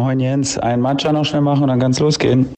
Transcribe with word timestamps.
Moin 0.00 0.18
Jens, 0.18 0.56
ein 0.56 0.80
Matcha 0.80 1.12
noch 1.12 1.26
schnell 1.26 1.42
machen 1.42 1.64
und 1.64 1.68
dann 1.68 1.78
ganz 1.78 2.00
losgehen. 2.00 2.48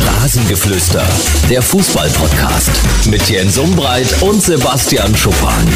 Rasengeflüster, 0.00 1.04
der 1.50 1.60
Fußball-Podcast 1.60 2.70
mit 3.10 3.28
Jens 3.28 3.58
Umbreit 3.58 4.06
und 4.22 4.40
Sebastian 4.40 5.16
Schuppan. 5.16 5.66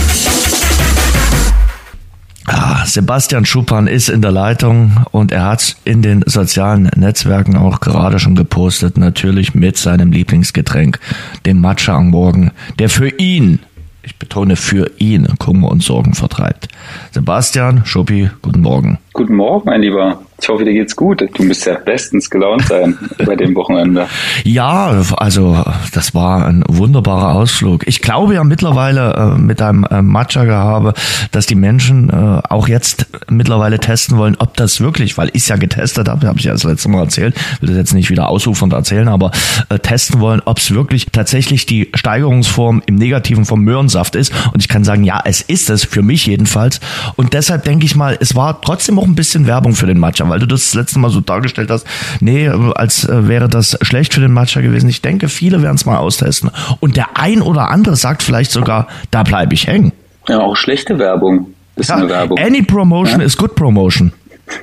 Ah, 2.47 2.87
Sebastian 2.87 3.45
Schuppan 3.45 3.89
ist 3.89 4.09
in 4.09 4.23
der 4.23 4.31
Leitung 4.31 5.05
und 5.11 5.33
er 5.33 5.47
hat 5.47 5.77
in 5.85 6.03
den 6.03 6.23
sozialen 6.25 6.89
Netzwerken 6.95 7.57
auch 7.57 7.81
gerade 7.81 8.21
schon 8.21 8.37
gepostet, 8.37 8.99
natürlich 8.99 9.53
mit 9.53 9.77
seinem 9.77 10.13
Lieblingsgetränk, 10.13 11.01
dem 11.45 11.61
Matcha 11.61 11.97
am 11.97 12.11
Morgen, 12.11 12.53
der 12.79 12.89
für 12.89 13.09
ihn 13.09 13.59
ich 14.07 14.17
betone 14.17 14.57
für 14.57 14.91
ihn, 14.99 15.27
Kummer 15.39 15.69
und 15.69 15.83
Sorgen 15.83 16.15
vertreibt. 16.15 16.69
Sebastian, 17.11 17.85
Schuppi, 17.85 18.31
guten 18.41 18.61
Morgen. 18.61 18.99
Guten 19.17 19.37
Morgen, 19.37 19.63
mein 19.65 19.81
Lieber. 19.81 20.19
Ich 20.39 20.49
hoffe, 20.51 20.67
dir 20.67 20.75
geht's 20.75 20.95
gut. 20.95 21.27
Du 21.35 21.43
müsst 21.43 21.65
ja 21.65 21.77
bestens 21.79 22.29
gelaunt 22.29 22.67
sein 22.67 22.99
bei 23.25 23.37
dem 23.37 23.55
Wochenende. 23.55 24.07
Ja, 24.45 25.03
also 25.17 25.65
das 25.95 26.15
war 26.15 26.47
ein 26.47 26.63
wunderbarer 26.69 27.35
Ausflug. 27.35 27.87
Ich 27.89 28.03
glaube 28.03 28.35
ja 28.35 28.45
mittlerweile 28.45 29.15
äh, 29.15 29.41
mit 29.41 29.63
einem 29.63 29.85
äh, 29.85 30.03
Matcha-Gehabe, 30.03 30.93
dass 31.33 31.47
die 31.47 31.55
Menschen 31.55 32.11
äh, 32.11 32.43
auch 32.51 32.69
jetzt 32.69 33.07
mittlerweile 33.31 33.81
testen 33.81 34.19
wollen, 34.19 34.37
ob 34.39 34.55
das 34.59 34.83
wirklich, 34.83 35.17
weil 35.17 35.31
ich 35.33 35.49
ja 35.49 35.57
getestet 35.57 36.09
habe, 36.09 36.27
habe 36.27 36.39
ich 36.39 36.45
ja 36.45 36.53
das 36.53 36.65
letzte 36.65 36.91
Mal 36.91 37.05
erzählt, 37.05 37.35
will 37.61 37.71
das 37.71 37.79
jetzt 37.79 37.95
nicht 37.95 38.11
wieder 38.11 38.29
ausufernd 38.29 38.75
erzählen, 38.75 39.09
aber 39.09 39.31
äh, 39.71 39.79
testen 39.79 40.21
wollen, 40.21 40.43
ob 40.45 40.59
es 40.59 40.75
wirklich 40.75 41.07
tatsächlich 41.07 41.65
die 41.65 41.89
Steigerungsform 41.95 42.83
im 42.85 42.97
Negativen 42.97 43.47
vom 43.47 43.63
Möhrensaft 43.63 44.15
ist. 44.15 44.35
Und 44.53 44.61
ich 44.61 44.69
kann 44.69 44.85
sagen, 44.85 45.03
ja, 45.03 45.23
es 45.25 45.41
ist 45.41 45.71
es, 45.71 45.85
für 45.85 46.03
mich 46.03 46.27
jedenfalls. 46.27 46.81
Und 47.17 47.33
deshalb 47.33 47.65
denke 47.65 47.87
ich 47.87 47.97
mal, 47.97 48.19
es 48.21 48.35
war 48.35 48.61
trotzdem 48.61 48.99
auch 48.99 49.06
ein 49.07 49.15
bisschen 49.15 49.47
Werbung 49.47 49.75
für 49.75 49.87
den 49.87 49.99
Matcha, 49.99 50.29
weil 50.29 50.39
du 50.39 50.47
das, 50.47 50.65
das 50.65 50.75
letzte 50.75 50.99
Mal 50.99 51.11
so 51.11 51.21
dargestellt 51.21 51.71
hast, 51.71 51.87
nee, 52.21 52.49
als 52.49 53.09
äh, 53.09 53.29
wäre 53.29 53.49
das 53.49 53.79
schlecht 53.83 54.15
für 54.15 54.21
den 54.21 54.33
Matcha 54.33 54.61
gewesen. 54.61 54.89
Ich 54.89 55.03
denke, 55.03 55.29
viele 55.29 55.63
werden 55.63 55.77
es 55.77 55.87
mal 55.87 55.99
austesten. 55.99 56.51
Und 56.81 56.97
der 56.97 57.17
ein 57.17 57.43
oder 57.43 57.71
andere 57.71 57.97
sagt 57.97 58.23
vielleicht 58.23 58.51
sogar, 58.51 58.89
da 59.11 59.23
bleibe 59.23 59.55
ich 59.55 59.67
hängen. 59.67 59.93
Ja, 60.29 60.41
auch 60.41 60.57
schlechte 60.57 60.99
Werbung 60.99 61.49
ist 61.77 61.91
ja, 61.91 61.97
eine 61.97 62.09
Werbung. 62.09 62.39
Any 62.39 62.63
promotion 62.63 63.21
ja? 63.21 63.27
is 63.27 63.37
good 63.37 63.55
promotion. 63.55 64.13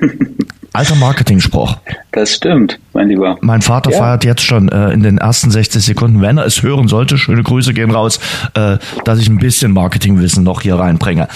Alter 0.74 0.96
Marketing-Spruch. 0.96 1.76
Das 2.10 2.34
stimmt, 2.34 2.80
mein 2.94 3.08
Lieber. 3.08 3.38
Mein 3.42 3.62
Vater 3.62 3.92
ja. 3.92 3.98
feiert 3.98 4.24
jetzt 4.24 4.42
schon 4.42 4.68
äh, 4.70 4.90
in 4.90 5.04
den 5.04 5.18
ersten 5.18 5.52
60 5.52 5.84
Sekunden, 5.84 6.20
wenn 6.20 6.36
er 6.36 6.46
es 6.46 6.64
hören 6.64 6.88
sollte, 6.88 7.16
schöne 7.16 7.44
Grüße 7.44 7.72
gehen 7.74 7.92
raus, 7.92 8.18
äh, 8.54 8.78
dass 9.04 9.20
ich 9.20 9.28
ein 9.28 9.38
bisschen 9.38 9.70
Marketingwissen 9.70 10.42
noch 10.42 10.62
hier 10.62 10.74
reinbringe. 10.74 11.28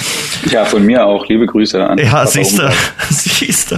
Ja, 0.51 0.65
von 0.65 0.85
mir 0.85 1.07
auch. 1.07 1.29
Liebe 1.29 1.47
Grüße 1.47 1.87
an 1.87 1.99
Ja, 1.99 2.27
siehst 2.27 2.59
du, 2.59 2.69
siehst 3.11 3.71
du. 3.71 3.77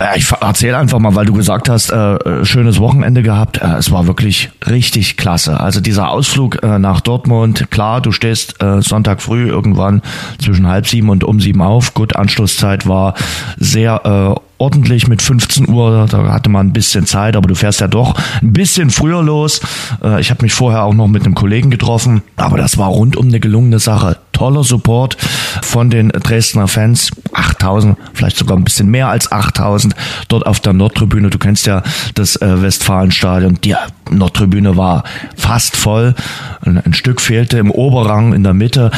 Ja, 0.00 0.16
ich 0.16 0.32
erzähle 0.32 0.78
einfach 0.78 0.98
mal, 0.98 1.14
weil 1.14 1.26
du 1.26 1.34
gesagt 1.34 1.68
hast, 1.68 1.90
äh, 1.90 2.46
schönes 2.46 2.80
Wochenende 2.80 3.22
gehabt. 3.22 3.60
Äh, 3.60 3.76
es 3.76 3.90
war 3.90 4.06
wirklich 4.06 4.48
richtig 4.66 5.18
klasse. 5.18 5.60
Also 5.60 5.82
dieser 5.82 6.08
Ausflug 6.08 6.62
äh, 6.62 6.78
nach 6.78 7.02
Dortmund, 7.02 7.70
klar, 7.70 8.00
du 8.00 8.12
stehst 8.12 8.62
äh, 8.62 8.80
Sonntag 8.80 9.20
früh 9.20 9.46
irgendwann 9.46 10.00
zwischen 10.42 10.66
halb 10.66 10.86
sieben 10.86 11.10
und 11.10 11.22
um 11.22 11.38
sieben 11.38 11.60
auf. 11.60 11.92
Gut, 11.92 12.16
Anschlusszeit 12.16 12.88
war 12.88 13.12
sehr 13.58 14.36
äh, 14.38 14.45
ordentlich 14.58 15.08
mit 15.08 15.22
15 15.22 15.68
Uhr, 15.68 16.06
da 16.10 16.32
hatte 16.32 16.48
man 16.48 16.68
ein 16.68 16.72
bisschen 16.72 17.06
Zeit, 17.06 17.36
aber 17.36 17.48
du 17.48 17.54
fährst 17.54 17.80
ja 17.80 17.88
doch 17.88 18.14
ein 18.42 18.52
bisschen 18.52 18.90
früher 18.90 19.22
los. 19.22 19.60
Äh, 20.02 20.20
ich 20.20 20.30
habe 20.30 20.42
mich 20.42 20.52
vorher 20.52 20.82
auch 20.82 20.94
noch 20.94 21.08
mit 21.08 21.24
einem 21.24 21.34
Kollegen 21.34 21.70
getroffen, 21.70 22.22
aber 22.36 22.56
das 22.56 22.78
war 22.78 22.88
rundum 22.88 23.26
eine 23.26 23.40
gelungene 23.40 23.78
Sache. 23.78 24.16
Toller 24.32 24.64
Support 24.64 25.16
von 25.62 25.90
den 25.90 26.08
Dresdner 26.08 26.68
Fans, 26.68 27.10
8000, 27.32 27.96
vielleicht 28.12 28.36
sogar 28.36 28.56
ein 28.56 28.64
bisschen 28.64 28.90
mehr 28.90 29.08
als 29.08 29.32
8000 29.32 29.94
dort 30.28 30.46
auf 30.46 30.60
der 30.60 30.72
Nordtribüne. 30.72 31.30
Du 31.30 31.38
kennst 31.38 31.66
ja 31.66 31.82
das 32.14 32.36
äh, 32.36 32.62
Westfalenstadion. 32.62 33.58
Die 33.62 33.74
Nordtribüne 34.10 34.76
war 34.76 35.04
fast 35.36 35.76
voll. 35.76 36.14
Ein 36.62 36.92
Stück 36.92 37.20
fehlte 37.20 37.58
im 37.58 37.70
Oberrang 37.70 38.32
in 38.34 38.42
der 38.42 38.54
Mitte. 38.54 38.90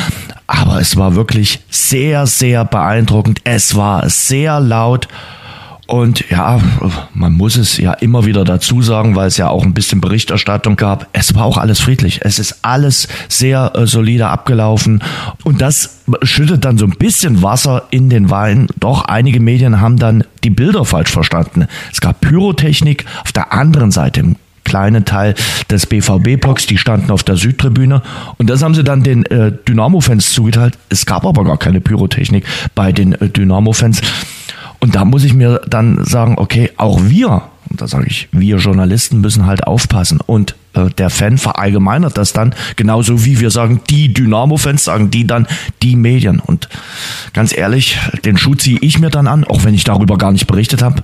Aber 0.47 0.81
es 0.81 0.97
war 0.97 1.15
wirklich 1.15 1.61
sehr, 1.71 2.27
sehr 2.27 2.65
beeindruckend. 2.65 3.41
Es 3.45 3.77
war 3.77 4.09
sehr 4.09 4.61
laut. 4.61 5.07
Und 5.89 6.29
ja, 6.29 6.61
man 7.15 7.33
muss 7.33 7.57
es 7.57 7.79
ja 7.79 7.95
immer 7.95 8.27
wieder 8.27 8.45
dazu 8.45 8.83
sagen, 8.83 9.17
weil 9.17 9.29
es 9.29 9.39
ja 9.39 9.49
auch 9.49 9.65
ein 9.65 9.73
bisschen 9.73 10.03
Berichterstattung 10.03 10.77
gab. 10.77 11.09
Es 11.15 11.35
war 11.35 11.47
auch 11.47 11.57
alles 11.57 11.81
friedlich. 11.81 12.21
Es 12.23 12.39
ist 12.39 12.59
alles 12.61 13.09
sehr 13.31 13.73
äh, 13.75 13.87
solide 13.87 14.29
abgelaufen. 14.29 15.03
Und 15.45 15.63
das 15.63 16.01
schüttet 16.25 16.67
dann 16.67 16.77
so 16.77 16.85
ein 16.85 16.91
bisschen 16.99 17.43
Wasser 17.43 17.85
in 17.89 18.11
den 18.11 18.29
Wein. 18.29 18.67
Doch 18.79 19.07
einige 19.07 19.41
Medien 19.41 19.81
haben 19.81 19.97
dann 19.97 20.25
die 20.45 20.51
Bilder 20.51 20.85
falsch 20.85 21.11
verstanden. 21.11 21.67
Es 21.91 22.03
gab 22.03 22.21
Pyrotechnik 22.21 23.07
auf 23.25 23.33
der 23.33 23.55
anderen 23.55 23.91
Seite 23.91 24.21
im 24.21 24.37
kleinen 24.65 25.07
Teil 25.07 25.35
des 25.71 25.87
BVB-Blocks, 25.87 26.67
die 26.67 26.77
standen 26.77 27.11
auf 27.11 27.23
der 27.23 27.37
Südtribüne 27.37 28.03
und 28.37 28.51
das 28.51 28.63
haben 28.63 28.75
sie 28.75 28.85
dann 28.85 29.03
den 29.03 29.25
äh, 29.25 29.51
Dynamo-Fans 29.67 30.35
zugeteilt. 30.35 30.77
Es 30.91 31.07
gab 31.07 31.25
aber 31.25 31.45
gar 31.45 31.57
keine 31.57 31.81
Pyrotechnik 31.81 32.45
bei 32.75 32.93
den 32.93 33.15
äh, 33.15 33.31
Dynamo-Fans. 33.31 34.03
Und 34.81 34.95
da 34.95 35.05
muss 35.05 35.25
ich 35.25 35.35
mir 35.35 35.61
dann 35.69 36.05
sagen, 36.05 36.37
okay, 36.39 36.71
auch 36.77 37.01
wir, 37.03 37.43
und 37.69 37.81
da 37.81 37.89
sage 37.89 38.07
ich, 38.07 38.29
wir 38.33 38.57
Journalisten 38.57 39.21
müssen 39.21 39.47
halt 39.47 39.67
aufpassen. 39.67 40.21
Und 40.25 40.55
äh, 40.75 40.89
der 40.91 41.11
Fan 41.11 41.37
verallgemeinert 41.37 42.17
das 42.17 42.33
dann, 42.33 42.55
genauso 42.77 43.25
wie 43.25 43.41
wir 43.41 43.51
sagen, 43.51 43.81
die 43.91 44.13
Dynamo-Fans 44.15 44.85
sagen 44.85 45.11
die 45.11 45.27
dann 45.27 45.47
die 45.83 45.97
Medien. 45.97 46.41
Und 46.41 46.69
ganz 47.33 47.57
ehrlich, 47.57 47.99
den 48.25 48.39
Schuh 48.39 48.55
ziehe 48.55 48.79
ich 48.81 48.99
mir 48.99 49.11
dann 49.11 49.27
an, 49.27 49.45
auch 49.45 49.65
wenn 49.65 49.75
ich 49.75 49.85
darüber 49.85 50.17
gar 50.17 50.33
nicht 50.33 50.47
berichtet 50.47 50.83
habe 50.83 51.03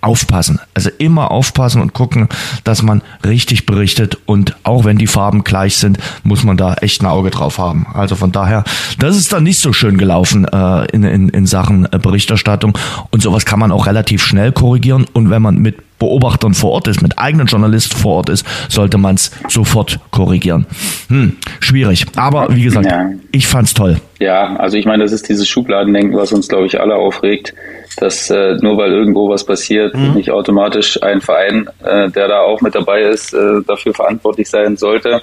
aufpassen. 0.00 0.60
Also 0.74 0.90
immer 0.98 1.30
aufpassen 1.30 1.82
und 1.82 1.92
gucken, 1.92 2.28
dass 2.64 2.82
man 2.82 3.02
richtig 3.24 3.66
berichtet 3.66 4.18
und 4.26 4.56
auch 4.64 4.84
wenn 4.84 4.98
die 4.98 5.06
Farben 5.06 5.44
gleich 5.44 5.76
sind, 5.76 5.98
muss 6.22 6.44
man 6.44 6.56
da 6.56 6.74
echt 6.74 7.02
ein 7.02 7.06
Auge 7.06 7.30
drauf 7.30 7.58
haben. 7.58 7.86
Also 7.92 8.16
von 8.16 8.32
daher, 8.32 8.64
das 8.98 9.16
ist 9.16 9.32
dann 9.32 9.44
nicht 9.44 9.58
so 9.58 9.72
schön 9.72 9.98
gelaufen 9.98 10.46
äh, 10.46 10.84
in, 10.86 11.04
in, 11.04 11.28
in 11.28 11.46
Sachen 11.46 11.90
äh, 11.92 11.98
Berichterstattung 11.98 12.76
und 13.10 13.22
sowas 13.22 13.44
kann 13.44 13.58
man 13.58 13.72
auch 13.72 13.86
relativ 13.86 14.22
schnell 14.22 14.52
korrigieren 14.52 15.06
und 15.12 15.30
wenn 15.30 15.42
man 15.42 15.58
mit 15.58 15.76
Beobachtern 16.00 16.54
vor 16.54 16.72
Ort 16.72 16.88
ist, 16.88 17.02
mit 17.02 17.18
eigenen 17.18 17.46
Journalisten 17.46 17.96
vor 17.96 18.16
Ort 18.16 18.30
ist, 18.30 18.44
sollte 18.68 18.98
man 18.98 19.14
es 19.14 19.30
sofort 19.48 20.00
korrigieren. 20.10 20.66
Hm, 21.08 21.36
schwierig. 21.60 22.06
Aber 22.16 22.48
wie 22.50 22.64
gesagt, 22.64 22.86
ja. 22.86 23.10
ich 23.30 23.46
fand's 23.46 23.74
toll. 23.74 24.00
Ja, 24.18 24.56
also 24.56 24.76
ich 24.76 24.86
meine, 24.86 25.04
das 25.04 25.12
ist 25.12 25.28
dieses 25.28 25.48
Schubladendenken, 25.48 26.16
was 26.16 26.32
uns, 26.32 26.48
glaube 26.48 26.66
ich, 26.66 26.80
alle 26.80 26.96
aufregt, 26.96 27.54
dass 27.98 28.30
äh, 28.30 28.56
nur 28.60 28.76
weil 28.78 28.90
irgendwo 28.90 29.28
was 29.28 29.44
passiert, 29.44 29.94
mhm. 29.94 30.14
nicht 30.14 30.30
automatisch 30.30 31.00
ein 31.02 31.20
Verein, 31.20 31.68
äh, 31.84 32.10
der 32.10 32.28
da 32.28 32.40
auch 32.40 32.60
mit 32.60 32.74
dabei 32.74 33.02
ist, 33.02 33.32
äh, 33.34 33.62
dafür 33.66 33.94
verantwortlich 33.94 34.48
sein 34.48 34.76
sollte. 34.76 35.20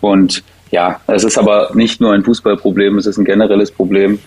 Und 0.00 0.42
ja, 0.70 1.00
es 1.08 1.24
ist 1.24 1.38
aber 1.38 1.70
nicht 1.74 2.00
nur 2.00 2.12
ein 2.12 2.24
Fußballproblem, 2.24 2.98
es 2.98 3.06
ist 3.06 3.18
ein 3.18 3.24
generelles 3.24 3.72
Problem. 3.72 4.20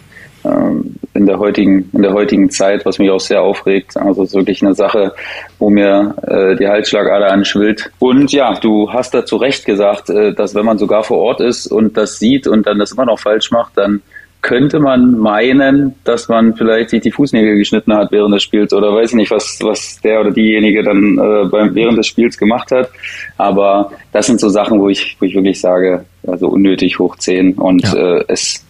Ähm, 0.45 0.95
in 1.13 1.25
der 1.25 1.39
heutigen, 1.39 1.89
in 1.93 2.01
der 2.01 2.13
heutigen 2.13 2.49
Zeit, 2.49 2.85
was 2.85 2.99
mich 2.99 3.09
auch 3.09 3.19
sehr 3.19 3.41
aufregt. 3.41 3.95
Also 3.97 4.23
es 4.23 4.29
ist 4.29 4.35
wirklich 4.35 4.63
eine 4.63 4.73
Sache, 4.73 5.13
wo 5.59 5.69
mir 5.69 6.15
äh, 6.23 6.55
die 6.55 6.67
Halsschlagader 6.67 7.31
anschwillt. 7.31 7.91
Und 7.99 8.31
ja, 8.31 8.53
du 8.55 8.91
hast 8.91 9.13
da 9.13 9.25
zu 9.25 9.37
Recht 9.37 9.65
gesagt, 9.65 10.09
äh, 10.09 10.33
dass 10.33 10.55
wenn 10.55 10.65
man 10.65 10.77
sogar 10.77 11.03
vor 11.03 11.19
Ort 11.19 11.39
ist 11.39 11.67
und 11.67 11.95
das 11.97 12.19
sieht 12.19 12.47
und 12.47 12.65
dann 12.65 12.79
das 12.79 12.91
immer 12.93 13.05
noch 13.05 13.19
falsch 13.19 13.51
macht, 13.51 13.77
dann 13.77 14.01
könnte 14.41 14.79
man 14.79 15.17
meinen, 15.17 15.95
dass 16.03 16.27
man 16.27 16.53
vielleicht 16.55 16.89
sich 16.89 17.01
die 17.01 17.11
Fußnägel 17.11 17.57
geschnitten 17.57 17.93
hat 17.93 18.11
während 18.11 18.35
des 18.35 18.43
Spiels 18.43 18.73
oder 18.73 18.93
weiß 18.93 19.11
ich 19.11 19.15
nicht, 19.15 19.31
was, 19.31 19.57
was 19.61 20.01
der 20.01 20.19
oder 20.19 20.31
diejenige 20.31 20.83
dann 20.83 21.17
äh, 21.17 21.45
beim, 21.49 21.73
während 21.73 21.97
des 21.97 22.07
Spiels 22.07 22.37
gemacht 22.37 22.69
hat. 22.71 22.89
Aber 23.37 23.93
das 24.11 24.25
sind 24.27 24.41
so 24.41 24.49
Sachen, 24.49 24.81
wo 24.81 24.89
ich, 24.89 25.15
wo 25.19 25.25
ich 25.25 25.33
wirklich 25.33 25.61
sage, 25.61 26.03
also 26.27 26.49
unnötig 26.49 26.99
hoch 26.99 27.15
10 27.15 27.53
und 27.53 27.83
ja. 27.83 28.17
äh, 28.17 28.25
es 28.27 28.65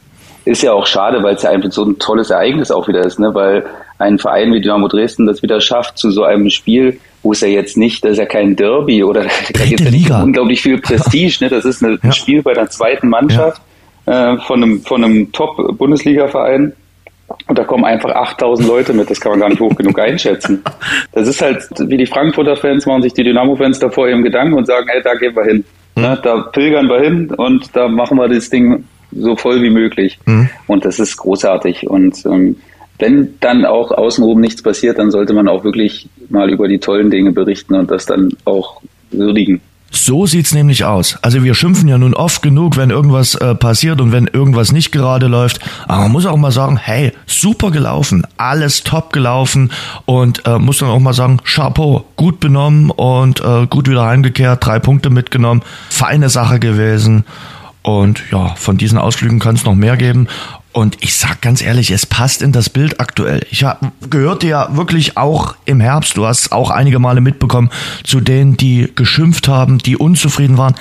ist 0.45 0.61
ja 0.61 0.73
auch 0.73 0.85
schade, 0.85 1.23
weil 1.23 1.35
es 1.35 1.43
ja 1.43 1.51
einfach 1.51 1.71
so 1.71 1.83
ein 1.83 1.99
tolles 1.99 2.29
Ereignis 2.29 2.71
auch 2.71 2.87
wieder 2.87 3.01
ist, 3.01 3.19
ne? 3.19 3.33
weil 3.33 3.65
ein 3.99 4.19
Verein 4.19 4.53
wie 4.53 4.61
Dynamo 4.61 4.87
Dresden 4.87 5.25
das 5.25 5.41
wieder 5.41 5.61
schafft 5.61 5.97
zu 5.97 6.11
so 6.11 6.23
einem 6.23 6.49
Spiel, 6.49 6.99
wo 7.21 7.31
es 7.31 7.41
ja 7.41 7.47
jetzt 7.47 7.77
nicht, 7.77 8.03
das 8.03 8.13
ist 8.13 8.17
ja 8.17 8.25
kein 8.25 8.55
Derby 8.55 9.03
oder 9.03 9.23
da 9.53 9.65
gibt 9.65 9.81
ja 9.81 10.21
unglaublich 10.21 10.61
viel 10.61 10.79
Prestige, 10.79 11.37
ne? 11.41 11.49
das 11.49 11.65
ist 11.65 11.83
eine, 11.83 11.93
ja. 11.93 11.99
ein 12.03 12.11
Spiel 12.11 12.41
bei 12.41 12.53
der 12.53 12.69
zweiten 12.69 13.09
Mannschaft 13.09 13.61
ja. 14.05 14.33
äh, 14.33 14.37
von 14.39 14.61
einem, 14.61 14.81
von 14.81 15.03
einem 15.03 15.31
Top-Bundesliga-Verein. 15.31 16.73
Und 17.47 17.57
da 17.57 17.63
kommen 17.63 17.85
einfach 17.85 18.11
8000 18.11 18.67
Leute 18.67 18.93
mit, 18.93 19.09
das 19.09 19.19
kann 19.19 19.31
man 19.31 19.39
gar 19.39 19.49
nicht 19.49 19.61
hoch 19.61 19.73
genug 19.75 19.97
einschätzen. 19.97 20.61
Das 21.13 21.27
ist 21.27 21.41
halt, 21.41 21.63
wie 21.79 21.97
die 21.97 22.05
Frankfurter 22.05 22.55
Fans 22.55 22.85
machen 22.85 23.01
sich 23.01 23.13
die 23.13 23.23
Dynamo-Fans 23.23 23.79
davor 23.79 24.07
ihrem 24.07 24.23
Gedanken 24.23 24.55
und 24.55 24.67
sagen, 24.67 24.87
hey, 24.89 25.01
da 25.01 25.15
gehen 25.15 25.35
wir 25.35 25.45
hin. 25.45 25.65
Ne, 25.95 26.19
da 26.23 26.41
pilgern 26.51 26.87
wir 26.89 27.01
hin 27.01 27.31
und 27.37 27.75
da 27.75 27.87
machen 27.87 28.17
wir 28.17 28.27
das 28.27 28.49
Ding 28.49 28.83
so 29.15 29.35
voll 29.35 29.61
wie 29.61 29.69
möglich. 29.69 30.19
Mhm. 30.25 30.49
Und 30.67 30.85
das 30.85 30.99
ist 30.99 31.17
großartig. 31.17 31.89
Und 31.89 32.25
ähm, 32.25 32.57
wenn 32.99 33.35
dann 33.39 33.65
auch 33.65 33.91
außenrum 33.91 34.39
nichts 34.39 34.61
passiert, 34.61 34.99
dann 34.99 35.11
sollte 35.11 35.33
man 35.33 35.47
auch 35.47 35.63
wirklich 35.63 36.09
mal 36.29 36.49
über 36.49 36.67
die 36.67 36.79
tollen 36.79 37.09
Dinge 37.09 37.31
berichten 37.31 37.75
und 37.75 37.91
das 37.91 38.05
dann 38.05 38.29
auch 38.45 38.81
würdigen. 39.11 39.61
So 39.95 40.25
sieht's 40.25 40.55
nämlich 40.55 40.85
aus. 40.85 41.19
Also 41.21 41.43
wir 41.43 41.53
schimpfen 41.53 41.87
ja 41.87 41.99
nun 41.99 42.15
oft 42.15 42.41
genug, 42.41 42.77
wenn 42.77 42.89
irgendwas 42.89 43.35
äh, 43.35 43.53
passiert 43.53 44.01
und 44.01 44.11
wenn 44.11 44.25
irgendwas 44.25 44.71
nicht 44.71 44.91
gerade 44.91 45.27
läuft. 45.27 45.59
Aber 45.87 46.01
man 46.01 46.11
muss 46.11 46.25
auch 46.25 46.35
mal 46.35 46.51
sagen, 46.51 46.77
hey, 46.77 47.11
super 47.27 47.69
gelaufen, 47.69 48.25
alles 48.35 48.83
top 48.83 49.13
gelaufen 49.13 49.71
und 50.05 50.47
äh, 50.47 50.57
muss 50.57 50.79
dann 50.79 50.89
auch 50.89 50.99
mal 50.99 51.13
sagen, 51.13 51.41
Chapeau, 51.43 52.05
gut 52.15 52.39
benommen 52.39 52.89
und 52.89 53.41
äh, 53.41 53.67
gut 53.67 53.87
wieder 53.87 54.05
heimgekehrt, 54.05 54.65
drei 54.65 54.79
Punkte 54.79 55.11
mitgenommen, 55.11 55.61
feine 55.89 56.29
Sache 56.29 56.59
gewesen. 56.59 57.23
Und 57.83 58.23
ja, 58.31 58.55
von 58.55 58.77
diesen 58.77 58.97
Ausflügen 58.97 59.39
kann 59.39 59.55
es 59.55 59.65
noch 59.65 59.75
mehr 59.75 59.97
geben. 59.97 60.27
Und 60.71 60.97
ich 61.01 61.15
sag 61.15 61.41
ganz 61.41 61.61
ehrlich, 61.61 61.91
es 61.91 62.05
passt 62.05 62.41
in 62.41 62.51
das 62.51 62.69
Bild 62.69 62.99
aktuell. 62.99 63.45
Ich 63.51 63.63
gehörte 64.09 64.47
ja 64.47 64.75
wirklich 64.75 65.17
auch 65.17 65.55
im 65.65 65.79
Herbst, 65.79 66.17
du 66.17 66.25
hast 66.25 66.51
auch 66.51 66.71
einige 66.71 66.97
Male 66.97 67.21
mitbekommen, 67.21 67.69
zu 68.03 68.21
denen, 68.21 68.57
die 68.57 68.91
geschimpft 68.95 69.47
haben, 69.47 69.77
die 69.77 69.97
unzufrieden 69.97 70.57
waren. 70.57 70.73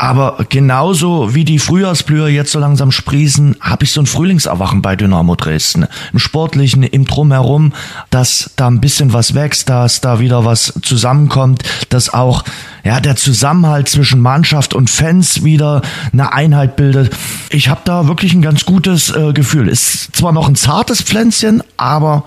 Aber 0.00 0.46
genauso 0.48 1.34
wie 1.34 1.44
die 1.44 1.58
Frühjahrsblüher 1.58 2.28
jetzt 2.28 2.52
so 2.52 2.58
langsam 2.58 2.90
sprießen, 2.90 3.56
habe 3.60 3.84
ich 3.84 3.92
so 3.92 4.00
ein 4.00 4.06
Frühlingserwachen 4.06 4.80
bei 4.80 4.96
Dynamo 4.96 5.36
Dresden. 5.36 5.86
Im 6.14 6.18
Sportlichen, 6.18 6.84
im 6.84 7.04
Drumherum, 7.04 7.74
dass 8.08 8.50
da 8.56 8.68
ein 8.68 8.80
bisschen 8.80 9.12
was 9.12 9.34
wächst, 9.34 9.68
dass 9.68 10.00
da 10.00 10.18
wieder 10.18 10.46
was 10.46 10.72
zusammenkommt, 10.80 11.64
dass 11.90 12.14
auch 12.14 12.44
ja, 12.82 13.00
der 13.00 13.16
Zusammenhalt 13.16 13.90
zwischen 13.90 14.22
Mannschaft 14.22 14.72
und 14.72 14.88
Fans 14.88 15.44
wieder 15.44 15.82
eine 16.14 16.32
Einheit 16.32 16.76
bildet. 16.76 17.14
Ich 17.50 17.68
habe 17.68 17.82
da 17.84 18.08
wirklich 18.08 18.32
ein 18.32 18.40
ganz 18.40 18.64
gutes 18.64 19.14
äh, 19.14 19.34
Gefühl. 19.34 19.68
Ist 19.68 20.16
zwar 20.16 20.32
noch 20.32 20.48
ein 20.48 20.56
zartes 20.56 21.02
Pflänzchen, 21.02 21.62
aber 21.76 22.24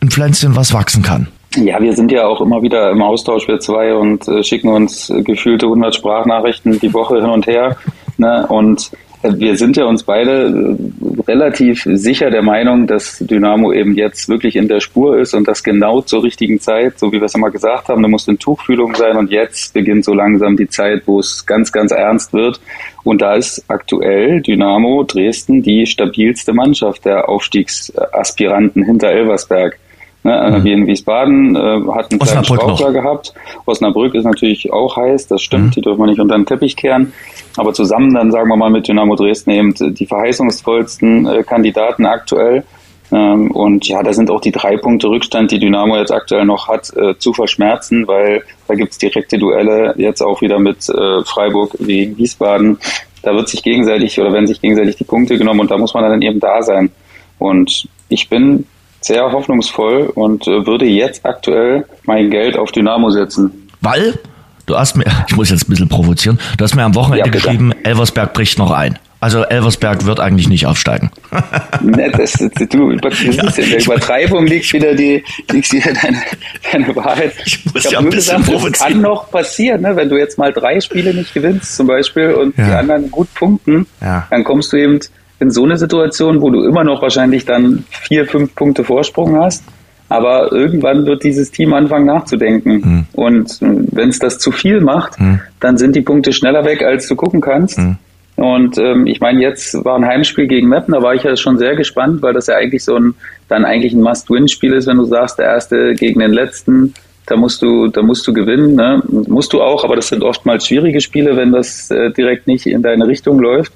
ein 0.00 0.10
Pflänzchen, 0.10 0.56
was 0.56 0.72
wachsen 0.72 1.02
kann. 1.02 1.28
Ja, 1.56 1.80
wir 1.80 1.94
sind 1.94 2.12
ja 2.12 2.26
auch 2.26 2.40
immer 2.40 2.62
wieder 2.62 2.90
im 2.90 3.02
Austausch, 3.02 3.48
wir 3.48 3.58
zwei, 3.58 3.92
und 3.92 4.26
äh, 4.28 4.44
schicken 4.44 4.68
uns 4.68 5.12
gefühlte 5.24 5.66
100 5.66 5.96
Sprachnachrichten 5.96 6.78
die 6.78 6.94
Woche 6.94 7.16
hin 7.16 7.30
und 7.30 7.48
her. 7.48 7.76
Ne? 8.18 8.46
Und 8.48 8.92
äh, 9.22 9.32
wir 9.34 9.56
sind 9.56 9.76
ja 9.76 9.86
uns 9.86 10.04
beide 10.04 10.46
äh, 10.46 11.22
relativ 11.26 11.82
sicher 11.84 12.30
der 12.30 12.42
Meinung, 12.42 12.86
dass 12.86 13.18
Dynamo 13.18 13.72
eben 13.72 13.94
jetzt 13.94 14.28
wirklich 14.28 14.54
in 14.54 14.68
der 14.68 14.78
Spur 14.78 15.18
ist 15.18 15.34
und 15.34 15.48
das 15.48 15.64
genau 15.64 16.00
zur 16.02 16.22
richtigen 16.22 16.60
Zeit, 16.60 17.00
so 17.00 17.10
wie 17.10 17.18
wir 17.18 17.24
es 17.24 17.34
immer 17.34 17.50
gesagt 17.50 17.88
haben, 17.88 18.02
da 18.02 18.08
muss 18.08 18.28
in 18.28 18.38
Tuchfühlung 18.38 18.94
sein 18.94 19.16
und 19.16 19.32
jetzt 19.32 19.74
beginnt 19.74 20.04
so 20.04 20.14
langsam 20.14 20.56
die 20.56 20.68
Zeit, 20.68 21.02
wo 21.06 21.18
es 21.18 21.44
ganz, 21.46 21.72
ganz 21.72 21.90
ernst 21.90 22.32
wird. 22.32 22.60
Und 23.02 23.22
da 23.22 23.34
ist 23.34 23.64
aktuell 23.66 24.40
Dynamo 24.40 25.02
Dresden 25.02 25.62
die 25.62 25.86
stabilste 25.86 26.52
Mannschaft 26.52 27.04
der 27.04 27.28
Aufstiegsaspiranten 27.28 28.84
hinter 28.84 29.08
Elversberg. 29.08 29.78
Ne, 30.22 30.58
mhm. 30.58 30.64
Wir 30.64 30.74
in 30.74 30.86
Wiesbaden 30.86 31.56
äh, 31.56 31.58
hatten 31.58 32.14
einen 32.14 32.20
kleinen 32.20 32.44
Strauchler 32.44 32.92
gehabt. 32.92 33.32
Osnabrück 33.64 34.14
ist 34.14 34.24
natürlich 34.24 34.70
auch 34.70 34.96
heiß, 34.96 35.28
das 35.28 35.40
stimmt, 35.40 35.66
mhm. 35.66 35.70
die 35.70 35.80
dürfen 35.80 36.00
wir 36.00 36.06
nicht 36.06 36.20
unter 36.20 36.36
den 36.36 36.44
Teppich 36.44 36.76
kehren. 36.76 37.14
Aber 37.56 37.72
zusammen 37.72 38.12
dann, 38.12 38.30
sagen 38.30 38.48
wir 38.48 38.56
mal, 38.56 38.70
mit 38.70 38.86
Dynamo 38.86 39.16
Dresden 39.16 39.50
eben 39.50 39.74
die 39.74 40.06
verheißungsvollsten 40.06 41.26
äh, 41.26 41.42
Kandidaten 41.42 42.04
aktuell. 42.04 42.64
Ähm, 43.12 43.50
und 43.50 43.88
ja, 43.88 44.02
da 44.02 44.12
sind 44.12 44.30
auch 44.30 44.42
die 44.42 44.52
drei 44.52 44.76
Punkte 44.76 45.08
Rückstand, 45.08 45.50
die 45.50 45.58
Dynamo 45.58 45.96
jetzt 45.96 46.12
aktuell 46.12 46.44
noch 46.44 46.68
hat, 46.68 46.94
äh, 46.96 47.16
zu 47.18 47.32
verschmerzen, 47.32 48.06
weil 48.06 48.42
da 48.68 48.74
gibt's 48.74 48.98
direkte 48.98 49.38
Duelle 49.38 49.94
jetzt 49.96 50.20
auch 50.20 50.42
wieder 50.42 50.58
mit 50.58 50.88
äh, 50.90 51.24
Freiburg 51.24 51.76
wie 51.78 52.16
Wiesbaden. 52.16 52.78
Da 53.22 53.34
wird 53.34 53.48
sich 53.48 53.62
gegenseitig 53.62 54.20
oder 54.20 54.32
werden 54.32 54.46
sich 54.46 54.60
gegenseitig 54.60 54.96
die 54.96 55.04
Punkte 55.04 55.38
genommen 55.38 55.60
und 55.60 55.70
da 55.70 55.78
muss 55.78 55.94
man 55.94 56.04
dann 56.04 56.22
eben 56.22 56.40
da 56.40 56.62
sein. 56.62 56.90
Und 57.38 57.88
ich 58.08 58.28
bin 58.28 58.66
sehr 59.00 59.32
hoffnungsvoll 59.32 60.10
und 60.14 60.46
äh, 60.46 60.66
würde 60.66 60.86
jetzt 60.86 61.24
aktuell 61.24 61.84
mein 62.04 62.30
Geld 62.30 62.56
auf 62.56 62.72
Dynamo 62.72 63.10
setzen. 63.10 63.68
Weil? 63.80 64.18
Du 64.66 64.76
hast 64.76 64.96
mir, 64.96 65.06
ich 65.28 65.36
muss 65.36 65.50
jetzt 65.50 65.66
ein 65.66 65.70
bisschen 65.70 65.88
provozieren, 65.88 66.38
du 66.56 66.64
hast 66.64 66.74
mir 66.74 66.84
am 66.84 66.94
Wochenende 66.94 67.26
ja, 67.26 67.32
geschrieben, 67.32 67.72
Elversberg 67.82 68.32
bricht 68.34 68.58
noch 68.58 68.70
ein. 68.70 68.98
Also 69.22 69.42
Elversberg 69.42 70.06
wird 70.06 70.18
eigentlich 70.18 70.48
nicht 70.48 70.66
aufsteigen. 70.66 71.10
Ne, 71.82 72.10
das, 72.10 72.32
du, 72.32 72.96
das 72.96 73.20
ist 73.22 73.36
ja, 73.36 73.64
in 73.64 73.70
der 73.70 73.82
Übertreibung 73.82 74.46
liegt 74.46 74.70
wieder 74.72 74.94
die, 74.94 75.24
liegt 75.50 75.72
wieder 75.72 75.92
deine, 75.94 76.22
deine 76.70 76.94
Wahrheit. 76.94 77.32
Ich 77.46 77.64
muss 77.64 77.86
ich 77.86 77.90
ja 77.92 78.00
ein 78.00 78.10
bisschen 78.10 78.44
gesagt, 78.44 78.64
Das 78.64 78.78
kann 78.80 79.00
noch 79.00 79.30
passieren, 79.30 79.80
ne? 79.80 79.96
wenn 79.96 80.10
du 80.10 80.18
jetzt 80.18 80.36
mal 80.36 80.52
drei 80.52 80.78
Spiele 80.80 81.14
nicht 81.14 81.32
gewinnst 81.32 81.76
zum 81.76 81.86
Beispiel 81.86 82.32
und 82.32 82.56
ja. 82.58 82.66
die 82.66 82.72
anderen 82.72 83.10
gut 83.10 83.32
punkten, 83.34 83.86
ja. 84.02 84.26
dann 84.30 84.44
kommst 84.44 84.74
du 84.74 84.76
eben 84.76 85.00
in 85.40 85.50
so 85.50 85.64
eine 85.64 85.76
Situation, 85.76 86.40
wo 86.40 86.50
du 86.50 86.62
immer 86.64 86.84
noch 86.84 87.02
wahrscheinlich 87.02 87.44
dann 87.44 87.84
vier, 87.88 88.26
fünf 88.26 88.54
Punkte 88.54 88.84
Vorsprung 88.84 89.36
hast. 89.40 89.64
Aber 90.08 90.52
irgendwann 90.52 91.06
wird 91.06 91.22
dieses 91.22 91.50
Team 91.50 91.72
anfangen 91.72 92.06
nachzudenken. 92.06 92.72
Mhm. 92.72 93.06
Und 93.12 93.58
wenn 93.60 94.08
es 94.08 94.18
das 94.18 94.38
zu 94.38 94.50
viel 94.50 94.80
macht, 94.80 95.18
mhm. 95.20 95.40
dann 95.60 95.76
sind 95.78 95.94
die 95.94 96.02
Punkte 96.02 96.32
schneller 96.32 96.64
weg, 96.64 96.82
als 96.82 97.06
du 97.06 97.14
gucken 97.14 97.40
kannst. 97.40 97.78
Mhm. 97.78 97.96
Und 98.36 98.78
ähm, 98.78 99.06
ich 99.06 99.20
meine, 99.20 99.40
jetzt 99.40 99.84
war 99.84 99.96
ein 99.96 100.06
Heimspiel 100.06 100.46
gegen 100.46 100.68
Meppen, 100.68 100.94
da 100.94 101.02
war 101.02 101.14
ich 101.14 101.22
ja 101.24 101.36
schon 101.36 101.58
sehr 101.58 101.76
gespannt, 101.76 102.22
weil 102.22 102.32
das 102.32 102.46
ja 102.46 102.54
eigentlich 102.56 102.84
so 102.84 102.96
ein 102.96 103.14
dann 103.48 103.64
eigentlich 103.64 103.92
ein 103.92 104.00
Must-Win-Spiel 104.00 104.72
ist, 104.72 104.86
wenn 104.86 104.96
du 104.96 105.04
sagst, 105.04 105.38
der 105.38 105.46
erste 105.46 105.94
gegen 105.94 106.20
den 106.20 106.32
letzten, 106.32 106.94
da 107.26 107.36
musst 107.36 107.60
du, 107.62 107.88
da 107.88 108.02
musst 108.02 108.26
du 108.26 108.32
gewinnen, 108.32 108.74
ne? 108.74 109.02
Musst 109.28 109.52
du 109.52 109.60
auch, 109.60 109.84
aber 109.84 109.96
das 109.96 110.08
sind 110.08 110.22
oftmals 110.22 110.66
schwierige 110.66 111.00
Spiele, 111.00 111.36
wenn 111.36 111.52
das 111.52 111.90
äh, 111.90 112.10
direkt 112.10 112.46
nicht 112.46 112.66
in 112.66 112.82
deine 112.82 113.06
Richtung 113.06 113.40
läuft. 113.40 113.72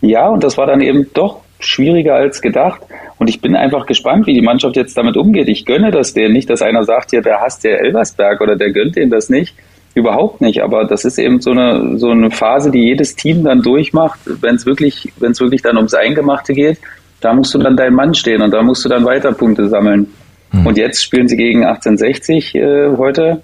Ja, 0.00 0.28
und 0.28 0.44
das 0.44 0.58
war 0.58 0.66
dann 0.66 0.80
eben 0.80 1.06
doch 1.14 1.40
schwieriger 1.58 2.14
als 2.14 2.42
gedacht. 2.42 2.82
Und 3.18 3.28
ich 3.28 3.40
bin 3.40 3.56
einfach 3.56 3.86
gespannt, 3.86 4.26
wie 4.26 4.34
die 4.34 4.42
Mannschaft 4.42 4.76
jetzt 4.76 4.96
damit 4.96 5.16
umgeht. 5.16 5.48
Ich 5.48 5.64
gönne 5.64 5.90
das 5.90 6.12
denen 6.12 6.34
nicht, 6.34 6.50
dass 6.50 6.62
einer 6.62 6.84
sagt, 6.84 7.12
ja, 7.12 7.20
der 7.20 7.40
hasst 7.40 7.64
der 7.64 7.80
Elversberg 7.80 8.40
oder 8.40 8.56
der 8.56 8.72
gönnt 8.72 8.96
denen 8.96 9.10
das 9.10 9.30
nicht. 9.30 9.54
Überhaupt 9.94 10.42
nicht. 10.42 10.62
Aber 10.62 10.84
das 10.84 11.06
ist 11.06 11.18
eben 11.18 11.40
so 11.40 11.52
eine, 11.52 11.98
so 11.98 12.10
eine 12.10 12.30
Phase, 12.30 12.70
die 12.70 12.84
jedes 12.84 13.16
Team 13.16 13.44
dann 13.44 13.62
durchmacht, 13.62 14.20
wenn 14.26 14.56
es 14.56 14.66
wirklich, 14.66 15.10
wenn 15.18 15.32
es 15.32 15.40
wirklich 15.40 15.62
dann 15.62 15.76
ums 15.76 15.94
Eingemachte 15.94 16.52
geht. 16.52 16.78
Da 17.20 17.32
musst 17.32 17.54
du 17.54 17.58
dann 17.58 17.76
dein 17.76 17.94
Mann 17.94 18.12
stehen 18.12 18.42
und 18.42 18.50
da 18.52 18.62
musst 18.62 18.84
du 18.84 18.90
dann 18.90 19.06
weiter 19.06 19.32
Punkte 19.32 19.68
sammeln. 19.68 20.08
Mhm. 20.52 20.66
Und 20.66 20.76
jetzt 20.76 21.02
spielen 21.02 21.28
sie 21.28 21.36
gegen 21.36 21.64
1860 21.64 22.54
äh, 22.54 22.96
heute 22.98 23.42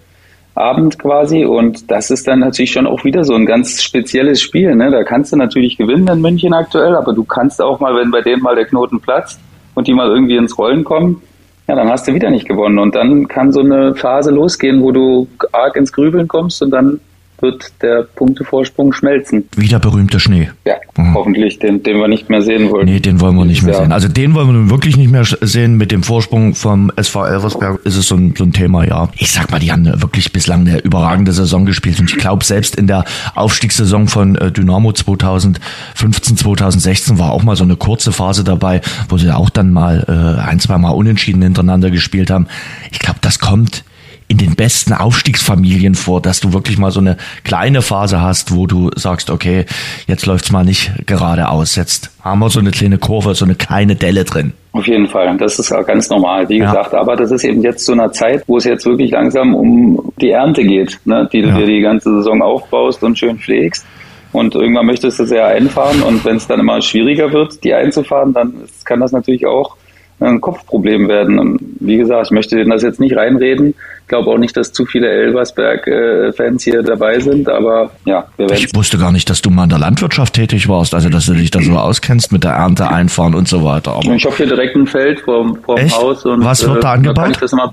Abend 0.55 0.99
quasi. 0.99 1.45
Und 1.45 1.91
das 1.91 2.11
ist 2.11 2.27
dann 2.29 2.41
natürlich 2.41 2.73
schon 2.73 2.87
auch 2.87 3.05
wieder 3.05 3.25
so 3.25 3.35
ein 3.35 3.47
ganz 3.47 3.83
spezielles 3.83 4.41
Spiel. 4.41 4.75
Ne? 4.75 4.91
Da 4.91 5.05
kannst 5.05 5.33
du 5.33 5.37
natürlich 5.37 5.77
gewinnen 5.77 6.09
in 6.09 6.21
München 6.21 6.53
aktuell, 6.53 6.95
aber 6.95 7.13
du 7.13 7.25
kannst 7.25 7.63
auch 7.63 7.81
mal, 7.81 7.95
wenn 7.97 8.11
bei 8.11 8.21
denen 8.21 8.43
mal 8.43 8.55
der 8.55 8.67
Knoten 8.67 9.01
platzt 9.01 9.41
und 9.75 9.87
die 9.87 9.95
mal 9.95 10.09
irgendwie 10.09 10.37
ins 10.37 10.59
Rollen 10.59 10.85
kommen, 10.85 11.23
ja, 11.69 11.77
dann 11.77 11.89
hast 11.89 12.09
du 12.09 12.15
wieder 12.15 12.31
nicht 12.31 12.49
gewonnen. 12.49 12.79
Und 12.79 12.95
dann 12.95 13.29
kann 13.29 13.53
so 13.53 13.61
eine 13.61 13.95
Phase 13.95 14.31
losgehen, 14.31 14.83
wo 14.83 14.91
du 14.91 15.29
arg 15.53 15.77
ins 15.77 15.93
Grübeln 15.93 16.29
kommst 16.29 16.63
und 16.63 16.71
dann 16.71 17.01
wird 17.43 17.73
der 17.83 18.05
Punktevorsprung 18.05 18.93
schmelzen. 18.93 19.49
Wieder 19.57 19.81
berühmter 19.81 20.21
Schnee. 20.21 20.51
Ja, 20.65 20.77
mhm. 20.97 21.15
hoffentlich, 21.15 21.59
den, 21.59 21.83
den 21.83 21.99
wir 21.99 22.09
nicht 22.09 22.31
mehr 22.31 22.41
sehen 22.41 22.71
wollen. 22.71 22.87
Nee, 22.87 23.01
den 23.01 23.21
wollen 23.21 23.37
wir 23.37 23.45
nicht 23.45 23.63
mehr 23.63 23.75
ja. 23.75 23.81
sehen. 23.81 23.93
Also 23.93 24.09
den 24.09 24.35
wollen 24.35 24.49
wir 24.49 24.53
nun 24.53 24.71
wirklich 24.71 24.97
nicht 24.97 25.11
mehr 25.11 25.25
sehen. 25.25 25.77
Mit 25.77 25.91
dem 25.91 26.03
Vorsprung 26.05 26.55
vom 26.55 26.93
SV 26.95 27.27
Elversberg 27.27 27.85
ist 27.85 27.97
es 27.97 28.07
so 28.07 28.15
ein, 28.15 28.35
so 28.37 28.45
ein 28.45 28.53
Thema, 28.53 28.87
ja. 28.87 29.09
Ich 29.17 29.33
sag 29.33 29.51
mal, 29.51 29.59
die 29.59 29.73
haben 29.73 29.85
wirklich 30.01 30.33
bislang 30.33 30.61
eine 30.61 30.79
überragende 30.79 31.33
Saison 31.33 31.67
gespielt 31.67 31.99
und 31.99 32.11
ich 32.11 32.17
glaube, 32.17 32.45
selbst 32.45 32.77
in 32.77 32.87
der 32.87 33.05
Aufstiegssaison 33.35 34.07
von 34.07 34.37
äh, 34.37 34.53
Dynamo 34.53 34.93
2015, 34.93 36.37
2016 36.37 37.19
war 37.19 37.33
auch 37.33 37.43
mal 37.43 37.57
so 37.57 37.65
eine 37.65 37.77
kurze 37.77 38.13
Phase 38.13 38.45
dabei, 38.45 38.81
wo 39.09 39.19
sie 39.19 39.31
auch 39.35 39.51
dann 39.51 39.73
mal 39.73 40.05
äh, 40.09 40.49
ein, 40.49 40.61
zwei 40.61 40.79
Mal 40.79 40.91
unentschieden 40.91 41.43
hintereinander 41.43 41.91
gespielt 41.91 42.31
haben. 42.31 42.47
Ich 42.93 43.01
glaube, 43.01 43.19
das 43.21 43.41
kommt 43.41 43.85
in 44.33 44.39
den 44.39 44.55
besten 44.55 44.95
Aufstiegsfamilien 44.95 45.95
vor, 45.95 46.23
dass 46.23 46.41
du 46.41 46.55
wirklich 46.55 46.79
mal 46.79 46.91
so 46.91 47.01
eine 47.01 47.19
kleine 47.45 47.83
Phase 47.83 48.23
hast, 48.23 48.57
wo 48.57 48.67
du 48.67 48.89
sagst, 48.97 49.29
okay, 49.29 49.67
jetzt 50.07 50.25
läuft's 50.25 50.51
mal 50.51 50.65
nicht 50.65 50.91
geradeaus, 51.05 51.77
jetzt 51.77 52.11
haben 52.23 52.39
wir 52.39 52.49
so 52.49 52.59
eine 52.59 52.71
kleine 52.71 52.97
Kurve, 52.97 53.35
so 53.35 53.45
eine 53.45 53.57
kleine 53.57 53.95
Delle 53.95 54.25
drin. 54.25 54.55
Auf 54.73 54.87
jeden 54.87 55.07
Fall, 55.07 55.37
das 55.37 55.59
ist 55.59 55.71
auch 55.71 55.87
ganz 55.87 56.09
normal, 56.09 56.49
wie 56.49 56.61
ja. 56.61 56.65
gesagt. 56.65 56.95
Aber 56.95 57.15
das 57.15 57.31
ist 57.31 57.45
eben 57.45 57.61
jetzt 57.63 57.85
zu 57.85 57.93
einer 57.93 58.11
Zeit, 58.11 58.43
wo 58.47 58.57
es 58.57 58.65
jetzt 58.65 58.87
wirklich 58.87 59.11
langsam 59.11 59.55
um 59.55 60.13
die 60.19 60.31
Ernte 60.31 60.65
geht, 60.65 60.99
ne? 61.05 61.29
die 61.31 61.43
du 61.43 61.49
ja. 61.49 61.59
dir 61.59 61.67
die 61.67 61.83
ganze 61.83 62.11
Saison 62.15 62.41
aufbaust 62.41 63.03
und 63.03 63.19
schön 63.19 63.39
pflegst. 63.39 63.85
Und 64.33 64.55
irgendwann 64.55 64.87
möchtest 64.87 65.21
du 65.21 65.27
sie 65.27 65.37
ja 65.37 65.49
einfahren 65.49 66.03
und 66.03 66.25
wenn 66.25 66.37
es 66.37 66.47
dann 66.47 66.59
immer 66.59 66.81
schwieriger 66.81 67.31
wird, 67.35 67.63
die 67.65 67.75
einzufahren, 67.75 68.33
dann 68.33 68.55
kann 68.87 69.01
das 69.01 69.13
natürlich 69.13 69.45
auch 69.45 69.77
ein 70.21 70.41
Kopfproblem 70.41 71.07
werden. 71.09 71.39
Und 71.39 71.61
wie 71.81 71.99
gesagt, 71.99 72.29
ich 72.29 72.31
möchte 72.31 72.57
denen 72.57 72.71
das 72.71 72.83
jetzt 72.83 72.99
nicht 72.99 73.15
reinreden. 73.15 73.75
Ich 74.03 74.09
glaube 74.09 74.31
auch 74.31 74.39
nicht, 74.39 74.57
dass 74.57 74.73
zu 74.73 74.85
viele 74.85 75.09
Elversberg-Fans 75.09 76.65
hier 76.65 76.83
dabei 76.83 77.19
sind, 77.21 77.49
aber 77.49 77.91
ja, 78.05 78.27
wir 78.37 78.51
werden. 78.51 78.65
Ich 78.65 78.75
wusste 78.75 78.99
gar 78.99 79.11
nicht, 79.11 79.31
dass 79.31 79.41
du 79.41 79.51
mal 79.51 79.65
in 79.65 79.71
der 79.71 79.79
Landwirtschaft 79.79 80.35
tätig 80.35 80.69
warst, 80.69 80.95
also 80.95 81.09
dass 81.09 81.27
du 81.27 81.35
dich 81.35 81.51
da 81.51 81.61
so 81.63 81.73
auskennst 81.73 82.31
mit 82.33 82.45
der 82.45 82.53
Ernte 82.53 82.89
einfahren 82.89 83.35
und 83.35 83.49
so 83.49 83.65
weiter. 83.65 83.93
Aber 83.93 84.15
ich 84.15 84.25
habe 84.25 84.37
hier 84.37 84.47
direkt 84.47 84.77
ein 84.77 84.87
Feld 84.87 85.21
vor, 85.21 85.57
vor 85.65 85.77
dem 85.77 85.91
Haus 85.91 86.25
und 86.27 86.45
was 86.45 86.67
wird 86.67 86.85
da 86.85 86.93
angebaut? 86.93 87.13
Äh, 87.13 87.15
da 87.15 87.23
kann 87.23 87.31
ich 87.33 87.39
das 87.39 87.53
mal, 87.53 87.73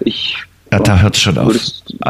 ich 0.00 0.36
ja, 0.72 0.78
da 0.78 0.98
hört 1.00 1.14
es 1.14 1.20
schon 1.20 1.36
auf. 1.36 1.54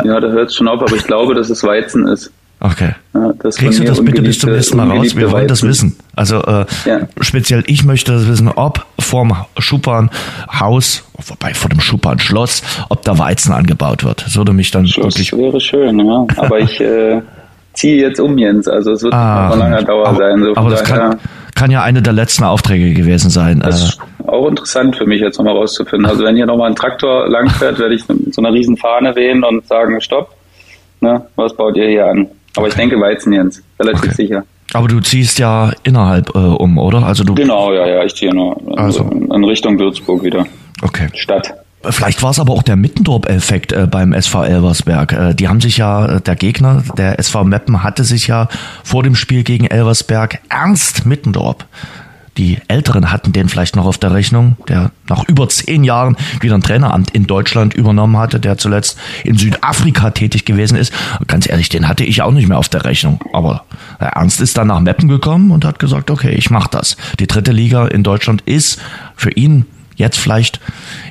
ja, 0.04 0.20
da 0.20 0.28
hört 0.28 0.50
es 0.50 0.54
schon 0.54 0.68
auf, 0.68 0.80
aber 0.80 0.94
ich 0.94 1.04
glaube, 1.04 1.34
dass 1.34 1.50
es 1.50 1.64
Weizen 1.64 2.06
ist. 2.06 2.32
Okay. 2.64 2.90
Ja, 3.12 3.32
Kriegst 3.50 3.80
du 3.80 3.84
das 3.84 4.04
bitte 4.04 4.22
bis 4.22 4.38
zum 4.38 4.52
nächsten 4.52 4.76
Mal 4.76 4.88
raus? 4.88 5.16
Wir 5.16 5.32
wollen 5.32 5.48
das 5.48 5.64
wissen. 5.64 5.96
Also 6.14 6.36
äh, 6.44 6.64
Ja. 6.86 7.00
speziell 7.20 7.64
ich 7.66 7.84
möchte 7.84 8.12
das 8.12 8.28
wissen, 8.28 8.46
ob 8.48 8.86
vorm 9.00 9.34
Schuppan-Haus, 9.58 11.04
wobei 11.26 11.54
vor 11.54 11.70
dem 11.70 11.80
Schuppan-Schloss, 11.80 12.62
ob 12.88 13.02
da 13.02 13.18
Weizen 13.18 13.52
angebaut 13.52 14.04
wird. 14.04 14.24
Das 14.24 14.36
würde 14.36 14.52
mich 14.52 14.70
dann 14.70 14.86
Schluss 14.86 15.18
wirklich... 15.18 15.32
wäre 15.32 15.60
schön, 15.60 15.98
ja. 16.06 16.24
Aber 16.36 16.60
ich 16.60 16.80
äh, 16.80 17.20
ziehe 17.72 18.00
jetzt 18.00 18.20
um, 18.20 18.38
Jens. 18.38 18.68
Also 18.68 18.92
es 18.92 19.02
wird 19.02 19.12
Ah, 19.14 19.42
noch 19.44 19.50
von 19.50 19.58
langer 19.58 19.82
Dauer 19.82 20.06
aber, 20.08 20.16
sein. 20.18 20.42
So 20.44 20.54
aber 20.56 20.70
das 20.70 20.82
daher- 20.84 20.98
kann, 21.10 21.18
kann 21.54 21.70
ja 21.70 21.82
eine 21.82 22.00
der 22.00 22.12
letzten 22.12 22.44
Aufträge 22.44 22.92
gewesen 22.94 23.30
sein. 23.30 23.60
Das 23.60 23.80
Äh, 23.82 23.84
ist 23.88 23.98
auch 24.26 24.48
interessant 24.48 24.96
für 24.96 25.06
mich 25.06 25.20
jetzt 25.20 25.36
nochmal 25.38 25.56
rauszufinden. 25.56 26.06
Also 26.08 26.24
wenn 26.24 26.36
hier 26.36 26.46
nochmal 26.46 26.70
ein 26.70 26.76
Traktor 26.76 27.28
langfährt, 27.28 27.78
werde 27.80 27.94
ich 27.94 28.06
mit 28.08 28.32
so 28.34 28.40
einer 28.40 28.52
riesen 28.54 28.76
Fahne 28.76 29.14
wehen 29.16 29.42
und 29.44 29.66
sagen, 29.66 30.00
stopp, 30.00 30.34
ne, 31.00 31.26
was 31.36 31.54
baut 31.56 31.76
ihr 31.76 31.88
hier 31.88 32.06
an? 32.06 32.28
Aber 32.56 32.68
ich 32.68 32.74
denke 32.74 33.00
Weizen, 33.00 33.32
Jens, 33.32 33.62
relativ 33.80 34.04
Okay. 34.04 34.14
sicher. 34.14 34.44
aber 34.74 34.88
du 34.88 35.00
ziehst 35.00 35.38
ja 35.38 35.72
innerhalb 35.84 36.34
äh, 36.34 36.38
um, 36.38 36.78
oder? 36.78 37.04
Also 37.04 37.24
du... 37.24 37.34
Genau, 37.34 37.72
ja, 37.72 37.86
ja, 37.86 38.04
ich 38.04 38.14
ziehe 38.14 38.34
nur 38.34 38.56
Also. 38.78 39.04
in 39.10 39.44
Richtung 39.44 39.78
Würzburg 39.78 40.22
wieder. 40.22 40.46
Okay. 40.82 41.08
Stadt. 41.14 41.54
Vielleicht 41.84 42.22
war 42.22 42.30
es 42.30 42.38
aber 42.38 42.52
auch 42.52 42.62
der 42.62 42.76
Mittendorp-Effekt 42.76 43.72
äh, 43.72 43.88
beim 43.90 44.12
SV 44.12 44.44
Elversberg. 44.44 45.12
Äh, 45.12 45.34
die 45.34 45.48
haben 45.48 45.60
sich 45.60 45.78
ja, 45.78 46.06
äh, 46.16 46.20
der 46.20 46.36
Gegner, 46.36 46.84
der 46.96 47.18
SV 47.18 47.42
Meppen, 47.44 47.82
hatte 47.82 48.04
sich 48.04 48.28
ja 48.28 48.48
vor 48.84 49.02
dem 49.02 49.16
Spiel 49.16 49.42
gegen 49.42 49.66
Elversberg 49.66 50.38
Ernst 50.48 51.06
Mittendorp. 51.06 51.64
Die 52.38 52.58
Älteren 52.68 53.12
hatten 53.12 53.32
den 53.32 53.48
vielleicht 53.48 53.76
noch 53.76 53.84
auf 53.84 53.98
der 53.98 54.12
Rechnung, 54.12 54.56
der 54.68 54.90
nach 55.08 55.28
über 55.28 55.48
zehn 55.48 55.84
Jahren 55.84 56.16
wieder 56.40 56.54
ein 56.54 56.62
Traineramt 56.62 57.10
in 57.10 57.26
Deutschland 57.26 57.74
übernommen 57.74 58.16
hatte, 58.16 58.40
der 58.40 58.56
zuletzt 58.56 58.98
in 59.24 59.36
Südafrika 59.36 60.10
tätig 60.10 60.46
gewesen 60.46 60.76
ist. 60.76 60.94
Ganz 61.26 61.48
ehrlich, 61.48 61.68
den 61.68 61.88
hatte 61.88 62.04
ich 62.04 62.22
auch 62.22 62.30
nicht 62.30 62.48
mehr 62.48 62.58
auf 62.58 62.70
der 62.70 62.84
Rechnung. 62.84 63.20
Aber 63.34 63.64
Ernst 63.98 64.40
ist 64.40 64.56
dann 64.56 64.68
nach 64.68 64.80
Meppen 64.80 65.08
gekommen 65.08 65.50
und 65.50 65.64
hat 65.64 65.78
gesagt, 65.78 66.10
okay, 66.10 66.30
ich 66.30 66.48
mach 66.48 66.68
das. 66.68 66.96
Die 67.20 67.26
dritte 67.26 67.52
Liga 67.52 67.86
in 67.86 68.02
Deutschland 68.02 68.42
ist 68.42 68.80
für 69.14 69.30
ihn 69.30 69.66
jetzt 69.96 70.18
vielleicht 70.18 70.58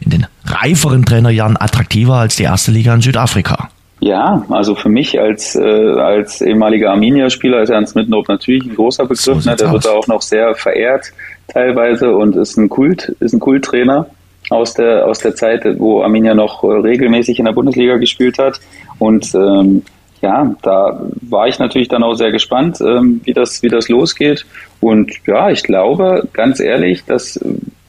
in 0.02 0.10
den 0.10 0.28
reiferen 0.46 1.06
Trainerjahren 1.06 1.56
attraktiver 1.56 2.16
als 2.16 2.36
die 2.36 2.44
erste 2.44 2.72
Liga 2.72 2.94
in 2.94 3.02
Südafrika. 3.02 3.70
Ja, 4.04 4.44
also 4.50 4.74
für 4.74 4.90
mich 4.90 5.20
als, 5.20 5.56
äh, 5.56 5.62
als 5.62 6.42
ehemaliger 6.42 6.90
Arminia-Spieler 6.90 7.62
ist 7.62 7.70
Ernst 7.70 7.96
Mittendorf 7.96 8.28
natürlich 8.28 8.66
ein 8.66 8.76
großer 8.76 9.04
Begriff. 9.04 9.20
So 9.20 9.36
ne? 9.36 9.56
Der 9.56 9.72
wird 9.72 9.76
aus. 9.76 9.84
da 9.84 9.92
auch 9.92 10.08
noch 10.08 10.24
sehr 10.24 10.56
verehrt 10.56 11.12
teilweise 11.48 12.10
und 12.16 12.36
ist 12.36 12.58
ein 12.58 12.68
Kult, 12.68 13.16
ist 13.20 13.34
ein 13.34 13.40
Kulttrainer 13.40 14.08
aus 14.50 14.74
der 14.74 15.06
aus 15.06 15.20
der 15.20 15.36
Zeit, 15.36 15.64
wo 15.78 16.02
Arminia 16.02 16.34
noch 16.34 16.64
äh, 16.64 16.68
regelmäßig 16.68 17.38
in 17.38 17.46
der 17.46 17.54
Bundesliga 17.54 17.98
gespielt 17.98 18.40
hat. 18.40 18.60
Und 18.98 19.36
ähm, 19.36 19.84
ja, 20.20 20.56
da 20.64 21.00
war 21.22 21.48
ich 21.48 21.60
natürlich 21.60 21.88
dann 21.88 22.02
auch 22.02 22.16
sehr 22.16 22.32
gespannt, 22.32 22.80
ähm, 22.82 23.22
wie 23.24 23.34
das 23.34 23.62
wie 23.62 23.70
das 23.70 23.88
losgeht. 23.88 24.48
Und 24.80 25.12
ja, 25.28 25.52
ich 25.52 25.62
glaube 25.62 26.28
ganz 26.34 26.60
ehrlich, 26.60 27.06
dass 27.06 27.40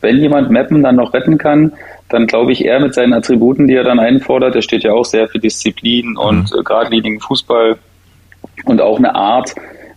wenn 0.02 0.18
jemand 0.18 0.50
Mappen 0.50 0.82
dann 0.82 0.96
noch 0.96 1.14
retten 1.14 1.38
kann, 1.38 1.72
dann 2.12 2.26
glaube 2.26 2.52
ich 2.52 2.64
er 2.64 2.80
mit 2.80 2.94
seinen 2.94 3.12
Attributen, 3.12 3.66
die 3.66 3.74
er 3.74 3.84
dann 3.84 3.98
einfordert, 3.98 4.54
er 4.54 4.62
steht 4.62 4.84
ja 4.84 4.92
auch 4.92 5.04
sehr 5.04 5.28
für 5.28 5.38
Disziplin 5.38 6.16
und 6.16 6.52
äh, 6.52 6.62
geradlinigen 6.62 7.20
Fußball 7.20 7.76
und 8.64 8.80
auch 8.80 8.98
eine 8.98 9.14
Art, 9.14 9.54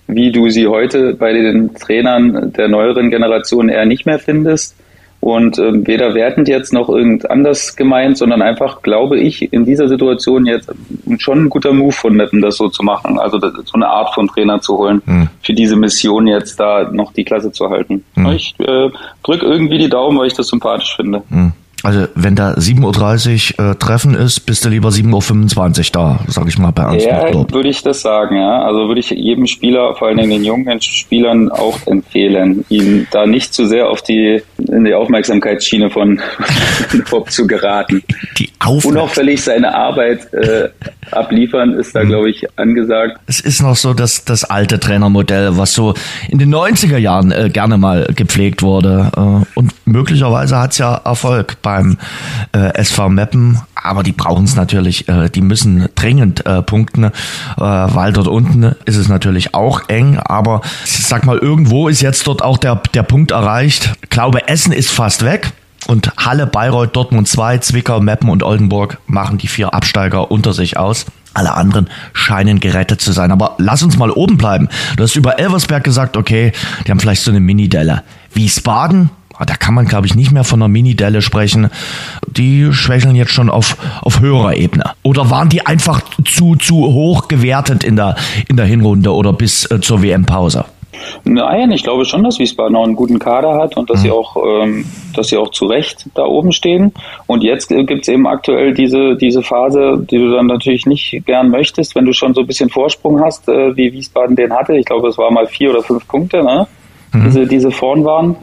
wie 0.07 0.31
du 0.31 0.49
sie 0.49 0.67
heute 0.67 1.13
bei 1.15 1.33
den 1.33 1.73
Trainern 1.75 2.53
der 2.53 2.67
neueren 2.67 3.09
Generation 3.09 3.69
eher 3.69 3.85
nicht 3.85 4.05
mehr 4.05 4.19
findest. 4.19 4.75
Und 5.21 5.57
ähm, 5.57 5.87
weder 5.87 6.13
wertend 6.13 6.47
jetzt 6.47 6.71
noch 6.71 6.87
irgend 6.87 7.27
anders 7.31 7.75
gemeint, 7.75 8.15
sondern 8.15 8.43
einfach, 8.43 8.83
glaube 8.83 9.17
ich, 9.17 9.51
in 9.51 9.65
dieser 9.65 9.87
Situation 9.87 10.45
jetzt 10.45 10.71
schon 11.17 11.45
ein 11.45 11.49
guter 11.49 11.73
Move 11.73 11.93
von 11.93 12.15
Meppen, 12.15 12.41
das 12.41 12.57
so 12.57 12.69
zu 12.69 12.83
machen. 12.83 13.17
Also 13.17 13.39
das, 13.39 13.53
so 13.65 13.73
eine 13.73 13.87
Art 13.87 14.13
von 14.13 14.27
Trainer 14.27 14.61
zu 14.61 14.77
holen, 14.77 15.01
Hm. 15.05 15.29
für 15.41 15.53
diese 15.53 15.77
Mission 15.77 16.27
jetzt 16.27 16.59
da 16.59 16.91
noch 16.91 17.11
die 17.11 17.23
Klasse 17.23 17.51
zu 17.51 17.71
halten. 17.71 18.03
Hm. 18.13 18.27
Ich 18.33 18.53
äh, 18.59 18.89
drück 19.23 19.41
irgendwie 19.41 19.79
die 19.79 19.89
Daumen, 19.89 20.19
weil 20.19 20.27
ich 20.27 20.35
das 20.35 20.47
sympathisch 20.47 20.95
finde. 20.95 21.23
Hm. 21.29 21.53
Also 21.85 22.07
wenn 22.15 22.35
da 22.35 22.53
7.30 22.53 23.59
Uhr 23.59 23.71
äh, 23.71 23.75
Treffen 23.75 24.15
ist, 24.15 24.41
bist 24.41 24.65
du 24.65 24.69
lieber 24.69 24.89
7.25 24.89 25.79
Uhr 25.79 25.85
da, 25.93 26.19
sag 26.27 26.47
ich 26.47 26.57
mal 26.57 26.71
bei 26.71 26.83
Ernst 26.83 27.05
Ja, 27.05 27.31
würde 27.51 27.69
ich 27.69 27.83
das 27.83 28.01
sagen, 28.01 28.35
ja. 28.37 28.63
Also 28.63 28.87
würde 28.87 28.99
ich 28.99 29.11
jedem 29.11 29.45
Spieler, 29.45 29.95
vor 29.95 30.07
allen 30.07 30.17
Dingen 30.17 30.31
den 30.31 30.43
jungen 30.43 30.81
Spielern 30.81 31.49
auch 31.49 31.77
empfehlen, 31.85 32.65
ihn 32.69 33.07
da 33.11 33.25
nicht 33.25 33.53
zu 33.53 33.67
sehr 33.67 33.89
auf 33.89 34.01
die, 34.01 34.41
in 34.57 34.83
die 34.83 34.93
Aufmerksamkeitsschiene 34.93 35.89
von 35.89 36.19
Bob 37.09 37.29
zu 37.31 37.45
geraten. 37.47 38.03
Die. 38.39 38.49
Unauffällig 38.83 39.43
seine 39.43 39.75
Arbeit 39.75 40.33
äh, 40.33 40.69
abliefern 41.11 41.73
ist 41.73 41.93
Mhm. 41.93 41.99
da, 41.99 42.03
glaube 42.05 42.29
ich, 42.29 42.45
angesagt. 42.57 43.19
Es 43.27 43.39
ist 43.39 43.61
noch 43.61 43.75
so 43.75 43.93
das, 43.93 44.25
das 44.25 44.43
alte 44.43 44.79
Trainermodell, 44.79 45.57
was 45.57 45.73
so 45.73 45.93
in 46.29 46.39
den 46.39 46.53
90er 46.53 46.97
Jahren 46.97 47.31
äh, 47.31 47.49
gerne 47.49 47.77
mal 47.77 48.07
gepflegt 48.15 48.61
wurde. 48.63 49.11
Äh, 49.15 49.59
und 49.59 49.73
möglicherweise 49.85 50.57
hat's 50.57 50.77
ja 50.77 50.95
Erfolg 51.05 51.61
beim 51.75 51.97
äh, 52.53 52.73
SV 52.75 53.09
Meppen, 53.09 53.59
aber 53.75 54.01
die 54.01 54.13
brauchen 54.13 54.45
es 54.45 54.55
natürlich, 54.55 55.09
äh, 55.09 55.29
die 55.29 55.41
müssen 55.41 55.89
dringend 55.95 56.45
äh, 56.45 56.61
punkten, 56.61 57.03
äh, 57.03 57.11
weil 57.57 58.13
dort 58.13 58.29
unten 58.29 58.75
ist 58.85 58.95
es 58.95 59.09
natürlich 59.09 59.53
auch 59.53 59.81
eng, 59.89 60.17
aber 60.17 60.61
ich 60.85 61.05
sag 61.05 61.25
mal, 61.25 61.37
irgendwo 61.37 61.89
ist 61.89 62.01
jetzt 62.01 62.25
dort 62.27 62.41
auch 62.41 62.57
der, 62.57 62.81
der 62.93 63.03
Punkt 63.03 63.31
erreicht. 63.31 63.93
Ich 64.01 64.09
glaube, 64.09 64.47
Essen 64.47 64.71
ist 64.71 64.89
fast 64.89 65.25
weg. 65.25 65.51
Und 65.87 66.11
Halle, 66.17 66.47
Bayreuth, 66.47 66.95
Dortmund 66.95 67.27
2, 67.27 67.59
Zwickau, 67.59 67.99
Meppen 67.99 68.29
und 68.31 68.41
Oldenburg 68.41 68.97
machen 69.05 69.37
die 69.37 69.47
vier 69.47 69.75
Absteiger 69.75 70.31
unter 70.31 70.51
sich 70.51 70.77
aus. 70.77 71.05
Alle 71.35 71.53
anderen 71.53 71.87
scheinen 72.13 72.59
gerettet 72.59 73.01
zu 73.01 73.11
sein. 73.11 73.31
Aber 73.31 73.53
lass 73.59 73.83
uns 73.83 73.95
mal 73.95 74.09
oben 74.09 74.37
bleiben. 74.37 74.67
Du 74.97 75.03
hast 75.03 75.15
über 75.15 75.37
Elversberg 75.37 75.83
gesagt, 75.83 76.17
okay, 76.17 76.53
die 76.87 76.91
haben 76.91 76.99
vielleicht 76.99 77.21
so 77.21 77.29
eine 77.29 77.39
Mini-Delle. 77.39 78.01
Wiesbaden, 78.33 79.11
da 79.45 79.55
kann 79.55 79.73
man, 79.73 79.85
glaube 79.85 80.07
ich, 80.07 80.15
nicht 80.15 80.31
mehr 80.31 80.43
von 80.43 80.61
einer 80.61 80.69
Mini-Delle 80.69 81.21
sprechen. 81.21 81.69
Die 82.27 82.71
schwächeln 82.71 83.15
jetzt 83.15 83.31
schon 83.31 83.49
auf, 83.49 83.77
auf 84.01 84.21
höherer 84.21 84.55
Ebene. 84.55 84.91
Oder 85.03 85.29
waren 85.29 85.49
die 85.49 85.65
einfach 85.65 86.01
zu, 86.23 86.55
zu 86.55 86.75
hoch 86.75 87.27
gewertet 87.27 87.83
in 87.83 87.95
der, 87.95 88.15
in 88.47 88.57
der 88.57 88.65
Hinrunde 88.65 89.13
oder 89.13 89.33
bis 89.33 89.69
äh, 89.71 89.81
zur 89.81 90.01
WM-Pause? 90.01 90.65
Nein, 91.23 91.71
ich 91.71 91.83
glaube 91.83 92.05
schon, 92.05 92.23
dass 92.23 92.39
Wiesbaden 92.39 92.75
auch 92.75 92.83
einen 92.83 92.95
guten 92.95 93.19
Kader 93.19 93.55
hat 93.55 93.77
und 93.77 93.89
dass 93.89 94.01
sie 94.01 94.11
auch, 94.11 94.37
ähm, 94.37 94.85
dass 95.15 95.27
sie 95.27 95.37
auch 95.37 95.49
zu 95.49 95.65
Recht 95.65 96.05
da 96.13 96.23
oben 96.25 96.51
stehen. 96.51 96.93
Und 97.27 97.43
jetzt 97.43 97.71
äh, 97.71 97.83
gibt's 97.83 98.07
eben 98.07 98.27
aktuell 98.27 98.73
diese, 98.73 99.15
diese 99.15 99.41
Phase, 99.41 100.05
die 100.09 100.17
du 100.17 100.31
dann 100.31 100.47
natürlich 100.47 100.85
nicht 100.85 101.25
gern 101.25 101.49
möchtest, 101.49 101.95
wenn 101.95 102.05
du 102.05 102.13
schon 102.13 102.33
so 102.33 102.41
ein 102.41 102.47
bisschen 102.47 102.69
Vorsprung 102.69 103.21
hast, 103.21 103.47
äh, 103.49 103.75
wie 103.75 103.91
Wiesbaden 103.91 104.35
den 104.35 104.53
hatte. 104.53 104.77
Ich 104.77 104.85
glaube, 104.85 105.09
es 105.09 105.17
war 105.17 105.31
mal 105.31 105.47
vier 105.47 105.71
oder 105.71 105.83
fünf 105.83 106.07
Punkte, 106.07 106.43
ne? 106.43 106.67
Diese, 107.13 107.47
diese 107.47 107.71
vorn 107.71 108.03
waren. 108.03 108.35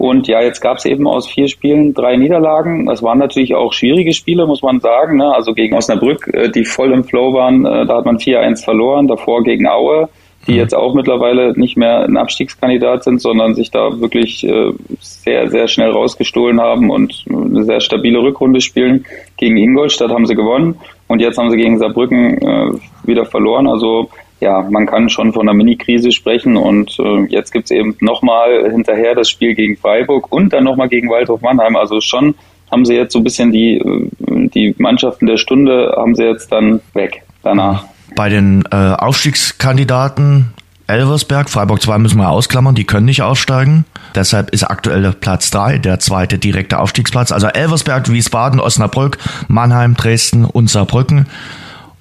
Und 0.00 0.28
ja, 0.28 0.40
jetzt 0.40 0.62
gab's 0.62 0.86
eben 0.86 1.06
aus 1.06 1.28
vier 1.28 1.46
Spielen 1.46 1.92
drei 1.92 2.16
Niederlagen. 2.16 2.86
Das 2.86 3.02
waren 3.02 3.18
natürlich 3.18 3.54
auch 3.54 3.74
schwierige 3.74 4.14
Spiele, 4.14 4.46
muss 4.46 4.62
man 4.62 4.80
sagen. 4.80 5.18
Ne? 5.18 5.30
Also 5.34 5.52
gegen 5.52 5.76
Osnabrück, 5.76 6.26
äh, 6.32 6.48
die 6.48 6.64
voll 6.64 6.92
im 6.92 7.04
Flow 7.04 7.34
waren, 7.34 7.66
äh, 7.66 7.84
da 7.84 7.98
hat 7.98 8.06
man 8.06 8.16
4-1 8.16 8.64
verloren. 8.64 9.08
Davor 9.08 9.42
gegen 9.42 9.68
Aue, 9.68 10.08
die 10.46 10.54
jetzt 10.54 10.74
auch 10.74 10.94
mittlerweile 10.94 11.52
nicht 11.52 11.76
mehr 11.76 12.04
ein 12.04 12.16
Abstiegskandidat 12.16 13.04
sind, 13.04 13.20
sondern 13.20 13.54
sich 13.54 13.70
da 13.70 14.00
wirklich 14.00 14.42
äh, 14.42 14.72
sehr, 15.00 15.50
sehr 15.50 15.68
schnell 15.68 15.90
rausgestohlen 15.90 16.62
haben 16.62 16.88
und 16.88 17.26
eine 17.28 17.64
sehr 17.64 17.80
stabile 17.80 18.22
Rückrunde 18.22 18.62
spielen. 18.62 19.04
Gegen 19.36 19.58
Ingolstadt 19.58 20.12
haben 20.12 20.24
sie 20.24 20.34
gewonnen 20.34 20.76
und 21.08 21.20
jetzt 21.20 21.36
haben 21.36 21.50
sie 21.50 21.58
gegen 21.58 21.78
Saarbrücken 21.78 22.80
wieder 23.04 23.26
verloren. 23.26 23.66
Also 23.66 24.08
ja, 24.40 24.66
man 24.70 24.86
kann 24.86 25.08
schon 25.10 25.32
von 25.32 25.42
einer 25.42 25.56
Mini-Krise 25.56 26.12
sprechen 26.12 26.56
und 26.56 26.98
äh, 26.98 27.24
jetzt 27.28 27.52
gibt's 27.52 27.70
eben 27.70 27.96
nochmal 28.00 28.70
hinterher 28.70 29.14
das 29.14 29.28
Spiel 29.28 29.54
gegen 29.54 29.76
Freiburg 29.76 30.32
und 30.32 30.52
dann 30.52 30.64
nochmal 30.64 30.88
gegen 30.88 31.10
Waldhof 31.10 31.42
Mannheim. 31.42 31.76
Also 31.76 32.00
schon 32.00 32.34
haben 32.70 32.84
sie 32.84 32.94
jetzt 32.94 33.12
so 33.12 33.20
ein 33.20 33.24
bisschen 33.24 33.52
die, 33.52 33.78
äh, 33.78 34.08
die 34.48 34.74
Mannschaften 34.78 35.26
der 35.26 35.36
Stunde 35.36 35.94
haben 35.96 36.14
sie 36.14 36.24
jetzt 36.24 36.50
dann 36.50 36.80
weg 36.94 37.22
danach. 37.42 37.84
Bei 38.16 38.28
den 38.28 38.64
äh, 38.70 38.76
Aufstiegskandidaten 38.76 40.54
Elversberg, 40.86 41.48
Freiburg 41.48 41.80
2 41.80 41.98
müssen 41.98 42.18
wir 42.18 42.30
ausklammern, 42.30 42.74
die 42.74 42.84
können 42.84 43.06
nicht 43.06 43.22
aufsteigen. 43.22 43.84
Deshalb 44.14 44.50
ist 44.50 44.64
aktuell 44.64 45.12
Platz 45.12 45.50
3 45.50 45.78
der 45.78 46.00
zweite 46.00 46.38
direkte 46.38 46.80
Aufstiegsplatz. 46.80 47.30
Also 47.30 47.46
Elversberg, 47.46 48.10
Wiesbaden, 48.10 48.58
Osnabrück, 48.58 49.18
Mannheim, 49.46 49.94
Dresden 49.94 50.44
und 50.44 50.68
Saarbrücken. 50.68 51.26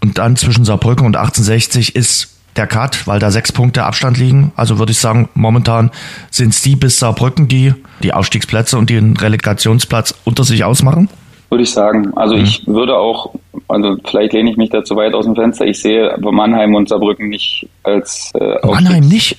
Und 0.01 0.17
dann 0.17 0.35
zwischen 0.35 0.65
Saarbrücken 0.65 1.05
und 1.05 1.15
1860 1.15 1.95
ist 1.95 2.35
der 2.55 2.67
Cut, 2.67 3.07
weil 3.07 3.19
da 3.19 3.31
sechs 3.31 3.51
Punkte 3.51 3.83
Abstand 3.83 4.17
liegen. 4.17 4.51
Also 4.55 4.79
würde 4.79 4.91
ich 4.91 4.99
sagen, 4.99 5.29
momentan 5.33 5.91
sind 6.31 6.49
es 6.49 6.61
die 6.61 6.75
bis 6.75 6.99
Saarbrücken, 6.99 7.47
die 7.47 7.73
die 8.03 8.13
Aufstiegsplätze 8.13 8.77
und 8.77 8.89
den 8.89 9.17
Relegationsplatz 9.17 10.15
unter 10.25 10.43
sich 10.43 10.63
ausmachen. 10.63 11.09
Würde 11.49 11.63
ich 11.63 11.71
sagen. 11.71 12.11
Also 12.15 12.35
ich 12.35 12.65
würde 12.67 12.95
auch, 12.95 13.33
also 13.67 13.97
vielleicht 14.05 14.33
lehne 14.33 14.51
ich 14.51 14.57
mich 14.57 14.69
da 14.69 14.83
zu 14.83 14.95
weit 14.95 15.13
aus 15.13 15.25
dem 15.25 15.35
Fenster. 15.35 15.65
Ich 15.65 15.81
sehe 15.81 16.13
aber 16.13 16.31
Mannheim 16.31 16.75
und 16.75 16.89
Saarbrücken 16.89 17.29
nicht 17.29 17.67
als 17.83 18.31
äh, 18.35 18.65
Mannheim 18.65 19.07
nicht? 19.07 19.37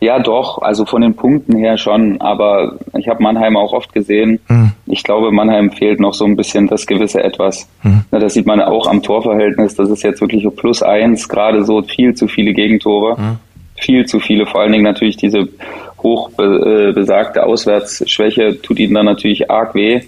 Ja, 0.00 0.18
doch, 0.18 0.60
also 0.60 0.84
von 0.84 1.00
den 1.00 1.14
Punkten 1.14 1.56
her 1.56 1.78
schon, 1.78 2.20
aber 2.20 2.78
ich 2.98 3.08
habe 3.08 3.22
Mannheim 3.22 3.56
auch 3.56 3.72
oft 3.72 3.92
gesehen. 3.92 4.40
Mhm. 4.48 4.72
Ich 4.86 5.02
glaube, 5.02 5.30
Mannheim 5.30 5.70
fehlt 5.70 6.00
noch 6.00 6.14
so 6.14 6.24
ein 6.24 6.36
bisschen 6.36 6.66
das 6.66 6.86
gewisse 6.86 7.22
Etwas. 7.22 7.68
Mhm. 7.82 8.04
das 8.10 8.34
sieht 8.34 8.46
man 8.46 8.60
auch 8.60 8.86
am 8.86 9.02
Torverhältnis, 9.02 9.74
das 9.74 9.88
ist 9.88 10.02
jetzt 10.02 10.20
wirklich 10.20 10.46
plus 10.56 10.82
eins, 10.82 11.28
gerade 11.28 11.64
so 11.64 11.82
viel 11.82 12.14
zu 12.14 12.28
viele 12.28 12.52
Gegentore. 12.52 13.18
Mhm. 13.18 13.38
Viel 13.76 14.06
zu 14.06 14.20
viele, 14.20 14.46
vor 14.46 14.60
allen 14.60 14.72
Dingen 14.72 14.84
natürlich 14.84 15.16
diese 15.16 15.48
hoch 16.02 16.30
äh, 16.38 16.92
besagte 16.92 17.44
Auswärtsschwäche 17.44 18.60
tut 18.60 18.78
ihnen 18.78 18.94
dann 18.94 19.06
natürlich 19.06 19.50
arg 19.50 19.74
weh. 19.74 20.02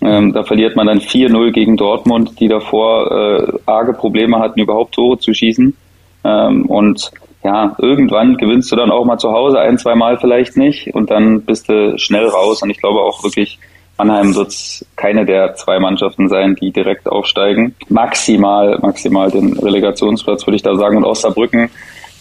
Ähm, 0.00 0.32
da 0.32 0.44
verliert 0.44 0.76
man 0.76 0.86
dann 0.86 1.00
4-0 1.00 1.50
gegen 1.50 1.76
Dortmund, 1.76 2.38
die 2.38 2.48
davor 2.48 3.10
äh, 3.10 3.52
arge 3.66 3.92
Probleme 3.92 4.38
hatten, 4.38 4.60
überhaupt 4.60 4.94
Tore 4.94 5.18
zu 5.18 5.34
schießen. 5.34 5.74
Ähm, 6.24 6.66
und 6.66 7.10
ja, 7.44 7.76
irgendwann 7.78 8.36
gewinnst 8.36 8.70
du 8.72 8.76
dann 8.76 8.90
auch 8.90 9.04
mal 9.04 9.18
zu 9.18 9.30
Hause 9.30 9.60
ein, 9.60 9.78
zwei 9.78 9.94
Mal 9.94 10.18
vielleicht 10.18 10.56
nicht 10.56 10.94
und 10.94 11.10
dann 11.10 11.42
bist 11.42 11.68
du 11.68 11.96
schnell 11.98 12.26
raus. 12.26 12.62
Und 12.62 12.70
ich 12.70 12.78
glaube 12.78 13.00
auch 13.00 13.22
wirklich, 13.22 13.58
Mannheim 13.96 14.34
wird 14.34 14.54
keine 14.96 15.24
der 15.24 15.54
zwei 15.54 15.78
Mannschaften 15.78 16.28
sein, 16.28 16.54
die 16.54 16.70
direkt 16.72 17.08
aufsteigen. 17.08 17.74
Maximal, 17.88 18.78
maximal 18.80 19.30
den 19.30 19.58
Relegationsplatz 19.58 20.46
würde 20.46 20.56
ich 20.56 20.62
da 20.62 20.76
sagen. 20.76 20.96
Und 20.96 21.04
Osnabrücken, 21.04 21.70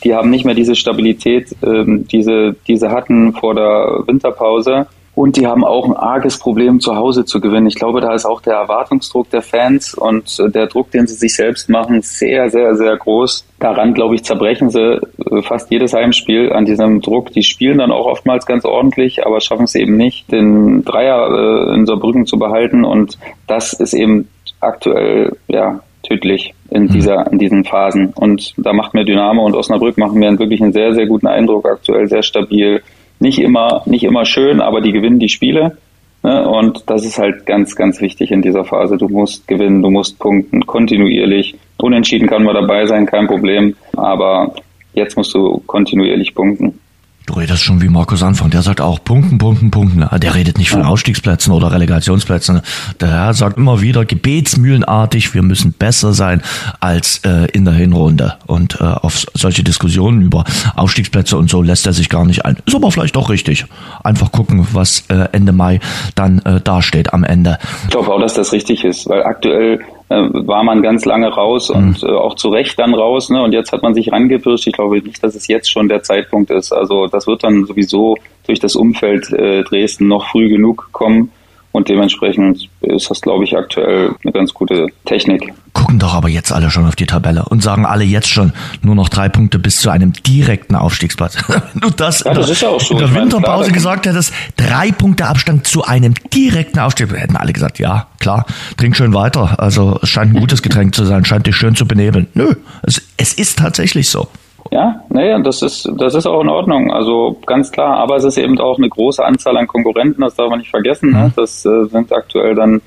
die 0.04 0.16
haben 0.16 0.30
nicht 0.30 0.46
mehr 0.46 0.56
diese 0.56 0.76
Stabilität, 0.76 1.56
ähm, 1.64 2.08
diese, 2.08 2.56
diese 2.68 2.92
hatten 2.92 3.34
vor 3.34 3.56
der 3.56 4.04
Winterpause. 4.08 4.88
Und 5.18 5.36
die 5.36 5.48
haben 5.48 5.66
auch 5.66 5.86
ein 5.86 5.96
arges 5.96 6.38
Problem, 6.38 6.80
zu 6.80 6.96
Hause 6.96 7.26
zu 7.26 7.42
gewinnen. 7.42 7.66
Ich 7.66 7.74
glaube, 7.74 8.02
da 8.02 8.14
ist 8.14 8.28
auch 8.28 8.40
der 8.40 8.54
Erwartungsdruck 8.54 9.32
der 9.32 9.42
Fans 9.42 9.96
und 9.96 10.40
äh, 10.40 10.52
der 10.52 10.68
Druck, 10.68 10.92
den 10.92 11.08
sie 11.08 11.16
sich 11.16 11.34
selbst 11.34 11.70
machen, 11.70 12.04
sehr, 12.04 12.52
sehr, 12.52 12.76
sehr 12.76 12.96
groß. 12.98 13.44
Daran, 13.60 13.96
glaube 13.96 14.14
ich, 14.14 14.24
zerbrechen 14.24 14.70
sie 14.70 14.80
äh, 15.02 15.42
fast 15.42 15.72
jedes 15.72 15.94
Heimspiel 15.94 16.54
an 16.54 16.66
diesem 16.66 17.02
Druck. 17.02 17.32
Die 17.32 17.42
spielen 17.42 17.80
dann 17.80 17.92
auch 17.92 18.06
oftmals 18.06 18.46
ganz 18.46 18.64
ordentlich, 18.64 19.26
aber 19.26 19.42
schaffen 19.42 19.64
es 19.64 19.74
eben 19.74 19.98
nicht, 19.98 20.32
den 20.32 20.86
Dreier 20.86 21.32
äh, 21.32 21.74
in 21.74 21.88
Saarbrücken 21.88 22.28
zu 22.28 22.38
behalten. 22.38 22.86
Und 22.86 23.18
das 23.48 23.74
ist 23.74 23.96
eben 23.96 24.30
aktuell, 24.60 25.36
ja, 25.48 25.80
tödlich 26.04 26.54
in 26.70 26.84
mhm. 26.84 26.90
dieser, 26.90 27.32
in 27.32 27.40
diesen 27.40 27.66
Phasen. 27.66 28.14
Und 28.14 28.54
da 28.58 28.72
macht 28.72 28.94
mir 28.94 29.04
Dynamo 29.04 29.44
und 29.44 29.56
Osnabrück 29.56 29.98
machen 29.98 30.20
mir 30.20 30.38
wirklich 30.38 30.62
einen 30.62 30.74
sehr, 30.74 30.94
sehr 30.94 31.08
guten 31.08 31.26
Eindruck 31.26 31.66
aktuell, 31.66 32.08
sehr 32.08 32.22
stabil 32.22 32.84
nicht 33.20 33.40
immer, 33.40 33.84
nicht 33.86 34.04
immer 34.04 34.26
schön, 34.26 34.62
aber 34.62 34.82
die 34.82 34.92
gewinnen 34.92 35.20
die 35.20 35.30
Spiele. 35.30 35.78
Ne? 36.24 36.48
Und 36.48 36.84
das 36.88 37.06
ist 37.06 37.20
halt 37.20 37.46
ganz, 37.46 37.76
ganz 37.76 38.02
wichtig 38.02 38.32
in 38.32 38.42
dieser 38.42 38.66
Phase. 38.66 38.98
Du 38.98 39.08
musst 39.08 39.48
gewinnen, 39.48 39.82
du 39.82 39.90
musst 39.90 40.20
punkten, 40.20 40.66
kontinuierlich. 40.66 41.56
Unentschieden 41.78 42.28
kann 42.28 42.44
man 42.44 42.56
dabei 42.56 42.86
sein, 42.86 43.06
kein 43.06 43.28
Problem. 43.28 43.76
Aber 43.96 44.54
jetzt 44.94 45.18
musst 45.18 45.34
du 45.34 45.62
kontinuierlich 45.66 46.36
punkten. 46.36 46.80
Du 47.28 47.34
redest 47.34 47.62
schon 47.62 47.82
wie 47.82 47.90
Markus 47.90 48.24
Anfang. 48.24 48.52
Der 48.52 48.62
sagt 48.62 48.80
auch 48.80 49.04
Punkten, 49.04 49.38
Punkten, 49.38 49.70
Punkten. 49.70 50.08
Der 50.18 50.34
redet 50.34 50.58
nicht 50.58 50.70
von 50.70 50.84
Ausstiegsplätzen 50.84 51.52
oder 51.52 51.74
Relegationsplätzen. 51.74 52.62
Der 53.02 53.10
Herr 53.10 53.34
sagt 53.34 53.58
immer 53.58 53.82
wieder 53.82 54.06
gebetsmühlenartig, 54.06 55.34
wir 55.34 55.42
müssen 55.42 55.74
besser 55.74 56.14
sein 56.14 56.42
als 56.80 57.20
äh, 57.26 57.52
in 57.52 57.66
der 57.66 57.74
Hinrunde. 57.74 58.36
Und 58.46 58.80
äh, 58.80 58.86
auf 58.86 59.26
solche 59.34 59.62
Diskussionen 59.62 60.22
über 60.22 60.46
Aufstiegsplätze 60.78 61.38
und 61.38 61.50
so 61.50 61.62
lässt 61.62 61.86
er 61.86 61.92
sich 61.92 62.08
gar 62.08 62.24
nicht 62.24 62.46
ein. 62.46 62.60
Ist 62.66 62.76
aber 62.76 62.94
vielleicht 62.94 63.18
auch 63.18 63.30
richtig. 63.30 63.66
Einfach 64.06 64.32
gucken, 64.32 64.66
was 64.72 65.04
äh, 65.10 65.28
Ende 65.34 65.52
Mai 65.52 65.82
dann 66.16 66.40
äh, 66.40 66.62
dasteht 66.62 67.14
am 67.14 67.26
Ende. 67.26 67.58
Ich 67.84 67.90
glaube 67.90 68.10
auch, 68.10 68.22
dass 68.22 68.36
das 68.36 68.54
richtig 68.54 68.86
ist, 68.86 69.10
weil 69.10 69.24
aktuell 69.24 69.82
war 70.10 70.64
man 70.64 70.82
ganz 70.82 71.06
lange 71.06 71.28
raus 71.28 71.70
und 71.70 72.02
mhm. 72.02 72.10
äh, 72.10 72.14
auch 72.14 72.36
zu 72.36 72.50
Recht 72.50 72.80
dann 72.80 72.94
raus. 72.94 73.30
Ne? 73.30 73.42
Und 73.42 73.54
jetzt 73.54 73.72
hat 73.72 73.84
man 73.84 73.94
sich 73.94 74.12
rangepirscht. 74.12 74.68
Ich 74.68 74.74
glaube 74.74 75.02
nicht, 75.02 75.22
dass 75.24 75.36
es 75.36 75.48
jetzt 75.48 75.70
schon 75.70 75.90
der 75.90 76.04
Zeitpunkt 76.04 76.50
ist. 76.50 76.72
Also 76.72 77.08
das 77.08 77.28
wird 77.28 77.44
dann 77.44 77.66
sowieso 77.66 78.16
durch 78.46 78.60
das 78.60 78.76
Umfeld 78.76 79.32
äh, 79.34 79.64
Dresden 79.64 80.08
noch 80.08 80.30
früh 80.30 80.50
genug 80.50 80.90
kommen. 80.92 81.32
Und 81.78 81.90
dementsprechend 81.90 82.70
ist 82.82 83.12
das, 83.12 83.22
glaube 83.22 83.44
ich, 83.44 83.56
aktuell 83.56 84.16
eine 84.24 84.34
ganz 84.34 84.52
gute 84.52 84.88
Technik. 85.06 85.54
Gucken 85.74 86.00
doch 86.00 86.16
aber 86.16 86.28
jetzt 86.28 86.52
alle 86.52 86.72
schon 86.72 86.88
auf 86.88 86.96
die 86.96 87.06
Tabelle 87.06 87.46
und 87.46 87.62
sagen 87.62 87.86
alle 87.86 88.04
jetzt 88.04 88.30
schon 88.30 88.52
nur 88.82 88.96
noch 88.96 89.10
drei 89.10 89.30
Punkte 89.30 89.60
bis 89.60 89.78
zu 89.78 89.92
einem 89.92 90.12
direkten 90.12 90.74
Aufstiegsplatz. 90.74 91.38
Du 91.76 91.92
das, 91.92 92.24
ja, 92.24 92.34
das 92.34 92.48
der, 92.48 92.80
so. 92.80 92.94
in 92.94 92.98
der 92.98 93.14
Winterpause 93.14 93.66
meine, 93.66 93.74
gesagt 93.74 94.08
hättest, 94.08 94.34
drei 94.56 94.92
Punkte 94.92 95.28
Abstand 95.28 95.68
zu 95.68 95.84
einem 95.84 96.16
direkten 96.34 96.80
Aufstieg, 96.80 97.14
hätten 97.16 97.36
alle 97.36 97.54
gesagt, 97.54 97.78
ja, 97.78 98.08
klar, 98.20 98.48
trink 98.78 98.96
schön 98.96 99.14
weiter. 99.14 99.60
Also 99.60 100.00
es 100.02 100.10
scheint 100.10 100.34
ein 100.34 100.40
gutes 100.40 100.64
Getränk 100.64 100.96
zu 100.96 101.06
sein, 101.06 101.26
scheint 101.26 101.46
dich 101.46 101.56
schön 101.56 101.76
zu 101.76 101.88
benebeln. 101.88 102.26
Nö, 102.34 102.56
es, 102.82 103.04
es 103.18 103.34
ist 103.34 103.60
tatsächlich 103.60 104.10
so. 104.10 104.28
Ja, 104.72 105.02
naja, 105.10 105.40
das 105.40 105.62
ist, 105.62 105.90
das 105.98 106.16
ist 106.16 106.26
auch 106.26 106.42
in 106.42 106.50
Ordnung. 106.50 106.92
Also 106.92 107.38
ganz 107.46 107.72
klar, 107.72 107.98
aber 107.98 108.16
es 108.16 108.24
ist 108.24 108.38
eben 108.38 108.60
auch 108.60 108.78
eine 108.78 108.90
große 108.90 109.24
Anzahl 109.24 109.58
an 109.58 109.68
Konkurrenten, 109.68 110.22
das 110.22 110.36
darf 110.36 110.50
man 110.50 110.60
nicht 110.60 110.72
vergessen. 110.72 111.12
Ne? 111.12 111.28
Mhm. 111.28 111.34
Das 111.36 111.66
äh, 111.66 111.86
sind 111.86 112.12
aktuell 112.12 112.56
dann 112.56 112.82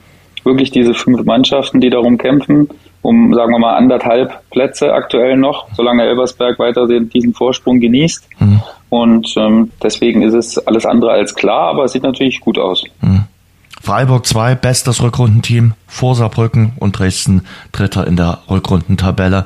wirklich 0.44 0.70
diese 0.70 0.94
fünf 0.94 1.25
Mannschaften, 1.25 1.80
die 1.80 1.90
darum 1.90 2.18
kämpfen, 2.18 2.68
um, 3.02 3.34
sagen 3.34 3.52
wir 3.52 3.58
mal, 3.58 3.76
anderthalb 3.76 4.49
Plätze 4.50 4.93
aktuell 4.93 5.36
noch, 5.36 5.69
solange 5.75 6.04
Elversberg 6.04 6.58
weiter 6.58 6.86
diesen 6.86 7.34
Vorsprung 7.34 7.80
genießt. 7.80 8.28
Mhm. 8.38 8.62
Und 8.90 9.34
ähm, 9.36 9.71
deswegen 9.82 10.23
ist 10.23 10.34
es 10.34 10.58
alles 10.66 10.84
andere 10.86 11.12
als 11.12 11.34
klar, 11.34 11.69
aber 11.69 11.84
es 11.84 11.93
sieht 11.93 12.02
natürlich 12.02 12.40
gut 12.40 12.58
aus. 12.58 12.84
Mhm. 13.00 13.25
Freiburg 13.82 14.26
2, 14.26 14.56
bestes 14.56 15.00
Rückrundenteam, 15.02 15.73
vor 15.86 16.14
Saarbrücken 16.14 16.73
und 16.78 16.99
Dresden 16.99 17.43
Dritter 17.73 18.06
in 18.06 18.16
der 18.16 18.40
Rückrundentabelle. 18.49 19.45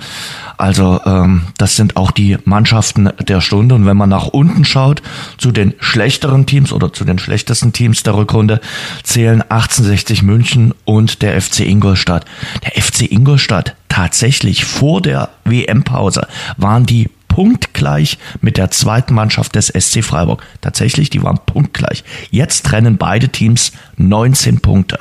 Also 0.58 1.00
ähm, 1.06 1.42
das 1.56 1.76
sind 1.76 1.96
auch 1.96 2.10
die 2.10 2.36
Mannschaften 2.44 3.10
der 3.20 3.40
Stunde. 3.40 3.76
Und 3.76 3.86
wenn 3.86 3.96
man 3.96 4.08
nach 4.08 4.26
unten 4.26 4.64
schaut, 4.64 5.02
zu 5.38 5.52
den 5.52 5.74
schlechteren 5.78 6.46
Teams 6.46 6.72
oder 6.72 6.92
zu 6.92 7.04
den 7.04 7.18
schlechtesten 7.18 7.72
Teams 7.72 8.02
der 8.02 8.16
Rückrunde 8.16 8.60
zählen 9.04 9.42
1860 9.42 10.22
München 10.22 10.74
und 10.84 11.22
der 11.22 11.40
FC 11.40 11.60
Ingolstadt. 11.60 12.24
Der 12.64 12.82
FC 12.82 13.10
Ingolstadt 13.10 13.76
tatsächlich 13.88 14.64
vor 14.64 15.00
der 15.00 15.30
WM-Pause 15.44 16.26
waren 16.56 16.84
die 16.84 17.08
punktgleich 17.34 18.18
mit 18.42 18.58
der 18.58 18.70
zweiten 18.70 19.12
Mannschaft 19.12 19.56
des 19.56 19.66
SC 19.66 20.04
Freiburg. 20.04 20.44
Tatsächlich, 20.60 21.10
die 21.10 21.24
waren 21.24 21.40
punktgleich. 21.44 22.04
Jetzt 22.30 22.64
trennen 22.64 22.96
beide 22.96 23.28
Teams 23.28 23.72
19 23.96 24.60
Punkte. 24.60 25.00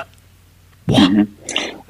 Boah. 0.87 0.99
Mhm. 0.99 1.27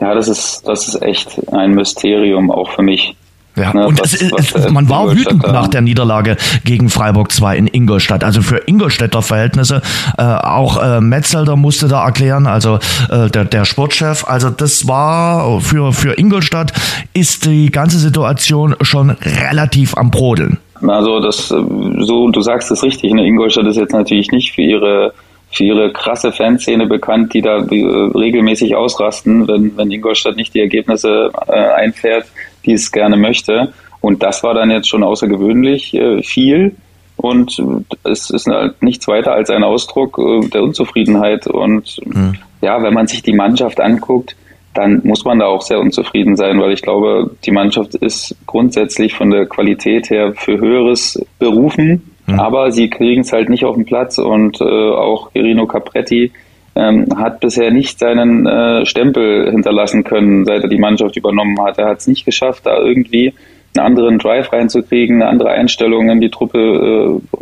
Ja, 0.01 0.13
das 0.13 0.27
ist, 0.27 0.67
das 0.67 0.89
ist 0.89 1.01
echt 1.01 1.47
ein 1.53 1.71
Mysterium 1.71 2.51
auch 2.51 2.71
für 2.71 2.83
mich. 2.83 3.15
Ja, 3.55 3.73
ne, 3.73 3.87
und 3.87 4.01
was, 4.01 4.13
es, 4.13 4.31
was, 4.31 4.51
es, 4.55 4.71
man 4.71 4.89
war 4.89 5.15
wütend 5.15 5.43
nach 5.43 5.67
der 5.67 5.81
Niederlage 5.81 6.37
gegen 6.63 6.89
Freiburg 6.89 7.31
2 7.31 7.57
in 7.57 7.67
Ingolstadt. 7.67 8.23
Also 8.23 8.41
für 8.41 8.57
Ingolstädter 8.57 9.21
Verhältnisse, 9.21 9.81
äh, 10.17 10.23
auch 10.23 10.81
äh, 10.81 11.01
Metzelder 11.01 11.55
musste 11.55 11.87
da 11.87 12.03
erklären, 12.03 12.47
also 12.47 12.79
äh, 13.09 13.29
der, 13.29 13.45
der 13.45 13.65
Sportchef. 13.65 14.25
Also 14.27 14.49
das 14.49 14.87
war 14.87 15.61
für, 15.61 15.93
für 15.93 16.17
Ingolstadt 16.17 16.73
ist 17.13 17.45
die 17.45 17.69
ganze 17.69 17.99
Situation 17.99 18.75
schon 18.81 19.11
relativ 19.11 19.95
am 19.97 20.09
Brodeln. 20.09 20.57
Also 20.87 21.19
das, 21.19 21.51
äh, 21.51 21.55
so, 21.99 22.29
du 22.29 22.41
sagst 22.41 22.71
es 22.71 22.81
richtig, 22.81 23.13
ne? 23.13 23.25
Ingolstadt 23.25 23.67
ist 23.67 23.77
jetzt 23.77 23.93
natürlich 23.93 24.31
nicht 24.31 24.53
für 24.53 24.61
ihre 24.61 25.13
für 25.51 25.65
ihre 25.65 25.93
krasse 25.93 26.31
Fanszene 26.31 26.87
bekannt, 26.87 27.35
die 27.35 27.41
da 27.41 27.59
äh, 27.59 28.11
regelmäßig 28.15 28.75
ausrasten, 28.75 29.47
wenn, 29.47 29.77
wenn 29.77 29.91
Ingolstadt 29.91 30.35
nicht 30.35 30.55
die 30.55 30.59
Ergebnisse 30.59 31.29
äh, 31.47 31.51
einfährt, 31.51 32.25
die 32.65 32.73
es 32.73 32.91
gerne 32.91 33.17
möchte. 33.17 33.73
Und 34.01 34.21
das 34.23 34.43
war 34.43 34.53
dann 34.53 34.71
jetzt 34.71 34.89
schon 34.89 35.03
außergewöhnlich 35.03 35.93
äh, 35.93 36.21
viel. 36.23 36.75
Und 37.15 37.61
es 38.03 38.29
ist 38.29 38.47
halt 38.47 38.81
nichts 38.81 39.07
weiter 39.07 39.31
als 39.31 39.49
ein 39.49 39.63
Ausdruck 39.63 40.17
äh, 40.17 40.47
der 40.49 40.63
Unzufriedenheit. 40.63 41.47
Und 41.47 41.99
mhm. 42.05 42.35
ja, 42.61 42.81
wenn 42.83 42.93
man 42.93 43.07
sich 43.07 43.23
die 43.23 43.33
Mannschaft 43.33 43.79
anguckt, 43.79 44.35
dann 44.73 45.01
muss 45.03 45.23
man 45.23 45.39
da 45.39 45.45
auch 45.45 45.61
sehr 45.61 45.79
unzufrieden 45.79 46.35
sein, 46.35 46.59
weil 46.59 46.71
ich 46.71 46.81
glaube, 46.81 47.29
die 47.45 47.51
Mannschaft 47.51 47.95
ist 47.95 48.35
grundsätzlich 48.47 49.13
von 49.13 49.29
der 49.29 49.45
Qualität 49.45 50.09
her 50.09 50.33
für 50.35 50.57
Höheres 50.57 51.23
berufen. 51.37 52.11
Mhm. 52.25 52.39
Aber 52.39 52.71
sie 52.71 52.89
kriegen 52.89 53.21
es 53.21 53.31
halt 53.31 53.49
nicht 53.49 53.65
auf 53.65 53.75
den 53.75 53.85
Platz 53.85 54.17
und 54.17 54.59
äh, 54.61 54.63
auch 54.63 55.29
Irino 55.33 55.67
Capretti 55.67 56.31
ähm, 56.75 57.07
hat 57.15 57.39
bisher 57.39 57.71
nicht 57.71 57.99
seinen 57.99 58.45
äh, 58.47 58.85
Stempel 58.85 59.51
hinterlassen 59.51 60.03
können, 60.03 60.45
seit 60.45 60.63
er 60.63 60.69
die 60.69 60.79
Mannschaft 60.79 61.15
übernommen 61.15 61.59
hat. 61.61 61.77
Er 61.77 61.87
hat 61.87 61.99
es 61.99 62.07
nicht 62.07 62.25
geschafft, 62.25 62.65
da 62.65 62.77
irgendwie 62.79 63.33
einen 63.75 63.85
anderen 63.85 64.19
Drive 64.19 64.51
reinzukriegen, 64.51 65.21
eine 65.21 65.29
andere 65.29 65.49
Einstellung 65.49 66.09
in 66.09 66.21
die 66.21 66.29
Truppe 66.29 66.59
äh, 66.59 67.37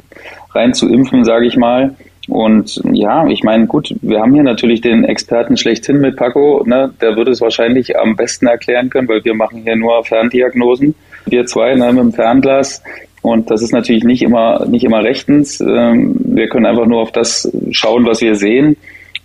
reinzuimpfen, 0.53 1.23
sage 1.23 1.45
ich 1.45 1.57
mal. 1.57 1.95
Und 2.27 2.81
ja, 2.91 3.27
ich 3.27 3.43
meine, 3.43 3.67
gut, 3.67 3.95
wir 4.01 4.19
haben 4.19 4.33
hier 4.33 4.43
natürlich 4.43 4.81
den 4.81 5.03
Experten 5.03 5.57
schlechthin 5.57 5.99
mit 5.99 6.15
Paco, 6.15 6.63
ne? 6.65 6.93
der 7.01 7.15
würde 7.15 7.31
es 7.31 7.41
wahrscheinlich 7.41 7.97
am 7.97 8.15
besten 8.15 8.47
erklären 8.47 8.89
können, 8.89 9.07
weil 9.07 9.25
wir 9.25 9.33
machen 9.33 9.63
hier 9.63 9.75
nur 9.75 10.03
Ferndiagnosen. 10.03 10.95
Wir 11.25 11.45
zwei 11.45 11.75
ne, 11.75 11.91
mit 11.91 12.03
dem 12.03 12.13
Fernglas. 12.13 12.83
Und 13.21 13.51
das 13.51 13.61
ist 13.61 13.71
natürlich 13.71 14.03
nicht 14.03 14.21
immer, 14.23 14.65
nicht 14.65 14.83
immer 14.83 15.03
rechtens. 15.03 15.61
Ähm, 15.61 16.15
wir 16.19 16.47
können 16.47 16.65
einfach 16.65 16.85
nur 16.85 17.01
auf 17.01 17.11
das 17.11 17.51
schauen, 17.71 18.05
was 18.05 18.21
wir 18.21 18.35
sehen. 18.35 18.77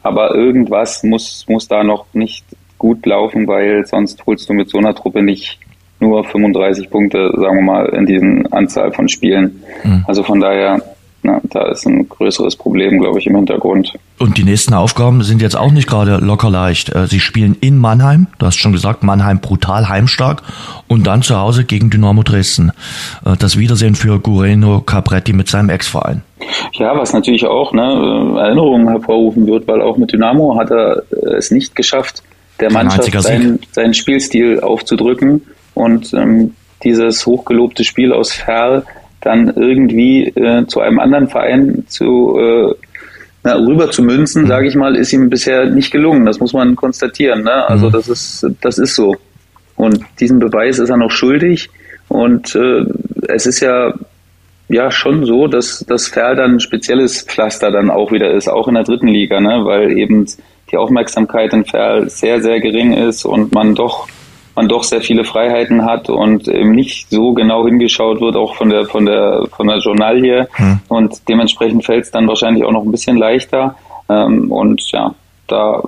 Aber 0.06 0.36
irgendwas 0.36 1.02
muss, 1.02 1.44
muss 1.48 1.66
da 1.66 1.82
noch 1.82 2.06
nicht 2.12 2.44
gut 2.78 3.04
laufen, 3.04 3.48
weil 3.48 3.84
sonst 3.86 4.24
holst 4.24 4.48
du 4.48 4.52
mit 4.52 4.70
so 4.70 4.78
einer 4.78 4.94
Truppe 4.94 5.20
nicht 5.20 5.58
nur 5.98 6.22
35 6.22 6.90
Punkte, 6.90 7.32
sagen 7.36 7.56
wir 7.56 7.62
mal, 7.62 7.86
in 7.86 8.06
diesen 8.06 8.52
Anzahl 8.52 8.92
von 8.92 9.08
Spielen. 9.08 9.62
Mhm. 9.82 10.04
Also 10.06 10.22
von 10.22 10.38
daher 10.38 10.80
na, 11.26 11.40
da 11.50 11.72
ist 11.72 11.84
ein 11.86 12.08
größeres 12.08 12.54
Problem, 12.54 13.00
glaube 13.00 13.18
ich, 13.18 13.26
im 13.26 13.34
Hintergrund. 13.34 13.94
Und 14.18 14.38
die 14.38 14.44
nächsten 14.44 14.74
Aufgaben 14.74 15.24
sind 15.24 15.42
jetzt 15.42 15.56
auch 15.56 15.72
nicht 15.72 15.88
gerade 15.88 16.18
locker 16.18 16.50
leicht. 16.50 16.94
Äh, 16.94 17.08
Sie 17.08 17.18
spielen 17.18 17.56
in 17.60 17.78
Mannheim, 17.78 18.28
du 18.38 18.46
hast 18.46 18.56
schon 18.56 18.72
gesagt, 18.72 19.02
Mannheim 19.02 19.40
brutal 19.40 19.88
heimstark 19.88 20.42
und 20.86 21.04
dann 21.08 21.22
zu 21.22 21.36
Hause 21.36 21.64
gegen 21.64 21.90
Dynamo 21.90 22.22
Dresden. 22.22 22.70
Äh, 23.24 23.36
das 23.36 23.58
Wiedersehen 23.58 23.96
für 23.96 24.20
Gureno 24.20 24.80
Capretti 24.82 25.32
mit 25.32 25.48
seinem 25.48 25.70
Ex-Verein. 25.70 26.22
Ja, 26.74 26.96
was 26.98 27.12
natürlich 27.12 27.46
auch 27.46 27.72
ne, 27.72 28.36
Erinnerungen 28.38 28.88
hervorrufen 28.88 29.46
wird, 29.46 29.66
weil 29.66 29.80
auch 29.80 29.96
mit 29.96 30.12
Dynamo 30.12 30.58
hat 30.58 30.70
er 30.70 31.02
es 31.36 31.50
nicht 31.50 31.74
geschafft, 31.74 32.22
der 32.60 32.70
Mannschaft 32.70 33.10
seinen, 33.22 33.60
seinen 33.72 33.94
Spielstil 33.94 34.60
aufzudrücken 34.60 35.42
und 35.74 36.12
ähm, 36.14 36.54
dieses 36.82 37.24
hochgelobte 37.26 37.84
Spiel 37.84 38.12
aus 38.12 38.32
Ferl 38.32 38.84
dann 39.20 39.52
irgendwie 39.56 40.28
äh, 40.28 40.66
zu 40.66 40.80
einem 40.80 41.00
anderen 41.00 41.28
Verein 41.28 41.84
zu 41.88 42.38
äh, 42.38 42.74
na, 43.42 43.54
rüber 43.56 43.90
zu 43.90 44.02
münzen, 44.02 44.42
mhm. 44.42 44.46
sage 44.48 44.68
ich 44.68 44.74
mal, 44.74 44.96
ist 44.96 45.12
ihm 45.12 45.30
bisher 45.30 45.66
nicht 45.66 45.90
gelungen. 45.92 46.26
Das 46.26 46.40
muss 46.40 46.52
man 46.52 46.76
konstatieren. 46.76 47.44
Ne? 47.44 47.68
Also 47.68 47.88
mhm. 47.88 47.92
das 47.92 48.08
ist 48.08 48.46
das 48.60 48.78
ist 48.78 48.94
so. 48.94 49.16
Und 49.76 50.00
diesen 50.20 50.38
Beweis 50.38 50.78
ist 50.78 50.90
er 50.90 50.96
noch 50.96 51.10
schuldig. 51.10 51.70
Und 52.08 52.54
äh, 52.54 52.84
es 53.28 53.46
ist 53.46 53.60
ja 53.60 53.92
ja 54.68 54.90
schon 54.90 55.24
so, 55.24 55.46
dass 55.46 55.84
das 55.86 56.08
Ferl 56.08 56.36
dann 56.36 56.54
ein 56.54 56.60
spezielles 56.60 57.22
Pflaster 57.22 57.70
dann 57.70 57.90
auch 57.90 58.12
wieder 58.12 58.30
ist, 58.30 58.48
auch 58.48 58.68
in 58.68 58.74
der 58.74 58.84
dritten 58.84 59.08
Liga, 59.08 59.40
ne? 59.40 59.64
weil 59.64 59.96
eben 59.96 60.26
die 60.70 60.76
Aufmerksamkeit 60.76 61.52
in 61.52 61.64
Ferl 61.64 62.08
sehr, 62.10 62.42
sehr 62.42 62.60
gering 62.60 62.92
ist 62.92 63.24
und 63.24 63.54
man 63.54 63.74
doch 63.74 64.08
man 64.56 64.68
doch 64.68 64.84
sehr 64.84 65.02
viele 65.02 65.24
Freiheiten 65.24 65.84
hat 65.84 66.08
und 66.08 66.48
eben 66.48 66.70
nicht 66.70 67.10
so 67.10 67.34
genau 67.34 67.66
hingeschaut 67.66 68.22
wird, 68.22 68.36
auch 68.36 68.56
von 68.56 68.70
der 68.70 68.86
von 68.86 69.04
der 69.04 69.46
von 69.54 69.66
der 69.66 69.78
Journalie. 69.78 70.48
Hm. 70.52 70.80
Und 70.88 71.28
dementsprechend 71.28 71.84
fällt 71.84 72.04
es 72.04 72.10
dann 72.10 72.26
wahrscheinlich 72.26 72.64
auch 72.64 72.72
noch 72.72 72.82
ein 72.82 72.90
bisschen 72.90 73.18
leichter. 73.18 73.76
Ähm, 74.08 74.50
und 74.50 74.80
ja, 74.92 75.14
da 75.46 75.82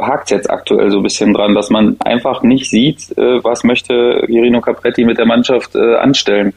hakt 0.00 0.24
es 0.24 0.30
jetzt 0.30 0.50
aktuell 0.50 0.90
so 0.90 0.98
ein 0.98 1.02
bisschen 1.02 1.34
dran, 1.34 1.54
dass 1.54 1.68
man 1.68 1.96
einfach 2.00 2.42
nicht 2.42 2.70
sieht, 2.70 3.16
äh, 3.18 3.44
was 3.44 3.62
möchte 3.62 4.24
Irino 4.26 4.60
Capretti 4.60 5.04
mit 5.04 5.18
der 5.18 5.26
Mannschaft 5.26 5.74
äh, 5.74 5.96
anstellen. 5.96 6.54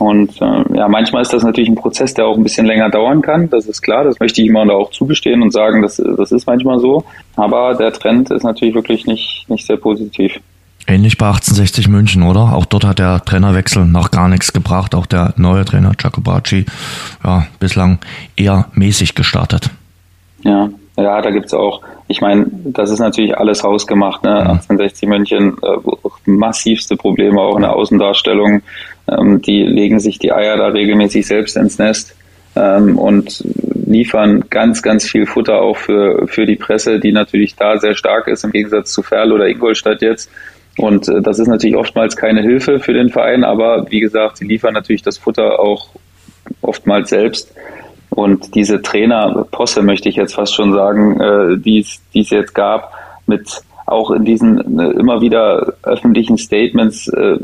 Und 0.00 0.40
äh, 0.40 0.76
ja, 0.78 0.88
manchmal 0.88 1.20
ist 1.20 1.34
das 1.34 1.42
natürlich 1.42 1.68
ein 1.68 1.74
Prozess, 1.74 2.14
der 2.14 2.24
auch 2.24 2.34
ein 2.34 2.42
bisschen 2.42 2.64
länger 2.64 2.88
dauern 2.88 3.20
kann. 3.20 3.50
Das 3.50 3.66
ist 3.66 3.82
klar. 3.82 4.02
Das 4.02 4.18
möchte 4.18 4.40
ich 4.40 4.48
immer 4.48 4.62
auch 4.72 4.90
zugestehen 4.92 5.42
und 5.42 5.52
sagen, 5.52 5.82
das, 5.82 6.02
das 6.16 6.32
ist 6.32 6.46
manchmal 6.46 6.78
so. 6.78 7.04
Aber 7.36 7.74
der 7.74 7.92
Trend 7.92 8.30
ist 8.30 8.42
natürlich 8.42 8.74
wirklich 8.74 9.04
nicht, 9.04 9.44
nicht 9.48 9.66
sehr 9.66 9.76
positiv. 9.76 10.40
Ähnlich 10.86 11.18
bei 11.18 11.26
1860 11.26 11.88
München, 11.88 12.22
oder? 12.22 12.54
Auch 12.54 12.64
dort 12.64 12.84
hat 12.84 12.98
der 12.98 13.22
Trainerwechsel 13.22 13.84
noch 13.84 14.10
gar 14.10 14.30
nichts 14.30 14.54
gebracht. 14.54 14.94
Auch 14.94 15.04
der 15.04 15.34
neue 15.36 15.66
Trainer 15.66 15.92
Giacobacci, 15.94 16.64
ja, 17.22 17.46
bislang 17.58 17.98
eher 18.36 18.68
mäßig 18.72 19.14
gestartet. 19.14 19.68
Ja, 20.44 20.70
ja, 20.96 21.20
da 21.20 21.30
gibt's 21.30 21.52
auch, 21.52 21.82
ich 22.10 22.20
meine, 22.20 22.46
das 22.64 22.90
ist 22.90 22.98
natürlich 22.98 23.38
alles 23.38 23.62
hausgemacht, 23.62 24.24
ne? 24.24 24.30
Ja. 24.30 24.52
1860 24.52 25.08
München, 25.08 25.56
äh, 25.62 25.76
massivste 26.26 26.96
Probleme 26.96 27.40
auch 27.40 27.54
in 27.54 27.62
der 27.62 27.76
Außendarstellung. 27.76 28.62
Ähm, 29.08 29.40
die 29.40 29.62
legen 29.62 30.00
sich 30.00 30.18
die 30.18 30.32
Eier 30.32 30.56
da 30.56 30.66
regelmäßig 30.66 31.24
selbst 31.24 31.56
ins 31.56 31.78
Nest 31.78 32.16
ähm, 32.56 32.98
und 32.98 33.44
liefern 33.86 34.44
ganz, 34.50 34.82
ganz 34.82 35.08
viel 35.08 35.26
Futter 35.26 35.62
auch 35.62 35.76
für, 35.76 36.26
für 36.26 36.46
die 36.46 36.56
Presse, 36.56 36.98
die 36.98 37.12
natürlich 37.12 37.54
da 37.54 37.78
sehr 37.78 37.94
stark 37.94 38.26
ist, 38.26 38.42
im 38.44 38.50
Gegensatz 38.50 38.92
zu 38.92 39.02
Ferl 39.02 39.32
oder 39.32 39.46
Ingolstadt 39.46 40.02
jetzt. 40.02 40.30
Und 40.78 41.08
äh, 41.08 41.22
das 41.22 41.38
ist 41.38 41.46
natürlich 41.46 41.76
oftmals 41.76 42.16
keine 42.16 42.42
Hilfe 42.42 42.80
für 42.80 42.92
den 42.92 43.10
Verein, 43.10 43.44
aber 43.44 43.86
wie 43.88 44.00
gesagt, 44.00 44.38
sie 44.38 44.46
liefern 44.46 44.74
natürlich 44.74 45.02
das 45.02 45.16
Futter 45.16 45.60
auch 45.60 45.90
oftmals 46.60 47.10
selbst. 47.10 47.54
Und 48.10 48.54
diese 48.54 48.82
Trainerposse 48.82 49.82
möchte 49.82 50.08
ich 50.08 50.16
jetzt 50.16 50.34
fast 50.34 50.54
schon 50.54 50.72
sagen, 50.72 51.20
äh, 51.20 51.58
die 51.58 51.80
es 51.80 52.30
jetzt 52.30 52.54
gab, 52.54 52.92
mit 53.26 53.62
auch 53.86 54.10
in 54.10 54.24
diesen 54.24 54.78
äh, 54.78 54.90
immer 54.90 55.20
wieder 55.20 55.74
öffentlichen 55.82 56.36
Statements 56.36 57.08
äh, 57.08 57.38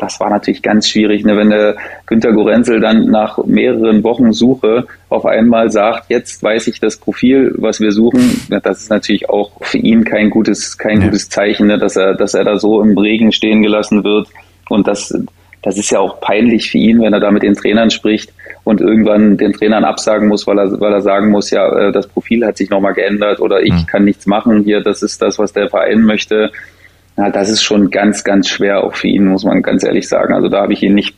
das 0.00 0.18
war 0.18 0.30
natürlich 0.30 0.62
ganz 0.62 0.88
schwierig, 0.88 1.24
ne? 1.24 1.36
wenn 1.36 1.50
der 1.50 1.76
Günter 2.06 2.32
Gorenzel 2.32 2.80
dann 2.80 3.06
nach 3.06 3.38
mehreren 3.44 4.02
Wochen 4.02 4.32
Suche 4.32 4.86
auf 5.10 5.26
einmal 5.26 5.70
sagt, 5.70 6.06
jetzt 6.08 6.42
weiß 6.42 6.68
ich 6.68 6.80
das 6.80 6.96
Profil, 6.96 7.54
was 7.58 7.80
wir 7.80 7.92
suchen, 7.92 8.40
ja, 8.48 8.60
das 8.60 8.82
ist 8.82 8.90
natürlich 8.90 9.28
auch 9.28 9.52
für 9.60 9.78
ihn 9.78 10.04
kein 10.04 10.30
gutes, 10.30 10.78
kein 10.78 11.00
ja. 11.00 11.06
gutes 11.06 11.28
Zeichen, 11.28 11.66
ne? 11.66 11.78
dass 11.78 11.96
er, 11.96 12.14
dass 12.14 12.34
er 12.34 12.44
da 12.44 12.58
so 12.58 12.80
im 12.82 12.96
Regen 12.96 13.30
stehen 13.30 13.62
gelassen 13.62 14.02
wird. 14.02 14.28
Und 14.70 14.88
das, 14.88 15.14
das 15.62 15.76
ist 15.76 15.90
ja 15.90 15.98
auch 15.98 16.20
peinlich 16.20 16.70
für 16.70 16.78
ihn, 16.78 17.00
wenn 17.00 17.12
er 17.12 17.20
da 17.20 17.30
mit 17.30 17.42
den 17.42 17.54
Trainern 17.54 17.90
spricht 17.90 18.32
und 18.64 18.80
irgendwann 18.80 19.36
den 19.36 19.52
Trainern 19.52 19.84
absagen 19.84 20.28
muss, 20.28 20.46
weil 20.46 20.58
er, 20.58 20.80
weil 20.80 20.92
er 20.92 21.02
sagen 21.02 21.30
muss, 21.30 21.50
ja, 21.50 21.68
äh, 21.68 21.92
das 21.92 22.06
Profil 22.06 22.46
hat 22.46 22.56
sich 22.56 22.70
nochmal 22.70 22.94
geändert 22.94 23.40
oder 23.40 23.62
ich 23.62 23.72
mhm. 23.72 23.86
kann 23.86 24.04
nichts 24.04 24.26
machen 24.26 24.64
hier, 24.64 24.80
das 24.82 25.02
ist 25.02 25.20
das, 25.20 25.38
was 25.38 25.52
der 25.52 25.68
Verein 25.68 26.02
möchte 26.02 26.50
ja, 27.20 27.30
das 27.30 27.50
ist 27.50 27.62
schon 27.62 27.90
ganz, 27.90 28.24
ganz 28.24 28.48
schwer 28.48 28.82
auch 28.82 28.94
für 28.94 29.08
ihn, 29.08 29.26
muss 29.26 29.44
man 29.44 29.62
ganz 29.62 29.84
ehrlich 29.84 30.08
sagen. 30.08 30.32
Also 30.32 30.48
da 30.48 30.62
habe 30.62 30.72
ich 30.72 30.82
ihn 30.82 30.94
nicht 30.94 31.14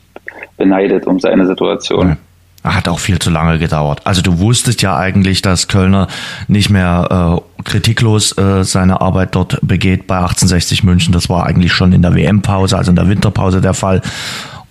beneidet 0.57 1.07
um 1.07 1.19
seine 1.19 1.45
Situation. 1.45 2.17
Hat 2.63 2.87
auch 2.87 2.99
viel 2.99 3.19
zu 3.19 3.29
lange 3.29 3.59
gedauert. 3.59 4.01
Also 4.05 4.21
du 4.21 4.39
wusstest 4.39 4.81
ja 4.81 4.95
eigentlich, 4.95 5.41
dass 5.41 5.67
Kölner 5.67 6.07
nicht 6.47 6.69
mehr 6.69 7.41
äh, 7.59 7.63
kritiklos 7.63 8.37
äh, 8.37 8.63
seine 8.63 9.01
Arbeit 9.01 9.35
dort 9.35 9.59
begeht 9.61 10.07
bei 10.07 10.15
1860 10.15 10.83
München. 10.83 11.11
Das 11.11 11.29
war 11.29 11.45
eigentlich 11.45 11.73
schon 11.73 11.91
in 11.91 12.01
der 12.01 12.15
WM-Pause, 12.15 12.77
also 12.77 12.91
in 12.91 12.95
der 12.95 13.09
Winterpause 13.09 13.59
der 13.59 13.73
Fall. 13.73 14.01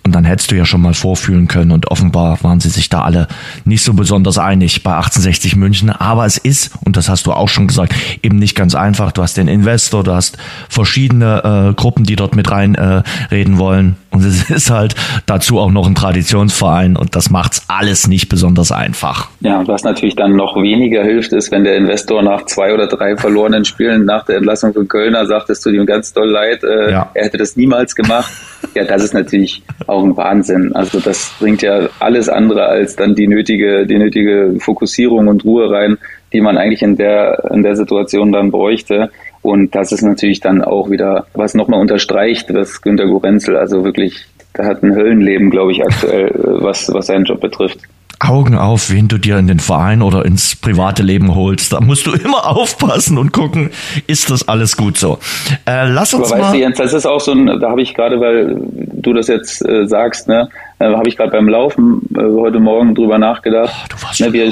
Und 0.05 0.13
dann 0.13 0.25
hättest 0.25 0.51
du 0.51 0.57
ja 0.57 0.65
schon 0.65 0.81
mal 0.81 0.93
vorfühlen 0.93 1.47
können. 1.47 1.71
Und 1.71 1.89
offenbar 1.89 2.43
waren 2.43 2.59
sie 2.59 2.69
sich 2.69 2.89
da 2.89 3.03
alle 3.03 3.27
nicht 3.63 3.83
so 3.83 3.93
besonders 3.93 4.37
einig 4.37 4.83
bei 4.83 4.91
1860 4.95 5.55
München. 5.55 5.89
Aber 5.89 6.25
es 6.25 6.37
ist, 6.37 6.71
und 6.83 6.97
das 6.97 7.07
hast 7.07 7.25
du 7.25 7.31
auch 7.31 7.47
schon 7.47 7.67
gesagt, 7.67 7.95
eben 8.21 8.37
nicht 8.37 8.55
ganz 8.55 8.75
einfach. 8.75 9.13
Du 9.13 9.21
hast 9.21 9.37
den 9.37 9.47
Investor, 9.47 10.03
du 10.03 10.13
hast 10.13 10.37
verschiedene 10.67 11.69
äh, 11.69 11.73
Gruppen, 11.73 12.03
die 12.03 12.17
dort 12.17 12.35
mit 12.35 12.51
reinreden 12.51 13.03
äh, 13.03 13.03
reden 13.31 13.57
wollen. 13.57 13.95
Und 14.13 14.23
es 14.23 14.49
ist 14.49 14.69
halt 14.69 14.95
dazu 15.25 15.59
auch 15.59 15.71
noch 15.71 15.87
ein 15.87 15.95
Traditionsverein 15.95 16.95
und 16.95 17.15
das 17.15 17.31
macht's 17.31 17.65
alles 17.67 18.07
nicht 18.07 18.29
besonders 18.29 18.71
einfach. 18.71 19.29
Ja, 19.39 19.67
was 19.67 19.83
natürlich 19.83 20.15
dann 20.15 20.35
noch 20.35 20.55
weniger 20.55 21.03
hilft, 21.03 21.33
ist, 21.33 21.51
wenn 21.51 21.63
der 21.63 21.75
Investor 21.77 22.21
nach 22.21 22.45
zwei 22.45 22.73
oder 22.73 22.85
drei 22.85 23.17
verlorenen 23.17 23.65
Spielen 23.65 24.05
nach 24.05 24.23
der 24.25 24.37
Entlassung 24.37 24.71
von 24.73 24.87
Kölner 24.87 25.25
sagt, 25.25 25.49
es 25.49 25.61
tut 25.61 25.73
ihm 25.73 25.87
ganz 25.87 26.13
doll 26.13 26.29
leid, 26.29 26.63
äh, 26.63 26.91
ja. 26.91 27.09
er 27.15 27.25
hätte 27.25 27.37
das 27.37 27.57
niemals 27.57 27.95
gemacht. 27.95 28.31
Ja, 28.75 28.85
das 28.85 29.03
ist 29.03 29.13
natürlich 29.13 29.61
auch 29.85 30.03
ein 30.03 30.17
Wahnsinn. 30.17 30.73
Also 30.73 30.99
das 30.99 31.35
bringt 31.37 31.61
ja 31.61 31.89
alles 31.99 32.27
andere 32.27 32.65
als 32.65 32.95
dann 32.95 33.13
die 33.13 33.27
nötige, 33.27 33.85
die 33.85 33.99
nötige 33.99 34.55
Fokussierung 34.57 35.27
und 35.27 35.43
Ruhe 35.43 35.69
rein, 35.69 35.97
die 36.31 36.41
man 36.41 36.57
eigentlich 36.57 36.81
in 36.81 36.95
der, 36.95 37.51
in 37.51 37.61
der 37.61 37.75
Situation 37.75 38.31
dann 38.31 38.49
bräuchte. 38.49 39.11
Und 39.43 39.75
das 39.75 39.91
ist 39.91 40.01
natürlich 40.01 40.39
dann 40.39 40.63
auch 40.63 40.89
wieder, 40.89 41.27
was 41.33 41.53
nochmal 41.53 41.79
unterstreicht, 41.79 42.53
was 42.53 42.81
Günter 42.81 43.05
Gorenzel 43.05 43.57
also 43.57 43.83
wirklich, 43.83 44.25
da 44.53 44.65
hat 44.65 44.83
ein 44.83 44.95
Höllenleben, 44.95 45.51
glaube 45.51 45.73
ich, 45.73 45.83
aktuell, 45.83 46.31
was, 46.33 46.91
was 46.93 47.07
seinen 47.07 47.25
Job 47.25 47.41
betrifft. 47.41 47.79
Augen 48.19 48.55
auf, 48.55 48.89
wen 48.89 49.09
du 49.09 49.17
dir 49.17 49.37
in 49.37 49.47
den 49.47 49.59
Verein 49.59 50.01
oder 50.01 50.23
ins 50.23 50.55
private 50.55 51.03
Leben 51.03 51.35
holst. 51.35 51.73
Da 51.73 51.81
musst 51.81 52.07
du 52.07 52.11
immer 52.23 52.47
aufpassen 52.47 53.17
und 53.17 53.33
gucken, 53.33 53.71
ist 54.07 54.31
das 54.31 54.47
alles 54.47 54.77
gut 54.77 54.97
so. 54.97 55.19
Äh, 55.65 55.89
lass 55.89 56.13
uns 56.13 56.31
Aber 56.31 56.39
mal. 56.39 56.45
Weißt 56.45 56.55
du, 56.55 56.59
Jens, 56.59 56.77
das 56.77 56.93
ist 56.93 57.05
auch 57.05 57.19
so 57.19 57.33
ein, 57.33 57.59
da 57.59 57.69
habe 57.69 57.81
ich 57.81 57.93
gerade, 57.93 58.21
weil 58.21 58.55
du 58.71 59.13
das 59.13 59.27
jetzt 59.27 59.67
äh, 59.67 59.85
sagst, 59.87 60.29
ne, 60.29 60.47
äh, 60.79 60.85
habe 60.85 61.09
ich 61.09 61.17
gerade 61.17 61.31
beim 61.31 61.49
Laufen 61.49 62.01
äh, 62.15 62.21
heute 62.21 62.59
Morgen 62.59 62.95
drüber 62.95 63.17
nachgedacht. 63.17 63.73
Oh, 63.73 63.87
du 63.89 64.03
warst 64.03 64.21
ne, 64.21 64.31
wir, 64.31 64.49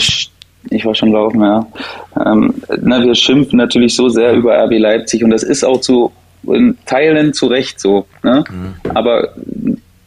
ich 0.69 0.85
war 0.85 0.95
schon 0.95 1.11
laufen, 1.11 1.41
ja. 1.41 1.65
Ähm, 2.25 2.53
na, 2.81 3.03
wir 3.03 3.15
schimpfen 3.15 3.57
natürlich 3.57 3.95
so 3.95 4.09
sehr 4.09 4.33
über 4.33 4.63
RB 4.63 4.79
Leipzig 4.79 5.23
und 5.23 5.31
das 5.31 5.43
ist 5.43 5.63
auch 5.63 5.79
zu 5.79 6.11
in 6.47 6.77
Teilen 6.85 7.33
zu 7.33 7.47
Recht 7.47 7.79
so. 7.79 8.05
Ne? 8.23 8.43
Mhm. 8.49 8.91
Aber 8.95 9.35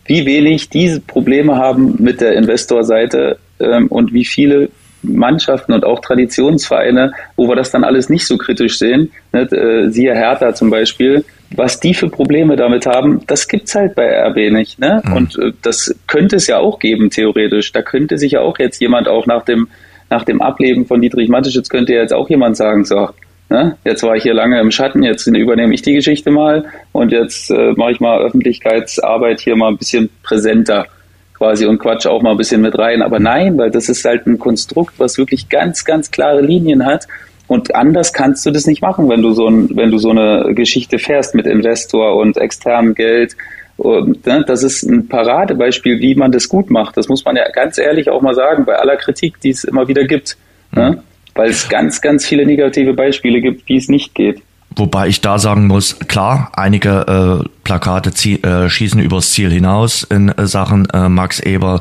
wie 0.06 0.26
wenig 0.26 0.68
diese 0.68 1.00
Probleme 1.00 1.56
haben 1.56 1.96
mit 1.98 2.20
der 2.20 2.34
Investorseite 2.34 3.38
ähm, 3.60 3.86
und 3.88 4.12
wie 4.12 4.24
viele 4.24 4.68
Mannschaften 5.02 5.72
und 5.72 5.84
auch 5.84 6.00
Traditionsvereine, 6.00 7.12
wo 7.36 7.48
wir 7.48 7.56
das 7.56 7.70
dann 7.70 7.84
alles 7.84 8.08
nicht 8.08 8.26
so 8.26 8.38
kritisch 8.38 8.78
sehen, 8.78 9.10
ne? 9.32 9.42
äh, 9.42 9.90
siehe 9.90 10.14
Hertha 10.14 10.54
zum 10.54 10.70
Beispiel, 10.70 11.24
was 11.54 11.78
die 11.78 11.94
für 11.94 12.08
Probleme 12.08 12.56
damit 12.56 12.86
haben, 12.86 13.20
das 13.26 13.46
gibt's 13.46 13.74
halt 13.74 13.94
bei 13.94 14.06
RB 14.28 14.52
nicht. 14.52 14.78
Ne? 14.78 15.02
Mhm. 15.04 15.12
Und 15.12 15.38
äh, 15.38 15.52
das 15.62 15.94
könnte 16.06 16.36
es 16.36 16.46
ja 16.46 16.58
auch 16.58 16.78
geben, 16.78 17.10
theoretisch. 17.10 17.72
Da 17.72 17.82
könnte 17.82 18.18
sich 18.18 18.32
ja 18.32 18.40
auch 18.40 18.58
jetzt 18.58 18.80
jemand 18.80 19.08
auch 19.08 19.26
nach 19.26 19.44
dem 19.44 19.68
nach 20.10 20.24
dem 20.24 20.42
Ableben 20.42 20.86
von 20.86 21.00
Dietrich 21.00 21.28
Mateschitz 21.28 21.68
könnte 21.68 21.94
ja 21.94 22.00
jetzt 22.00 22.14
auch 22.14 22.28
jemand 22.28 22.56
sagen, 22.56 22.84
so, 22.84 23.08
ne, 23.50 23.76
jetzt 23.84 24.02
war 24.02 24.16
ich 24.16 24.22
hier 24.22 24.34
lange 24.34 24.60
im 24.60 24.70
Schatten, 24.70 25.02
jetzt 25.02 25.26
übernehme 25.26 25.74
ich 25.74 25.82
die 25.82 25.94
Geschichte 25.94 26.30
mal 26.30 26.64
und 26.92 27.12
jetzt 27.12 27.50
äh, 27.50 27.72
mache 27.72 27.92
ich 27.92 28.00
mal 28.00 28.20
Öffentlichkeitsarbeit 28.20 29.40
hier 29.40 29.56
mal 29.56 29.68
ein 29.68 29.78
bisschen 29.78 30.10
präsenter 30.22 30.86
quasi 31.34 31.66
und 31.66 31.78
quatsch 31.78 32.06
auch 32.06 32.22
mal 32.22 32.30
ein 32.30 32.36
bisschen 32.36 32.60
mit 32.60 32.78
rein. 32.78 33.02
Aber 33.02 33.18
nein, 33.18 33.58
weil 33.58 33.70
das 33.70 33.88
ist 33.88 34.04
halt 34.04 34.26
ein 34.26 34.38
Konstrukt, 34.38 34.94
was 34.98 35.18
wirklich 35.18 35.48
ganz, 35.48 35.84
ganz 35.84 36.10
klare 36.10 36.40
Linien 36.40 36.86
hat. 36.86 37.06
Und 37.46 37.74
anders 37.74 38.12
kannst 38.12 38.46
du 38.46 38.50
das 38.50 38.66
nicht 38.66 38.80
machen, 38.80 39.08
wenn 39.08 39.20
du 39.20 39.32
so, 39.32 39.46
ein, 39.46 39.76
wenn 39.76 39.90
du 39.90 39.98
so 39.98 40.10
eine 40.10 40.54
Geschichte 40.54 40.98
fährst 40.98 41.34
mit 41.34 41.46
Investor 41.46 42.16
und 42.16 42.38
externem 42.38 42.94
Geld 42.94 43.36
Und 43.76 44.24
ne, 44.26 44.44
das 44.46 44.62
ist 44.62 44.84
ein 44.84 45.08
Paradebeispiel, 45.08 46.00
wie 46.00 46.14
man 46.14 46.30
das 46.30 46.48
gut 46.48 46.70
macht. 46.70 46.96
Das 46.96 47.08
muss 47.08 47.24
man 47.24 47.36
ja 47.36 47.48
ganz 47.50 47.78
ehrlich 47.78 48.08
auch 48.08 48.22
mal 48.22 48.34
sagen, 48.34 48.64
bei 48.64 48.76
aller 48.76 48.96
Kritik, 48.96 49.40
die 49.40 49.50
es 49.50 49.64
immer 49.64 49.88
wieder 49.88 50.04
gibt. 50.04 50.36
Ne? 50.72 50.90
Mhm. 50.90 50.94
Ne? 50.96 51.02
Weil 51.34 51.50
es 51.50 51.68
ganz, 51.68 52.00
ganz 52.00 52.24
viele 52.24 52.46
negative 52.46 52.94
Beispiele 52.94 53.40
gibt, 53.40 53.68
wie 53.68 53.76
es 53.76 53.88
nicht 53.88 54.14
geht. 54.14 54.40
Wobei 54.76 55.08
ich 55.08 55.20
da 55.20 55.38
sagen 55.38 55.66
muss, 55.66 55.98
klar, 56.08 56.50
einige 56.54 57.42
äh, 57.44 57.48
Plakate 57.64 58.10
äh, 58.42 58.68
schießen 58.68 59.00
übers 59.00 59.32
Ziel 59.32 59.50
hinaus 59.50 60.04
in 60.04 60.28
äh, 60.28 60.46
Sachen 60.46 60.88
äh, 60.90 61.08
Max 61.08 61.40
Eber 61.40 61.80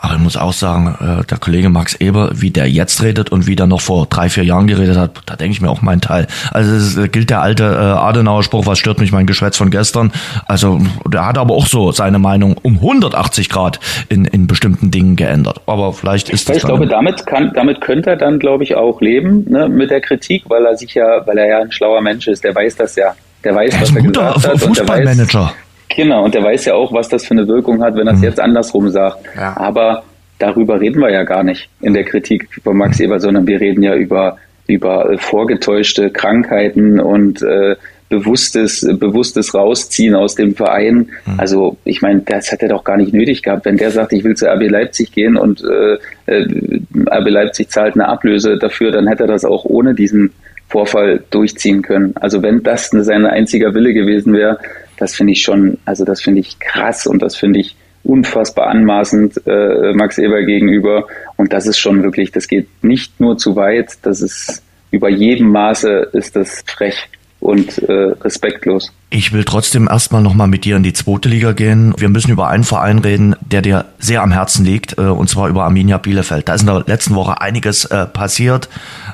aber 0.00 0.14
ich 0.14 0.20
muss 0.20 0.36
auch 0.36 0.52
sagen, 0.52 0.96
äh, 1.00 1.24
der 1.26 1.38
Kollege 1.38 1.68
Max 1.68 1.94
Eber, 1.94 2.30
wie 2.34 2.50
der 2.50 2.68
jetzt 2.68 3.02
redet 3.02 3.30
und 3.30 3.46
wie 3.46 3.56
der 3.56 3.66
noch 3.66 3.80
vor 3.80 4.06
drei, 4.06 4.28
vier 4.28 4.44
Jahren 4.44 4.66
geredet 4.66 4.96
hat, 4.96 5.20
da 5.26 5.36
denke 5.36 5.52
ich 5.52 5.60
mir 5.60 5.70
auch 5.70 5.82
meinen 5.82 6.00
Teil. 6.00 6.26
Also 6.50 6.72
es 6.72 6.96
äh, 6.96 7.08
gilt 7.08 7.30
der 7.30 7.42
alte 7.42 7.64
äh, 7.64 7.66
Adenauer 7.66 8.42
Spruch, 8.42 8.66
was 8.66 8.78
stört 8.78 8.98
mich 8.98 9.12
mein 9.12 9.26
Geschwätz 9.26 9.56
von 9.56 9.70
gestern. 9.70 10.12
Also 10.46 10.80
der 11.06 11.26
hat 11.26 11.36
aber 11.36 11.54
auch 11.54 11.66
so 11.66 11.92
seine 11.92 12.18
Meinung 12.18 12.56
um 12.62 12.76
180 12.76 13.50
Grad 13.50 13.78
in, 14.08 14.24
in 14.24 14.46
bestimmten 14.46 14.90
Dingen 14.90 15.16
geändert. 15.16 15.60
Aber 15.66 15.92
vielleicht 15.92 16.30
ist 16.30 16.48
das. 16.48 16.58
Ich 16.58 16.62
glaube, 16.64 16.86
damit 16.86 17.26
kann, 17.26 17.52
damit 17.54 17.80
könnte 17.80 18.10
er 18.10 18.16
dann, 18.16 18.38
glaube 18.38 18.64
ich, 18.64 18.76
auch 18.76 19.00
leben 19.00 19.44
ne, 19.48 19.68
mit 19.68 19.90
der 19.90 20.00
Kritik, 20.00 20.44
weil 20.48 20.64
er 20.64 20.76
sich 20.76 20.94
ja, 20.94 21.26
weil 21.26 21.36
er 21.36 21.46
ja 21.46 21.58
ein 21.60 21.72
schlauer 21.72 22.00
Mensch 22.00 22.26
ist. 22.26 22.42
Der 22.44 22.54
weiß 22.54 22.76
das 22.76 22.96
ja. 22.96 23.14
Der 23.44 23.54
weiß, 23.54 23.74
er 23.74 23.80
was 23.80 23.94
er 23.94 24.02
gesagt 24.02 24.46
hat. 24.46 24.60
Fußballmanager. 24.60 25.52
Genau, 25.94 26.24
und 26.24 26.34
der 26.34 26.42
weiß 26.42 26.66
ja 26.66 26.74
auch, 26.74 26.92
was 26.92 27.08
das 27.08 27.26
für 27.26 27.32
eine 27.32 27.48
Wirkung 27.48 27.82
hat, 27.82 27.96
wenn 27.96 28.06
er 28.06 28.14
es 28.14 28.20
mhm. 28.20 28.26
jetzt 28.26 28.40
andersrum 28.40 28.88
sagt. 28.90 29.18
Ja. 29.36 29.56
Aber 29.56 30.04
darüber 30.38 30.80
reden 30.80 31.00
wir 31.00 31.10
ja 31.10 31.24
gar 31.24 31.42
nicht 31.42 31.68
in 31.80 31.94
der 31.94 32.04
Kritik 32.04 32.48
von 32.62 32.76
Max 32.76 32.98
mhm. 32.98 33.06
Eber, 33.06 33.20
sondern 33.20 33.46
wir 33.46 33.60
reden 33.60 33.82
ja 33.82 33.94
über, 33.94 34.38
über 34.66 35.10
äh, 35.10 35.18
vorgetäuschte 35.18 36.10
Krankheiten 36.10 37.00
und 37.00 37.42
äh, 37.42 37.76
bewusstes, 38.08 38.86
bewusstes 38.98 39.54
Rausziehen 39.54 40.14
aus 40.14 40.34
dem 40.34 40.54
Verein. 40.54 41.10
Mhm. 41.26 41.38
Also 41.38 41.76
ich 41.84 42.02
meine, 42.02 42.20
das 42.20 42.50
hat 42.50 42.62
er 42.62 42.68
doch 42.68 42.84
gar 42.84 42.96
nicht 42.96 43.12
nötig 43.12 43.42
gehabt. 43.42 43.64
Wenn 43.64 43.76
der 43.76 43.90
sagt, 43.90 44.12
ich 44.12 44.24
will 44.24 44.36
zu 44.36 44.46
RB 44.46 44.68
Leipzig 44.68 45.12
gehen 45.12 45.36
und 45.36 45.62
äh, 45.62 45.98
äh 46.26 46.80
RB 47.08 47.30
Leipzig 47.30 47.70
zahlt 47.70 47.94
eine 47.94 48.08
Ablöse 48.08 48.58
dafür, 48.58 48.90
dann 48.90 49.06
hätte 49.06 49.24
er 49.24 49.28
das 49.28 49.44
auch 49.44 49.64
ohne 49.64 49.94
diesen 49.94 50.32
Vorfall 50.68 51.22
durchziehen 51.30 51.82
können. 51.82 52.14
Also 52.16 52.42
wenn 52.42 52.62
das 52.62 52.90
sein 52.90 53.26
einziger 53.26 53.74
Wille 53.74 53.92
gewesen 53.92 54.32
wäre, 54.32 54.58
das 55.00 55.14
finde 55.14 55.32
ich 55.32 55.42
schon, 55.42 55.78
also 55.84 56.04
das 56.04 56.22
finde 56.22 56.40
ich 56.40 56.58
krass 56.60 57.06
und 57.06 57.22
das 57.22 57.34
finde 57.34 57.60
ich 57.60 57.74
unfassbar 58.02 58.68
anmaßend 58.68 59.42
äh, 59.46 59.92
Max 59.94 60.18
Eber 60.18 60.42
gegenüber. 60.42 61.06
Und 61.36 61.52
das 61.52 61.66
ist 61.66 61.78
schon 61.78 62.02
wirklich, 62.02 62.32
das 62.32 62.48
geht 62.48 62.68
nicht 62.82 63.18
nur 63.18 63.38
zu 63.38 63.56
weit, 63.56 63.98
das 64.02 64.20
ist 64.20 64.62
über 64.90 65.08
jedem 65.08 65.48
Maße 65.48 66.10
ist 66.12 66.36
das 66.36 66.62
frech 66.66 67.08
und 67.40 67.78
äh, 67.78 67.92
respektlos. 68.20 68.92
Ich 69.08 69.32
will 69.32 69.44
trotzdem 69.44 69.88
erstmal 69.88 70.22
nochmal 70.22 70.46
mit 70.46 70.64
dir 70.64 70.76
in 70.76 70.82
die 70.82 70.92
zweite 70.92 71.28
Liga 71.28 71.52
gehen. 71.52 71.94
Wir 71.96 72.10
müssen 72.10 72.30
über 72.30 72.48
einen 72.48 72.64
Verein 72.64 72.98
reden, 72.98 73.34
der 73.40 73.62
dir 73.62 73.86
sehr 73.98 74.22
am 74.22 74.30
Herzen 74.30 74.64
liegt, 74.64 74.98
äh, 74.98 75.02
und 75.02 75.30
zwar 75.30 75.48
über 75.48 75.64
Arminia 75.64 75.96
Bielefeld. 75.96 76.48
Da 76.48 76.54
ist 76.54 76.60
in 76.60 76.66
der 76.66 76.84
letzten 76.86 77.14
Woche 77.14 77.40
einiges 77.40 77.86
äh, 77.86 78.06
passiert. 78.06 78.68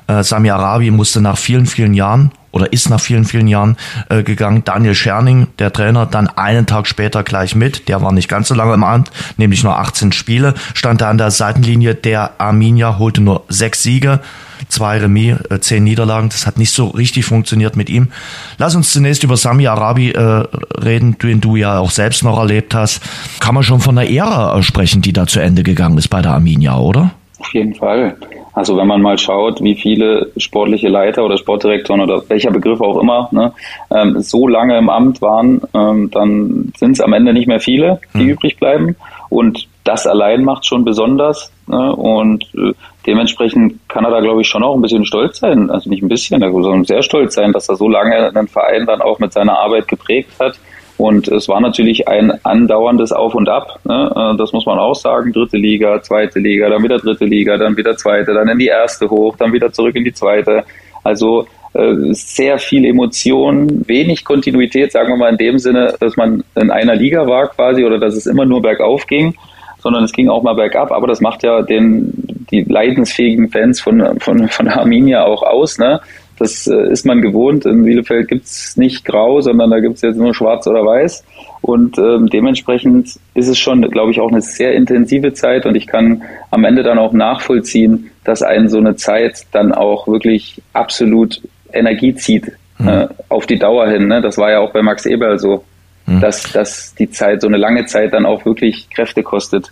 Äh, 0.07 0.23
Sami 0.23 0.51
Arabi 0.51 0.91
musste 0.91 1.21
nach 1.21 1.39
vielen, 1.39 1.67
vielen 1.67 1.95
Jahren 1.95 2.31
oder 2.57 2.73
ist 2.73 2.89
nach 2.89 3.01
vielen, 3.01 3.27
vielen 3.27 3.49
Jahren 3.49 3.77
äh, 4.09 4.23
gegangen. 4.23 4.65
Daniel 4.65 4.95
Scherning, 4.95 5.49
der 5.59 5.73
Trainer, 5.73 6.07
dann 6.07 6.27
einen 6.27 6.65
Tag 6.65 6.87
später 6.87 7.23
gleich 7.23 7.55
mit. 7.55 7.89
Der 7.89 8.01
war 8.01 8.13
nicht 8.13 8.29
ganz 8.29 8.49
so 8.49 8.55
lange 8.55 8.73
im 8.73 8.83
Amt, 8.83 9.11
nämlich 9.37 9.63
nur 9.63 9.79
18 9.79 10.13
Spiele, 10.13 10.55
stand 10.73 11.03
da 11.03 11.11
an 11.11 11.19
der 11.19 11.31
Seitenlinie. 11.31 11.95
Der 11.95 12.41
Arminia 12.41 12.99
holte 12.99 13.21
nur 13.21 13.45
sechs 13.51 13.83
Siege, 13.83 14.21
zwei 14.69 14.97
Remis, 14.97 15.37
äh, 15.51 15.61
zehn 15.61 15.85
Niederlagen. 15.85 16.31
Das 16.31 16.47
hat 16.47 16.57
nicht 16.57 16.73
so 16.73 16.87
richtig 16.87 17.27
funktioniert 17.27 17.77
mit 17.77 17.91
ihm. 17.91 18.09
Lass 18.57 18.75
uns 18.75 18.91
zunächst 18.91 19.23
über 19.23 19.37
Sami 19.37 19.67
Arabi 19.67 20.13
äh, 20.13 20.45
reden, 20.83 21.19
den 21.19 21.43
du 21.43 21.57
ja 21.57 21.79
auch 21.79 21.91
selbst 21.91 22.25
noch 22.25 22.39
erlebt 22.39 22.75
hast. 22.75 23.03
Kann 23.39 23.55
man 23.55 23.65
schon 23.65 23.81
von 23.81 23.99
einer 23.99 24.09
Ära 24.09 24.63
sprechen, 24.63 25.03
die 25.03 25.13
da 25.13 25.27
zu 25.27 25.41
Ende 25.41 25.63
gegangen 25.63 25.99
ist 25.99 26.09
bei 26.09 26.23
der 26.23 26.33
Arminia, 26.33 26.79
oder? 26.79 27.11
Auf 27.39 27.53
jeden 27.53 27.75
Fall. 27.75 28.17
Also 28.57 28.75
wenn 28.79 28.87
man 28.87 29.03
mal 29.03 29.19
schaut, 29.19 29.63
wie 29.63 29.75
viele 29.75 30.33
sportliche 30.39 30.89
Leiter 30.89 31.23
oder 31.23 31.37
Sportdirektoren 31.37 32.01
oder 32.01 32.23
welcher 32.29 32.51
Begriff 32.51 32.81
auch 32.81 32.99
immer 32.99 33.29
ne, 33.31 33.53
ähm, 33.95 34.23
so 34.23 34.49
lange 34.49 34.79
im 34.79 34.89
Amt 34.89 35.21
waren, 35.21 35.61
ähm, 35.75 36.11
dann 36.11 36.73
sind 36.79 36.93
es 36.93 37.03
am 37.03 37.13
Ende 37.13 37.35
nicht 37.35 37.49
mehr 37.49 37.61
viele, 37.61 38.01
die 38.15 38.23
mhm. 38.23 38.31
übrig 38.31 38.59
bleiben. 38.59 38.97
Und 39.29 39.69
das 39.85 40.07
allein 40.07 40.43
macht 40.43 40.65
schon 40.65 40.87
besonders. 40.87 41.53
Ne, 41.67 41.95
und 41.97 42.45
äh, 42.55 42.73
dementsprechend 43.07 43.87
kann 43.91 44.07
er 44.07 44.11
da, 44.11 44.21
glaube 44.21 44.41
ich, 44.41 44.49
schon 44.49 44.63
auch 44.63 44.75
ein 44.75 44.81
bisschen 44.81 45.05
stolz 45.05 45.41
sein. 45.41 45.69
Also 45.71 45.91
nicht 45.91 46.03
ein 46.03 46.09
bisschen, 46.09 46.41
er 46.41 46.51
soll 46.51 46.83
sehr 46.87 47.03
stolz 47.03 47.35
sein, 47.35 47.53
dass 47.53 47.69
er 47.69 47.77
so 47.77 47.91
lange 47.91 48.35
einen 48.35 48.49
Verein 48.49 48.87
dann 48.87 49.03
auch 49.03 49.19
mit 49.19 49.35
seiner 49.35 49.59
Arbeit 49.59 49.87
geprägt 49.87 50.31
hat 50.41 50.59
und 50.99 51.29
es 51.29 51.49
war 51.49 51.61
natürlich 51.61 52.09
ein 52.09 52.33
andauerndes 52.43 53.13
Auf 53.13 53.35
und 53.35 53.49
Ab. 53.49 53.79
Ne? 53.85 54.11
Äh, 54.15 54.37
das 54.37 54.53
muss 54.53 54.65
man 54.65 54.79
auch 54.79 54.95
sagen. 54.95 55.33
Dritte 55.33 55.59
Liga, 55.59 56.01
zweite 56.01 56.39
Liga, 56.39 56.69
dann 56.71 56.83
wieder 56.83 56.99
dritte 56.99 57.27
Liga, 57.27 57.59
dann 57.59 57.77
wieder 57.77 57.97
zweite, 57.97 58.33
dann 58.33 58.49
in 58.49 58.59
die 58.59 58.69
erste 58.69 59.09
hoch, 59.11 59.37
dann 59.37 59.53
wieder 59.53 59.71
zurück 59.73 59.95
in 59.95 60.05
die 60.05 60.13
zweite. 60.13 60.65
Also 61.05 61.47
äh, 61.75 62.13
sehr 62.13 62.59
viel 62.59 62.87
Emotion, 62.87 63.87
wenig 63.87 64.25
Kontinuität, 64.25 64.93
sagen 64.93 65.11
wir 65.11 65.17
mal 65.17 65.33
in 65.33 65.37
dem 65.37 65.59
Sinne, 65.59 65.95
dass 66.01 66.17
man 66.17 66.43
in 66.55 66.71
einer 66.71 66.95
Liga 66.95 67.27
war 67.27 67.49
quasi 67.49 67.85
oder 67.85 67.99
dass 67.99 68.17
es 68.17 68.27
immer 68.27 68.47
nur 68.47 68.63
bergauf 68.63 69.07
ging, 69.07 69.35
sondern 69.81 70.05
es 70.05 70.13
ging 70.13 70.31
auch 70.31 70.43
mal 70.43 70.55
bergab. 70.55 70.93
Aber 70.93 71.07
das 71.07 71.21
macht 71.21 71.43
ja 71.43 71.61
den, 71.61 72.11
die 72.51 72.63
leidensfähigen 72.63 73.51
Fans 73.51 73.81
von, 73.81 74.19
von, 74.21 74.49
von 74.49 74.69
Arminia 74.69 75.25
auch 75.25 75.43
aus. 75.43 75.79
Ne? 75.79 76.01
Das 76.39 76.67
äh, 76.67 76.91
ist 76.91 77.07
man 77.07 77.23
gewohnt. 77.23 77.65
In 77.65 77.85
Bielefeld 77.85 78.29
gibt's 78.29 78.77
nicht 78.77 79.05
grau, 79.05 79.41
sondern 79.41 79.71
da 79.71 79.81
gibt's 79.81 80.03
jetzt 80.03 80.17
nur 80.17 80.35
schwarz 80.35 80.67
oder 80.67 80.85
weiß. 80.85 81.25
Und 81.63 81.99
ähm, 81.99 82.29
dementsprechend 82.29 83.19
ist 83.35 83.49
es 83.49 83.59
schon, 83.59 83.83
glaube 83.91 84.11
ich, 84.11 84.21
auch 84.21 84.31
eine 84.31 84.43
sehr 84.43 84.75
intensive 84.75 85.33
Zeit. 85.33 85.67
Und 85.67 85.75
ich 85.75 85.87
kann 85.87 86.23
am 86.51 86.65
Ende 86.65 86.83
dann 86.83 86.99
auch 86.99 87.13
nachvollziehen, 87.13 88.11
dass 88.25 88.43
einen 88.43 88.69
so 88.69 88.79
eine 88.79 88.97
Zeit 88.97 89.47
dann 89.53 89.73
auch 89.73 90.07
wirklich 90.07 90.63
absolut 90.75 91.41
Energie 91.73 92.15
zieht 92.15 92.53
mhm. 92.79 92.89
äh, 92.89 93.09
auf 93.29 93.47
die 93.47 93.59
Dauer 93.59 93.89
hin. 93.89 94.09
Ne? 94.09 94.21
Das 94.21 94.39
war 94.39 94.51
ja 94.51 94.61
auch 94.61 94.73
bei 94.73 94.83
Max 94.83 95.07
Eberl 95.07 95.39
so, 95.39 95.65
mhm. 96.07 96.21
dass, 96.21 96.53
dass 96.53 96.95
die 96.95 97.11
Zeit, 97.11 97.41
so 97.41 97.49
eine 97.49 97.57
lange 97.57 97.87
Zeit 97.87 98.13
dann 98.13 98.27
auch 98.27 98.45
wirklich 98.45 98.89
Kräfte 98.91 99.23
kostet. 99.23 99.71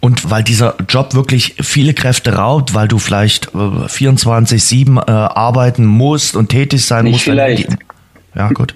Und 0.00 0.30
weil 0.30 0.44
dieser 0.44 0.76
Job 0.88 1.14
wirklich 1.14 1.56
viele 1.60 1.92
Kräfte 1.92 2.34
raubt, 2.34 2.74
weil 2.74 2.88
du 2.88 2.98
vielleicht 2.98 3.48
äh, 3.48 3.58
24-7 3.58 4.98
äh, 4.98 5.10
arbeiten 5.10 5.84
musst 5.84 6.36
und 6.36 6.48
tätig 6.48 6.84
sein 6.84 7.04
Nicht 7.04 7.12
musst. 7.12 7.24
Vielleicht. 7.24 7.68
ja, 8.34 8.48
gut. 8.50 8.74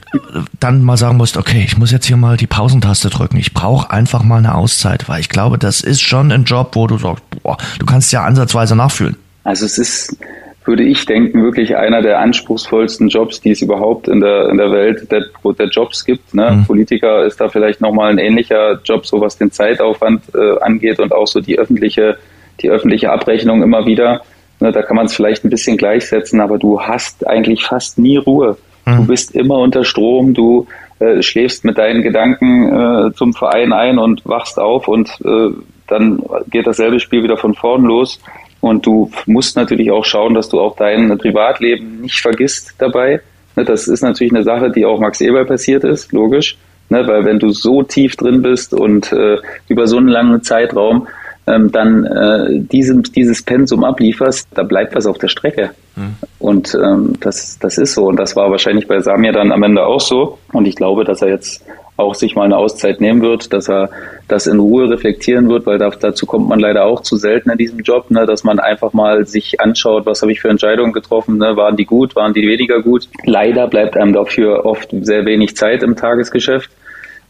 Dann 0.58 0.82
mal 0.82 0.96
sagen 0.96 1.16
musst, 1.16 1.36
okay, 1.36 1.62
ich 1.64 1.78
muss 1.78 1.92
jetzt 1.92 2.06
hier 2.06 2.16
mal 2.16 2.36
die 2.36 2.48
Pausentaste 2.48 3.08
drücken. 3.08 3.36
Ich 3.36 3.54
brauche 3.54 3.90
einfach 3.90 4.24
mal 4.24 4.38
eine 4.38 4.54
Auszeit, 4.54 5.08
weil 5.08 5.20
ich 5.20 5.28
glaube, 5.28 5.58
das 5.58 5.80
ist 5.80 6.00
schon 6.00 6.32
ein 6.32 6.44
Job, 6.44 6.74
wo 6.74 6.88
du 6.88 6.98
sagst, 6.98 7.22
boah, 7.42 7.56
du 7.78 7.86
kannst 7.86 8.10
ja 8.12 8.24
ansatzweise 8.24 8.74
nachfühlen. 8.74 9.16
Also 9.44 9.64
es 9.66 9.78
ist, 9.78 10.16
würde 10.64 10.84
ich 10.84 11.04
denken, 11.06 11.42
wirklich 11.42 11.76
einer 11.76 12.02
der 12.02 12.20
anspruchsvollsten 12.20 13.08
Jobs, 13.08 13.40
die 13.40 13.50
es 13.50 13.62
überhaupt 13.62 14.08
in 14.08 14.20
der, 14.20 14.48
in 14.48 14.58
der 14.58 14.70
Welt 14.70 15.10
der, 15.10 15.24
der 15.58 15.68
Jobs 15.68 16.04
gibt. 16.04 16.34
Ne? 16.34 16.50
Mhm. 16.50 16.66
Politiker 16.66 17.24
ist 17.24 17.40
da 17.40 17.48
vielleicht 17.48 17.80
nochmal 17.80 18.10
ein 18.10 18.18
ähnlicher 18.18 18.80
Job, 18.84 19.06
so 19.06 19.20
was 19.20 19.36
den 19.36 19.50
Zeitaufwand 19.50 20.22
äh, 20.34 20.58
angeht 20.60 21.00
und 21.00 21.12
auch 21.12 21.26
so 21.26 21.40
die 21.40 21.58
öffentliche, 21.58 22.16
die 22.60 22.70
öffentliche 22.70 23.10
Abrechnung 23.10 23.62
immer 23.62 23.86
wieder. 23.86 24.22
Ne? 24.60 24.70
Da 24.70 24.82
kann 24.82 24.96
man 24.96 25.06
es 25.06 25.14
vielleicht 25.14 25.44
ein 25.44 25.50
bisschen 25.50 25.76
gleichsetzen, 25.76 26.40
aber 26.40 26.58
du 26.58 26.80
hast 26.80 27.26
eigentlich 27.26 27.64
fast 27.64 27.98
nie 27.98 28.16
Ruhe. 28.16 28.56
Mhm. 28.86 28.96
Du 28.96 29.06
bist 29.08 29.34
immer 29.34 29.58
unter 29.58 29.84
Strom, 29.84 30.32
du 30.32 30.68
äh, 31.00 31.22
schläfst 31.22 31.64
mit 31.64 31.78
deinen 31.78 32.02
Gedanken 32.02 33.08
äh, 33.08 33.12
zum 33.14 33.32
Verein 33.32 33.72
ein 33.72 33.98
und 33.98 34.22
wachst 34.24 34.58
auf 34.60 34.86
und 34.86 35.10
äh, 35.24 35.48
dann 35.88 36.22
geht 36.50 36.66
dasselbe 36.66 37.00
Spiel 37.00 37.24
wieder 37.24 37.36
von 37.36 37.54
vorn 37.54 37.82
los. 37.82 38.20
Und 38.62 38.86
du 38.86 39.10
musst 39.26 39.56
natürlich 39.56 39.90
auch 39.90 40.04
schauen, 40.04 40.34
dass 40.34 40.48
du 40.48 40.60
auch 40.60 40.76
dein 40.76 41.18
Privatleben 41.18 42.00
nicht 42.00 42.20
vergisst 42.20 42.74
dabei. 42.78 43.20
Ne, 43.56 43.64
das 43.64 43.88
ist 43.88 44.02
natürlich 44.02 44.32
eine 44.32 44.44
Sache, 44.44 44.70
die 44.70 44.86
auch 44.86 45.00
Max 45.00 45.20
Eber 45.20 45.44
passiert 45.44 45.82
ist, 45.82 46.12
logisch. 46.12 46.56
Ne, 46.88 47.04
weil 47.06 47.24
wenn 47.24 47.40
du 47.40 47.50
so 47.50 47.82
tief 47.82 48.16
drin 48.16 48.40
bist 48.40 48.72
und 48.72 49.12
äh, 49.12 49.38
über 49.68 49.88
so 49.88 49.96
einen 49.96 50.06
langen 50.06 50.42
Zeitraum 50.42 51.08
ähm, 51.48 51.72
dann 51.72 52.04
äh, 52.04 52.60
diesem, 52.60 53.02
dieses 53.02 53.42
Pensum 53.42 53.82
ablieferst, 53.82 54.46
da 54.54 54.62
bleibt 54.62 54.94
was 54.94 55.06
auf 55.06 55.18
der 55.18 55.26
Strecke. 55.26 55.70
Mhm. 55.96 56.14
Und 56.38 56.78
ähm, 56.80 57.14
das, 57.20 57.58
das 57.58 57.78
ist 57.78 57.94
so. 57.94 58.06
Und 58.06 58.16
das 58.16 58.36
war 58.36 58.48
wahrscheinlich 58.50 58.86
bei 58.86 59.00
Samir 59.00 59.32
dann 59.32 59.50
am 59.50 59.64
Ende 59.64 59.84
auch 59.84 60.00
so. 60.00 60.38
Und 60.52 60.66
ich 60.66 60.76
glaube, 60.76 61.04
dass 61.04 61.20
er 61.20 61.30
jetzt 61.30 61.64
auch 62.02 62.14
sich 62.14 62.34
mal 62.34 62.44
eine 62.44 62.56
Auszeit 62.56 63.00
nehmen 63.00 63.22
wird, 63.22 63.52
dass 63.52 63.68
er 63.68 63.90
das 64.28 64.46
in 64.46 64.58
Ruhe 64.58 64.88
reflektieren 64.90 65.48
wird, 65.48 65.66
weil 65.66 65.78
dazu 65.78 66.26
kommt 66.26 66.48
man 66.48 66.58
leider 66.58 66.84
auch 66.84 67.00
zu 67.00 67.16
selten 67.16 67.50
in 67.50 67.58
diesem 67.58 67.80
Job, 67.80 68.10
ne, 68.10 68.26
dass 68.26 68.44
man 68.44 68.58
einfach 68.58 68.92
mal 68.92 69.26
sich 69.26 69.60
anschaut, 69.60 70.06
was 70.06 70.22
habe 70.22 70.32
ich 70.32 70.40
für 70.40 70.48
Entscheidungen 70.48 70.92
getroffen, 70.92 71.38
ne, 71.38 71.56
waren 71.56 71.76
die 71.76 71.84
gut, 71.84 72.16
waren 72.16 72.32
die 72.32 72.46
weniger 72.46 72.82
gut. 72.82 73.08
Leider 73.24 73.68
bleibt 73.68 73.96
einem 73.96 74.12
dafür 74.12 74.64
oft 74.64 74.90
sehr 75.02 75.24
wenig 75.26 75.56
Zeit 75.56 75.82
im 75.82 75.96
Tagesgeschäft, 75.96 76.70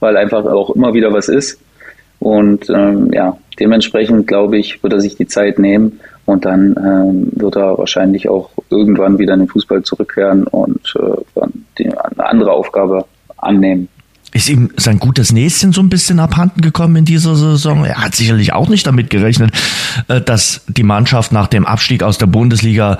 weil 0.00 0.16
einfach 0.16 0.44
auch 0.46 0.70
immer 0.70 0.94
wieder 0.94 1.12
was 1.12 1.28
ist. 1.28 1.60
Und 2.18 2.70
ähm, 2.70 3.10
ja, 3.12 3.36
dementsprechend 3.58 4.28
glaube 4.28 4.58
ich, 4.58 4.82
wird 4.82 4.92
er 4.92 5.00
sich 5.00 5.16
die 5.16 5.26
Zeit 5.26 5.58
nehmen 5.58 6.00
und 6.24 6.44
dann 6.44 6.76
ähm, 6.78 7.32
wird 7.32 7.56
er 7.56 7.76
wahrscheinlich 7.78 8.28
auch 8.28 8.50
irgendwann 8.70 9.18
wieder 9.18 9.34
in 9.34 9.40
den 9.40 9.48
Fußball 9.48 9.82
zurückkehren 9.82 10.44
und 10.44 10.94
äh, 11.00 11.20
dann 11.34 11.66
die, 11.78 11.86
eine 11.86 12.24
andere 12.24 12.52
Aufgabe 12.52 13.06
annehmen. 13.36 13.88
Ist 14.34 14.48
ihm 14.48 14.70
sein 14.76 14.98
gutes 14.98 15.30
Näschen 15.32 15.72
so 15.72 15.82
ein 15.82 15.90
bisschen 15.90 16.18
abhanden 16.18 16.62
gekommen 16.62 16.96
in 16.96 17.04
dieser 17.04 17.34
Saison? 17.36 17.84
Er 17.84 18.02
hat 18.02 18.14
sicherlich 18.14 18.54
auch 18.54 18.70
nicht 18.70 18.86
damit 18.86 19.10
gerechnet, 19.10 19.52
äh, 20.08 20.22
dass 20.22 20.64
die 20.68 20.82
Mannschaft 20.84 21.32
nach 21.32 21.48
dem 21.48 21.66
Abstieg 21.66 22.02
aus 22.02 22.16
der 22.16 22.26
Bundesliga 22.26 22.96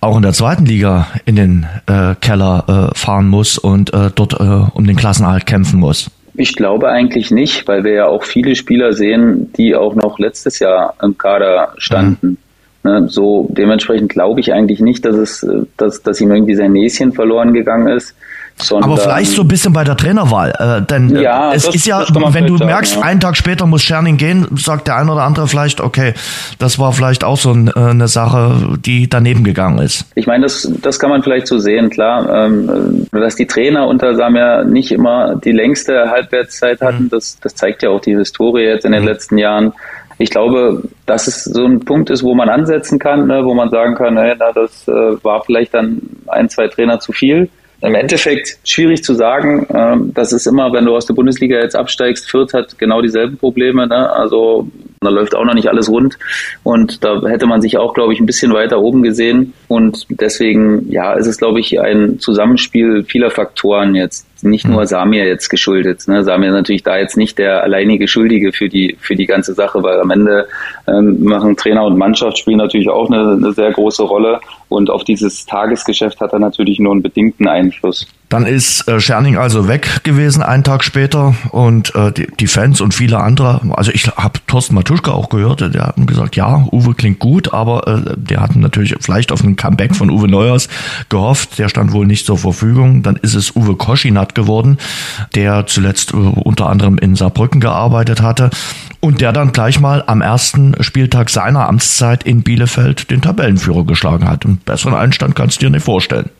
auch 0.00 0.16
in 0.16 0.22
der 0.22 0.34
zweiten 0.34 0.66
Liga 0.66 1.08
in 1.24 1.36
den 1.36 1.66
äh, 1.86 2.14
Keller 2.20 2.90
äh, 2.92 2.98
fahren 2.98 3.28
muss 3.28 3.56
und 3.56 3.94
äh, 3.94 4.10
dort 4.14 4.34
äh, 4.34 4.70
um 4.74 4.86
den 4.86 4.96
Klassenerhalt 4.96 5.46
kämpfen 5.46 5.80
muss. 5.80 6.10
Ich 6.34 6.54
glaube 6.54 6.90
eigentlich 6.90 7.30
nicht, 7.30 7.66
weil 7.66 7.82
wir 7.82 7.92
ja 7.92 8.06
auch 8.06 8.24
viele 8.24 8.54
Spieler 8.54 8.92
sehen, 8.92 9.52
die 9.54 9.74
auch 9.74 9.94
noch 9.94 10.18
letztes 10.18 10.58
Jahr 10.58 10.94
im 11.02 11.16
Kader 11.16 11.72
standen. 11.78 12.36
Mhm. 12.82 13.08
So 13.08 13.48
dementsprechend 13.50 14.10
glaube 14.12 14.40
ich 14.40 14.52
eigentlich 14.52 14.80
nicht, 14.80 15.04
dass 15.04 15.16
es, 15.16 15.42
äh, 15.42 15.62
dass, 15.78 16.02
dass 16.02 16.20
ihm 16.20 16.30
irgendwie 16.30 16.54
sein 16.54 16.72
Näschen 16.72 17.12
verloren 17.12 17.54
gegangen 17.54 17.88
ist. 17.88 18.14
Sondern, 18.58 18.90
Aber 18.90 19.00
vielleicht 19.00 19.32
so 19.32 19.42
ein 19.42 19.48
bisschen 19.48 19.74
bei 19.74 19.84
der 19.84 19.96
Trainerwahl. 19.96 20.50
Äh, 20.58 20.86
denn 20.86 21.14
äh, 21.14 21.22
ja, 21.22 21.52
es 21.52 21.66
das, 21.66 21.74
ist 21.74 21.86
ja, 21.86 22.04
wenn 22.08 22.46
du 22.46 22.56
merkst, 22.56 22.94
sagen, 22.94 23.02
ja. 23.02 23.10
einen 23.10 23.20
Tag 23.20 23.36
später 23.36 23.66
muss 23.66 23.82
Scherning 23.82 24.16
gehen, 24.16 24.46
sagt 24.56 24.86
der 24.86 24.96
ein 24.96 25.10
oder 25.10 25.22
andere 25.22 25.46
vielleicht, 25.46 25.82
okay, 25.82 26.14
das 26.58 26.78
war 26.78 26.92
vielleicht 26.92 27.22
auch 27.22 27.36
so 27.36 27.52
ein, 27.52 27.68
äh, 27.68 27.78
eine 27.78 28.08
Sache, 28.08 28.78
die 28.78 29.10
daneben 29.10 29.44
gegangen 29.44 29.78
ist. 29.78 30.06
Ich 30.14 30.26
meine, 30.26 30.44
das, 30.44 30.70
das 30.80 30.98
kann 30.98 31.10
man 31.10 31.22
vielleicht 31.22 31.46
so 31.48 31.58
sehen, 31.58 31.90
klar. 31.90 32.46
Ähm, 32.46 33.06
dass 33.12 33.36
die 33.36 33.46
Trainer 33.46 33.86
unter 33.86 34.14
Samir 34.14 34.64
nicht 34.64 34.90
immer 34.90 35.36
die 35.36 35.52
längste 35.52 36.10
Halbwertszeit 36.10 36.80
hatten, 36.80 37.04
mhm. 37.04 37.10
das, 37.10 37.38
das 37.40 37.54
zeigt 37.54 37.82
ja 37.82 37.90
auch 37.90 38.00
die 38.00 38.16
Historie 38.16 38.62
jetzt 38.62 38.86
in 38.86 38.92
den 38.92 39.02
mhm. 39.02 39.08
letzten 39.08 39.36
Jahren 39.36 39.74
ich 40.18 40.30
glaube, 40.30 40.82
dass 41.04 41.26
es 41.26 41.44
so 41.44 41.66
ein 41.66 41.80
Punkt 41.80 42.08
ist, 42.10 42.22
wo 42.22 42.34
man 42.34 42.48
ansetzen 42.48 42.98
kann, 42.98 43.26
ne, 43.26 43.44
wo 43.44 43.54
man 43.54 43.68
sagen 43.68 43.94
kann, 43.94 44.16
hey, 44.16 44.34
na, 44.38 44.52
das 44.52 44.88
äh, 44.88 44.92
war 45.22 45.42
vielleicht 45.44 45.74
dann 45.74 46.00
ein, 46.28 46.48
zwei 46.48 46.68
Trainer 46.68 46.98
zu 47.00 47.12
viel. 47.12 47.50
Im 47.82 47.94
Endeffekt 47.94 48.58
schwierig 48.64 49.04
zu 49.04 49.14
sagen. 49.14 49.66
Ähm, 49.72 50.12
das 50.14 50.32
ist 50.32 50.46
immer, 50.46 50.72
wenn 50.72 50.86
du 50.86 50.96
aus 50.96 51.06
der 51.06 51.14
Bundesliga 51.14 51.58
jetzt 51.58 51.76
absteigst, 51.76 52.30
Fürth 52.30 52.54
hat 52.54 52.78
genau 52.78 53.02
dieselben 53.02 53.36
Probleme. 53.36 53.86
Ne? 53.86 54.10
Also 54.12 54.68
da 55.00 55.10
läuft 55.10 55.34
auch 55.34 55.44
noch 55.44 55.54
nicht 55.54 55.68
alles 55.68 55.90
rund. 55.90 56.18
Und 56.62 57.04
da 57.04 57.20
hätte 57.28 57.46
man 57.46 57.60
sich 57.60 57.76
auch, 57.76 57.92
glaube 57.92 58.14
ich, 58.14 58.20
ein 58.20 58.26
bisschen 58.26 58.52
weiter 58.52 58.80
oben 58.80 59.02
gesehen. 59.02 59.52
Und 59.68 60.06
deswegen, 60.08 60.90
ja, 60.90 61.12
ist 61.14 61.26
es, 61.26 61.36
glaube 61.36 61.60
ich, 61.60 61.78
ein 61.78 62.18
Zusammenspiel 62.18 63.04
vieler 63.04 63.30
Faktoren 63.30 63.94
jetzt. 63.94 64.26
Nicht 64.42 64.66
nur 64.66 64.80
mhm. 64.80 64.86
Samir 64.86 65.26
jetzt 65.26 65.48
geschuldet. 65.48 66.06
Ne? 66.08 66.24
Samir 66.24 66.48
ist 66.48 66.54
natürlich 66.54 66.82
da 66.82 66.98
jetzt 66.98 67.16
nicht 67.16 67.38
der 67.38 67.62
alleinige 67.62 68.08
Schuldige 68.08 68.52
für 68.52 68.68
die, 68.68 68.96
für 69.00 69.16
die 69.16 69.26
ganze 69.26 69.54
Sache, 69.54 69.82
weil 69.82 70.00
am 70.00 70.10
Ende 70.10 70.46
ähm, 70.86 71.24
machen 71.24 71.56
Trainer 71.56 71.84
und 71.84 71.96
Mannschaft 71.96 72.38
spielen 72.38 72.58
natürlich 72.58 72.88
auch 72.88 73.10
eine, 73.10 73.32
eine 73.32 73.52
sehr 73.52 73.72
große 73.72 74.02
Rolle. 74.02 74.40
Und 74.68 74.90
auf 74.90 75.04
dieses 75.04 75.46
Tagesgeschäft 75.46 76.20
hat 76.20 76.32
er 76.32 76.40
natürlich 76.40 76.80
nur 76.80 76.92
einen 76.92 77.02
bedingten 77.02 77.46
Einfluss. 77.46 78.06
Dann 78.28 78.44
ist 78.44 78.88
äh, 78.88 78.98
Scherning 78.98 79.36
also 79.36 79.68
weg 79.68 80.02
gewesen, 80.02 80.42
einen 80.42 80.64
Tag 80.64 80.82
später. 80.82 81.36
Und 81.52 81.94
äh, 81.94 82.10
die, 82.10 82.26
die 82.40 82.48
Fans 82.48 82.80
und 82.80 82.92
viele 82.92 83.20
andere, 83.20 83.60
also 83.76 83.92
ich 83.92 84.08
habe 84.08 84.40
Thorsten 84.48 84.74
Matuschka 84.74 85.12
auch 85.12 85.28
gehört, 85.28 85.60
der 85.60 85.86
hat 85.86 85.94
gesagt, 86.06 86.34
ja, 86.34 86.66
Uwe 86.72 86.94
klingt 86.94 87.20
gut, 87.20 87.54
aber 87.54 87.86
äh, 87.86 88.14
der 88.16 88.40
hat 88.40 88.56
natürlich 88.56 88.96
vielleicht 89.00 89.30
auf 89.30 89.44
ein 89.44 89.54
Comeback 89.54 89.94
von 89.94 90.10
Uwe 90.10 90.26
Neuers 90.26 90.68
gehofft. 91.08 91.60
Der 91.60 91.68
stand 91.68 91.92
wohl 91.92 92.06
nicht 92.06 92.26
zur 92.26 92.38
Verfügung. 92.38 93.04
Dann 93.04 93.14
ist 93.14 93.34
es 93.34 93.54
Uwe 93.54 93.76
Koschinat 93.76 94.34
geworden, 94.36 94.78
der 95.34 95.66
zuletzt 95.66 96.12
äh, 96.12 96.16
unter 96.16 96.68
anderem 96.68 96.98
in 96.98 97.16
Saarbrücken 97.16 97.60
gearbeitet 97.60 98.22
hatte 98.22 98.50
und 99.00 99.20
der 99.20 99.32
dann 99.32 99.50
gleich 99.50 99.80
mal 99.80 100.04
am 100.06 100.20
ersten 100.20 100.80
Spieltag 100.80 101.30
seiner 101.30 101.68
Amtszeit 101.68 102.22
in 102.22 102.42
Bielefeld 102.42 103.10
den 103.10 103.22
Tabellenführer 103.22 103.84
geschlagen 103.84 104.28
hat. 104.28 104.44
Und 104.44 104.64
besseren 104.64 104.94
Einstand 104.94 105.34
kannst 105.34 105.60
du 105.60 105.66
dir 105.66 105.70
nicht 105.70 105.84
vorstellen. 105.84 106.30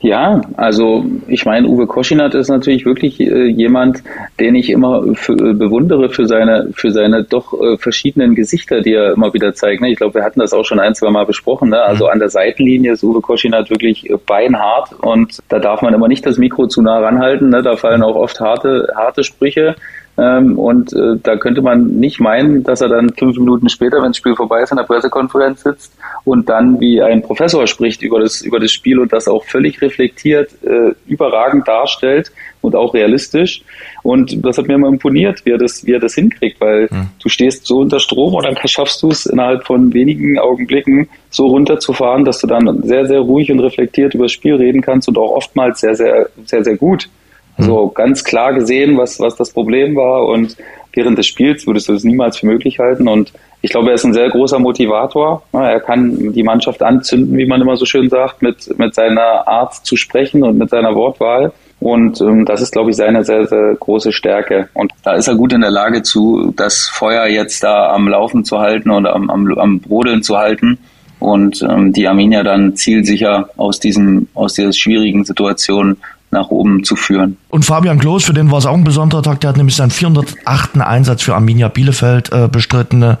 Ja, 0.00 0.40
also 0.56 1.04
ich 1.28 1.44
meine, 1.44 1.68
Uwe 1.68 1.86
Koschinat 1.86 2.34
ist 2.34 2.48
natürlich 2.48 2.84
wirklich 2.84 3.20
äh, 3.20 3.46
jemand, 3.46 4.02
den 4.40 4.54
ich 4.54 4.70
immer 4.70 5.14
für, 5.14 5.32
äh, 5.32 5.54
bewundere 5.54 6.10
für 6.10 6.26
seine, 6.26 6.70
für 6.74 6.90
seine 6.90 7.24
doch 7.24 7.52
äh, 7.54 7.76
verschiedenen 7.78 8.34
Gesichter, 8.34 8.80
die 8.80 8.94
er 8.94 9.12
immer 9.12 9.32
wieder 9.32 9.54
zeigt. 9.54 9.80
Ne? 9.80 9.90
Ich 9.90 9.96
glaube, 9.96 10.14
wir 10.14 10.24
hatten 10.24 10.40
das 10.40 10.52
auch 10.52 10.64
schon 10.64 10.80
ein, 10.80 10.94
zwei 10.94 11.10
Mal 11.10 11.26
besprochen. 11.26 11.70
Ne? 11.70 11.80
Also 11.80 12.06
mhm. 12.06 12.12
an 12.12 12.18
der 12.18 12.30
Seitenlinie 12.30 12.92
ist 12.92 13.04
Uwe 13.04 13.20
Koschinat 13.20 13.70
wirklich 13.70 14.10
äh, 14.10 14.16
beinhart 14.26 14.92
und 15.00 15.38
da 15.48 15.58
darf 15.58 15.82
man 15.82 15.94
immer 15.94 16.08
nicht 16.08 16.26
das 16.26 16.38
Mikro 16.38 16.66
zu 16.66 16.82
nah 16.82 16.98
ranhalten. 16.98 17.50
Ne? 17.50 17.62
Da 17.62 17.76
fallen 17.76 18.02
auch 18.02 18.16
oft 18.16 18.40
harte, 18.40 18.88
harte 18.94 19.24
Sprüche. 19.24 19.76
Ähm, 20.18 20.58
und 20.58 20.92
äh, 20.92 21.16
da 21.22 21.36
könnte 21.36 21.62
man 21.62 21.98
nicht 21.98 22.20
meinen, 22.20 22.62
dass 22.64 22.82
er 22.82 22.88
dann 22.88 23.10
fünf 23.18 23.38
Minuten 23.38 23.70
später, 23.70 23.96
wenn 23.98 24.08
das 24.08 24.18
Spiel 24.18 24.34
vorbei 24.34 24.62
ist, 24.62 24.70
in 24.70 24.76
der 24.76 24.84
Pressekonferenz 24.84 25.62
sitzt 25.62 25.94
und 26.24 26.50
dann 26.50 26.80
wie 26.80 27.00
ein 27.00 27.22
Professor 27.22 27.66
spricht 27.66 28.02
über 28.02 28.20
das, 28.20 28.42
über 28.42 28.60
das 28.60 28.72
Spiel 28.72 28.98
und 28.98 29.12
das 29.12 29.26
auch 29.26 29.44
völlig 29.44 29.80
reflektiert, 29.80 30.50
äh, 30.62 30.92
überragend 31.06 31.66
darstellt 31.66 32.30
und 32.60 32.76
auch 32.76 32.92
realistisch. 32.92 33.62
Und 34.02 34.44
das 34.44 34.58
hat 34.58 34.68
mir 34.68 34.74
immer 34.74 34.88
imponiert, 34.88 35.46
wie 35.46 35.52
er 35.52 35.58
das, 35.58 35.86
wie 35.86 35.92
er 35.92 36.00
das 36.00 36.14
hinkriegt, 36.14 36.60
weil 36.60 36.88
mhm. 36.90 37.08
du 37.22 37.28
stehst 37.30 37.64
so 37.64 37.78
unter 37.78 37.98
Strom 37.98 38.34
und 38.34 38.44
dann 38.44 38.56
schaffst 38.66 39.02
du 39.02 39.08
es 39.08 39.24
innerhalb 39.24 39.64
von 39.64 39.94
wenigen 39.94 40.38
Augenblicken 40.38 41.08
so 41.30 41.46
runterzufahren, 41.46 42.26
dass 42.26 42.38
du 42.40 42.46
dann 42.46 42.82
sehr, 42.82 43.06
sehr 43.06 43.20
ruhig 43.20 43.50
und 43.50 43.60
reflektiert 43.60 44.14
über 44.14 44.24
das 44.24 44.32
Spiel 44.32 44.56
reden 44.56 44.82
kannst 44.82 45.08
und 45.08 45.16
auch 45.16 45.30
oftmals 45.30 45.80
sehr, 45.80 45.94
sehr, 45.94 46.28
sehr, 46.44 46.62
sehr 46.62 46.76
gut. 46.76 47.08
Also 47.58 47.88
ganz 47.88 48.24
klar 48.24 48.54
gesehen, 48.54 48.96
was, 48.96 49.20
was 49.20 49.36
das 49.36 49.50
Problem 49.50 49.94
war 49.94 50.26
und 50.26 50.56
während 50.92 51.18
des 51.18 51.26
Spiels 51.26 51.66
würdest 51.66 51.88
du 51.88 51.94
es 51.94 52.04
niemals 52.04 52.38
für 52.38 52.46
möglich 52.46 52.78
halten 52.78 53.08
und 53.08 53.32
ich 53.64 53.70
glaube, 53.70 53.90
er 53.90 53.94
ist 53.94 54.04
ein 54.04 54.12
sehr 54.12 54.28
großer 54.28 54.58
Motivator. 54.58 55.44
Er 55.52 55.78
kann 55.78 56.32
die 56.32 56.42
Mannschaft 56.42 56.82
anzünden, 56.82 57.36
wie 57.38 57.46
man 57.46 57.60
immer 57.60 57.76
so 57.76 57.84
schön 57.84 58.08
sagt, 58.08 58.42
mit, 58.42 58.76
mit 58.76 58.92
seiner 58.92 59.46
Art 59.46 59.86
zu 59.86 59.96
sprechen 59.96 60.42
und 60.42 60.58
mit 60.58 60.68
seiner 60.68 60.96
Wortwahl. 60.96 61.52
Und 61.78 62.20
ähm, 62.20 62.44
das 62.44 62.60
ist, 62.60 62.72
glaube 62.72 62.90
ich, 62.90 62.96
seine 62.96 63.24
sehr, 63.24 63.46
sehr 63.46 63.76
große 63.78 64.12
Stärke. 64.12 64.68
Und 64.74 64.92
da 65.04 65.14
ist 65.14 65.28
er 65.28 65.36
gut 65.36 65.52
in 65.52 65.60
der 65.60 65.70
Lage 65.70 66.02
zu, 66.02 66.52
das 66.56 66.88
Feuer 66.92 67.26
jetzt 67.26 67.62
da 67.62 67.92
am 67.92 68.08
Laufen 68.08 68.44
zu 68.44 68.58
halten 68.58 68.90
und 68.90 69.06
am, 69.06 69.30
am, 69.30 69.56
am 69.56 69.78
Brodeln 69.78 70.24
zu 70.24 70.38
halten 70.38 70.78
und 71.22 71.62
ähm, 71.62 71.92
die 71.92 72.08
Arminia 72.08 72.42
dann 72.42 72.74
zielsicher 72.74 73.50
aus 73.56 73.78
diesem 73.78 74.26
aus 74.34 74.54
dieser 74.54 74.72
schwierigen 74.72 75.24
Situation 75.24 75.98
nach 76.32 76.48
oben 76.48 76.82
zu 76.82 76.96
führen. 76.96 77.36
Und 77.50 77.64
Fabian 77.64 77.98
Klos, 77.98 78.24
für 78.24 78.32
den 78.32 78.50
war 78.50 78.58
es 78.58 78.66
auch 78.66 78.74
ein 78.74 78.84
besonderer 78.84 79.22
Tag, 79.22 79.40
der 79.40 79.50
hat 79.50 79.56
nämlich 79.56 79.76
seinen 79.76 79.90
408. 79.90 80.80
Einsatz 80.80 81.22
für 81.22 81.34
Arminia 81.34 81.68
Bielefeld 81.68 82.32
äh, 82.32 82.48
bestritten. 82.50 83.16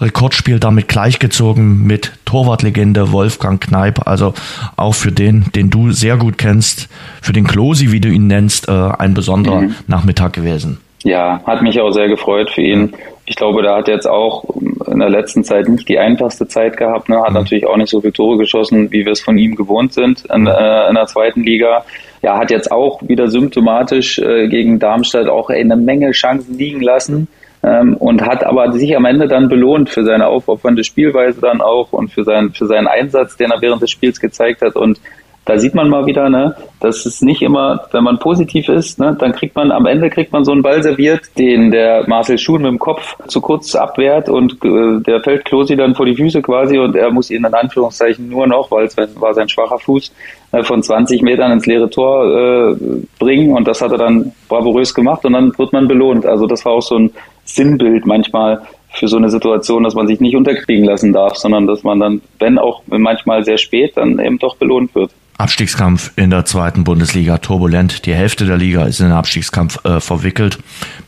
Rekordspiel 0.00 0.58
damit 0.58 0.88
gleichgezogen 0.88 1.86
mit 1.86 2.12
Torwartlegende 2.24 3.12
Wolfgang 3.12 3.60
Kneip. 3.60 4.06
Also 4.06 4.34
auch 4.76 4.94
für 4.94 5.12
den, 5.12 5.46
den 5.54 5.70
du 5.70 5.92
sehr 5.92 6.16
gut 6.16 6.38
kennst, 6.38 6.88
für 7.20 7.32
den 7.32 7.46
Klosi, 7.46 7.92
wie 7.92 8.00
du 8.00 8.08
ihn 8.08 8.26
nennst, 8.26 8.68
äh, 8.68 8.72
ein 8.72 9.14
besonderer 9.14 9.62
mhm. 9.62 9.74
Nachmittag 9.86 10.32
gewesen. 10.32 10.78
Ja, 11.04 11.40
hat 11.46 11.62
mich 11.62 11.80
auch 11.80 11.92
sehr 11.92 12.08
gefreut 12.08 12.50
für 12.50 12.62
ihn. 12.62 12.92
Ich 13.26 13.36
glaube, 13.36 13.62
da 13.62 13.76
hat 13.76 13.88
jetzt 13.88 14.08
auch 14.08 14.44
in 14.86 14.98
der 14.98 15.08
letzten 15.08 15.44
Zeit 15.44 15.68
nicht 15.68 15.88
die 15.88 15.98
einfachste 15.98 16.48
Zeit 16.48 16.76
gehabt. 16.76 17.08
Ne? 17.08 17.20
Hat 17.20 17.30
mhm. 17.30 17.36
natürlich 17.36 17.66
auch 17.66 17.76
nicht 17.76 17.90
so 17.90 18.00
viele 18.00 18.12
Tore 18.12 18.38
geschossen, 18.38 18.90
wie 18.90 19.04
wir 19.04 19.12
es 19.12 19.20
von 19.20 19.38
ihm 19.38 19.54
gewohnt 19.54 19.92
sind 19.94 20.24
in, 20.26 20.46
äh, 20.46 20.88
in 20.88 20.94
der 20.94 21.06
zweiten 21.06 21.44
Liga. 21.44 21.84
Ja, 22.22 22.38
hat 22.38 22.50
jetzt 22.50 22.70
auch 22.70 23.02
wieder 23.02 23.28
symptomatisch 23.28 24.18
äh, 24.18 24.48
gegen 24.48 24.78
Darmstadt 24.78 25.28
auch 25.28 25.50
eine 25.50 25.76
Menge 25.76 26.12
Chancen 26.12 26.56
liegen 26.56 26.80
lassen 26.80 27.26
ähm, 27.64 27.96
und 27.96 28.22
hat 28.22 28.44
aber 28.44 28.72
sich 28.72 28.96
am 28.96 29.04
Ende 29.04 29.28
dann 29.28 29.48
belohnt 29.48 29.90
für 29.90 30.04
seine 30.04 30.28
aufopfernde 30.28 30.84
Spielweise 30.84 31.40
dann 31.40 31.60
auch 31.60 31.92
und 31.92 32.12
für 32.12 32.24
seinen, 32.24 32.52
für 32.52 32.66
seinen 32.66 32.86
Einsatz, 32.86 33.36
den 33.36 33.50
er 33.50 33.60
während 33.60 33.82
des 33.82 33.90
Spiels 33.90 34.20
gezeigt 34.20 34.62
hat. 34.62 34.76
Und 34.76 35.00
da 35.44 35.58
sieht 35.58 35.74
man 35.74 35.88
mal 35.88 36.06
wieder, 36.06 36.28
ne, 36.28 36.54
dass 36.80 37.04
es 37.04 37.20
nicht 37.20 37.42
immer, 37.42 37.84
wenn 37.90 38.04
man 38.04 38.18
positiv 38.18 38.68
ist, 38.68 39.00
ne, 39.00 39.16
dann 39.18 39.32
kriegt 39.32 39.56
man 39.56 39.72
am 39.72 39.86
Ende 39.86 40.08
kriegt 40.08 40.32
man 40.32 40.44
so 40.44 40.52
einen 40.52 40.62
Ball 40.62 40.82
serviert, 40.82 41.22
den 41.36 41.72
der 41.72 42.08
Marcel 42.08 42.38
Schuhn 42.38 42.62
mit 42.62 42.70
dem 42.70 42.78
Kopf 42.78 43.16
zu 43.26 43.40
kurz 43.40 43.74
abwehrt 43.74 44.28
und 44.28 44.52
äh, 44.64 45.00
der 45.02 45.20
fällt 45.22 45.44
Klosi 45.44 45.74
dann 45.74 45.94
vor 45.94 46.06
die 46.06 46.14
Füße 46.14 46.42
quasi 46.42 46.78
und 46.78 46.94
er 46.94 47.10
muss 47.10 47.30
ihn 47.30 47.44
in 47.44 47.54
Anführungszeichen 47.54 48.28
nur 48.28 48.46
noch, 48.46 48.70
weil 48.70 48.84
es 48.86 48.96
war 48.96 49.34
sein 49.34 49.48
schwacher 49.48 49.78
Fuß, 49.78 50.12
äh, 50.52 50.62
von 50.62 50.82
20 50.82 51.22
Metern 51.22 51.50
ins 51.52 51.66
leere 51.66 51.90
Tor 51.90 52.24
äh, 52.24 52.76
bringen 53.18 53.56
und 53.56 53.66
das 53.66 53.82
hat 53.82 53.90
er 53.90 53.98
dann 53.98 54.32
bravourös 54.48 54.94
gemacht 54.94 55.24
und 55.24 55.32
dann 55.32 55.52
wird 55.58 55.72
man 55.72 55.88
belohnt. 55.88 56.24
Also 56.24 56.46
das 56.46 56.64
war 56.64 56.72
auch 56.72 56.82
so 56.82 56.96
ein 56.96 57.10
Sinnbild 57.44 58.06
manchmal 58.06 58.62
für 58.92 59.08
so 59.08 59.16
eine 59.16 59.30
Situation, 59.30 59.82
dass 59.82 59.94
man 59.94 60.06
sich 60.06 60.20
nicht 60.20 60.36
unterkriegen 60.36 60.84
lassen 60.84 61.12
darf, 61.12 61.36
sondern 61.36 61.66
dass 61.66 61.82
man 61.82 61.98
dann, 61.98 62.20
wenn 62.38 62.58
auch 62.58 62.82
manchmal 62.86 63.42
sehr 63.44 63.58
spät, 63.58 63.96
dann 63.96 64.18
eben 64.18 64.38
doch 64.38 64.56
belohnt 64.56 64.94
wird. 64.94 65.10
Abstiegskampf 65.42 66.12
in 66.14 66.30
der 66.30 66.44
zweiten 66.44 66.84
Bundesliga 66.84 67.38
turbulent. 67.38 68.06
Die 68.06 68.14
Hälfte 68.14 68.46
der 68.46 68.56
Liga 68.56 68.84
ist 68.84 69.00
in 69.00 69.06
den 69.06 69.14
Abstiegskampf 69.14 69.84
äh, 69.84 69.98
verwickelt. 69.98 70.58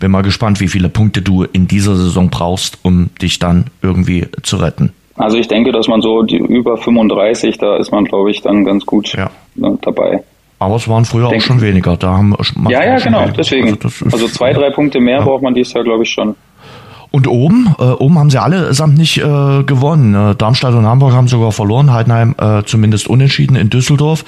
Bin 0.01 0.11
mal 0.11 0.23
gespannt, 0.23 0.61
wie 0.61 0.67
viele 0.67 0.89
Punkte 0.89 1.23
du 1.23 1.45
in 1.45 1.69
dieser 1.69 1.95
Saison 1.95 2.31
brauchst, 2.31 2.79
um 2.83 3.11
dich 3.23 3.39
dann 3.39 3.67
irgendwie 3.81 4.27
zu 4.43 4.57
retten. 4.57 4.93
Also 5.17 5.37
ich 5.37 5.47
denke, 5.47 5.71
dass 5.71 5.87
man 5.87 6.03
so 6.03 6.23
die 6.23 6.39
über 6.39 6.77
35, 6.77 7.59
da 7.59 7.77
ist 7.77 7.93
man, 7.93 8.05
glaube 8.07 8.33
ich, 8.33 8.43
dann 8.43 8.65
ganz 8.65 8.85
gut 8.85 9.13
ja. 9.13 9.31
Ne, 9.55 9.79
dabei. 9.83 10.25
Aber 10.59 10.77
es 10.77 10.89
waren 10.89 11.05
früher 11.05 11.29
denke. 11.29 11.37
auch 11.37 11.47
schon 11.47 11.61
weniger. 11.61 11.97
Da 11.97 12.17
haben 12.17 12.35
ja, 12.69 12.85
ja, 12.85 12.99
genau, 12.99 13.29
deswegen. 13.29 13.79
Also, 13.83 14.07
also, 14.11 14.29
zwei, 14.29 14.53
drei 14.53 14.71
Punkte 14.71 14.99
mehr 14.99 15.19
ja. 15.19 15.25
braucht 15.25 15.43
man 15.43 15.55
dieses 15.55 15.73
Jahr, 15.75 15.85
glaube 15.85 16.03
ich, 16.03 16.11
schon. 16.11 16.35
Und 17.15 17.29
oben, 17.29 17.73
äh, 17.79 17.85
oben 17.85 18.19
haben 18.19 18.29
sie 18.29 18.43
allesamt 18.43 18.99
nicht 18.99 19.19
äh, 19.19 19.23
gewonnen. 19.63 20.17
Äh, 20.17 20.35
Darmstadt 20.35 20.75
und 20.75 20.85
Hamburg 20.85 21.13
haben 21.13 21.29
sogar 21.29 21.53
verloren, 21.53 21.93
Heidenheim 21.93 22.35
äh, 22.39 22.65
zumindest 22.65 23.07
unentschieden 23.07 23.55
in 23.55 23.71
Düsseldorf. 23.71 24.25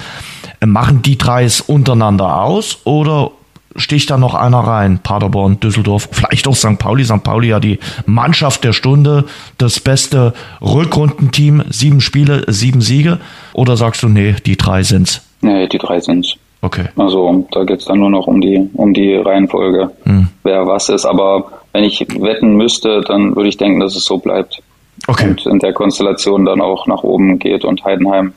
Äh, 0.61 0.67
machen 0.67 1.01
die 1.01 1.17
drei 1.17 1.43
es 1.43 1.59
untereinander 1.59 2.41
aus 2.41 2.77
oder 2.85 3.31
sticht 3.75 4.09
da 4.09 4.17
noch 4.17 4.35
einer 4.35 4.59
rein? 4.59 4.99
Paderborn, 4.99 5.59
Düsseldorf, 5.59 6.07
vielleicht 6.13 6.47
auch 6.47 6.55
St. 6.55 6.79
Pauli. 6.79 7.03
St. 7.03 7.23
Pauli 7.23 7.49
ja 7.49 7.59
die 7.59 7.77
Mannschaft 8.05 8.63
der 8.63 8.71
Stunde, 8.71 9.25
das 9.57 9.81
beste 9.81 10.33
Rückrundenteam, 10.61 11.65
sieben 11.69 11.99
Spiele, 11.99 12.45
sieben 12.47 12.79
Siege. 12.79 13.19
Oder 13.51 13.75
sagst 13.75 14.01
du, 14.01 14.07
nee, 14.07 14.37
die 14.45 14.55
drei 14.55 14.83
sind's? 14.83 15.23
Nee, 15.41 15.67
die 15.67 15.77
drei 15.77 15.99
sind's. 15.99 16.37
Okay. 16.67 16.89
Also 16.97 17.47
da 17.51 17.63
geht's 17.63 17.85
dann 17.85 17.99
nur 17.99 18.09
noch 18.09 18.27
um 18.27 18.41
die, 18.41 18.69
um 18.73 18.93
die 18.93 19.15
Reihenfolge, 19.15 19.89
hm. 20.03 20.27
wer 20.43 20.67
was 20.67 20.89
ist. 20.89 21.05
Aber 21.05 21.45
wenn 21.71 21.85
ich 21.85 22.01
wetten 22.19 22.57
müsste, 22.57 22.99
dann 23.07 23.37
würde 23.37 23.47
ich 23.47 23.55
denken, 23.55 23.79
dass 23.79 23.95
es 23.95 24.03
so 24.03 24.17
bleibt. 24.17 24.61
Okay. 25.07 25.29
Und 25.29 25.45
in 25.45 25.59
der 25.59 25.71
Konstellation 25.71 26.43
dann 26.43 26.59
auch 26.59 26.85
nach 26.87 27.03
oben 27.03 27.39
geht. 27.39 27.63
Und 27.63 27.85
Heidenheim 27.85 28.33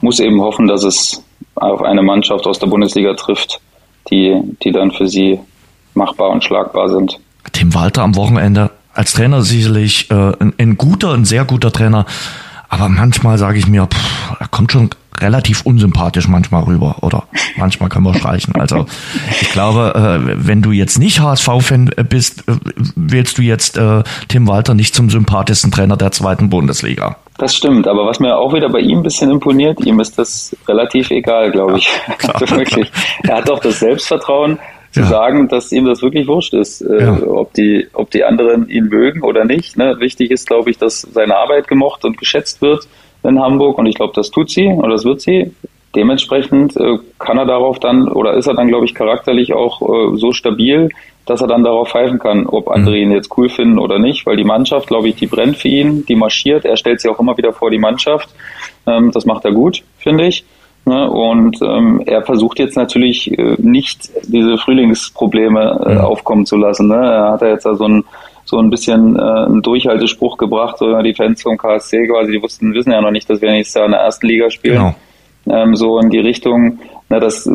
muss 0.00 0.18
eben 0.18 0.40
hoffen, 0.40 0.66
dass 0.66 0.82
es 0.82 1.22
auf 1.54 1.82
eine 1.82 2.02
Mannschaft 2.02 2.48
aus 2.48 2.58
der 2.58 2.66
Bundesliga 2.66 3.14
trifft, 3.14 3.60
die, 4.10 4.34
die 4.64 4.72
dann 4.72 4.90
für 4.90 5.06
sie 5.06 5.38
machbar 5.94 6.30
und 6.30 6.42
schlagbar 6.42 6.88
sind. 6.88 7.20
Tim 7.52 7.74
Walter 7.74 8.02
am 8.02 8.16
Wochenende 8.16 8.70
als 8.92 9.12
Trainer 9.12 9.42
sicherlich 9.42 10.10
äh, 10.10 10.32
ein, 10.40 10.52
ein, 10.58 10.76
guter, 10.76 11.12
ein 11.12 11.24
sehr 11.24 11.44
guter 11.44 11.70
Trainer. 11.70 12.06
Aber 12.68 12.88
manchmal 12.88 13.38
sage 13.38 13.58
ich 13.58 13.66
mir, 13.66 13.86
pff, 13.86 14.36
er 14.38 14.48
kommt 14.48 14.72
schon 14.72 14.90
relativ 15.20 15.62
unsympathisch 15.62 16.28
manchmal 16.28 16.62
rüber 16.64 16.96
oder 17.02 17.24
manchmal 17.56 17.88
können 17.88 18.04
wir 18.04 18.14
streichen. 18.14 18.54
Also 18.54 18.86
ich 19.40 19.50
glaube, 19.50 19.94
äh, 19.94 20.46
wenn 20.46 20.62
du 20.62 20.70
jetzt 20.70 20.98
nicht 20.98 21.20
HSV-Fan 21.20 21.90
bist, 22.08 22.46
äh, 22.48 22.52
wählst 22.94 23.38
du 23.38 23.42
jetzt 23.42 23.76
äh, 23.76 24.02
Tim 24.28 24.46
Walter 24.46 24.74
nicht 24.74 24.94
zum 24.94 25.10
sympathischsten 25.10 25.70
Trainer 25.70 25.96
der 25.96 26.12
zweiten 26.12 26.50
Bundesliga. 26.50 27.16
Das 27.38 27.54
stimmt, 27.54 27.86
aber 27.86 28.04
was 28.06 28.18
mir 28.18 28.36
auch 28.36 28.52
wieder 28.52 28.68
bei 28.68 28.80
ihm 28.80 28.98
ein 28.98 29.02
bisschen 29.02 29.30
imponiert, 29.30 29.84
ihm 29.84 30.00
ist 30.00 30.18
das 30.18 30.56
relativ 30.66 31.10
egal, 31.10 31.50
glaube 31.50 31.78
ich. 31.78 31.88
Ja, 32.22 32.34
also 32.34 32.56
wirklich. 32.56 32.90
Er 33.22 33.36
hat 33.36 33.50
auch 33.50 33.60
das 33.60 33.78
Selbstvertrauen 33.78 34.58
zu 34.98 35.04
ja. 35.04 35.08
sagen, 35.08 35.48
dass 35.48 35.70
ihm 35.70 35.84
das 35.84 36.02
wirklich 36.02 36.26
wurscht 36.26 36.54
ist, 36.54 36.80
äh, 36.80 37.02
ja. 37.02 37.22
ob, 37.26 37.52
die, 37.54 37.86
ob 37.92 38.10
die 38.10 38.24
anderen 38.24 38.68
ihn 38.68 38.86
mögen 38.86 39.22
oder 39.22 39.44
nicht. 39.44 39.76
Ne? 39.76 39.96
Wichtig 40.00 40.30
ist, 40.30 40.46
glaube 40.48 40.70
ich, 40.70 40.78
dass 40.78 41.02
seine 41.02 41.36
Arbeit 41.36 41.68
gemocht 41.68 42.04
und 42.04 42.18
geschätzt 42.18 42.60
wird 42.62 42.88
in 43.22 43.40
Hamburg 43.40 43.78
und 43.78 43.86
ich 43.86 43.94
glaube, 43.94 44.12
das 44.16 44.30
tut 44.30 44.50
sie 44.50 44.66
oder 44.66 44.90
das 44.90 45.04
wird 45.04 45.20
sie. 45.20 45.52
Dementsprechend 45.94 46.76
äh, 46.76 46.98
kann 47.18 47.38
er 47.38 47.46
darauf 47.46 47.78
dann 47.78 48.08
oder 48.08 48.34
ist 48.34 48.46
er 48.46 48.54
dann, 48.54 48.68
glaube 48.68 48.86
ich, 48.86 48.94
charakterlich 48.94 49.52
auch 49.52 49.80
äh, 49.82 50.16
so 50.16 50.32
stabil, 50.32 50.88
dass 51.26 51.40
er 51.40 51.46
dann 51.46 51.62
darauf 51.62 51.90
pfeifen 51.90 52.18
kann, 52.18 52.46
ob 52.46 52.68
andere 52.68 52.96
mhm. 52.96 53.02
ihn 53.02 53.12
jetzt 53.12 53.36
cool 53.36 53.48
finden 53.48 53.78
oder 53.78 53.98
nicht, 53.98 54.26
weil 54.26 54.36
die 54.36 54.44
Mannschaft, 54.44 54.88
glaube 54.88 55.08
ich, 55.08 55.14
die 55.14 55.26
brennt 55.26 55.56
für 55.56 55.68
ihn, 55.68 56.04
die 56.06 56.16
marschiert. 56.16 56.64
Er 56.64 56.76
stellt 56.76 57.00
sich 57.00 57.10
auch 57.10 57.20
immer 57.20 57.36
wieder 57.36 57.52
vor 57.52 57.70
die 57.70 57.78
Mannschaft. 57.78 58.30
Ähm, 58.86 59.12
das 59.12 59.26
macht 59.26 59.44
er 59.44 59.52
gut, 59.52 59.82
finde 59.98 60.26
ich. 60.26 60.44
Ne? 60.88 61.10
Und 61.10 61.58
ähm, 61.62 62.02
er 62.06 62.22
versucht 62.22 62.58
jetzt 62.58 62.76
natürlich 62.76 63.30
äh, 63.38 63.56
nicht 63.58 64.10
diese 64.26 64.58
Frühlingsprobleme 64.58 65.84
äh, 65.86 65.94
mhm. 65.94 66.00
aufkommen 66.00 66.46
zu 66.46 66.56
lassen. 66.56 66.88
Ne? 66.88 66.96
Er 66.96 67.32
hat 67.32 67.42
ja 67.42 67.48
jetzt 67.48 67.66
da 67.66 67.74
so 67.74 67.86
ein 67.86 68.04
so 68.44 68.58
ein 68.58 68.70
bisschen 68.70 69.14
äh, 69.16 69.20
einen 69.20 69.60
Durchhaltespruch 69.60 70.38
gebracht, 70.38 70.78
so 70.78 71.02
die 71.02 71.12
Fans 71.12 71.42
vom 71.42 71.58
KSC 71.58 72.06
quasi, 72.06 72.32
die 72.32 72.42
wussten, 72.42 72.72
wissen 72.72 72.92
ja 72.92 73.02
noch 73.02 73.10
nicht, 73.10 73.28
dass 73.28 73.42
wir 73.42 73.50
nächstes 73.50 73.74
Jahr 73.74 73.84
in 73.84 73.92
der 73.92 74.00
ersten 74.00 74.26
Liga 74.26 74.50
spielen. 74.50 74.94
Genau. 75.44 75.62
Ähm, 75.62 75.76
so 75.76 75.98
in 75.98 76.08
die 76.08 76.18
Richtung, 76.18 76.78
na, 77.10 77.20
das 77.20 77.46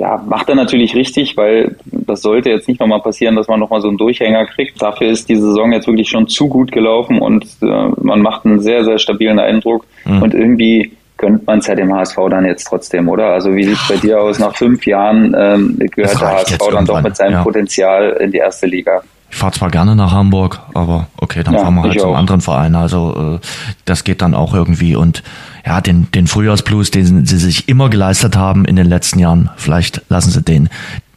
ja, 0.00 0.20
macht 0.26 0.48
er 0.48 0.54
natürlich 0.56 0.96
richtig, 0.96 1.36
weil 1.36 1.76
das 1.84 2.22
sollte 2.22 2.48
jetzt 2.48 2.66
nicht 2.66 2.80
nochmal 2.80 3.00
passieren, 3.00 3.36
dass 3.36 3.48
man 3.48 3.60
nochmal 3.60 3.80
so 3.80 3.88
einen 3.88 3.98
Durchhänger 3.98 4.46
kriegt. 4.46 4.80
Dafür 4.80 5.08
ist 5.08 5.28
die 5.28 5.36
Saison 5.36 5.72
jetzt 5.72 5.86
wirklich 5.86 6.08
schon 6.08 6.26
zu 6.26 6.48
gut 6.48 6.72
gelaufen 6.72 7.20
und 7.20 7.44
äh, 7.62 7.88
man 8.00 8.22
macht 8.22 8.46
einen 8.46 8.60
sehr, 8.60 8.84
sehr 8.84 8.98
stabilen 8.98 9.38
Eindruck. 9.38 9.84
Mhm. 10.04 10.22
Und 10.22 10.34
irgendwie 10.34 10.92
gönnt 11.20 11.46
man 11.46 11.58
es 11.58 11.66
ja 11.66 11.74
dem 11.74 11.94
HSV 11.94 12.16
dann 12.30 12.44
jetzt 12.46 12.64
trotzdem, 12.64 13.08
oder? 13.08 13.26
Also 13.26 13.54
wie 13.54 13.64
sieht 13.64 13.76
es 13.76 13.88
bei 13.88 13.96
dir 13.96 14.20
aus? 14.20 14.38
Nach 14.38 14.56
fünf 14.56 14.86
Jahren 14.86 15.34
ähm, 15.38 15.78
gehört 15.78 16.20
der 16.20 16.30
HSV 16.30 16.58
dann 16.72 16.86
doch 16.86 17.02
mit 17.02 17.14
seinem 17.14 17.34
ja. 17.34 17.42
Potenzial 17.42 18.16
in 18.20 18.32
die 18.32 18.38
erste 18.38 18.66
Liga. 18.66 19.02
Ich 19.30 19.36
fahre 19.36 19.52
zwar 19.52 19.70
gerne 19.70 19.94
nach 19.94 20.12
Hamburg, 20.12 20.60
aber 20.74 21.06
okay, 21.18 21.44
dann 21.44 21.54
ja, 21.54 21.60
fahren 21.60 21.74
wir 21.76 21.82
halt 21.82 22.00
zum 22.00 22.10
auch. 22.10 22.16
anderen 22.16 22.40
Verein. 22.40 22.74
Also 22.74 23.38
äh, 23.40 23.46
das 23.84 24.02
geht 24.02 24.22
dann 24.22 24.34
auch 24.34 24.54
irgendwie. 24.54 24.96
Und 24.96 25.22
ja, 25.64 25.80
den, 25.80 26.10
den 26.10 26.26
Frühjahrsblues, 26.26 26.90
den 26.90 27.26
sie 27.26 27.36
sich 27.36 27.68
immer 27.68 27.90
geleistet 27.90 28.36
haben 28.36 28.64
in 28.64 28.74
den 28.74 28.86
letzten 28.86 29.20
Jahren, 29.20 29.50
vielleicht 29.56 30.02
lassen 30.08 30.30
sie 30.30 30.42
den 30.42 30.68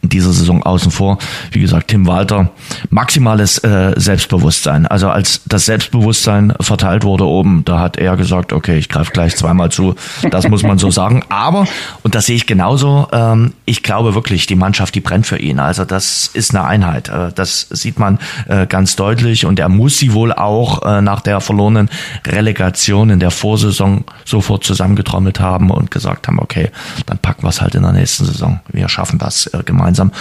in 0.04 0.10
dieser 0.10 0.32
Saison 0.34 0.62
außen 0.62 0.92
vor. 0.92 1.18
Wie 1.52 1.62
gesagt, 1.62 1.88
Tim 1.88 2.06
Walter, 2.06 2.52
maximales 2.90 3.58
äh, 3.60 3.94
Selbstbewusstsein. 3.96 4.86
Also 4.86 5.10
als 5.10 5.42
das 5.46 5.66
Selbstbewusstsein 5.66 6.54
verteilt 6.60 7.04
wurde 7.04 7.26
oben, 7.26 7.64
da 7.66 7.80
hat 7.80 7.98
er 7.98 8.16
gesagt, 8.18 8.54
okay, 8.54 8.78
ich 8.78 8.90
greife 8.90 9.12
gleich 9.12 9.36
zweimal 9.36 9.72
zu. 9.72 9.96
Das 10.30 10.48
muss 10.48 10.62
man 10.64 10.78
so 10.78 10.92
sagen. 10.92 11.24
Aber, 11.30 11.66
und 12.04 12.16
das 12.16 12.26
sehe 12.26 12.36
ich 12.36 12.46
genauso, 12.46 13.08
ähm, 13.12 13.54
ich 13.66 13.82
glaube 13.82 14.14
wirklich, 14.14 14.46
die 14.46 14.56
Mannschaft, 14.56 14.94
die 14.94 15.00
brennt 15.00 15.26
für 15.26 15.40
ihn. 15.40 15.60
Also 15.60 15.86
das 15.86 16.30
ist 16.34 16.54
eine 16.54 16.66
Einheit. 16.66 17.10
Äh, 17.10 17.32
das 17.34 17.68
sieht 17.70 17.98
man 17.98 18.20
äh, 18.48 18.68
ganz 18.68 18.96
deutlich. 18.96 19.46
Und 19.46 19.60
er 19.60 19.70
muss 19.70 19.98
sie 19.98 20.14
wohl 20.14 20.34
auch 20.34 20.84
äh, 20.84 21.02
nach 21.02 21.22
der 21.22 21.40
verlorenen 21.40 21.90
Relegation 22.28 23.10
in 23.10 23.20
der 23.20 23.32
Vorsaison 23.32 24.04
sofort 24.26 24.66
zusammengetrommelt 24.66 25.40
haben 25.40 25.72
und 25.72 25.92
gesagt 25.92 26.28
haben, 26.28 26.40
okay, 26.40 26.72
dann 27.06 27.18
packen 27.20 27.44
wir 27.44 27.50
es 27.50 27.62
halt 27.62 27.76
in 27.76 27.84
der 27.84 27.94
nächsten 27.94 28.26
Saison. 28.26 28.60
Wir 28.68 28.90
schaffen 28.90 29.18
das 29.18 29.48
äh, 29.48 29.64
gemeinsam 29.64 29.93
gemeinsam. 29.94 30.12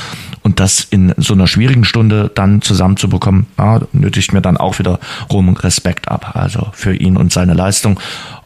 Und 0.43 0.61
das 0.61 0.87
in 0.91 1.15
so 1.17 1.35
einer 1.35 1.47
schwierigen 1.47 1.85
Stunde 1.85 2.31
dann 2.35 2.63
zusammenzubekommen, 2.63 3.47
ja, 3.59 3.81
nötigt 3.93 4.33
mir 4.33 4.43
dann 4.43 4.57
auch 4.57 4.79
wieder 4.79 4.99
rum 5.31 5.49
Respekt 5.55 6.09
ab. 6.09 6.33
Also 6.35 6.69
für 6.73 6.95
ihn 6.95 7.17
und 7.17 7.33
seine 7.33 7.55
Leistung. 7.55 7.99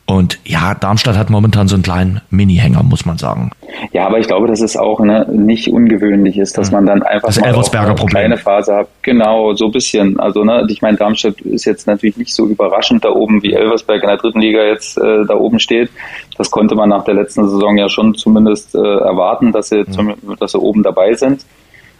Und 0.09 0.39
ja, 0.45 0.73
Darmstadt 0.75 1.19
hat 1.19 1.31
momentan 1.31 1.67
so 1.67 1.75
einen 1.75 1.83
kleinen 1.83 2.21
Mini-Hänger, 2.31 2.85
muss 2.85 3.05
man 3.05 3.19
sagen. 3.19 3.51
Ja, 3.93 4.07
aber 4.07 4.21
ich 4.21 4.29
glaube, 4.29 4.47
dass 4.47 4.61
es 4.61 4.77
auch 4.77 5.01
ne, 5.01 5.27
nicht 5.33 5.69
ungewöhnlich 5.69 6.39
ist, 6.39 6.57
dass 6.57 6.71
man 6.71 6.87
dann 6.87 7.03
einfach 7.03 7.27
das 7.27 7.41
mal 7.41 7.53
eine 7.53 7.95
kleine 7.95 8.37
Phase 8.37 8.77
hat. 8.77 8.89
Genau, 9.03 9.53
so 9.55 9.67
ein 9.67 9.73
bisschen. 9.73 10.21
Also 10.21 10.45
ne, 10.45 10.65
ich 10.69 10.81
meine, 10.81 10.97
Darmstadt 10.97 11.41
ist 11.41 11.65
jetzt 11.65 11.89
natürlich 11.89 12.17
nicht 12.17 12.33
so 12.33 12.47
überraschend 12.47 13.05
da 13.05 13.11
oben, 13.11 13.43
wie 13.43 13.53
Elversberg 13.53 14.03
in 14.03 14.09
der 14.09 14.17
dritten 14.17 14.41
Liga 14.41 14.63
jetzt 14.63 14.97
äh, 14.97 15.25
da 15.27 15.35
oben 15.35 15.59
steht. 15.59 15.91
Das 16.39 16.53
konnte 16.53 16.77
man 16.77 16.89
nach 16.89 17.05
der 17.05 17.15
letzten 17.15 17.49
Saison 17.49 17.77
ja 17.77 17.89
schon 17.89 18.15
zumindest 18.15 18.77
äh, 18.77 18.79
erwarten, 18.79 19.51
dass 19.51 19.71
sie, 19.71 19.79
mhm. 19.79 19.93
zum, 19.93 20.15
dass 20.39 20.53
sie 20.53 20.61
oben 20.61 20.85
dabei 20.85 21.15
sind. 21.15 21.45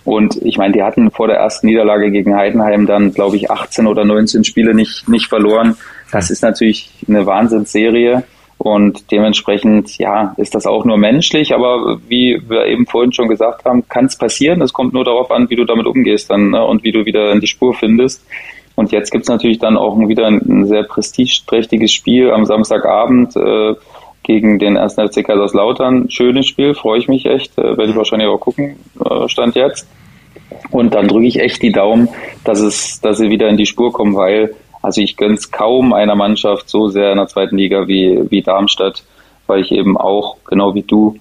Und 0.05 0.41
ich 0.43 0.57
meine, 0.57 0.73
die 0.73 0.85
hatten 0.85 1.11
vor 1.11 1.27
der 1.27 1.39
ersten 1.39 1.67
Niederlage 1.67 2.13
gegen 2.13 2.37
Heidenheim 2.37 2.87
dann, 2.87 3.13
glaube 3.13 3.35
ich, 3.35 3.51
18 3.51 3.89
oder 3.89 4.05
19 4.05 4.45
Spiele 4.45 4.73
nicht, 4.73 5.09
nicht 5.09 5.27
verloren. 5.27 5.77
Das 6.13 6.31
ist 6.31 6.43
natürlich 6.43 6.91
eine 7.09 7.27
Wahnsinnsserie. 7.27 8.25
Und 8.59 9.11
dementsprechend, 9.13 9.99
ja, 9.99 10.35
ist 10.39 10.55
das 10.55 10.67
auch 10.67 10.87
nur 10.87 10.97
menschlich, 10.97 11.55
aber 11.55 11.99
wie 12.09 12.41
wir 12.49 12.65
eben 12.67 12.87
vorhin 12.87 13.13
schon 13.13 13.29
gesagt 13.29 13.67
haben, 13.67 13.87
kann 13.89 14.07
es 14.07 14.17
passieren. 14.17 14.63
Es 14.63 14.73
kommt 14.73 14.95
nur 14.95 15.05
darauf 15.05 15.31
an, 15.31 15.51
wie 15.51 15.57
du 15.57 15.65
damit 15.65 15.87
umgehst 15.87 16.31
dann 16.31 16.51
ne, 16.51 16.65
und 16.65 16.83
wie 16.83 16.93
du 16.93 17.05
wieder 17.05 17.33
in 17.33 17.41
die 17.41 17.47
Spur 17.47 17.75
findest. 17.75 18.25
Und 18.75 18.93
jetzt 18.93 19.11
gibt's 19.11 19.29
natürlich 19.29 19.59
dann 19.59 19.77
auch 19.77 19.97
wieder 19.99 20.27
ein, 20.27 20.67
sehr 20.67 20.85
prestigeträchtiges 20.85 21.93
Spiel 21.93 22.31
am 22.31 22.45
Samstagabend 22.45 23.37
äh, 23.37 23.75
gegen 24.23 24.59
den 24.59 24.77
1. 24.77 24.95
FC 24.95 25.25
Kaiserslautern. 25.25 26.11
Schönes 26.11 26.47
Spiel, 26.47 26.75
freue 26.75 26.99
ich 26.99 27.09
mich 27.09 27.27
echt. 27.27 27.59
Äh, 27.59 27.77
werde 27.77 27.91
ich 27.91 27.97
wahrscheinlich 27.97 28.29
auch 28.29 28.39
gucken, 28.39 28.77
äh, 29.05 29.29
Stand 29.29 29.55
jetzt. 29.55 29.87
Und 30.71 30.95
dann 30.95 31.09
drücke 31.09 31.27
ich 31.27 31.41
echt 31.41 31.63
die 31.63 31.73
Daumen, 31.73 32.09
dass 32.45 32.61
es, 32.61 33.01
dass 33.01 33.19
sie 33.19 33.31
wieder 33.31 33.49
in 33.49 33.57
die 33.57 33.67
Spur 33.67 33.93
kommen, 33.93 34.15
weil 34.15 34.55
also 34.83 35.01
ich 35.01 35.17
gönne 35.17 35.35
es 35.35 35.51
kaum 35.51 35.93
einer 35.93 36.15
Mannschaft 36.15 36.69
so 36.69 36.89
sehr 36.89 37.11
in 37.13 37.19
der 37.19 37.29
zweiten 37.29 37.57
Liga 37.57 37.89
wie, 37.89 38.21
wie 38.31 38.43
Darmstadt, 38.43 39.03
weil 39.47 39.61
ich 39.61 39.73
eben 39.73 39.97
auch, 39.97 40.37
genau 40.47 40.75
wie 40.75 40.83
du, 40.83 41.19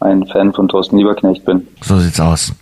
ein 0.00 0.26
Fan 0.26 0.52
von 0.52 0.68
Thorsten 0.68 0.96
Lieberknecht 0.96 1.44
bin. 1.44 1.66
So 1.80 1.98
sieht's 1.98 2.20
aus. 2.20 2.54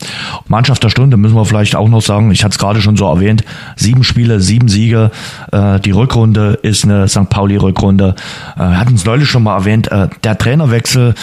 Mannschaft 0.49 0.83
der 0.83 0.89
Stunde 0.89 1.17
müssen 1.17 1.35
wir 1.35 1.45
vielleicht 1.45 1.77
auch 1.77 1.89
noch 1.89 2.01
sagen. 2.01 2.31
Ich 2.31 2.43
hatte 2.43 2.53
es 2.53 2.59
gerade 2.59 2.81
schon 2.81 2.97
so 2.97 3.07
erwähnt. 3.07 3.45
Sieben 3.77 4.05
Spiele, 4.05 4.41
sieben 4.41 4.69
Siege. 4.69 5.11
Äh, 5.53 5.81
die 5.81 5.91
Rückrunde 5.91 6.59
ist 6.63 6.85
eine 6.85 7.09
St. 7.09 7.29
Pauli-Rückrunde. 7.29 8.15
Äh, 8.57 8.61
hatten 8.61 8.95
es 8.95 9.05
neulich 9.05 9.29
schon 9.29 9.43
mal 9.43 9.57
erwähnt. 9.57 9.93
Äh, 9.93 10.09
der 10.25 10.39
Trainerwechsel 10.39 11.15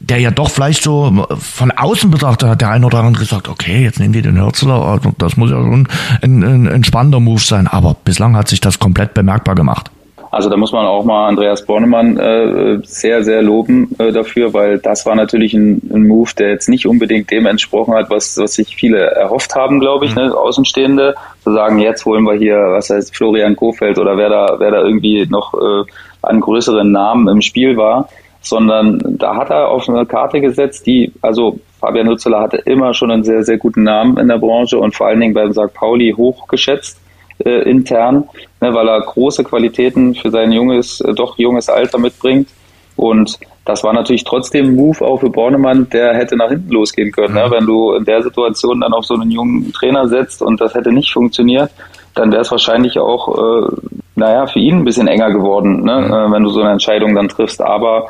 der 0.00 0.18
ja 0.18 0.30
doch 0.30 0.50
vielleicht 0.50 0.82
so 0.82 1.26
von 1.38 1.70
außen 1.70 2.10
betrachtet 2.10 2.48
hat 2.48 2.60
der 2.60 2.70
ein 2.70 2.84
oder 2.84 2.98
andere 2.98 3.24
gesagt, 3.24 3.48
okay, 3.48 3.82
jetzt 3.82 3.98
nehmen 3.98 4.12
die 4.12 4.22
den 4.22 4.40
Hürzler, 4.40 4.82
also 4.82 5.12
das 5.18 5.36
muss 5.36 5.50
ja 5.50 5.56
schon 5.56 5.88
ein, 6.22 6.42
ein, 6.42 6.68
ein 6.68 6.84
spannender 6.84 7.20
Move 7.20 7.40
sein. 7.40 7.66
Aber 7.66 7.96
bislang 8.04 8.36
hat 8.36 8.48
sich 8.48 8.60
das 8.60 8.78
komplett 8.78 9.14
bemerkbar 9.14 9.54
gemacht. 9.54 9.90
Also 10.30 10.50
da 10.50 10.56
muss 10.58 10.72
man 10.72 10.84
auch 10.84 11.04
mal 11.04 11.28
Andreas 11.28 11.64
Bornemann 11.64 12.18
äh, 12.18 12.78
sehr, 12.84 13.22
sehr 13.22 13.42
loben 13.42 13.94
äh, 13.98 14.12
dafür, 14.12 14.52
weil 14.52 14.78
das 14.78 15.06
war 15.06 15.14
natürlich 15.14 15.54
ein, 15.54 15.80
ein, 15.90 16.06
Move, 16.06 16.30
der 16.36 16.50
jetzt 16.50 16.68
nicht 16.68 16.86
unbedingt 16.86 17.30
dem 17.30 17.46
entsprochen 17.46 17.94
hat, 17.94 18.10
was, 18.10 18.36
was 18.36 18.54
sich 18.54 18.76
viele 18.76 18.98
erhofft 18.98 19.54
haben, 19.54 19.80
glaube 19.80 20.04
ich, 20.04 20.14
mhm. 20.14 20.24
ne, 20.24 20.36
Außenstehende, 20.36 21.14
zu 21.42 21.52
sagen, 21.52 21.78
jetzt 21.78 22.04
holen 22.04 22.24
wir 22.24 22.34
hier, 22.34 22.56
was 22.56 22.90
heißt 22.90 23.16
Florian 23.16 23.56
Kofeld 23.56 23.98
oder 23.98 24.18
wer 24.18 24.28
da, 24.28 24.56
wer 24.58 24.72
da 24.72 24.82
irgendwie 24.82 25.26
noch 25.26 25.54
äh, 25.54 25.84
an 26.22 26.40
größeren 26.40 26.90
Namen 26.90 27.28
im 27.28 27.40
Spiel 27.40 27.76
war 27.76 28.08
sondern 28.48 29.00
da 29.18 29.36
hat 29.36 29.50
er 29.50 29.68
auf 29.68 29.88
eine 29.88 30.06
Karte 30.06 30.40
gesetzt, 30.40 30.86
die, 30.86 31.12
also 31.22 31.58
Fabian 31.80 32.08
Hützeler 32.08 32.40
hatte 32.40 32.58
immer 32.58 32.94
schon 32.94 33.10
einen 33.10 33.24
sehr, 33.24 33.42
sehr 33.42 33.58
guten 33.58 33.82
Namen 33.82 34.16
in 34.18 34.28
der 34.28 34.38
Branche 34.38 34.78
und 34.78 34.94
vor 34.94 35.08
allen 35.08 35.20
Dingen 35.20 35.34
beim 35.34 35.52
St. 35.52 35.72
Pauli 35.74 36.14
hochgeschätzt 36.16 37.00
äh, 37.44 37.68
intern, 37.68 38.24
ne, 38.60 38.72
weil 38.74 38.88
er 38.88 39.00
große 39.00 39.44
Qualitäten 39.44 40.14
für 40.14 40.30
sein 40.30 40.52
junges, 40.52 41.00
äh, 41.00 41.12
doch 41.12 41.38
junges 41.38 41.68
Alter 41.68 41.98
mitbringt. 41.98 42.48
Und 42.96 43.38
das 43.66 43.84
war 43.84 43.92
natürlich 43.92 44.24
trotzdem 44.24 44.66
ein 44.66 44.76
Move 44.76 45.04
auch 45.04 45.20
für 45.20 45.28
Bornemann, 45.28 45.88
der 45.90 46.14
hätte 46.14 46.36
nach 46.36 46.48
hinten 46.48 46.70
losgehen 46.70 47.12
können. 47.12 47.34
Ne? 47.34 47.46
Wenn 47.50 47.66
du 47.66 47.92
in 47.92 48.04
der 48.04 48.22
Situation 48.22 48.80
dann 48.80 48.94
auf 48.94 49.04
so 49.04 49.14
einen 49.14 49.30
jungen 49.30 49.72
Trainer 49.72 50.08
setzt 50.08 50.40
und 50.40 50.60
das 50.60 50.74
hätte 50.74 50.92
nicht 50.92 51.12
funktioniert, 51.12 51.70
dann 52.14 52.32
wäre 52.32 52.42
es 52.42 52.50
wahrscheinlich 52.50 52.98
auch, 52.98 53.36
äh, 53.36 53.68
naja, 54.14 54.46
für 54.46 54.60
ihn 54.60 54.76
ein 54.76 54.84
bisschen 54.84 55.08
enger 55.08 55.30
geworden, 55.30 55.84
ne? 55.84 56.06
äh, 56.06 56.32
wenn 56.32 56.42
du 56.42 56.48
so 56.48 56.60
eine 56.60 56.72
Entscheidung 56.72 57.14
dann 57.14 57.28
triffst. 57.28 57.60
Aber 57.60 58.06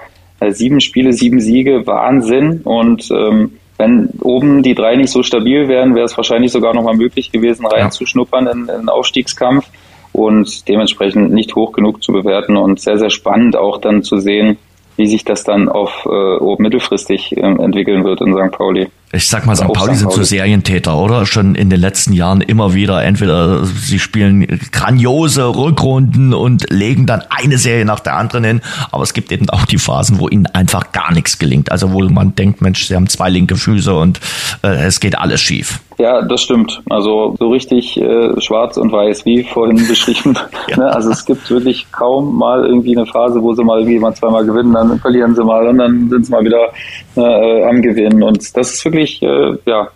sieben 0.50 0.80
Spiele, 0.80 1.12
sieben 1.12 1.40
Siege, 1.40 1.86
Wahnsinn. 1.86 2.60
Und 2.64 3.08
ähm, 3.10 3.52
wenn 3.78 4.08
oben 4.20 4.62
die 4.62 4.74
drei 4.74 4.96
nicht 4.96 5.10
so 5.10 5.22
stabil 5.22 5.68
wären, 5.68 5.94
wäre 5.94 6.06
es 6.06 6.16
wahrscheinlich 6.16 6.52
sogar 6.52 6.74
noch 6.74 6.82
mal 6.82 6.96
möglich 6.96 7.32
gewesen, 7.32 7.66
reinzuschnuppern 7.66 8.46
in, 8.46 8.60
in 8.60 8.66
den 8.66 8.88
Aufstiegskampf 8.88 9.66
und 10.12 10.66
dementsprechend 10.68 11.32
nicht 11.32 11.54
hoch 11.54 11.72
genug 11.72 12.02
zu 12.02 12.12
bewerten 12.12 12.56
und 12.56 12.80
sehr, 12.80 12.98
sehr 12.98 13.10
spannend 13.10 13.56
auch 13.56 13.78
dann 13.78 14.02
zu 14.02 14.18
sehen, 14.18 14.56
wie 14.96 15.06
sich 15.06 15.24
das 15.24 15.44
dann 15.44 15.68
auf 15.68 16.06
äh, 16.06 16.62
mittelfristig 16.62 17.36
äh, 17.36 17.40
entwickeln 17.40 18.04
wird 18.04 18.22
in 18.22 18.32
St. 18.32 18.52
Pauli. 18.52 18.88
Ich 19.16 19.28
sag 19.28 19.46
mal, 19.46 19.56
St. 19.56 19.72
Pauli 19.72 19.94
sind 19.94 20.12
so 20.12 20.22
Serientäter, 20.22 20.94
oder? 20.94 21.24
Schon 21.24 21.54
in 21.54 21.70
den 21.70 21.80
letzten 21.80 22.12
Jahren 22.12 22.42
immer 22.42 22.74
wieder. 22.74 23.02
Entweder 23.02 23.64
sie 23.64 23.98
spielen 23.98 24.46
grandiose 24.72 25.46
Rückrunden 25.46 26.34
und 26.34 26.70
legen 26.70 27.06
dann 27.06 27.22
eine 27.30 27.56
Serie 27.56 27.86
nach 27.86 28.00
der 28.00 28.16
anderen 28.16 28.44
hin. 28.44 28.60
Aber 28.92 29.02
es 29.02 29.14
gibt 29.14 29.32
eben 29.32 29.48
auch 29.48 29.64
die 29.64 29.78
Phasen, 29.78 30.18
wo 30.18 30.28
ihnen 30.28 30.46
einfach 30.46 30.92
gar 30.92 31.12
nichts 31.14 31.38
gelingt. 31.38 31.72
Also 31.72 31.92
wo 31.92 32.02
man 32.02 32.34
denkt, 32.34 32.60
Mensch, 32.60 32.86
sie 32.86 32.94
haben 32.94 33.08
zwei 33.08 33.30
linke 33.30 33.56
Füße 33.56 33.94
und 33.94 34.20
äh, 34.62 34.84
es 34.84 35.00
geht 35.00 35.16
alles 35.16 35.40
schief. 35.40 35.80
Ja, 35.98 36.22
das 36.22 36.42
stimmt. 36.42 36.82
Also 36.90 37.34
so 37.38 37.48
richtig 37.48 38.00
äh, 38.00 38.38
schwarz 38.40 38.76
und 38.76 38.92
weiß, 38.92 39.24
wie 39.24 39.44
vorhin 39.44 39.76
beschrieben. 39.88 40.36
ja. 40.68 40.76
ne? 40.76 40.94
Also 40.94 41.10
es 41.10 41.24
gibt 41.24 41.50
wirklich 41.50 41.90
kaum 41.90 42.36
mal 42.36 42.66
irgendwie 42.66 42.96
eine 42.96 43.06
Phase, 43.06 43.42
wo 43.42 43.54
sie 43.54 43.64
mal 43.64 43.84
mal 43.84 44.14
zweimal 44.14 44.44
gewinnen, 44.44 44.74
dann 44.74 44.98
verlieren 44.98 45.34
sie 45.34 45.44
mal 45.44 45.66
und 45.66 45.78
dann 45.78 46.08
sind 46.10 46.26
sie 46.26 46.32
mal 46.32 46.44
wieder 46.44 46.70
äh, 47.16 47.64
am 47.64 47.80
Gewinnen. 47.80 48.22
Und 48.22 48.56
das 48.56 48.74
ist 48.74 48.84
wirklich, 48.84 49.22
äh, 49.22 49.56
ja, 49.64 49.88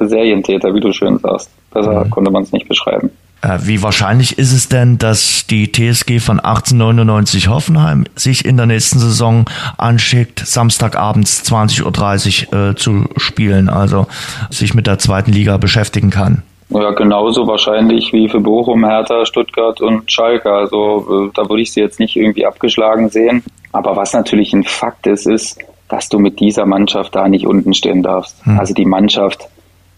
Serientäter, 0.00 0.72
wie 0.74 0.80
du 0.80 0.92
schön 0.92 1.18
sagst. 1.18 1.50
Besser 1.72 2.04
mhm. 2.04 2.10
konnte 2.10 2.30
man 2.30 2.44
es 2.44 2.52
nicht 2.52 2.68
beschreiben. 2.68 3.10
Äh, 3.40 3.58
wie 3.62 3.82
wahrscheinlich 3.82 4.38
ist 4.38 4.52
es 4.52 4.68
denn, 4.68 4.98
dass 4.98 5.46
die 5.46 5.70
TSG 5.70 6.18
von 6.18 6.40
1899 6.40 7.48
Hoffenheim 7.48 8.04
sich 8.16 8.44
in 8.44 8.56
der 8.56 8.66
nächsten 8.66 8.98
Saison 8.98 9.44
anschickt, 9.76 10.40
Samstagabends 10.44 11.42
20.30 11.44 12.52
Uhr 12.52 12.70
äh, 12.70 12.74
zu 12.74 13.04
spielen, 13.16 13.68
also 13.68 14.06
sich 14.50 14.74
mit 14.74 14.86
der 14.86 14.98
zweiten 14.98 15.32
Liga 15.32 15.56
beschäftigen 15.56 16.10
kann? 16.10 16.42
Ja, 16.70 16.90
genauso 16.90 17.46
wahrscheinlich 17.46 18.12
wie 18.12 18.28
für 18.28 18.40
Bochum, 18.40 18.84
Hertha, 18.84 19.24
Stuttgart 19.24 19.80
und 19.80 20.10
Schalke. 20.10 20.52
Also 20.52 21.28
äh, 21.28 21.30
da 21.34 21.48
würde 21.48 21.62
ich 21.62 21.72
sie 21.72 21.80
jetzt 21.80 21.98
nicht 21.98 22.16
irgendwie 22.16 22.44
abgeschlagen 22.44 23.08
sehen. 23.08 23.42
Aber 23.72 23.96
was 23.96 24.12
natürlich 24.12 24.52
ein 24.52 24.64
Fakt 24.64 25.06
ist, 25.06 25.26
ist, 25.26 25.58
dass 25.88 26.08
du 26.08 26.18
mit 26.18 26.40
dieser 26.40 26.66
Mannschaft 26.66 27.14
da 27.14 27.28
nicht 27.28 27.46
unten 27.46 27.72
stehen 27.72 28.02
darfst. 28.02 28.44
Hm. 28.44 28.58
Also 28.58 28.74
die 28.74 28.84
Mannschaft 28.84 29.48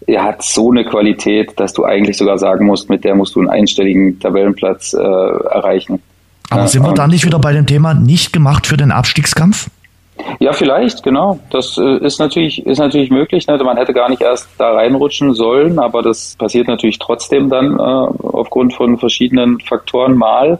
er 0.06 0.24
hat 0.24 0.42
so 0.42 0.70
eine 0.70 0.84
Qualität, 0.84 1.58
dass 1.58 1.72
du 1.72 1.84
eigentlich 1.84 2.16
sogar 2.16 2.38
sagen 2.38 2.66
musst, 2.66 2.88
mit 2.88 3.04
der 3.04 3.14
musst 3.14 3.34
du 3.34 3.40
einen 3.40 3.50
einstelligen 3.50 4.18
Tabellenplatz 4.18 4.94
äh, 4.94 4.98
erreichen. 4.98 6.02
Aber 6.50 6.66
sind 6.66 6.82
wir 6.82 6.92
da 6.94 7.06
nicht 7.06 7.24
wieder 7.24 7.38
bei 7.38 7.52
dem 7.52 7.66
Thema 7.66 7.94
nicht 7.94 8.32
gemacht 8.32 8.66
für 8.66 8.76
den 8.76 8.90
Abstiegskampf? 8.90 9.68
Ja, 10.38 10.52
vielleicht, 10.52 11.02
genau. 11.02 11.38
Das 11.50 11.78
äh, 11.78 12.04
ist 12.04 12.18
natürlich, 12.18 12.66
ist 12.66 12.78
natürlich 12.78 13.10
möglich. 13.10 13.46
Ne? 13.46 13.56
Man 13.58 13.76
hätte 13.76 13.92
gar 13.92 14.08
nicht 14.08 14.20
erst 14.20 14.48
da 14.58 14.72
reinrutschen 14.72 15.34
sollen, 15.34 15.78
aber 15.78 16.02
das 16.02 16.36
passiert 16.36 16.68
natürlich 16.68 16.98
trotzdem 16.98 17.48
dann 17.48 17.78
äh, 17.78 17.78
aufgrund 17.78 18.74
von 18.74 18.98
verschiedenen 18.98 19.60
Faktoren 19.60 20.16
mal. 20.16 20.58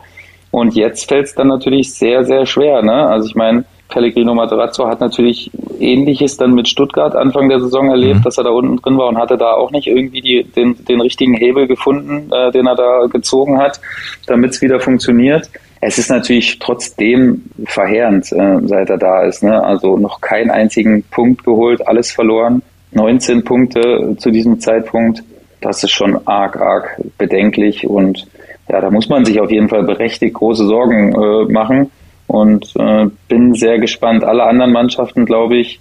Und 0.50 0.74
jetzt 0.74 1.08
fällt 1.08 1.26
es 1.26 1.34
dann 1.34 1.48
natürlich 1.48 1.94
sehr, 1.94 2.24
sehr 2.24 2.46
schwer. 2.46 2.82
Ne? 2.82 3.06
Also 3.06 3.28
ich 3.28 3.34
meine, 3.34 3.64
Pellegrino 3.90 4.34
Materazzo 4.34 4.86
hat 4.86 5.00
natürlich 5.00 5.50
Ähnliches 5.78 6.36
dann 6.36 6.52
mit 6.52 6.68
Stuttgart 6.68 7.14
Anfang 7.14 7.48
der 7.48 7.60
Saison 7.60 7.90
erlebt, 7.90 8.20
mhm. 8.20 8.22
dass 8.22 8.38
er 8.38 8.44
da 8.44 8.50
unten 8.50 8.76
drin 8.76 8.96
war 8.96 9.08
und 9.08 9.18
hatte 9.18 9.36
da 9.36 9.52
auch 9.52 9.70
nicht 9.70 9.86
irgendwie 9.86 10.20
die, 10.20 10.44
den, 10.44 10.76
den 10.84 11.00
richtigen 11.00 11.34
Hebel 11.34 11.66
gefunden, 11.66 12.30
äh, 12.32 12.50
den 12.52 12.66
er 12.66 12.76
da 12.76 13.06
gezogen 13.10 13.58
hat, 13.58 13.80
damit 14.26 14.52
es 14.52 14.62
wieder 14.62 14.80
funktioniert. 14.80 15.50
Es 15.80 15.98
ist 15.98 16.10
natürlich 16.10 16.58
trotzdem 16.58 17.44
verheerend, 17.64 18.30
äh, 18.32 18.58
seit 18.64 18.90
er 18.90 18.98
da 18.98 19.22
ist. 19.22 19.42
Ne? 19.42 19.62
Also 19.62 19.96
noch 19.96 20.20
keinen 20.20 20.50
einzigen 20.50 21.02
Punkt 21.04 21.44
geholt, 21.44 21.86
alles 21.86 22.10
verloren. 22.12 22.62
19 22.92 23.44
Punkte 23.44 24.16
zu 24.18 24.30
diesem 24.30 24.60
Zeitpunkt. 24.60 25.22
Das 25.60 25.82
ist 25.84 25.92
schon 25.92 26.18
arg, 26.26 26.60
arg 26.60 27.00
bedenklich 27.18 27.86
und 27.86 28.26
ja, 28.68 28.80
da 28.80 28.90
muss 28.90 29.08
man 29.08 29.24
sich 29.24 29.40
auf 29.40 29.50
jeden 29.50 29.68
Fall 29.68 29.82
berechtigt 29.82 30.34
große 30.34 30.64
Sorgen 30.64 31.12
äh, 31.12 31.52
machen 31.52 31.90
und 32.30 32.72
äh, 32.78 33.06
bin 33.28 33.54
sehr 33.54 33.80
gespannt. 33.80 34.22
Alle 34.22 34.44
anderen 34.44 34.72
Mannschaften, 34.72 35.26
glaube 35.26 35.56
ich, 35.56 35.80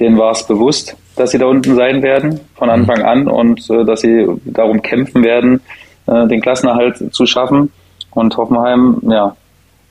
denen 0.00 0.18
war 0.18 0.32
es 0.32 0.44
bewusst, 0.44 0.96
dass 1.14 1.30
sie 1.30 1.38
da 1.38 1.46
unten 1.46 1.76
sein 1.76 2.02
werden 2.02 2.40
von 2.56 2.66
mhm. 2.66 2.74
Anfang 2.74 3.02
an 3.02 3.28
und 3.28 3.70
äh, 3.70 3.84
dass 3.84 4.00
sie 4.00 4.26
darum 4.44 4.82
kämpfen 4.82 5.22
werden, 5.22 5.60
äh, 6.06 6.26
den 6.26 6.40
Klassenerhalt 6.40 7.14
zu 7.14 7.26
schaffen. 7.26 7.70
Und 8.10 8.36
Hoffenheim, 8.36 9.00
ja, 9.08 9.36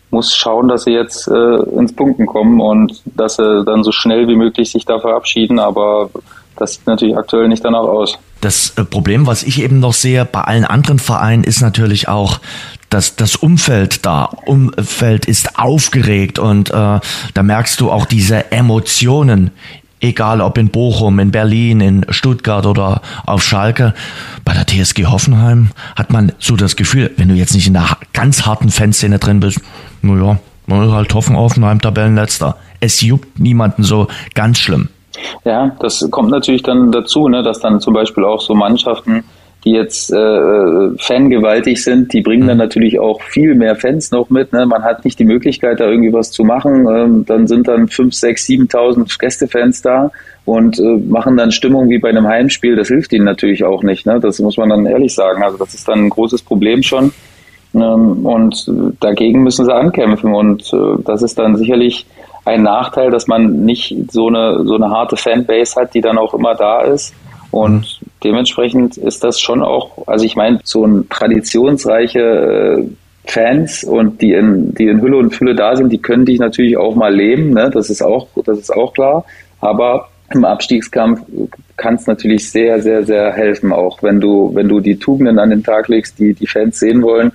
muss 0.09 0.35
schauen, 0.35 0.67
dass 0.67 0.83
sie 0.83 0.91
jetzt 0.91 1.29
äh, 1.29 1.63
ins 1.77 1.93
Punkten 1.93 2.25
kommen 2.25 2.59
und 2.59 3.01
dass 3.05 3.37
sie 3.37 3.63
dann 3.65 3.83
so 3.83 3.93
schnell 3.93 4.27
wie 4.27 4.35
möglich 4.35 4.71
sich 4.71 4.85
da 4.85 4.99
verabschieden. 4.99 5.57
Aber 5.57 6.09
das 6.57 6.73
sieht 6.73 6.87
natürlich 6.87 7.17
aktuell 7.17 7.47
nicht 7.47 7.63
danach 7.63 7.79
aus. 7.79 8.19
Das 8.41 8.73
äh, 8.77 8.83
Problem, 8.83 9.25
was 9.25 9.43
ich 9.43 9.61
eben 9.63 9.79
noch 9.79 9.93
sehe 9.93 10.25
bei 10.25 10.41
allen 10.41 10.65
anderen 10.65 10.99
Vereinen, 10.99 11.45
ist 11.45 11.61
natürlich 11.61 12.09
auch, 12.09 12.39
dass 12.93 13.15
das 13.15 13.35
Umfeld 13.35 14.05
da, 14.05 14.25
Umfeld 14.45 15.25
ist 15.25 15.57
aufgeregt 15.57 16.37
und 16.37 16.69
äh, 16.69 16.73
da 17.33 17.43
merkst 17.43 17.81
du 17.81 17.91
auch 17.91 18.05
diese 18.05 18.51
Emotionen, 18.51 19.49
egal 19.99 20.41
ob 20.41 20.59
in 20.59 20.69
Bochum, 20.69 21.17
in 21.17 21.31
Berlin, 21.31 21.81
in 21.81 22.05
Stuttgart 22.09 22.67
oder 22.67 23.01
auf 23.25 23.43
Schalke. 23.43 23.95
Bei 24.45 24.53
der 24.53 24.67
TSG 24.67 25.05
Hoffenheim 25.05 25.71
hat 25.95 26.11
man 26.11 26.33
so 26.37 26.55
das 26.55 26.75
Gefühl, 26.75 27.09
wenn 27.17 27.29
du 27.29 27.33
jetzt 27.33 27.55
nicht 27.55 27.65
in 27.65 27.73
der 27.73 27.97
ganz 28.13 28.45
harten 28.45 28.69
Fanszene 28.69 29.17
drin 29.17 29.39
bist, 29.39 29.59
naja, 30.03 30.37
man 30.67 30.87
ist 30.87 30.93
halt 30.93 31.13
Hoffenheim 31.13 31.81
Tabellenletzter. 31.81 32.57
Es 32.79 33.01
juckt 33.01 33.39
niemanden 33.39 33.81
so 33.81 34.07
ganz 34.35 34.59
schlimm. 34.59 34.89
Ja, 35.45 35.75
das 35.79 36.07
kommt 36.11 36.29
natürlich 36.29 36.61
dann 36.61 36.91
dazu, 36.91 37.27
ne, 37.27 37.41
dass 37.41 37.59
dann 37.59 37.79
zum 37.79 37.93
Beispiel 37.93 38.23
auch 38.23 38.41
so 38.41 38.53
Mannschaften, 38.53 39.23
die 39.65 39.71
jetzt 39.71 40.11
äh, 40.11 40.89
fangewaltig 40.97 41.83
sind, 41.83 42.11
die 42.11 42.21
bringen 42.21 42.47
dann 42.47 42.57
mhm. 42.57 42.63
natürlich 42.63 42.99
auch 42.99 43.21
viel 43.21 43.55
mehr 43.55 43.75
Fans 43.75 44.11
noch 44.11 44.29
mit. 44.29 44.51
Ne? 44.51 44.65
Man 44.65 44.83
hat 44.83 45.05
nicht 45.05 45.19
die 45.19 45.25
Möglichkeit, 45.25 45.79
da 45.79 45.85
irgendwie 45.85 46.11
was 46.11 46.31
zu 46.31 46.43
machen. 46.43 46.87
Ähm, 46.87 47.25
dann 47.25 47.47
sind 47.47 47.67
dann 47.67 47.87
fünf, 47.87 48.13
sechs, 48.13 48.45
siebentausend 48.45 49.17
Gästefans 49.17 49.81
da 49.81 50.11
und 50.45 50.79
äh, 50.79 50.97
machen 51.07 51.37
dann 51.37 51.51
Stimmung 51.51 51.89
wie 51.89 51.99
bei 51.99 52.09
einem 52.09 52.27
Heimspiel. 52.27 52.75
Das 52.75 52.89
hilft 52.89 53.13
ihnen 53.13 53.25
natürlich 53.25 53.63
auch 53.63 53.83
nicht. 53.83 54.05
Ne? 54.05 54.19
Das 54.19 54.39
muss 54.39 54.57
man 54.57 54.69
dann 54.69 54.85
ehrlich 54.85 55.13
sagen. 55.13 55.43
Also 55.43 55.57
das 55.57 55.73
ist 55.73 55.87
dann 55.87 56.05
ein 56.05 56.09
großes 56.09 56.41
Problem 56.41 56.83
schon. 56.83 57.13
Ähm, 57.73 58.25
und 58.25 58.69
dagegen 58.99 59.43
müssen 59.43 59.65
sie 59.65 59.73
ankämpfen. 59.73 60.33
Und 60.33 60.73
äh, 60.73 61.01
das 61.05 61.21
ist 61.21 61.39
dann 61.39 61.55
sicherlich 61.55 62.05
ein 62.45 62.63
Nachteil, 62.63 63.09
dass 63.11 63.27
man 63.27 63.63
nicht 63.63 63.95
so 64.11 64.27
eine, 64.27 64.65
so 64.65 64.75
eine 64.75 64.89
harte 64.89 65.15
Fanbase 65.15 65.79
hat, 65.79 65.93
die 65.93 66.01
dann 66.01 66.17
auch 66.17 66.33
immer 66.33 66.55
da 66.55 66.81
ist. 66.81 67.13
Und 67.53 67.99
dementsprechend 68.23 68.97
ist 68.97 69.23
das 69.23 69.39
schon 69.39 69.61
auch, 69.61 70.07
also 70.07 70.25
ich 70.25 70.35
meine, 70.35 70.59
so 70.63 70.87
ein 70.87 71.07
traditionsreiche 71.07 72.19
äh, 72.19 72.83
Fans 73.25 73.83
und 73.83 74.23
die 74.23 74.33
in, 74.33 74.73
die 74.73 74.87
in 74.87 74.99
Hülle 75.03 75.17
und 75.17 75.35
Fülle 75.35 75.53
da 75.53 75.75
sind, 75.75 75.91
die 75.91 76.01
können 76.01 76.25
dich 76.25 76.39
natürlich 76.39 76.77
auch 76.77 76.95
mal 76.95 77.13
leben, 77.13 77.51
ne? 77.51 77.69
das 77.71 77.91
ist 77.91 78.01
auch, 78.01 78.27
das 78.43 78.57
ist 78.57 78.73
auch 78.75 78.91
klar. 78.95 79.23
Aber 79.61 80.09
im 80.33 80.45
Abstiegskampf 80.45 81.21
kann 81.77 81.93
es 81.93 82.07
natürlich 82.07 82.49
sehr, 82.49 82.81
sehr, 82.81 83.05
sehr 83.05 83.31
helfen, 83.31 83.71
auch 83.71 84.01
wenn 84.01 84.19
du, 84.19 84.49
wenn 84.55 84.67
du 84.67 84.79
die 84.79 84.97
Tugenden 84.97 85.37
an 85.37 85.51
den 85.51 85.63
Tag 85.63 85.89
legst, 85.89 86.17
die 86.17 86.33
die 86.33 86.47
Fans 86.47 86.79
sehen 86.79 87.03
wollen, 87.03 87.31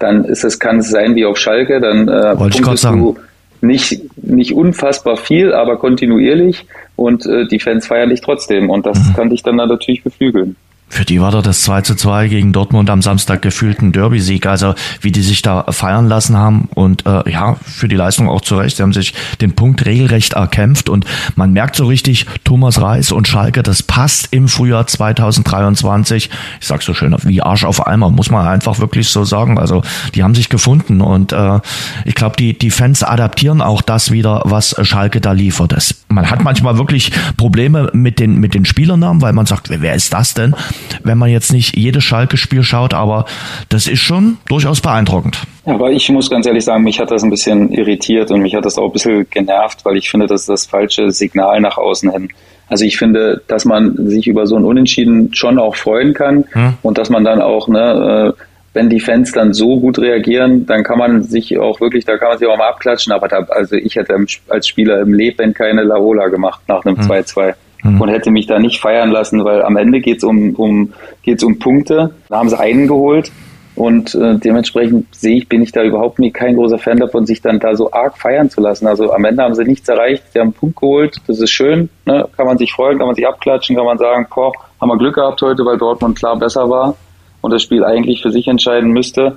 dann 0.00 0.24
ist 0.24 0.42
es, 0.42 0.58
kann 0.58 0.80
es 0.80 0.90
sein 0.90 1.14
wie 1.14 1.24
auf 1.24 1.38
Schalke, 1.38 1.80
dann 1.80 2.08
äh, 2.08 2.34
punktest 2.34 2.84
du 2.84 3.16
nicht, 3.62 4.00
nicht 4.22 4.54
unfassbar 4.54 5.16
viel, 5.16 5.52
aber 5.52 5.76
kontinuierlich 5.76 6.66
und 6.96 7.24
äh, 7.26 7.46
die 7.46 7.60
Fans 7.60 7.86
feiern 7.86 8.10
dich 8.10 8.20
trotzdem 8.20 8.70
und 8.70 8.86
das 8.86 8.98
mhm. 8.98 9.14
kann 9.14 9.30
dich 9.30 9.42
dann 9.42 9.56
natürlich 9.56 10.02
beflügeln. 10.02 10.56
Für 10.92 11.06
die 11.06 11.22
war 11.22 11.30
da 11.30 11.40
das 11.40 11.62
2 11.62 11.80
zu 11.80 11.94
2 11.94 12.28
gegen 12.28 12.52
Dortmund 12.52 12.90
am 12.90 13.00
Samstag 13.00 13.40
gefühlt 13.40 13.80
ein 13.80 13.92
Derby-Sieg. 13.92 14.44
Also 14.44 14.74
wie 15.00 15.10
die 15.10 15.22
sich 15.22 15.40
da 15.40 15.64
feiern 15.70 16.06
lassen 16.06 16.36
haben 16.36 16.68
und 16.74 17.06
äh, 17.06 17.30
ja, 17.30 17.56
für 17.64 17.88
die 17.88 17.96
Leistung 17.96 18.28
auch 18.28 18.42
zurecht. 18.42 18.76
Sie 18.76 18.82
haben 18.82 18.92
sich 18.92 19.14
den 19.40 19.54
Punkt 19.54 19.86
regelrecht 19.86 20.34
erkämpft 20.34 20.90
und 20.90 21.06
man 21.34 21.54
merkt 21.54 21.76
so 21.76 21.86
richtig, 21.86 22.26
Thomas 22.44 22.78
Reis 22.82 23.10
und 23.10 23.26
Schalke, 23.26 23.62
das 23.62 23.82
passt 23.82 24.34
im 24.34 24.48
Frühjahr 24.48 24.86
2023. 24.86 26.28
Ich 26.60 26.66
sag 26.66 26.82
so 26.82 26.92
schön, 26.92 27.16
wie 27.22 27.40
Arsch 27.40 27.64
auf 27.64 27.86
Eimer, 27.86 28.10
muss 28.10 28.30
man 28.30 28.46
einfach 28.46 28.78
wirklich 28.78 29.08
so 29.08 29.24
sagen. 29.24 29.58
Also 29.58 29.80
die 30.14 30.22
haben 30.22 30.34
sich 30.34 30.50
gefunden 30.50 31.00
und 31.00 31.32
äh, 31.32 31.60
ich 32.04 32.14
glaube, 32.14 32.36
die, 32.36 32.58
die 32.58 32.70
Fans 32.70 33.02
adaptieren 33.02 33.62
auch 33.62 33.80
das 33.80 34.10
wieder, 34.10 34.42
was 34.44 34.76
Schalke 34.82 35.22
da 35.22 35.32
liefert. 35.32 35.72
Es 35.72 36.01
man 36.12 36.30
hat 36.30 36.42
manchmal 36.42 36.78
wirklich 36.78 37.12
Probleme 37.36 37.90
mit 37.92 38.18
den, 38.18 38.38
mit 38.38 38.54
den 38.54 38.64
Spielernamen, 38.64 39.22
weil 39.22 39.32
man 39.32 39.46
sagt, 39.46 39.68
wer 39.70 39.94
ist 39.94 40.12
das 40.12 40.34
denn? 40.34 40.54
Wenn 41.02 41.18
man 41.18 41.30
jetzt 41.30 41.52
nicht 41.52 41.76
jedes 41.76 42.04
Schalke-Spiel 42.04 42.62
schaut, 42.62 42.94
aber 42.94 43.24
das 43.68 43.86
ist 43.86 44.00
schon 44.00 44.38
durchaus 44.48 44.80
beeindruckend. 44.80 45.38
Aber 45.64 45.90
ich 45.90 46.08
muss 46.08 46.30
ganz 46.30 46.46
ehrlich 46.46 46.64
sagen, 46.64 46.82
mich 46.84 46.98
hat 46.98 47.10
das 47.10 47.22
ein 47.22 47.30
bisschen 47.30 47.70
irritiert 47.72 48.30
und 48.30 48.42
mich 48.42 48.54
hat 48.54 48.64
das 48.64 48.78
auch 48.78 48.86
ein 48.86 48.92
bisschen 48.92 49.26
genervt, 49.30 49.84
weil 49.84 49.96
ich 49.96 50.10
finde, 50.10 50.26
das 50.26 50.42
ist 50.42 50.48
das 50.48 50.66
falsche 50.66 51.10
Signal 51.10 51.60
nach 51.60 51.78
außen 51.78 52.10
hin. 52.10 52.28
Also 52.68 52.84
ich 52.84 52.96
finde, 52.96 53.42
dass 53.48 53.64
man 53.64 54.08
sich 54.08 54.26
über 54.26 54.46
so 54.46 54.56
ein 54.56 54.64
Unentschieden 54.64 55.34
schon 55.34 55.58
auch 55.58 55.76
freuen 55.76 56.14
kann 56.14 56.44
hm. 56.52 56.74
und 56.82 56.98
dass 56.98 57.10
man 57.10 57.22
dann 57.22 57.42
auch, 57.42 57.68
ne, 57.68 58.34
äh, 58.38 58.42
wenn 58.74 58.88
die 58.88 59.00
Fans 59.00 59.32
dann 59.32 59.52
so 59.52 59.78
gut 59.80 59.98
reagieren, 59.98 60.66
dann 60.66 60.82
kann 60.82 60.98
man 60.98 61.22
sich 61.22 61.58
auch 61.58 61.80
wirklich, 61.80 62.04
da 62.04 62.16
kann 62.16 62.30
man 62.30 62.38
sich 62.38 62.48
auch 62.48 62.56
mal 62.56 62.68
abklatschen. 62.68 63.12
Aber 63.12 63.28
da, 63.28 63.46
also 63.50 63.76
ich 63.76 63.96
hätte 63.96 64.16
als 64.48 64.66
Spieler 64.66 65.00
im 65.00 65.12
Leben 65.12 65.52
keine 65.52 65.82
Laola 65.82 66.28
gemacht 66.28 66.62
nach 66.68 66.84
einem 66.84 66.96
2-2 66.96 67.54
mhm. 67.82 68.00
und 68.00 68.08
hätte 68.08 68.30
mich 68.30 68.46
da 68.46 68.58
nicht 68.58 68.80
feiern 68.80 69.10
lassen, 69.10 69.44
weil 69.44 69.62
am 69.62 69.76
Ende 69.76 70.00
geht's 70.00 70.24
um, 70.24 70.54
um, 70.54 70.92
geht's 71.22 71.44
um 71.44 71.58
Punkte. 71.58 72.12
Da 72.28 72.38
haben 72.38 72.48
sie 72.48 72.58
einen 72.58 72.88
geholt 72.88 73.30
und 73.74 74.14
äh, 74.14 74.38
dementsprechend 74.38 75.14
sehe 75.14 75.36
ich, 75.36 75.48
bin 75.48 75.62
ich 75.62 75.72
da 75.72 75.82
überhaupt 75.82 76.18
nicht 76.18 76.34
kein 76.34 76.56
großer 76.56 76.78
Fan 76.78 76.96
davon, 76.96 77.26
sich 77.26 77.42
dann 77.42 77.58
da 77.58 77.74
so 77.74 77.92
arg 77.92 78.16
feiern 78.16 78.48
zu 78.48 78.62
lassen. 78.62 78.86
Also 78.86 79.12
am 79.12 79.24
Ende 79.26 79.42
haben 79.42 79.54
sie 79.54 79.64
nichts 79.64 79.88
erreicht, 79.88 80.24
sie 80.32 80.40
haben 80.40 80.48
einen 80.48 80.54
Punkt 80.54 80.76
geholt, 80.76 81.16
das 81.26 81.40
ist 81.40 81.50
schön, 81.50 81.90
ne? 82.06 82.26
kann 82.36 82.46
man 82.46 82.56
sich 82.56 82.72
freuen, 82.72 82.98
kann 82.98 83.06
man 83.06 83.16
sich 83.16 83.26
abklatschen, 83.26 83.76
kann 83.76 83.84
man 83.84 83.98
sagen, 83.98 84.26
boah, 84.34 84.52
haben 84.80 84.88
wir 84.88 84.98
Glück 84.98 85.14
gehabt 85.14 85.40
heute, 85.42 85.64
weil 85.64 85.76
Dortmund 85.76 86.18
klar 86.18 86.38
besser 86.38 86.68
war 86.68 86.96
und 87.42 87.52
das 87.52 87.62
Spiel 87.62 87.84
eigentlich 87.84 88.22
für 88.22 88.30
sich 88.30 88.48
entscheiden 88.48 88.92
müsste. 88.92 89.36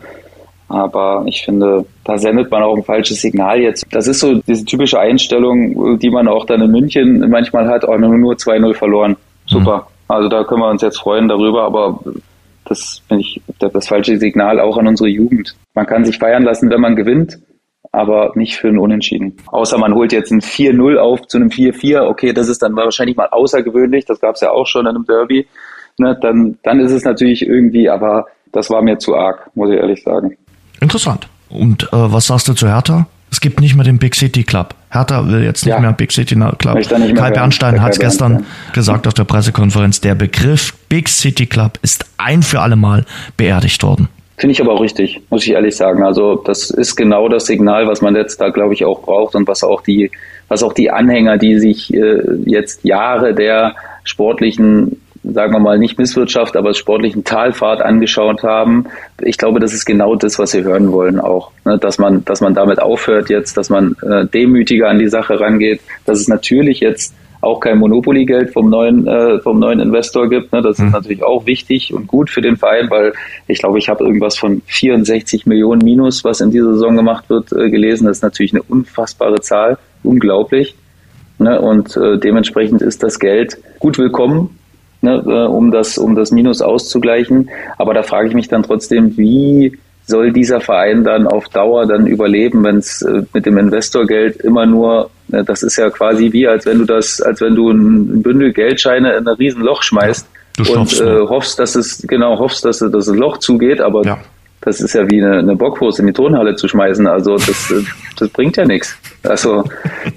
Aber 0.68 1.24
ich 1.28 1.43
finde, 1.43 1.86
da 2.06 2.18
sendet 2.18 2.49
man 2.49 2.64
auch 2.64 2.76
ein 2.76 2.84
falsches 2.84 3.22
Signal 3.22 3.60
jetzt. 3.60 3.86
Das 3.91 4.08
ist 4.08 4.20
so 4.20 4.41
diese 4.47 4.66
typische 4.66 4.99
Einstellung, 4.99 5.99
die 5.99 6.10
man 6.10 6.28
auch 6.28 6.45
dann 6.45 6.62
in 6.62 6.72
München 6.72 7.30
manchmal 7.30 7.68
hat, 7.68 7.88
oh, 7.88 7.97
nur 7.97 8.34
2-0 8.34 8.74
verloren. 8.74 9.16
Super. 9.45 9.78
Mhm. 9.78 9.95
Also 10.08 10.30
da 10.30 10.43
können 10.43 10.62
wir 10.62 10.70
uns 10.70 10.82
jetzt 10.82 10.99
freuen 10.99 11.28
darüber, 11.28 11.64
aber 11.64 11.99
das 12.66 13.01
finde 13.08 13.22
ich 13.22 13.41
das 13.60 13.88
falsche 13.88 14.18
Signal 14.18 14.60
auch 14.60 14.78
an 14.78 14.88
unsere 14.88 15.10
Jugend. 15.10 15.56
Man 15.76 15.86
kann 15.86 16.06
sich 16.06 16.18
feiern 16.18 16.43
lassen, 16.43 16.70
wenn 16.72 16.82
man 16.82 16.95
gewinnt, 16.95 17.39
aber 17.91 18.32
nicht 18.36 18.56
für 18.56 18.70
ein 18.70 18.80
Unentschieden. 18.80 19.38
Außer 19.47 19.78
man 19.78 19.93
holt 19.93 20.12
jetzt 20.14 20.32
ein 20.32 20.41
4-0 20.41 20.97
auf 20.97 21.28
zu 21.28 21.38
einem 21.38 21.49
4-4. 21.49 22.08
Okay, 22.08 22.34
das 22.34 22.49
ist 22.49 22.64
dann 22.64 22.76
wahrscheinlich 22.76 23.18
mal 23.18 23.30
außergewöhnlich. 23.30 24.06
Das 24.06 24.20
gab 24.20 24.36
es 24.36 24.41
ja 24.41 24.51
auch 24.51 24.66
schon 24.66 24.88
in 24.88 24.95
einem 24.95 25.06
Derby 25.06 25.47
ne, 25.98 26.18
dann, 26.22 26.58
dann 26.64 26.80
ist 26.80 26.91
es 26.91 27.04
natürlich 27.04 27.46
irgendwie, 27.46 27.89
aber 27.89 28.28
das 28.52 28.70
war 28.70 28.82
mir 28.82 28.98
zu 28.98 29.16
arg, 29.16 29.50
muss 29.56 29.70
ich 29.70 29.78
ehrlich 29.78 30.04
sagen. 30.04 30.38
Interessant. 30.80 31.28
Und 31.50 31.84
äh, 31.84 31.88
was 31.91 32.28
sagst 32.28 32.48
du 32.48 32.54
zu 32.54 32.68
Hertha? 32.68 33.08
Es 33.32 33.41
gibt 33.41 33.60
nicht 33.60 33.76
mehr 33.76 33.84
den 33.84 33.98
Big 33.98 34.16
City 34.16 34.43
Club. 34.43 34.76
Hertha 34.89 35.28
will 35.28 35.43
jetzt 35.43 35.66
nicht 35.66 35.74
ja. 35.74 35.80
mehr 35.80 35.91
Big 35.91 36.12
City 36.12 36.36
Club. 36.36 36.80
Kai 37.16 37.32
Bernstein 37.32 37.82
hat 37.82 37.93
es 37.93 38.00
gestern 38.00 38.46
gesagt 38.74 39.08
auf 39.08 39.14
der 39.14 39.26
Pressekonferenz, 39.26 40.00
der 40.00 40.16
Begriff 40.16 40.74
Big 40.88 41.10
City 41.10 41.46
Club 41.46 41.78
ist 41.82 42.06
ein 42.18 42.43
für 42.43 42.62
alle 42.62 42.76
Mal 42.76 43.06
beerdigt 43.36 43.84
worden. 43.84 44.08
Finde 44.38 44.52
ich 44.52 44.62
aber 44.62 44.74
auch 44.74 44.82
richtig, 44.82 45.22
muss 45.30 45.43
ich 45.43 45.54
ehrlich 45.54 45.76
sagen. 45.76 46.04
Also 46.04 46.36
das 46.36 46.70
ist 46.70 46.96
genau 46.96 47.30
das 47.30 47.46
Signal, 47.46 47.88
was 47.88 48.02
man 48.02 48.16
jetzt 48.16 48.39
da, 48.41 48.50
glaube 48.50 48.74
ich, 48.74 48.86
auch 48.86 49.02
braucht 49.02 49.36
und 49.36 49.48
was 49.48 49.64
auch 49.64 49.82
die, 49.82 50.12
was 50.48 50.62
auch 50.62 50.74
die 50.74 50.91
Anhänger, 50.91 51.38
die 51.38 51.60
sich 51.60 51.93
äh, 51.93 52.22
jetzt 52.46 52.84
Jahre 52.84 53.34
der 53.34 53.76
sportlichen 54.04 55.02
sagen 55.34 55.54
wir 55.54 55.60
mal, 55.60 55.78
nicht 55.78 55.98
Misswirtschaft, 55.98 56.56
aber 56.56 56.74
sportlichen 56.74 57.24
Talfahrt 57.24 57.82
angeschaut 57.82 58.44
haben. 58.44 58.86
Ich 59.22 59.38
glaube, 59.38 59.60
das 59.60 59.74
ist 59.74 59.86
genau 59.86 60.16
das, 60.16 60.38
was 60.40 60.52
sie 60.52 60.64
hören 60.64 60.92
wollen 60.92 61.20
auch. 61.20 61.52
Ne? 61.64 61.78
Dass 61.78 61.98
man, 61.98 62.24
dass 62.26 62.42
man 62.42 62.54
damit 62.54 62.82
aufhört 62.82 63.30
jetzt, 63.30 63.58
dass 63.58 63.70
man 63.70 63.96
äh, 64.04 64.26
demütiger 64.26 64.90
an 64.90 65.00
die 65.00 65.08
Sache 65.08 65.40
rangeht, 65.40 65.82
dass 66.06 66.20
es 66.20 66.28
natürlich 66.28 66.80
jetzt 66.80 67.16
auch 67.42 67.60
kein 67.60 67.78
Monopoly-Geld 67.78 68.52
vom 68.54 68.70
neuen, 68.70 69.08
äh, 69.08 69.40
vom 69.40 69.60
neuen 69.60 69.80
Investor 69.80 70.30
gibt. 70.30 70.52
Ne? 70.52 70.62
Das 70.62 70.80
ist 70.80 70.86
mhm. 70.86 70.92
natürlich 70.92 71.24
auch 71.24 71.46
wichtig 71.46 71.94
und 71.94 72.08
gut 72.08 72.30
für 72.30 72.42
den 72.42 72.58
Verein, 72.58 72.90
weil 72.90 73.14
ich 73.48 73.60
glaube, 73.60 73.78
ich 73.78 73.88
habe 73.88 74.04
irgendwas 74.04 74.38
von 74.38 74.62
64 74.66 75.46
Millionen 75.46 75.84
Minus, 75.84 76.24
was 76.24 76.42
in 76.42 76.52
dieser 76.52 76.74
Saison 76.74 76.96
gemacht 76.96 77.30
wird, 77.30 77.52
äh, 77.52 77.70
gelesen. 77.70 78.06
Das 78.08 78.18
ist 78.18 78.24
natürlich 78.24 78.54
eine 78.54 78.64
unfassbare 78.64 79.42
Zahl, 79.42 79.78
unglaublich. 80.04 80.76
Ne? 81.38 81.60
Und 81.60 81.96
äh, 81.98 82.18
dementsprechend 82.18 82.82
ist 82.82 83.04
das 83.04 83.20
Geld 83.20 83.58
gut 83.80 83.98
willkommen 83.98 84.58
ne, 85.06 85.24
äh, 85.26 85.47
um, 85.47 85.72
das, 85.72 85.97
um 85.97 86.16
das 86.16 86.32
Minus 86.32 86.62
auszugleichen. 86.62 87.49
Aber 87.78 87.93
da 87.93 88.03
frage 88.03 88.28
ich 88.28 88.34
mich 88.34 88.49
dann 88.49 88.64
trotzdem, 88.64 89.16
wie 89.18 89.78
soll 90.08 90.32
dieser 90.32 90.62
Verein 90.62 91.03
dann 91.03 91.28
auf 91.28 91.49
Dauer 91.49 91.88
dann 91.88 92.06
überleben, 92.06 92.64
wenn 92.64 92.78
es 92.78 93.01
äh, 93.01 93.24
mit 93.34 93.45
dem 93.45 93.58
Investorgeld 93.58 94.38
immer 94.38 94.66
nur, 94.66 95.10
äh, 95.32 95.43
das 95.43 95.64
ist 95.64 95.78
ja 95.78 95.89
quasi 95.89 96.32
wie, 96.32 96.47
als 96.47 96.66
wenn 96.66 96.80
du 96.80 96.86
das, 96.86 97.22
als 97.22 97.41
wenn 97.41 97.56
du 97.56 97.72
ein 97.72 98.22
Bündel 98.22 98.53
Geldscheine 98.53 99.14
in 99.16 99.28
ein 99.28 99.36
Riesenloch 99.36 99.82
schmeißt 99.82 100.28
ja, 100.60 100.76
und 100.76 101.01
äh, 101.01 101.22
hoffst, 101.22 101.58
dass 101.60 101.76
es, 101.76 102.06
genau, 102.08 102.38
hoffst, 102.38 102.66
dass, 102.66 102.80
dass 102.80 102.91
das 102.91 103.08
Loch 103.08 103.39
zugeht, 103.39 103.82
aber 103.82 104.03
ja. 104.03 104.20
das 104.62 104.80
ist 104.80 104.93
ja 104.93 105.10
wie 105.10 105.24
eine, 105.24 105.39
eine 105.39 105.56
Bockwurst 105.56 105.99
in 105.99 106.08
die 106.08 106.14
Turnhalle 106.14 106.56
zu 106.56 106.68
schmeißen. 106.68 107.08
Also 107.08 107.36
das, 107.36 107.74
das 108.18 108.30
bringt 108.30 108.58
ja 108.58 108.66
nichts. 108.66 108.95
Also 109.24 109.64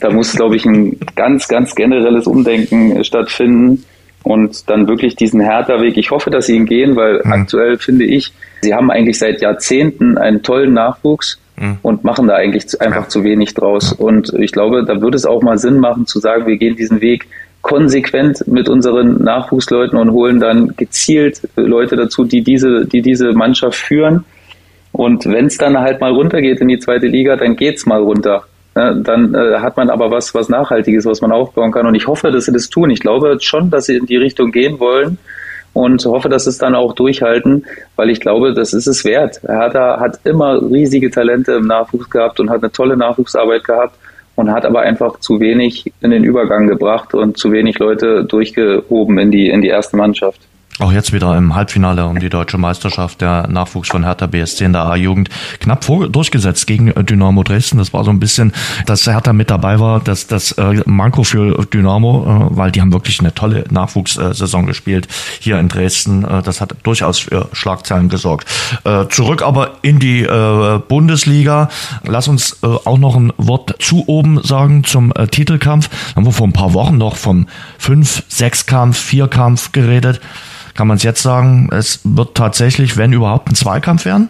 da 0.01 0.11
muss, 0.11 0.35
glaube 0.35 0.57
ich, 0.57 0.67
ein 0.67 0.99
ganz, 1.17 1.49
ganz 1.49 1.75
generelles 1.75 2.27
Umdenken 2.27 3.03
stattfinden 3.05 3.85
und 4.29 4.69
dann 4.69 4.89
wirklich 4.89 5.17
diesen 5.17 5.41
härter 5.41 5.81
Weg. 5.81 5.97
Ich 5.97 6.11
hoffe, 6.11 6.29
dass 6.29 6.47
sie 6.47 6.57
ihn 6.57 6.67
gehen, 6.67 6.97
weil 6.97 7.23
mhm. 7.25 7.33
aktuell 7.33 7.79
finde 7.79 8.05
ich, 8.05 8.35
sie 8.61 8.75
haben 8.75 8.91
eigentlich 8.91 9.19
seit 9.19 9.41
Jahrzehnten 9.41 10.19
einen 10.19 10.43
tollen 10.43 10.75
Nachwuchs 10.75 11.41
mhm. 11.57 11.79
und 11.81 12.05
machen 12.05 12.29
da 12.29 12.35
eigentlich 12.35 12.79
einfach 12.79 13.05
ja. 13.05 13.09
zu 13.09 13.25
wenig 13.25 13.55
draus. 13.55 13.97
Ja. 13.99 14.05
Und 14.05 14.35
ich 14.39 14.53
glaube, 14.53 14.85
da 14.85 15.01
würde 15.01 15.17
es 15.17 15.25
auch 15.25 15.41
mal 15.41 15.57
Sinn 15.57 15.79
machen 15.79 16.07
zu 16.07 16.21
sagen, 16.21 16.47
wir 16.47 16.59
gehen 16.59 16.77
diesen 16.77 17.01
Weg 17.01 17.27
konsequent 17.63 18.47
mit 18.47 18.69
unseren 18.69 19.25
Nachwuchsleuten 19.25 19.99
und 19.99 20.13
holen 20.13 20.41
dann 20.41 20.75
gezielt 20.77 21.41
Leute 21.57 21.97
dazu, 21.97 22.25
die 22.25 22.43
diese, 22.43 22.85
die 22.85 23.01
diese 23.01 23.33
Mannschaft 23.33 23.79
führen. 23.79 24.27
Und 24.93 25.25
wenn 25.25 25.47
es 25.47 25.57
dann 25.57 25.79
halt 25.79 26.03
mal 26.03 26.13
runtergeht 26.13 26.61
in 26.61 26.69
die 26.69 26.79
zweite 26.79 27.07
Liga, 27.07 27.37
dann 27.37 27.57
geht's 27.57 27.87
mal 27.87 28.03
runter 28.03 28.45
dann 29.03 29.35
äh, 29.35 29.59
hat 29.59 29.77
man 29.77 29.91
aber 29.91 30.11
was, 30.11 30.35
was 30.35 30.49
Nachhaltiges, 30.49 31.05
was 31.05 31.21
man 31.21 31.33
aufbauen 31.33 31.73
kann. 31.73 31.87
Und 31.87 31.95
ich 31.95 32.07
hoffe, 32.07 32.31
dass 32.31 32.47
sie 32.47 32.53
das 32.53 32.69
tun. 32.69 32.91
Ich 32.91 33.01
glaube 33.01 33.39
schon, 33.41 33.71
dass 33.71 33.87
sie 33.87 33.97
in 33.97 34.07
die 34.07 34.17
Richtung 34.17 34.53
gehen 34.53 34.79
wollen 34.81 35.19
und 35.73 36.05
hoffe, 36.07 36.29
dass 36.29 36.45
sie 36.45 36.51
es 36.51 36.59
dann 36.59 36.75
auch 36.75 36.95
durchhalten, 36.95 37.67
weil 37.97 38.11
ich 38.11 38.21
glaube, 38.21 38.55
das 38.55 38.73
ist 38.73 38.87
es 38.87 39.05
wert. 39.05 39.41
Hertha 39.47 40.01
hat 40.01 40.21
immer 40.25 40.61
riesige 40.63 41.11
Talente 41.11 41.53
im 41.53 41.67
Nachwuchs 41.67 42.11
gehabt 42.11 42.41
und 42.41 42.51
hat 42.51 42.63
eine 42.63 42.73
tolle 42.73 42.97
Nachwuchsarbeit 42.97 43.65
gehabt 43.65 43.97
und 44.35 44.51
hat 44.51 44.65
aber 44.65 44.81
einfach 44.81 45.19
zu 45.21 45.41
wenig 45.41 45.93
in 46.01 46.11
den 46.11 46.25
Übergang 46.25 46.67
gebracht 46.67 47.15
und 47.15 47.39
zu 47.39 47.53
wenig 47.53 47.79
Leute 47.79 48.25
durchgehoben 48.25 49.19
in 49.19 49.31
die, 49.31 49.49
in 49.49 49.63
die 49.63 49.69
erste 49.69 49.97
Mannschaft. 49.97 50.48
Auch 50.81 50.93
jetzt 50.93 51.13
wieder 51.13 51.37
im 51.37 51.57
Halbfinale 51.57 52.07
um 52.07 52.21
die 52.21 52.29
deutsche 52.29 52.57
Meisterschaft 52.57 53.21
der 53.21 53.49
Nachwuchs 53.49 53.89
von 53.89 54.05
Hertha 54.05 54.29
BSC 54.29 54.65
in 54.65 54.73
der 54.73 54.85
A-Jugend 54.85 55.29
knapp 55.59 55.83
vor, 55.83 56.09
durchgesetzt 56.09 56.69
gegen 56.69 56.93
Dynamo 57.05 57.43
Dresden. 57.43 57.79
Das 57.79 57.93
war 57.93 58.05
so 58.05 58.11
ein 58.11 58.21
bisschen, 58.21 58.53
dass 58.87 59.05
Hertha 59.05 59.33
mit 59.33 59.51
dabei 59.51 59.81
war, 59.81 59.99
dass 59.99 60.29
das 60.29 60.53
äh, 60.53 60.81
Manko 60.87 61.25
für 61.25 61.65
Dynamo, 61.65 62.51
äh, 62.53 62.57
weil 62.57 62.71
die 62.71 62.81
haben 62.81 62.93
wirklich 62.93 63.19
eine 63.19 63.35
tolle 63.35 63.65
Nachwuchssaison 63.71 64.67
gespielt 64.67 65.09
hier 65.41 65.59
in 65.59 65.69
Dresden. 65.69 66.25
Äh, 66.25 66.43
das 66.43 66.61
hat 66.61 66.77
durchaus 66.85 67.19
für 67.19 67.49
Schlagzeilen 67.53 68.09
gesorgt. 68.09 68.47
Äh, 68.85 69.07
zurück 69.09 69.43
aber 69.43 69.79
in 69.83 69.99
die 69.99 70.23
äh, 70.23 70.79
Bundesliga. 70.87 71.71
Lass 72.05 72.29
uns 72.29 72.57
äh, 72.63 72.67
auch 72.67 72.99
noch 72.99 73.17
ein 73.17 73.33
Wort 73.37 73.75
zu 73.81 74.05
oben 74.07 74.45
sagen 74.45 74.85
zum 74.85 75.13
äh, 75.17 75.27
Titelkampf. 75.27 75.91
Haben 76.15 76.25
wir 76.25 76.33
vor 76.33 76.47
ein 76.47 76.53
paar 76.53 76.73
Wochen 76.73 76.99
noch 76.99 77.17
vom 77.17 77.49
Fünf-Sechs-Kampf, 77.79 78.97
Vier-Kampf 78.97 79.73
geredet. 79.73 80.21
Kann 80.79 80.87
man 80.87 80.97
es 80.97 81.03
jetzt 81.03 81.25
sagen, 81.25 81.71
es 81.73 82.03
wird 82.05 82.37
tatsächlich, 82.37 82.97
wenn 82.97 83.13
überhaupt, 83.13 83.51
ein 83.51 83.57
Zweikampf 83.57 84.05
werden? 84.05 84.29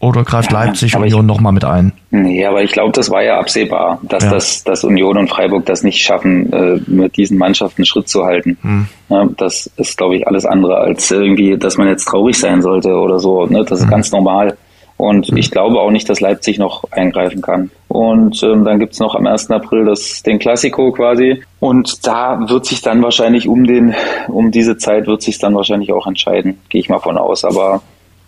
Oder 0.00 0.22
greift 0.22 0.52
ja, 0.52 0.64
Leipzig 0.64 0.94
Union 0.94 1.24
nochmal 1.24 1.54
mit 1.54 1.64
ein? 1.64 1.94
Nee, 2.10 2.44
aber 2.44 2.62
ich 2.62 2.72
glaube, 2.72 2.92
das 2.92 3.08
war 3.10 3.22
ja 3.22 3.38
absehbar, 3.38 3.98
dass, 4.02 4.24
ja. 4.24 4.30
das, 4.30 4.64
dass 4.64 4.84
Union 4.84 5.16
und 5.16 5.30
Freiburg 5.30 5.64
das 5.64 5.82
nicht 5.82 6.02
schaffen, 6.02 6.52
äh, 6.52 6.78
mit 6.86 7.16
diesen 7.16 7.38
Mannschaften 7.38 7.86
Schritt 7.86 8.06
zu 8.06 8.26
halten. 8.26 8.58
Hm. 8.60 8.86
Ja, 9.08 9.28
das 9.38 9.70
ist, 9.78 9.96
glaube 9.96 10.16
ich, 10.16 10.28
alles 10.28 10.44
andere 10.44 10.76
als 10.76 11.10
irgendwie, 11.10 11.56
dass 11.56 11.78
man 11.78 11.88
jetzt 11.88 12.04
traurig 12.04 12.38
sein 12.38 12.60
sollte 12.60 12.94
oder 12.94 13.18
so. 13.18 13.46
Ne? 13.46 13.64
Das 13.64 13.78
ist 13.78 13.86
hm. 13.86 13.90
ganz 13.90 14.12
normal. 14.12 14.58
Und 14.98 15.30
ich 15.38 15.52
glaube 15.52 15.80
auch 15.80 15.92
nicht, 15.92 16.10
dass 16.10 16.20
Leipzig 16.20 16.58
noch 16.58 16.82
eingreifen 16.90 17.40
kann. 17.40 17.70
Und 17.86 18.42
ähm, 18.42 18.64
dann 18.64 18.80
gibt's 18.80 18.98
noch 18.98 19.14
am 19.14 19.28
1. 19.28 19.48
April 19.52 19.84
das, 19.84 20.24
den 20.24 20.40
Klassiko 20.40 20.90
quasi. 20.90 21.40
Und 21.60 22.04
da 22.04 22.48
wird 22.48 22.66
sich 22.66 22.82
dann 22.82 23.00
wahrscheinlich 23.00 23.48
um 23.48 23.64
den, 23.64 23.94
um 24.26 24.50
diese 24.50 24.76
Zeit 24.76 25.06
wird 25.06 25.22
sich 25.22 25.38
dann 25.38 25.54
wahrscheinlich 25.54 25.92
auch 25.92 26.08
entscheiden, 26.08 26.58
gehe 26.68 26.80
ich 26.80 26.88
mal 26.88 26.98
von 26.98 27.16
aus. 27.16 27.44
Aber 27.44 27.80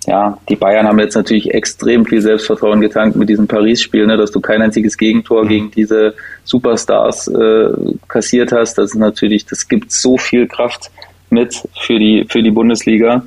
ja, 0.07 0.39
die 0.49 0.55
Bayern 0.55 0.87
haben 0.87 1.01
jetzt 1.01 1.17
natürlich 1.17 1.53
extrem 1.53 2.07
viel 2.07 2.23
Selbstvertrauen 2.23 2.81
getankt 2.81 3.17
mit 3.17 3.29
diesem 3.29 3.49
Paris-Spiel, 3.49 4.07
ne, 4.07 4.17
dass 4.17 4.31
du 4.31 4.41
kein 4.41 4.63
einziges 4.63 4.97
Gegentor 4.97 5.47
gegen 5.49 5.73
diese 5.73 6.15
Superstars 6.45 7.27
äh, 7.27 7.71
kassiert 8.07 8.53
hast. 8.53 8.79
Das 8.79 8.93
ist 8.93 8.97
natürlich, 8.97 9.45
das 9.45 9.67
gibt 9.67 9.91
so 9.91 10.17
viel 10.17 10.47
Kraft 10.47 10.93
mit 11.31 11.63
für 11.81 11.99
die 11.99 12.27
für 12.29 12.43
die 12.43 12.51
Bundesliga 12.51 13.25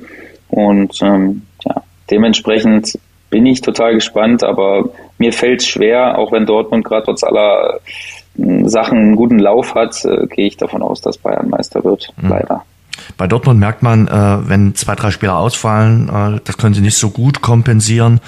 und 0.48 1.00
ähm, 1.02 1.42
ja, 1.64 1.82
dementsprechend 2.10 2.98
bin 3.34 3.46
ich 3.46 3.62
total 3.62 3.94
gespannt, 3.94 4.44
aber 4.44 4.90
mir 5.18 5.32
fällt 5.32 5.60
es 5.60 5.66
schwer, 5.66 6.18
auch 6.18 6.30
wenn 6.30 6.46
Dortmund 6.46 6.84
gerade 6.84 7.06
trotz 7.06 7.24
aller 7.24 7.80
Sachen 8.36 8.98
einen 8.98 9.16
guten 9.16 9.40
Lauf 9.40 9.74
hat, 9.74 10.04
äh, 10.04 10.28
gehe 10.28 10.46
ich 10.46 10.56
davon 10.56 10.82
aus, 10.82 11.00
dass 11.00 11.18
Bayern 11.18 11.48
Meister 11.50 11.82
wird. 11.82 12.12
Mhm. 12.16 12.28
Leider. 12.28 12.62
Bei 13.16 13.26
Dortmund 13.26 13.58
merkt 13.58 13.82
man, 13.82 14.06
äh, 14.06 14.48
wenn 14.48 14.76
zwei, 14.76 14.94
drei 14.94 15.10
Spieler 15.10 15.36
ausfallen, 15.36 16.08
äh, 16.08 16.40
das 16.44 16.58
können 16.58 16.74
sie 16.74 16.80
nicht 16.80 16.96
so 16.96 17.10
gut 17.10 17.42
kompensieren. 17.42 18.20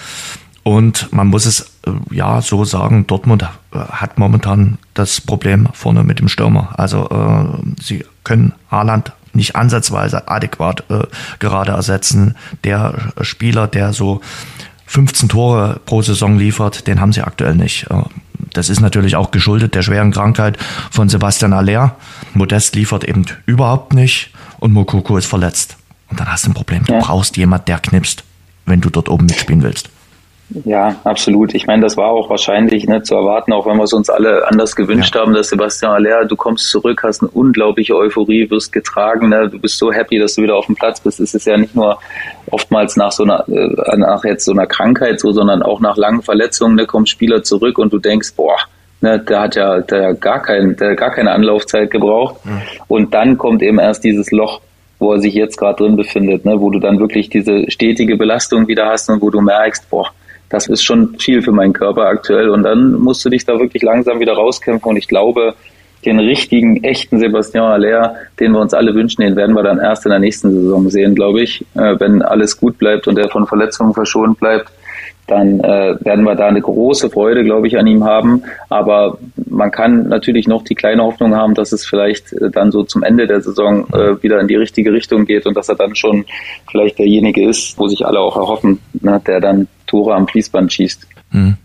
Und 0.65 1.13
man 1.13 1.29
muss 1.29 1.47
es 1.47 1.61
äh, 1.87 1.93
ja 2.11 2.41
so 2.41 2.65
sagen, 2.65 3.07
Dortmund 3.07 3.45
äh, 3.45 3.79
hat 3.79 4.19
momentan 4.19 4.79
das 4.95 5.21
Problem 5.21 5.69
vorne 5.73 6.03
mit 6.03 6.19
dem 6.19 6.27
Stürmer. 6.27 6.71
Also 6.77 7.09
äh, 7.09 7.63
sie 7.81 8.05
können 8.25 8.55
Haaland 8.73 9.13
nicht 9.35 9.55
ansatzweise 9.55 10.29
adäquat 10.29 10.83
gerade 11.41 11.73
ersetzen. 11.73 12.37
Der 12.65 13.13
Spieler, 13.21 13.67
der 13.67 13.93
so 13.93 14.23
15 14.87 15.29
Tore 15.29 15.81
pro 15.85 16.03
Saison 16.03 16.39
liefert, 16.39 16.87
den 16.87 17.01
haben 17.01 17.13
sie 17.13 17.23
aktuell 17.23 17.55
nicht. 17.55 17.91
Äh, 17.91 18.03
das 18.53 18.69
ist 18.69 18.81
natürlich 18.81 19.17
auch 19.17 19.31
geschuldet 19.31 19.75
der 19.75 19.83
schweren 19.83 20.13
Krankheit 20.13 20.57
von 20.91 21.09
Sebastian 21.09 21.53
Aller. 21.53 21.97
Modest 22.35 22.75
liefert 22.75 23.05
eben 23.05 23.27
überhaupt 23.45 23.93
nicht 23.93 24.31
und 24.59 24.73
Mokoko 24.73 25.17
ist 25.19 25.27
verletzt. 25.27 25.77
Und 26.09 26.21
dann 26.21 26.31
hast 26.31 26.47
du 26.47 26.51
ein 26.51 26.55
Problem. 26.55 26.85
Du 26.85 26.99
brauchst 26.99 27.37
jemand, 27.37 27.69
der 27.69 27.79
knipst, 27.79 28.25
wenn 28.65 28.81
du 28.81 28.91
dort 28.91 29.09
oben 29.09 29.27
mitspielen 29.27 29.63
willst. 29.63 29.91
Ja, 30.65 30.95
absolut. 31.03 31.55
Ich 31.55 31.67
meine, 31.67 31.83
das 31.83 31.97
war 31.97 32.09
auch 32.09 32.31
wahrscheinlich 32.31 32.87
ne, 32.87 33.03
zu 33.03 33.17
erwarten, 33.17 33.53
auch 33.53 33.67
wenn 33.67 33.77
wir 33.77 33.83
es 33.83 33.93
uns 33.93 34.09
alle 34.09 34.47
anders 34.47 34.77
gewünscht 34.77 35.15
ja. 35.15 35.23
haben, 35.23 35.35
dass 35.35 35.49
Sebastian 35.49 35.93
Aller, 35.93 36.25
du 36.25 36.37
kommst 36.37 36.71
zurück, 36.71 37.03
hast 37.03 37.23
eine 37.23 37.31
unglaubliche 37.31 37.97
Euphorie, 37.97 38.49
wirst 38.49 38.73
getragen, 38.73 39.31
ne, 39.31 39.49
du 39.51 39.59
bist 39.59 39.77
so 39.77 39.93
happy, 39.93 40.21
dass 40.21 40.37
du 40.37 40.43
wieder 40.43 40.55
auf 40.55 40.67
dem 40.67 40.77
Platz 40.77 41.01
bist. 41.01 41.19
Es 41.19 41.35
ist 41.35 41.47
ja 41.47 41.57
nicht 41.57 41.75
nur 41.75 41.99
oftmals 42.51 42.97
nach 42.97 43.11
so 43.11 43.25
einer, 43.25 43.45
äh, 43.49 43.97
nach 43.97 44.25
jetzt 44.25 44.45
so 44.45 44.53
einer 44.53 44.67
Krankheit 44.67 45.19
so, 45.19 45.33
sondern 45.33 45.63
auch 45.63 45.81
nach 45.81 45.97
langen 45.97 46.23
Verletzungen, 46.23 46.77
ne, 46.77 46.87
kommt 46.87 47.09
Spieler 47.09 47.43
zurück 47.43 47.79
und 47.79 47.93
du 47.93 47.99
denkst, 47.99 48.35
boah, 48.37 48.57
ne, 49.01 49.19
der 49.19 49.41
hat 49.41 49.57
ja 49.57 49.81
der 49.81 50.15
gar, 50.15 50.43
kein, 50.43 50.77
der 50.77 50.95
gar 50.95 51.11
keine 51.11 51.33
Anlaufzeit 51.33 51.91
gebraucht. 51.91 52.37
Mhm. 52.45 52.63
Und 52.87 53.15
dann 53.15 53.37
kommt 53.37 53.63
eben 53.63 53.81
erst 53.81 54.05
dieses 54.05 54.31
Loch 54.31 54.61
wo 54.99 55.13
er 55.13 55.19
sich 55.19 55.35
jetzt 55.35 55.59
gerade 55.59 55.85
drin 55.85 55.95
befindet, 55.95 56.47
ne, 56.47 56.59
wo 56.59 56.71
du 56.71 56.79
dann 56.79 56.99
wirklich 56.99 57.29
diese 57.29 57.71
stetige 57.71 58.17
Belastung 58.17 58.67
wieder 58.67 58.87
hast 58.87 59.11
und 59.11 59.21
wo 59.21 59.29
du 59.29 59.43
merkst, 59.43 59.91
boah, 59.91 60.11
das 60.49 60.69
ist 60.69 60.85
schon 60.85 61.19
viel 61.19 61.43
für 61.43 61.53
meinen 61.53 61.73
Körper 61.73 62.07
aktuell. 62.07 62.51
Und 62.51 62.63
dann 62.63 62.93
musst 62.93 63.25
du 63.25 63.31
dich 63.31 63.45
da 63.45 63.59
wirklich 63.59 63.83
langsam 63.83 64.21
wieder 64.21 64.35
rauskämpfen. 64.35 64.91
Und 64.91 64.97
ich 64.97 65.09
glaube, 65.09 65.55
den 66.05 66.21
richtigen, 66.21 66.85
echten 66.85 67.19
Sebastian 67.19 67.65
Aller, 67.65 68.15
den 68.39 68.53
wir 68.53 68.61
uns 68.61 68.75
alle 68.75 68.95
wünschen, 68.95 69.23
den 69.23 69.35
werden 69.35 69.57
wir 69.57 69.63
dann 69.63 69.79
erst 69.79 70.07
in 70.07 70.11
der 70.11 70.21
nächsten 70.21 70.53
Saison 70.53 70.89
sehen, 70.89 71.15
glaube 71.15 71.43
ich. 71.43 71.65
Äh, 71.75 71.99
wenn 71.99 72.23
alles 72.23 72.59
gut 72.59 72.79
bleibt 72.79 73.09
und 73.09 73.19
er 73.19 73.29
von 73.29 73.47
Verletzungen 73.47 73.93
verschont 73.93 74.39
bleibt, 74.39 74.71
dann 75.27 75.61
äh, 75.61 75.97
werden 76.01 76.25
wir 76.25 76.35
da 76.37 76.47
eine 76.47 76.61
große 76.61 77.11
Freude, 77.11 77.45
glaube 77.45 77.67
ich, 77.67 77.77
an 77.79 77.87
ihm 77.87 78.05
haben. 78.05 78.43
Aber 78.69 79.19
man 79.49 79.71
kann 79.71 80.09
natürlich 80.09 80.47
noch 80.47 80.63
die 80.63 80.75
kleine 80.75 81.03
Hoffnung 81.03 81.35
haben, 81.35 81.55
dass 81.55 81.73
es 81.73 81.85
vielleicht 81.85 82.33
äh, 82.33 82.51
dann 82.51 82.71
so 82.71 82.85
zum 82.85 83.03
Ende 83.03 83.27
der 83.27 83.41
Saison 83.41 83.89
äh, 83.93 84.23
wieder 84.23 84.41
in 84.41 84.49
die 84.49 84.57
richtige 84.57 84.93
Richtung 84.93 85.25
geht 85.25 85.47
und 85.47 85.57
dass 85.57 85.69
er 85.69 85.75
dann 85.75 85.95
schon 85.97 86.25
vielleicht 86.71 86.99
derjenige 86.99 87.49
ist, 87.49 87.79
wo 87.79 87.89
sich 87.89 88.07
alle 88.07 88.21
auch 88.21 88.37
erhoffen, 88.37 88.79
ne, 88.95 89.21
der 89.27 89.41
dann 89.41 89.69
Tore 89.87 90.15
am 90.15 90.29
Fließband 90.29 90.73
schießt. 90.73 91.07
Hm. 91.31 91.57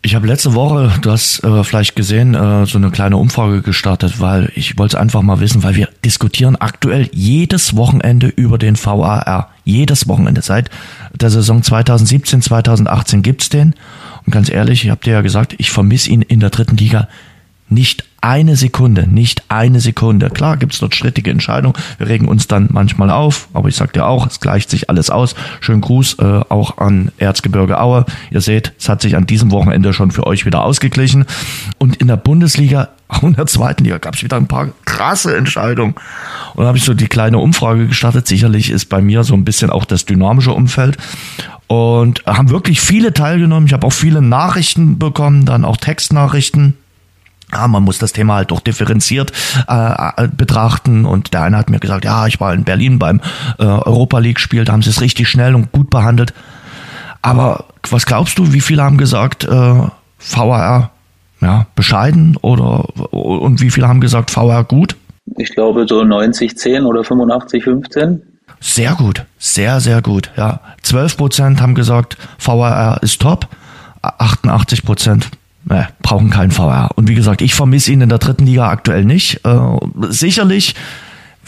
Ich 0.00 0.14
habe 0.14 0.26
letzte 0.26 0.54
Woche, 0.54 0.92
du 1.02 1.10
hast 1.10 1.42
äh, 1.44 1.64
vielleicht 1.64 1.96
gesehen, 1.96 2.34
äh, 2.34 2.64
so 2.66 2.78
eine 2.78 2.90
kleine 2.90 3.16
Umfrage 3.16 3.62
gestartet, 3.62 4.20
weil 4.20 4.50
ich 4.54 4.78
wollte 4.78 4.96
es 4.96 5.00
einfach 5.00 5.22
mal 5.22 5.40
wissen, 5.40 5.64
weil 5.64 5.74
wir 5.74 5.88
diskutieren 6.04 6.56
aktuell 6.56 7.10
jedes 7.12 7.76
Wochenende 7.76 8.28
über 8.28 8.58
den 8.58 8.76
VAR. 8.82 9.50
Jedes 9.68 10.08
Wochenende. 10.08 10.40
Seit 10.40 10.70
der 11.12 11.30
Saison 11.30 11.62
2017, 11.62 12.40
2018 12.40 13.22
gibt's 13.22 13.50
den. 13.50 13.74
Und 14.24 14.32
ganz 14.32 14.50
ehrlich, 14.50 14.84
ich 14.84 14.90
habe 14.90 15.02
dir 15.04 15.12
ja 15.12 15.20
gesagt, 15.20 15.54
ich 15.58 15.70
vermisse 15.70 16.10
ihn 16.10 16.22
in 16.22 16.40
der 16.40 16.50
dritten 16.50 16.76
Liga 16.76 17.08
nicht 17.68 18.04
eine 18.20 18.56
Sekunde, 18.56 19.06
nicht 19.06 19.44
eine 19.48 19.80
Sekunde. 19.80 20.30
Klar 20.30 20.56
gibt's 20.56 20.80
dort 20.80 20.94
strittige 20.94 21.30
Entscheidungen. 21.30 21.76
Wir 21.98 22.08
regen 22.08 22.26
uns 22.26 22.48
dann 22.48 22.68
manchmal 22.72 23.10
auf, 23.10 23.48
aber 23.52 23.68
ich 23.68 23.76
sag 23.76 23.92
dir 23.92 24.06
auch, 24.06 24.26
es 24.26 24.40
gleicht 24.40 24.70
sich 24.70 24.90
alles 24.90 25.08
aus. 25.10 25.34
Schönen 25.60 25.80
Gruß 25.80 26.18
äh, 26.18 26.40
auch 26.48 26.78
an 26.78 27.12
Erzgebirge 27.18 27.80
Aue. 27.80 28.06
Ihr 28.30 28.40
seht, 28.40 28.72
es 28.78 28.88
hat 28.88 29.02
sich 29.02 29.16
an 29.16 29.26
diesem 29.26 29.50
Wochenende 29.52 29.92
schon 29.92 30.10
für 30.10 30.26
euch 30.26 30.46
wieder 30.46 30.64
ausgeglichen. 30.64 31.26
Und 31.78 31.96
in 31.96 32.08
der 32.08 32.16
Bundesliga, 32.16 32.88
auch 33.06 33.22
in 33.22 33.34
der 33.34 33.46
zweiten 33.46 33.84
Liga, 33.84 33.98
gab's 33.98 34.22
wieder 34.22 34.36
ein 34.36 34.48
paar 34.48 34.68
krasse 34.84 35.36
Entscheidungen. 35.36 35.94
Und 36.54 36.62
da 36.62 36.68
habe 36.68 36.78
ich 36.78 36.84
so 36.84 36.94
die 36.94 37.08
kleine 37.08 37.38
Umfrage 37.38 37.86
gestartet. 37.86 38.26
Sicherlich 38.26 38.70
ist 38.70 38.86
bei 38.86 39.00
mir 39.00 39.22
so 39.22 39.34
ein 39.34 39.44
bisschen 39.44 39.70
auch 39.70 39.84
das 39.84 40.06
dynamische 40.06 40.52
Umfeld 40.52 40.96
und 41.68 42.24
haben 42.26 42.50
wirklich 42.50 42.80
viele 42.80 43.12
teilgenommen. 43.12 43.66
Ich 43.66 43.72
habe 43.74 43.86
auch 43.86 43.92
viele 43.92 44.22
Nachrichten 44.22 44.98
bekommen, 44.98 45.44
dann 45.44 45.64
auch 45.64 45.76
Textnachrichten. 45.76 46.74
Ja, 47.52 47.66
man 47.66 47.82
muss 47.82 47.98
das 47.98 48.12
Thema 48.12 48.34
halt 48.34 48.50
doch 48.50 48.60
differenziert 48.60 49.32
äh, 49.68 50.22
äh, 50.24 50.28
betrachten. 50.28 51.06
Und 51.06 51.32
der 51.32 51.42
eine 51.42 51.56
hat 51.56 51.70
mir 51.70 51.78
gesagt, 51.78 52.04
ja, 52.04 52.26
ich 52.26 52.40
war 52.40 52.52
in 52.52 52.64
Berlin 52.64 52.98
beim 52.98 53.20
äh, 53.58 53.64
Europa 53.64 54.18
League-Spiel, 54.18 54.64
da 54.64 54.72
haben 54.72 54.82
sie 54.82 54.90
es 54.90 55.00
richtig 55.00 55.28
schnell 55.28 55.54
und 55.54 55.72
gut 55.72 55.88
behandelt. 55.88 56.34
Aber 57.22 57.64
was 57.90 58.06
glaubst 58.06 58.38
du, 58.38 58.52
wie 58.52 58.60
viele 58.60 58.82
haben 58.82 58.98
gesagt, 58.98 59.44
äh, 59.44 59.48
VAR 60.18 60.90
ja, 61.40 61.66
bescheiden 61.74 62.36
oder 62.42 62.84
und 63.12 63.60
wie 63.60 63.70
viele 63.70 63.88
haben 63.88 64.00
gesagt, 64.00 64.34
VAR 64.34 64.64
gut? 64.64 64.96
Ich 65.36 65.50
glaube 65.54 65.86
so 65.88 66.04
90, 66.04 66.56
10 66.56 66.84
oder 66.84 67.04
85, 67.04 67.64
15. 67.64 68.22
Sehr 68.60 68.94
gut, 68.94 69.24
sehr, 69.38 69.80
sehr 69.80 70.02
gut. 70.02 70.30
Ja, 70.36 70.60
12 70.82 71.16
Prozent 71.16 71.60
haben 71.60 71.74
gesagt, 71.74 72.16
VAR 72.38 73.02
ist 73.02 73.20
top, 73.20 73.48
88 74.02 74.84
Prozent 74.84 75.30
äh, 75.70 75.84
brauchen 76.02 76.30
keinen 76.30 76.50
VR. 76.50 76.90
Und 76.96 77.08
wie 77.08 77.14
gesagt, 77.14 77.42
ich 77.42 77.54
vermisse 77.54 77.92
ihn 77.92 78.00
in 78.00 78.08
der 78.08 78.18
dritten 78.18 78.46
Liga 78.46 78.68
aktuell 78.68 79.04
nicht. 79.04 79.44
Äh, 79.44 79.58
sicherlich 80.08 80.74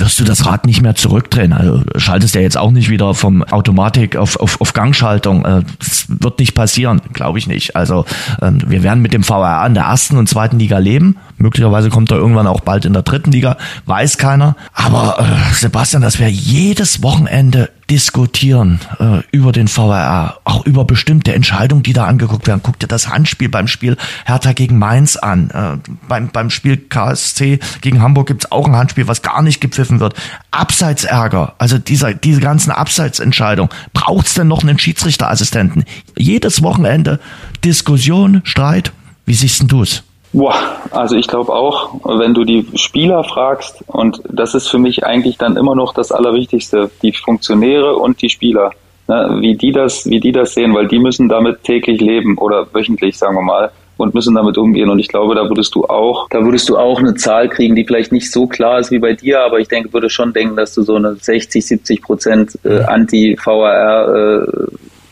wirst 0.01 0.19
du 0.19 0.25
das 0.25 0.47
Rad 0.47 0.67
nicht 0.67 0.83
mehr 0.83 0.95
zurückdrehen. 0.95 1.53
Also 1.53 1.83
schaltest 1.97 2.35
ja 2.35 2.41
jetzt 2.41 2.57
auch 2.57 2.71
nicht 2.71 2.89
wieder 2.89 3.15
vom 3.15 3.45
Automatik 3.45 4.17
auf, 4.17 4.37
auf, 4.41 4.61
auf 4.61 4.73
Gangschaltung. 4.73 5.45
Äh, 5.45 5.63
das 5.79 6.07
wird 6.09 6.39
nicht 6.39 6.55
passieren, 6.55 7.01
glaube 7.13 7.39
ich 7.39 7.47
nicht. 7.47 7.77
Also 7.77 8.05
ähm, 8.43 8.63
wir 8.67 8.83
werden 8.83 9.03
mit 9.03 9.13
dem 9.13 9.23
VR 9.23 9.65
in 9.67 9.75
der 9.75 9.85
ersten 9.85 10.17
und 10.17 10.29
zweiten 10.29 10.59
Liga 10.59 10.79
leben. 10.79 11.17
Möglicherweise 11.41 11.89
kommt 11.89 12.11
er 12.11 12.19
irgendwann 12.19 12.47
auch 12.47 12.61
bald 12.61 12.85
in 12.85 12.93
der 12.93 13.03
dritten 13.03 13.33
Liga, 13.33 13.57
weiß 13.87 14.19
keiner. 14.19 14.57
Aber 14.75 15.19
äh, 15.19 15.55
Sebastian, 15.55 16.03
dass 16.03 16.19
wir 16.19 16.29
jedes 16.29 17.03
Wochenende 17.03 17.71
diskutieren 17.89 18.79
äh, 18.99 19.23
über 19.33 19.51
den 19.51 19.67
VRR, 19.67 20.39
auch 20.45 20.67
über 20.67 20.85
bestimmte 20.85 21.33
Entscheidungen, 21.33 21.83
die 21.83 21.95
da 21.95 22.05
angeguckt 22.05 22.47
werden. 22.47 22.61
Guck 22.63 22.79
dir 22.79 22.89
das 22.89 23.09
Handspiel 23.09 23.49
beim 23.49 23.69
Spiel 23.69 23.97
Hertha 24.27 24.53
gegen 24.53 24.79
Mainz 24.79 25.17
an. 25.17 25.51
Äh, 25.51 25.91
beim, 26.07 26.29
beim 26.29 26.51
Spiel 26.51 26.77
KSC 26.77 27.59
gegen 27.81 28.03
Hamburg 28.03 28.29
gibt's 28.29 28.53
auch 28.53 28.69
ein 28.69 28.77
Handspiel, 28.77 29.09
was 29.09 29.23
gar 29.23 29.41
nicht 29.41 29.63
gepfiffen 29.63 29.99
wird. 29.99 30.15
Abseitsärger, 30.51 31.55
also 31.57 31.79
dieser, 31.79 32.13
diese 32.13 32.41
ganzen 32.41 32.71
Abseitsentscheidungen. 32.71 33.71
Braucht's 33.95 34.35
denn 34.35 34.47
noch 34.49 34.63
einen 34.63 34.79
Schiedsrichterassistenten? 34.79 35.85
Jedes 36.19 36.63
Wochenende 36.63 37.19
Diskussion, 37.65 38.43
Streit. 38.45 38.93
Wie 39.25 39.35
siehst 39.35 39.61
denn 39.61 39.69
du's? 39.69 40.03
Boah, 40.33 40.55
also 40.93 41.17
ich 41.17 41.27
glaube 41.27 41.53
auch, 41.53 41.95
wenn 42.05 42.35
du 42.35 42.45
die 42.45 42.65
Spieler 42.77 43.25
fragst, 43.25 43.83
und 43.89 44.23
das 44.29 44.55
ist 44.55 44.69
für 44.69 44.79
mich 44.79 45.05
eigentlich 45.05 45.39
dann 45.39 45.57
immer 45.57 45.75
noch 45.75 45.93
das 45.93 46.13
Allerwichtigste, 46.13 46.91
die 47.03 47.13
Funktionäre 47.13 47.97
und 47.97 48.23
die 48.23 48.29
Spieler, 48.29 48.71
ne, 49.09 49.39
wie 49.41 49.57
die 49.57 49.73
das, 49.73 50.07
wie 50.07 50.21
die 50.21 50.31
das 50.31 50.55
sehen, 50.55 50.73
weil 50.73 50.87
die 50.87 51.01
müssen 51.01 51.29
damit 51.29 51.65
täglich 51.65 52.01
leben 52.01 52.39
oder 52.39 52.67
wöchentlich, 52.73 53.19
sagen 53.19 53.35
wir 53.35 53.43
mal, 53.43 53.73
und 53.97 54.15
müssen 54.15 54.35
damit 54.35 54.57
umgehen. 54.57 54.89
Und 54.89 55.01
ich 55.01 55.09
glaube, 55.09 55.35
da 55.35 55.49
würdest 55.49 55.75
du 55.75 55.85
auch, 55.85 56.29
da 56.31 56.43
würdest 56.45 56.69
du 56.69 56.79
auch 56.79 57.01
eine 57.01 57.15
Zahl 57.17 57.49
kriegen, 57.49 57.75
die 57.75 57.85
vielleicht 57.85 58.13
nicht 58.13 58.31
so 58.31 58.47
klar 58.47 58.79
ist 58.79 58.93
wie 58.93 59.01
bei 59.01 59.15
dir, 59.15 59.41
aber 59.41 59.59
ich 59.59 59.67
denke, 59.67 59.93
würde 59.93 60.09
schon 60.09 60.33
denken, 60.33 60.55
dass 60.55 60.75
du 60.75 60.83
so 60.83 60.95
eine 60.95 61.17
60, 61.17 61.67
70 61.67 62.03
Prozent 62.03 62.59
äh, 62.65 62.83
Anti-VAR 62.85 64.15
äh, 64.15 64.47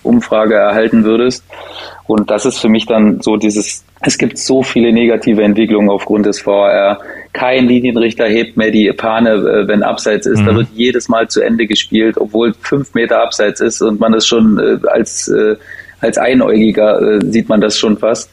Umfrage 0.05 0.55
erhalten 0.55 1.05
würdest. 1.05 1.45
Und 2.07 2.31
das 2.31 2.47
ist 2.47 2.59
für 2.59 2.71
mich 2.71 2.87
dann 2.87 3.21
so 3.21 3.37
dieses, 3.37 3.85
es 4.01 4.17
gibt 4.17 4.39
so 4.39 4.63
viele 4.63 4.93
negative 4.93 5.43
Entwicklungen 5.43 5.91
aufgrund 5.91 6.27
des 6.27 6.45
VAR. 6.47 7.01
Kein 7.33 7.67
Linienrichter 7.67 8.27
hebt 8.27 8.57
mehr 8.57 8.71
die 8.71 8.91
Pane, 8.93 9.31
äh, 9.31 9.69
wenn 9.69 9.83
abseits 9.83 10.27
ist. 10.27 10.41
Mhm. 10.41 10.47
Da 10.47 10.57
wird 10.57 10.69
jedes 10.75 11.09
Mal 11.09 11.29
zu 11.29 11.41
Ende 11.41 11.67
gespielt, 11.67 12.17
obwohl 12.19 12.55
fünf 12.61 12.95
Meter 12.95 13.23
abseits 13.23 13.61
ist 13.61 13.83
und 13.83 13.99
man 14.01 14.15
es 14.15 14.27
schon 14.27 14.59
äh, 14.59 14.87
als, 14.89 15.29
äh, 15.29 15.57
als 16.01 16.17
Einäugiger 16.17 17.21
sieht 17.23 17.49
man 17.49 17.61
das 17.61 17.77
schon 17.77 17.99
fast. 17.99 18.31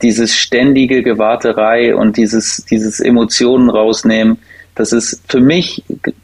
Dieses 0.00 0.34
ständige 0.34 1.02
Gewarterei 1.02 1.94
und 1.94 2.16
dieses, 2.16 2.64
dieses 2.70 3.00
Emotionen 3.00 3.68
rausnehmen, 3.68 4.38
das 4.74 4.92
ist 4.92 5.22
für 5.28 5.40
mich 5.40 5.82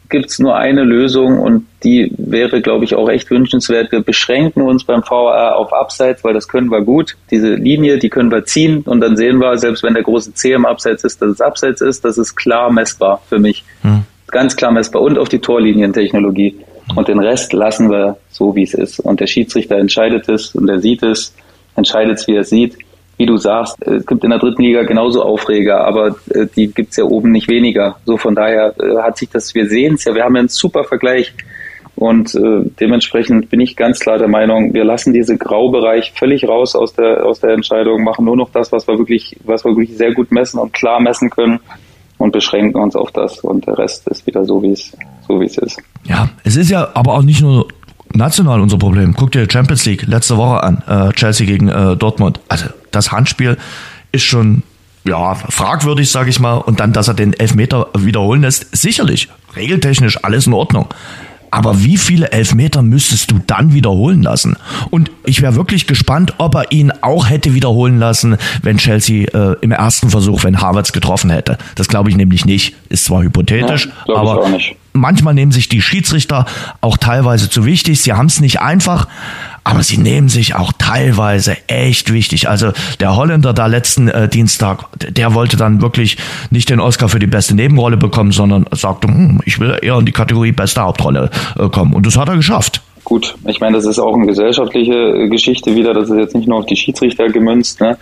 gibt 0.08 0.26
es 0.26 0.38
nur 0.38 0.56
eine 0.56 0.84
Lösung 0.84 1.38
und 1.38 1.66
die 1.82 2.12
wäre, 2.16 2.62
glaube 2.62 2.84
ich, 2.84 2.94
auch 2.94 3.08
echt 3.08 3.30
wünschenswert. 3.30 3.92
Wir 3.92 4.00
beschränken 4.00 4.62
uns 4.62 4.84
beim 4.84 5.02
VAR 5.02 5.56
auf 5.56 5.72
Abseits, 5.72 6.22
weil 6.24 6.34
das 6.34 6.48
können 6.48 6.70
wir 6.70 6.82
gut. 6.82 7.16
Diese 7.30 7.54
Linie, 7.54 7.98
die 7.98 8.08
können 8.08 8.30
wir 8.30 8.44
ziehen 8.44 8.82
und 8.82 9.00
dann 9.00 9.16
sehen 9.16 9.38
wir, 9.38 9.58
selbst 9.58 9.82
wenn 9.82 9.94
der 9.94 10.04
große 10.04 10.34
C 10.34 10.52
im 10.52 10.64
Abseits 10.64 11.04
ist, 11.04 11.20
dass 11.20 11.30
es 11.30 11.40
Abseits 11.40 11.80
ist, 11.80 12.04
das 12.04 12.18
ist 12.18 12.36
klar 12.36 12.72
messbar 12.72 13.20
für 13.28 13.38
mich. 13.38 13.64
Hm. 13.82 14.04
Ganz 14.28 14.56
klar 14.56 14.72
messbar 14.72 15.02
und 15.02 15.18
auf 15.18 15.28
die 15.28 15.38
Torlinientechnologie. 15.38 16.56
Und 16.94 17.08
den 17.08 17.18
Rest 17.18 17.52
lassen 17.52 17.90
wir 17.90 18.16
so, 18.30 18.54
wie 18.54 18.62
es 18.62 18.74
ist. 18.74 19.00
Und 19.00 19.20
der 19.20 19.26
Schiedsrichter 19.26 19.76
entscheidet 19.76 20.28
es 20.28 20.54
und 20.54 20.68
er 20.68 20.80
sieht 20.80 21.02
es, 21.02 21.34
entscheidet 21.74 22.18
es, 22.18 22.28
wie 22.28 22.34
er 22.34 22.42
es 22.42 22.50
sieht. 22.50 22.78
Wie 23.18 23.26
du 23.26 23.36
sagst, 23.36 23.76
es 23.82 24.04
gibt 24.06 24.24
in 24.24 24.30
der 24.30 24.38
dritten 24.38 24.62
Liga 24.62 24.82
genauso 24.82 25.22
Aufreger, 25.22 25.84
aber 25.86 26.16
äh, 26.30 26.46
die 26.54 26.68
gibt's 26.68 26.96
ja 26.96 27.04
oben 27.04 27.30
nicht 27.30 27.48
weniger. 27.48 27.96
So 28.04 28.16
von 28.16 28.34
daher 28.34 28.74
äh, 28.78 28.98
hat 29.02 29.16
sich 29.16 29.30
das, 29.30 29.54
wir 29.54 29.68
sehen 29.68 29.94
es 29.94 30.04
ja, 30.04 30.14
wir 30.14 30.24
haben 30.24 30.34
ja 30.34 30.40
einen 30.40 30.48
super 30.48 30.84
Vergleich. 30.84 31.32
Und 31.94 32.34
äh, 32.34 32.70
dementsprechend 32.78 33.48
bin 33.48 33.60
ich 33.60 33.74
ganz 33.74 34.00
klar 34.00 34.18
der 34.18 34.28
Meinung, 34.28 34.74
wir 34.74 34.84
lassen 34.84 35.14
diese 35.14 35.38
Graubereich 35.38 36.12
völlig 36.14 36.46
raus 36.46 36.76
aus 36.76 36.92
der 36.92 37.24
aus 37.24 37.40
der 37.40 37.54
Entscheidung, 37.54 38.04
machen 38.04 38.26
nur 38.26 38.36
noch 38.36 38.50
das, 38.50 38.70
was 38.70 38.86
wir 38.86 38.98
wirklich, 38.98 39.34
was 39.44 39.64
wir 39.64 39.74
wirklich 39.74 39.96
sehr 39.96 40.12
gut 40.12 40.30
messen 40.30 40.60
und 40.60 40.74
klar 40.74 41.00
messen 41.00 41.30
können 41.30 41.58
und 42.18 42.32
beschränken 42.32 42.78
uns 42.82 42.96
auf 42.96 43.12
das. 43.12 43.40
Und 43.40 43.66
der 43.66 43.78
Rest 43.78 44.06
ist 44.08 44.26
wieder 44.26 44.44
so, 44.44 44.62
wie 44.62 44.72
es 44.72 44.92
so 45.26 45.40
wie 45.40 45.46
es 45.46 45.56
ist. 45.56 45.82
Ja, 46.04 46.28
es 46.44 46.56
ist 46.56 46.70
ja 46.70 46.86
aber 46.92 47.14
auch 47.14 47.22
nicht 47.22 47.40
nur 47.40 47.66
national 48.12 48.60
unser 48.60 48.78
Problem. 48.78 49.14
Guck 49.14 49.32
dir 49.32 49.46
Champions 49.50 49.84
League 49.84 50.06
letzte 50.06 50.36
Woche 50.36 50.62
an, 50.62 50.82
äh, 50.86 51.12
Chelsea 51.12 51.46
gegen 51.46 51.68
äh, 51.68 51.96
Dortmund. 51.96 52.40
Also 52.48 52.66
das 52.90 53.12
Handspiel 53.12 53.56
ist 54.12 54.24
schon 54.24 54.62
ja, 55.04 55.34
fragwürdig, 55.34 56.10
sage 56.10 56.30
ich 56.30 56.40
mal. 56.40 56.54
Und 56.54 56.80
dann, 56.80 56.92
dass 56.92 57.08
er 57.08 57.14
den 57.14 57.32
Elfmeter 57.32 57.88
wiederholen 57.96 58.42
lässt, 58.42 58.74
sicherlich, 58.76 59.28
regeltechnisch 59.54 60.22
alles 60.24 60.46
in 60.46 60.52
Ordnung. 60.52 60.88
Aber 61.50 61.82
wie 61.82 61.96
viele 61.96 62.32
Elfmeter 62.32 62.82
müsstest 62.82 63.30
du 63.30 63.40
dann 63.46 63.72
wiederholen 63.72 64.22
lassen? 64.22 64.56
Und 64.90 65.10
ich 65.24 65.42
wäre 65.42 65.54
wirklich 65.54 65.86
gespannt, 65.86 66.34
ob 66.38 66.54
er 66.54 66.72
ihn 66.72 66.92
auch 67.00 67.30
hätte 67.30 67.54
wiederholen 67.54 67.98
lassen, 67.98 68.36
wenn 68.62 68.78
Chelsea 68.78 69.28
äh, 69.28 69.56
im 69.60 69.70
ersten 69.70 70.10
Versuch, 70.10 70.44
wenn 70.44 70.60
Harvards 70.60 70.92
getroffen 70.92 71.30
hätte. 71.30 71.56
Das 71.76 71.88
glaube 71.88 72.10
ich 72.10 72.16
nämlich 72.16 72.44
nicht. 72.44 72.74
Ist 72.88 73.04
zwar 73.04 73.22
hypothetisch, 73.22 73.88
ja, 74.06 74.16
aber 74.16 74.48
manchmal 74.92 75.34
nehmen 75.34 75.52
sich 75.52 75.68
die 75.68 75.82
Schiedsrichter 75.82 76.46
auch 76.80 76.96
teilweise 76.96 77.50
zu 77.50 77.64
wichtig. 77.64 78.00
Sie 78.00 78.12
haben 78.12 78.26
es 78.26 78.40
nicht 78.40 78.60
einfach, 78.60 79.08
aber 79.64 79.82
sie 79.82 79.98
nehmen 79.98 80.28
sich 80.28 80.54
auch 80.54 80.72
teilweise 80.78 81.56
echt 81.68 82.12
wichtig. 82.12 82.48
Also 82.48 82.72
der 83.00 83.16
Holländer 83.16 83.52
da 83.52 83.66
letzten 83.66 84.08
äh, 84.08 84.28
Dienstag, 84.28 84.86
der 84.96 85.34
wollte 85.34 85.56
dann 85.56 85.82
wirklich 85.82 86.18
nicht 86.50 86.70
den 86.70 86.80
Oscar 86.80 87.08
für 87.08 87.18
die 87.18 87.26
beste 87.26 87.54
Nebenrolle 87.54 87.96
bekommen, 87.96 88.32
sondern 88.32 88.66
sagte, 88.70 89.08
hm, 89.08 89.40
ich 89.44 89.58
will 89.58 89.76
eher 89.82 89.98
in 89.98 90.06
die 90.06 90.12
Kategorie 90.12 90.52
beste 90.52 90.80
Hauptrolle 90.80 91.30
äh, 91.58 91.68
kommen. 91.68 91.92
Und 91.92 92.06
das 92.06 92.16
hat 92.16 92.28
er 92.28 92.36
geschafft. 92.36 92.80
Gut, 93.06 93.36
ich 93.46 93.60
meine, 93.60 93.76
das 93.76 93.86
ist 93.86 94.00
auch 94.00 94.16
eine 94.16 94.26
gesellschaftliche 94.26 94.92
äh, 94.92 95.28
Geschichte 95.28 95.76
wieder, 95.76 95.94
das 95.94 96.10
ist 96.10 96.16
jetzt 96.16 96.34
nicht 96.34 96.48
nur 96.48 96.58
auf 96.58 96.66
die 96.66 96.74
Schiedsrichter 96.74 97.28
gemünzt, 97.28 97.80
ne? 97.80 97.98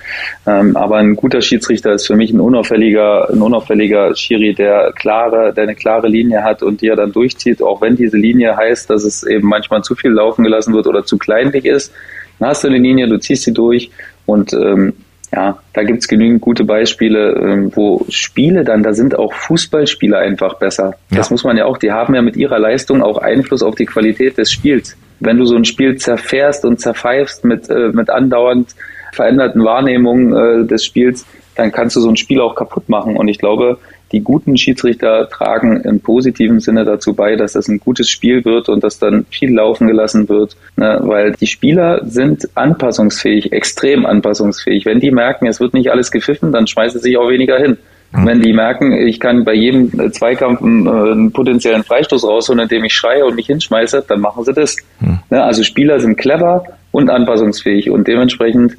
Ähm, 0.46 0.74
aber 0.78 0.96
ein 0.96 1.14
guter 1.14 1.42
Schiedsrichter 1.42 1.92
ist 1.92 2.06
für 2.06 2.16
mich 2.16 2.32
ein 2.32 2.40
unauffälliger, 2.40 3.28
ein 3.30 3.42
unauffälliger 3.42 4.16
Schiri, 4.16 4.54
der 4.54 4.94
klare, 4.96 5.52
der 5.52 5.64
eine 5.64 5.74
klare 5.74 6.08
Linie 6.08 6.42
hat 6.42 6.62
und 6.62 6.80
die 6.80 6.88
er 6.88 6.96
dann 6.96 7.12
durchzieht, 7.12 7.60
auch 7.60 7.82
wenn 7.82 7.96
diese 7.96 8.16
Linie 8.16 8.56
heißt, 8.56 8.88
dass 8.88 9.04
es 9.04 9.24
eben 9.24 9.46
manchmal 9.46 9.82
zu 9.82 9.94
viel 9.94 10.10
laufen 10.10 10.42
gelassen 10.42 10.72
wird 10.72 10.86
oder 10.86 11.04
zu 11.04 11.18
kleinlich 11.18 11.66
ist. 11.66 11.92
Dann 12.38 12.48
hast 12.48 12.64
du 12.64 12.68
eine 12.68 12.78
Linie, 12.78 13.06
du 13.06 13.18
ziehst 13.18 13.42
sie 13.42 13.52
durch 13.52 13.90
und 14.24 14.54
ähm, 14.54 14.94
ja, 15.34 15.58
da 15.72 15.82
gibt's 15.82 16.06
genügend 16.06 16.40
gute 16.40 16.64
Beispiele, 16.64 17.32
ähm, 17.32 17.72
wo 17.74 18.04
Spiele 18.08 18.62
dann, 18.62 18.84
da 18.84 18.94
sind 18.94 19.18
auch 19.18 19.32
Fußballspieler 19.32 20.18
einfach 20.18 20.54
besser. 20.58 20.94
Ja. 21.10 21.16
Das 21.16 21.30
muss 21.30 21.42
man 21.42 21.56
ja 21.56 21.64
auch, 21.64 21.76
die 21.76 21.90
haben 21.90 22.14
ja 22.14 22.22
mit 22.22 22.36
ihrer 22.36 22.58
Leistung 22.60 23.02
auch 23.02 23.18
Einfluss 23.18 23.62
auf 23.62 23.74
die 23.74 23.86
Qualität 23.86 24.38
des 24.38 24.52
Spiels. 24.52 24.96
Wenn 25.18 25.38
du 25.38 25.44
so 25.44 25.56
ein 25.56 25.64
Spiel 25.64 25.96
zerfährst 25.96 26.64
und 26.64 26.80
zerpfeifst 26.80 27.44
mit, 27.44 27.68
äh, 27.68 27.88
mit 27.88 28.10
andauernd 28.10 28.76
veränderten 29.12 29.64
Wahrnehmungen 29.64 30.34
äh, 30.36 30.66
des 30.66 30.84
Spiels, 30.84 31.26
dann 31.56 31.72
kannst 31.72 31.96
du 31.96 32.00
so 32.00 32.08
ein 32.08 32.16
Spiel 32.16 32.40
auch 32.40 32.54
kaputt 32.54 32.88
machen. 32.88 33.16
Und 33.16 33.26
ich 33.26 33.38
glaube, 33.38 33.78
die 34.12 34.20
guten 34.20 34.56
Schiedsrichter 34.56 35.28
tragen 35.28 35.80
im 35.80 36.00
positiven 36.00 36.60
Sinne 36.60 36.84
dazu 36.84 37.14
bei, 37.14 37.36
dass 37.36 37.54
das 37.54 37.68
ein 37.68 37.80
gutes 37.80 38.08
Spiel 38.08 38.44
wird 38.44 38.68
und 38.68 38.84
dass 38.84 38.98
dann 38.98 39.26
viel 39.30 39.52
laufen 39.52 39.88
gelassen 39.88 40.28
wird, 40.28 40.56
ne? 40.76 41.00
weil 41.02 41.32
die 41.32 41.46
Spieler 41.46 42.04
sind 42.04 42.48
anpassungsfähig, 42.54 43.52
extrem 43.52 44.06
anpassungsfähig. 44.06 44.86
Wenn 44.86 45.00
die 45.00 45.10
merken, 45.10 45.46
es 45.46 45.60
wird 45.60 45.74
nicht 45.74 45.90
alles 45.90 46.10
gepfiffen, 46.10 46.52
dann 46.52 46.66
schmeißen 46.66 47.00
sie 47.00 47.08
sich 47.08 47.18
auch 47.18 47.28
weniger 47.28 47.58
hin. 47.58 47.78
Mhm. 48.12 48.26
Wenn 48.26 48.40
die 48.42 48.52
merken, 48.52 48.92
ich 48.92 49.18
kann 49.18 49.44
bei 49.44 49.54
jedem 49.54 50.12
Zweikampf 50.12 50.62
einen, 50.62 50.86
äh, 50.86 50.90
einen 50.90 51.32
potenziellen 51.32 51.82
Freistoß 51.82 52.24
rausholen, 52.24 52.62
indem 52.62 52.84
ich 52.84 52.94
schreie 52.94 53.24
und 53.24 53.34
mich 53.34 53.46
hinschmeiße, 53.46 54.04
dann 54.06 54.20
machen 54.20 54.44
sie 54.44 54.52
das. 54.52 54.76
Mhm. 55.00 55.18
Also 55.30 55.64
Spieler 55.64 55.98
sind 55.98 56.16
clever 56.16 56.64
und 56.92 57.10
anpassungsfähig 57.10 57.90
und 57.90 58.06
dementsprechend 58.06 58.76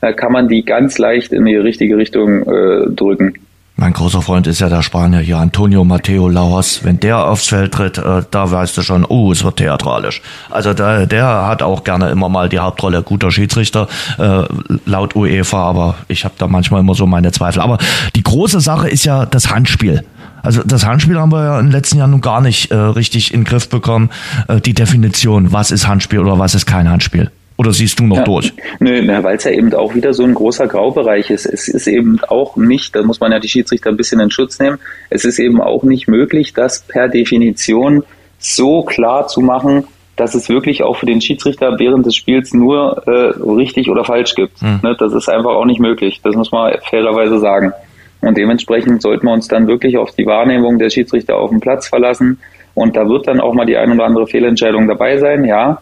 äh, 0.00 0.14
kann 0.14 0.32
man 0.32 0.48
die 0.48 0.64
ganz 0.64 0.98
leicht 0.98 1.32
in 1.32 1.44
die 1.44 1.56
richtige 1.56 1.96
Richtung 1.96 2.42
äh, 2.42 2.90
drücken. 2.90 3.34
Mein 3.80 3.92
großer 3.92 4.22
Freund 4.22 4.48
ist 4.48 4.58
ja 4.58 4.68
der 4.68 4.82
Spanier 4.82 5.20
hier, 5.20 5.38
Antonio 5.38 5.84
Mateo 5.84 6.28
Laos. 6.28 6.80
Wenn 6.82 6.98
der 6.98 7.24
aufs 7.28 7.46
Feld 7.46 7.72
tritt, 7.72 7.96
äh, 7.96 8.22
da 8.28 8.50
weißt 8.50 8.76
du 8.76 8.82
schon, 8.82 9.04
oh, 9.04 9.30
es 9.30 9.44
wird 9.44 9.58
theatralisch. 9.58 10.20
Also 10.50 10.74
der, 10.74 11.06
der 11.06 11.46
hat 11.46 11.62
auch 11.62 11.84
gerne 11.84 12.10
immer 12.10 12.28
mal 12.28 12.48
die 12.48 12.58
Hauptrolle 12.58 13.04
guter 13.04 13.30
Schiedsrichter, 13.30 13.86
äh, 14.18 14.42
laut 14.84 15.14
UEFA, 15.14 15.62
aber 15.62 15.94
ich 16.08 16.24
habe 16.24 16.34
da 16.38 16.48
manchmal 16.48 16.80
immer 16.80 16.96
so 16.96 17.06
meine 17.06 17.30
Zweifel. 17.30 17.62
Aber 17.62 17.78
die 18.16 18.24
große 18.24 18.58
Sache 18.58 18.88
ist 18.88 19.04
ja 19.04 19.26
das 19.26 19.48
Handspiel. 19.48 20.04
Also 20.42 20.64
das 20.64 20.84
Handspiel 20.84 21.16
haben 21.16 21.30
wir 21.30 21.44
ja 21.44 21.60
im 21.60 21.70
letzten 21.70 21.98
Jahr 21.98 22.08
nun 22.08 22.20
gar 22.20 22.40
nicht 22.40 22.72
äh, 22.72 22.74
richtig 22.74 23.32
in 23.32 23.42
den 23.42 23.46
Griff 23.46 23.68
bekommen. 23.68 24.10
Äh, 24.48 24.60
die 24.60 24.74
Definition, 24.74 25.52
was 25.52 25.70
ist 25.70 25.86
Handspiel 25.86 26.18
oder 26.18 26.40
was 26.40 26.56
ist 26.56 26.66
kein 26.66 26.90
Handspiel. 26.90 27.30
Oder 27.58 27.72
siehst 27.72 27.98
du 27.98 28.04
noch 28.04 28.18
ja, 28.18 28.24
durch? 28.24 28.52
Nö, 28.78 29.04
weil 29.22 29.36
es 29.36 29.42
ja 29.42 29.50
eben 29.50 29.74
auch 29.74 29.94
wieder 29.94 30.14
so 30.14 30.22
ein 30.22 30.32
großer 30.32 30.68
Graubereich 30.68 31.28
ist. 31.30 31.44
Es 31.44 31.66
ist 31.66 31.88
eben 31.88 32.20
auch 32.28 32.56
nicht, 32.56 32.94
da 32.94 33.02
muss 33.02 33.18
man 33.18 33.32
ja 33.32 33.40
die 33.40 33.48
Schiedsrichter 33.48 33.90
ein 33.90 33.96
bisschen 33.96 34.20
in 34.20 34.30
Schutz 34.30 34.60
nehmen, 34.60 34.78
es 35.10 35.24
ist 35.24 35.40
eben 35.40 35.60
auch 35.60 35.82
nicht 35.82 36.06
möglich, 36.06 36.54
das 36.54 36.82
per 36.82 37.08
Definition 37.08 38.04
so 38.38 38.84
klar 38.84 39.26
zu 39.26 39.40
machen, 39.40 39.84
dass 40.14 40.36
es 40.36 40.48
wirklich 40.48 40.84
auch 40.84 40.96
für 40.96 41.06
den 41.06 41.20
Schiedsrichter 41.20 41.78
während 41.78 42.06
des 42.06 42.14
Spiels 42.14 42.54
nur 42.54 43.02
äh, 43.06 43.42
richtig 43.50 43.90
oder 43.90 44.04
falsch 44.04 44.34
gibt. 44.36 44.60
Hm. 44.60 44.80
Ne, 44.82 44.96
das 44.98 45.12
ist 45.12 45.28
einfach 45.28 45.50
auch 45.50 45.64
nicht 45.64 45.80
möglich. 45.80 46.20
Das 46.22 46.36
muss 46.36 46.52
man 46.52 46.74
fairerweise 46.88 47.38
sagen. 47.38 47.72
Und 48.20 48.36
dementsprechend 48.36 49.02
sollten 49.02 49.26
wir 49.26 49.32
uns 49.32 49.48
dann 49.48 49.68
wirklich 49.68 49.96
auf 49.96 50.12
die 50.12 50.26
Wahrnehmung 50.26 50.78
der 50.78 50.90
Schiedsrichter 50.90 51.36
auf 51.36 51.50
dem 51.50 51.60
Platz 51.60 51.88
verlassen. 51.88 52.38
Und 52.74 52.96
da 52.96 53.08
wird 53.08 53.28
dann 53.28 53.40
auch 53.40 53.54
mal 53.54 53.66
die 53.66 53.76
ein 53.76 53.92
oder 53.92 54.04
andere 54.04 54.26
Fehlentscheidung 54.26 54.88
dabei 54.88 55.18
sein, 55.18 55.44
ja. 55.44 55.80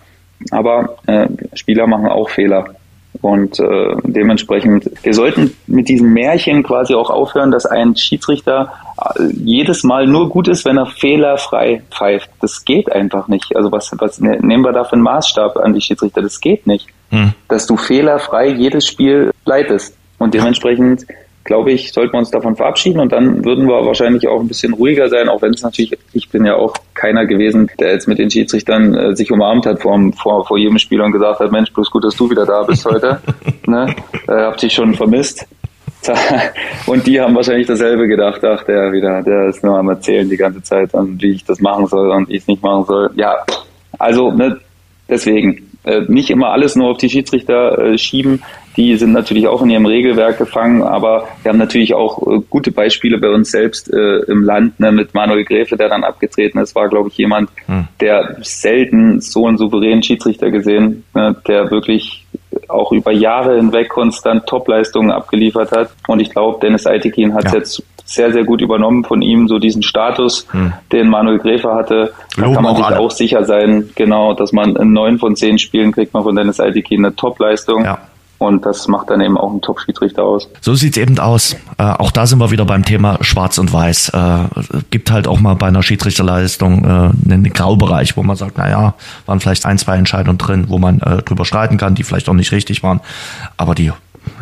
Aber 0.50 0.96
äh, 1.06 1.28
Spieler 1.54 1.86
machen 1.86 2.06
auch 2.06 2.30
Fehler. 2.30 2.74
Und 3.22 3.58
äh, 3.60 3.96
dementsprechend, 4.04 4.90
wir 5.02 5.14
sollten 5.14 5.56
mit 5.66 5.88
diesem 5.88 6.12
Märchen 6.12 6.62
quasi 6.62 6.94
auch 6.94 7.10
aufhören, 7.10 7.50
dass 7.50 7.66
ein 7.66 7.96
Schiedsrichter 7.96 8.72
äh, 9.18 9.24
jedes 9.32 9.84
Mal 9.84 10.06
nur 10.06 10.28
gut 10.28 10.48
ist, 10.48 10.64
wenn 10.64 10.76
er 10.76 10.86
fehlerfrei 10.86 11.82
pfeift. 11.90 12.30
Das 12.40 12.64
geht 12.64 12.92
einfach 12.92 13.28
nicht. 13.28 13.56
Also 13.56 13.72
was, 13.72 13.90
was 13.98 14.20
ne, 14.20 14.38
nehmen 14.40 14.64
wir 14.64 14.72
da 14.72 14.84
für 14.84 14.94
einen 14.94 15.02
Maßstab 15.02 15.56
an 15.56 15.72
die 15.72 15.80
Schiedsrichter? 15.80 16.22
Das 16.22 16.40
geht 16.40 16.66
nicht. 16.66 16.88
Hm. 17.10 17.32
Dass 17.48 17.66
du 17.66 17.76
fehlerfrei 17.76 18.48
jedes 18.48 18.86
Spiel 18.86 19.32
leitest. 19.44 19.96
Und 20.18 20.34
dementsprechend 20.34 21.06
glaube 21.46 21.72
ich, 21.72 21.92
sollten 21.92 22.12
wir 22.12 22.18
uns 22.18 22.30
davon 22.30 22.56
verabschieden 22.56 23.00
und 23.00 23.12
dann 23.12 23.44
würden 23.44 23.66
wir 23.66 23.86
wahrscheinlich 23.86 24.28
auch 24.28 24.40
ein 24.40 24.48
bisschen 24.48 24.74
ruhiger 24.74 25.08
sein, 25.08 25.28
auch 25.28 25.40
wenn 25.40 25.54
es 25.54 25.62
natürlich, 25.62 25.96
ich 26.12 26.28
bin 26.28 26.44
ja 26.44 26.56
auch 26.56 26.74
keiner 26.94 27.24
gewesen, 27.24 27.70
der 27.80 27.92
jetzt 27.92 28.08
mit 28.08 28.18
den 28.18 28.30
Schiedsrichtern 28.30 28.94
äh, 28.94 29.16
sich 29.16 29.32
umarmt 29.32 29.64
hat 29.64 29.80
vor, 29.80 29.98
vor, 30.20 30.44
vor 30.44 30.58
jedem 30.58 30.78
Spiel 30.78 31.00
und 31.00 31.12
gesagt 31.12 31.40
hat, 31.40 31.52
Mensch, 31.52 31.72
bloß 31.72 31.90
gut, 31.90 32.04
dass 32.04 32.16
du 32.16 32.28
wieder 32.28 32.44
da 32.44 32.62
bist 32.64 32.84
heute. 32.84 33.20
ne? 33.66 33.94
äh, 34.28 34.32
hab 34.32 34.58
dich 34.58 34.74
schon 34.74 34.94
vermisst. 34.94 35.46
Und 36.86 37.04
die 37.06 37.20
haben 37.20 37.34
wahrscheinlich 37.34 37.66
dasselbe 37.66 38.06
gedacht, 38.06 38.44
ach, 38.44 38.62
der 38.62 38.92
wieder, 38.92 39.22
der 39.22 39.48
ist 39.48 39.64
nur 39.64 39.76
am 39.76 39.88
Erzählen 39.88 40.28
die 40.28 40.36
ganze 40.36 40.62
Zeit 40.62 40.94
und 40.94 41.20
wie 41.20 41.32
ich 41.32 41.44
das 41.44 41.60
machen 41.60 41.86
soll 41.86 42.12
und 42.12 42.30
ich 42.30 42.42
es 42.42 42.46
nicht 42.46 42.62
machen 42.62 42.84
soll. 42.84 43.10
Ja, 43.16 43.34
also 43.98 44.30
ne, 44.30 44.60
deswegen, 45.08 45.75
äh, 45.86 46.02
nicht 46.08 46.30
immer 46.30 46.50
alles 46.50 46.76
nur 46.76 46.90
auf 46.90 46.98
die 46.98 47.08
Schiedsrichter 47.08 47.78
äh, 47.78 47.98
schieben. 47.98 48.42
Die 48.76 48.96
sind 48.96 49.12
natürlich 49.12 49.48
auch 49.48 49.62
in 49.62 49.70
ihrem 49.70 49.86
Regelwerk 49.86 50.36
gefangen, 50.36 50.82
aber 50.82 51.28
wir 51.42 51.50
haben 51.50 51.58
natürlich 51.58 51.94
auch 51.94 52.20
äh, 52.26 52.40
gute 52.50 52.72
Beispiele 52.72 53.18
bei 53.18 53.30
uns 53.30 53.50
selbst 53.50 53.90
äh, 53.92 54.18
im 54.28 54.42
Land, 54.42 54.78
ne, 54.80 54.92
mit 54.92 55.14
Manuel 55.14 55.44
Gräfe, 55.44 55.76
der 55.76 55.88
dann 55.88 56.04
abgetreten 56.04 56.58
ist, 56.58 56.74
war, 56.74 56.88
glaube 56.88 57.08
ich, 57.08 57.16
jemand, 57.16 57.50
hm. 57.66 57.88
der 58.00 58.36
selten 58.42 59.20
so 59.20 59.46
einen 59.46 59.56
souveränen 59.56 60.02
Schiedsrichter 60.02 60.50
gesehen, 60.50 61.04
ne, 61.14 61.34
der 61.46 61.70
wirklich 61.70 62.25
auch 62.68 62.92
über 62.92 63.12
Jahre 63.12 63.56
hinweg 63.56 63.88
konstant 63.88 64.46
Topleistungen 64.46 65.10
abgeliefert 65.10 65.72
hat. 65.72 65.90
Und 66.06 66.20
ich 66.20 66.30
glaube, 66.30 66.58
Dennis 66.60 66.86
Eitekin 66.86 67.34
hat 67.34 67.46
es 67.46 67.52
ja. 67.52 67.58
jetzt 67.58 67.82
sehr, 68.04 68.32
sehr 68.32 68.44
gut 68.44 68.60
übernommen 68.62 69.04
von 69.04 69.20
ihm, 69.20 69.48
so 69.48 69.58
diesen 69.58 69.82
Status, 69.82 70.46
hm. 70.52 70.72
den 70.92 71.08
Manuel 71.08 71.38
Gräfe 71.38 71.74
hatte. 71.74 72.12
Da 72.36 72.52
kann 72.52 72.62
man 72.62 72.76
sich 72.76 72.84
alle. 72.84 73.00
auch 73.00 73.10
sicher 73.10 73.44
sein, 73.44 73.90
genau, 73.96 74.32
dass 74.34 74.52
man 74.52 74.76
in 74.76 74.92
neun 74.92 75.18
von 75.18 75.34
zehn 75.34 75.58
Spielen 75.58 75.92
kriegt 75.92 76.14
man 76.14 76.22
von 76.22 76.36
Dennis 76.36 76.60
Eitekin 76.60 77.04
eine 77.04 77.16
Topleistung. 77.16 77.84
Ja. 77.84 77.98
Und 78.38 78.66
das 78.66 78.86
macht 78.86 79.10
dann 79.10 79.20
eben 79.20 79.38
auch 79.38 79.50
einen 79.50 79.62
Top-Schiedsrichter 79.62 80.22
aus. 80.22 80.48
So 80.60 80.74
sieht's 80.74 80.98
eben 80.98 81.18
aus. 81.18 81.56
Äh, 81.78 81.84
auch 81.84 82.10
da 82.10 82.26
sind 82.26 82.38
wir 82.38 82.50
wieder 82.50 82.66
beim 82.66 82.84
Thema 82.84 83.18
Schwarz 83.22 83.56
und 83.58 83.72
Weiß. 83.72 84.10
Äh, 84.10 84.80
gibt 84.90 85.10
halt 85.10 85.26
auch 85.26 85.40
mal 85.40 85.54
bei 85.54 85.68
einer 85.68 85.82
Schiedsrichterleistung 85.82 86.84
äh, 86.84 87.32
einen 87.32 87.52
Graubereich, 87.52 88.16
wo 88.16 88.22
man 88.22 88.36
sagt, 88.36 88.58
na 88.58 88.68
ja, 88.68 88.94
waren 89.24 89.40
vielleicht 89.40 89.64
ein, 89.64 89.78
zwei 89.78 89.96
Entscheidungen 89.96 90.38
drin, 90.38 90.66
wo 90.68 90.78
man 90.78 91.00
äh, 91.00 91.22
drüber 91.22 91.44
streiten 91.44 91.78
kann, 91.78 91.94
die 91.94 92.02
vielleicht 92.02 92.28
auch 92.28 92.34
nicht 92.34 92.52
richtig 92.52 92.82
waren. 92.82 93.00
Aber 93.56 93.74
die 93.74 93.90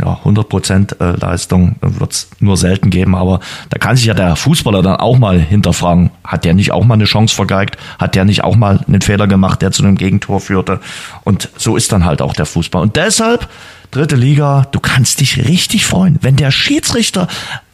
ja, 0.00 0.18
100% 0.24 1.00
äh, 1.00 1.16
Leistung 1.18 1.76
wird's 1.80 2.28
nur 2.40 2.56
selten 2.56 2.90
geben, 2.90 3.14
aber 3.14 3.40
da 3.70 3.78
kann 3.78 3.96
sich 3.96 4.06
ja 4.06 4.14
der 4.14 4.36
Fußballer 4.36 4.82
dann 4.82 4.96
auch 4.96 5.18
mal 5.18 5.38
hinterfragen, 5.38 6.10
hat 6.24 6.44
der 6.44 6.54
nicht 6.54 6.72
auch 6.72 6.84
mal 6.84 6.94
eine 6.94 7.04
Chance 7.04 7.34
vergeigt, 7.34 7.76
hat 7.98 8.14
der 8.14 8.24
nicht 8.24 8.44
auch 8.44 8.56
mal 8.56 8.80
einen 8.86 9.02
Fehler 9.02 9.26
gemacht, 9.26 9.62
der 9.62 9.72
zu 9.72 9.82
einem 9.82 9.96
Gegentor 9.96 10.40
führte 10.40 10.80
und 11.24 11.50
so 11.56 11.76
ist 11.76 11.92
dann 11.92 12.04
halt 12.04 12.22
auch 12.22 12.32
der 12.32 12.46
Fußball 12.46 12.82
und 12.82 12.96
deshalb 12.96 13.48
dritte 13.94 14.16
Liga, 14.16 14.66
du 14.72 14.80
kannst 14.80 15.20
dich 15.20 15.46
richtig 15.48 15.86
freuen, 15.86 16.18
wenn 16.20 16.36
der 16.36 16.50
Schiedsrichter 16.50 17.28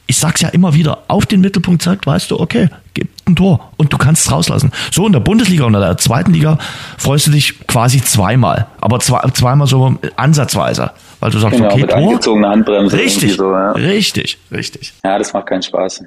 ich 0.07 0.17
sag's 0.19 0.41
ja 0.41 0.49
immer 0.49 0.75
wieder, 0.75 1.05
auf 1.07 1.25
den 1.25 1.41
Mittelpunkt 1.41 1.83
zeigt, 1.83 2.05
weißt 2.05 2.33
du, 2.33 2.41
okay, 2.41 2.69
gibt 2.95 3.29
ein 3.29 3.37
Tor 3.37 3.71
und 3.77 3.93
du 3.93 3.97
kannst 3.97 4.27
es 4.27 4.33
rauslassen. 4.33 4.73
So 4.91 5.07
in 5.07 5.13
der 5.13 5.21
Bundesliga 5.21 5.63
und 5.67 5.75
in 5.75 5.81
der 5.81 5.97
zweiten 5.99 6.33
Liga 6.33 6.59
freust 6.99 7.29
du 7.29 7.31
dich 7.31 7.65
quasi 7.69 8.03
zweimal, 8.03 8.67
aber 8.81 8.99
zwei, 8.99 9.21
zweimal 9.35 9.69
so 9.69 9.95
ansatzweise, 10.17 10.91
weil 11.21 11.31
du 11.31 11.39
sagst, 11.39 11.59
Genau, 11.59 11.71
okay, 11.71 11.83
mit 11.83 11.91
Tor. 11.91 11.99
angezogener 11.99 12.49
Handbremse. 12.51 12.97
Richtig, 12.97 13.37
So, 13.37 13.53
ja. 13.53 13.71
richtig, 13.71 14.39
richtig. 14.51 14.95
ja, 15.05 15.17
das 15.17 15.33
macht 15.33 15.47
keinen 15.47 15.63
Spaß. 15.63 16.03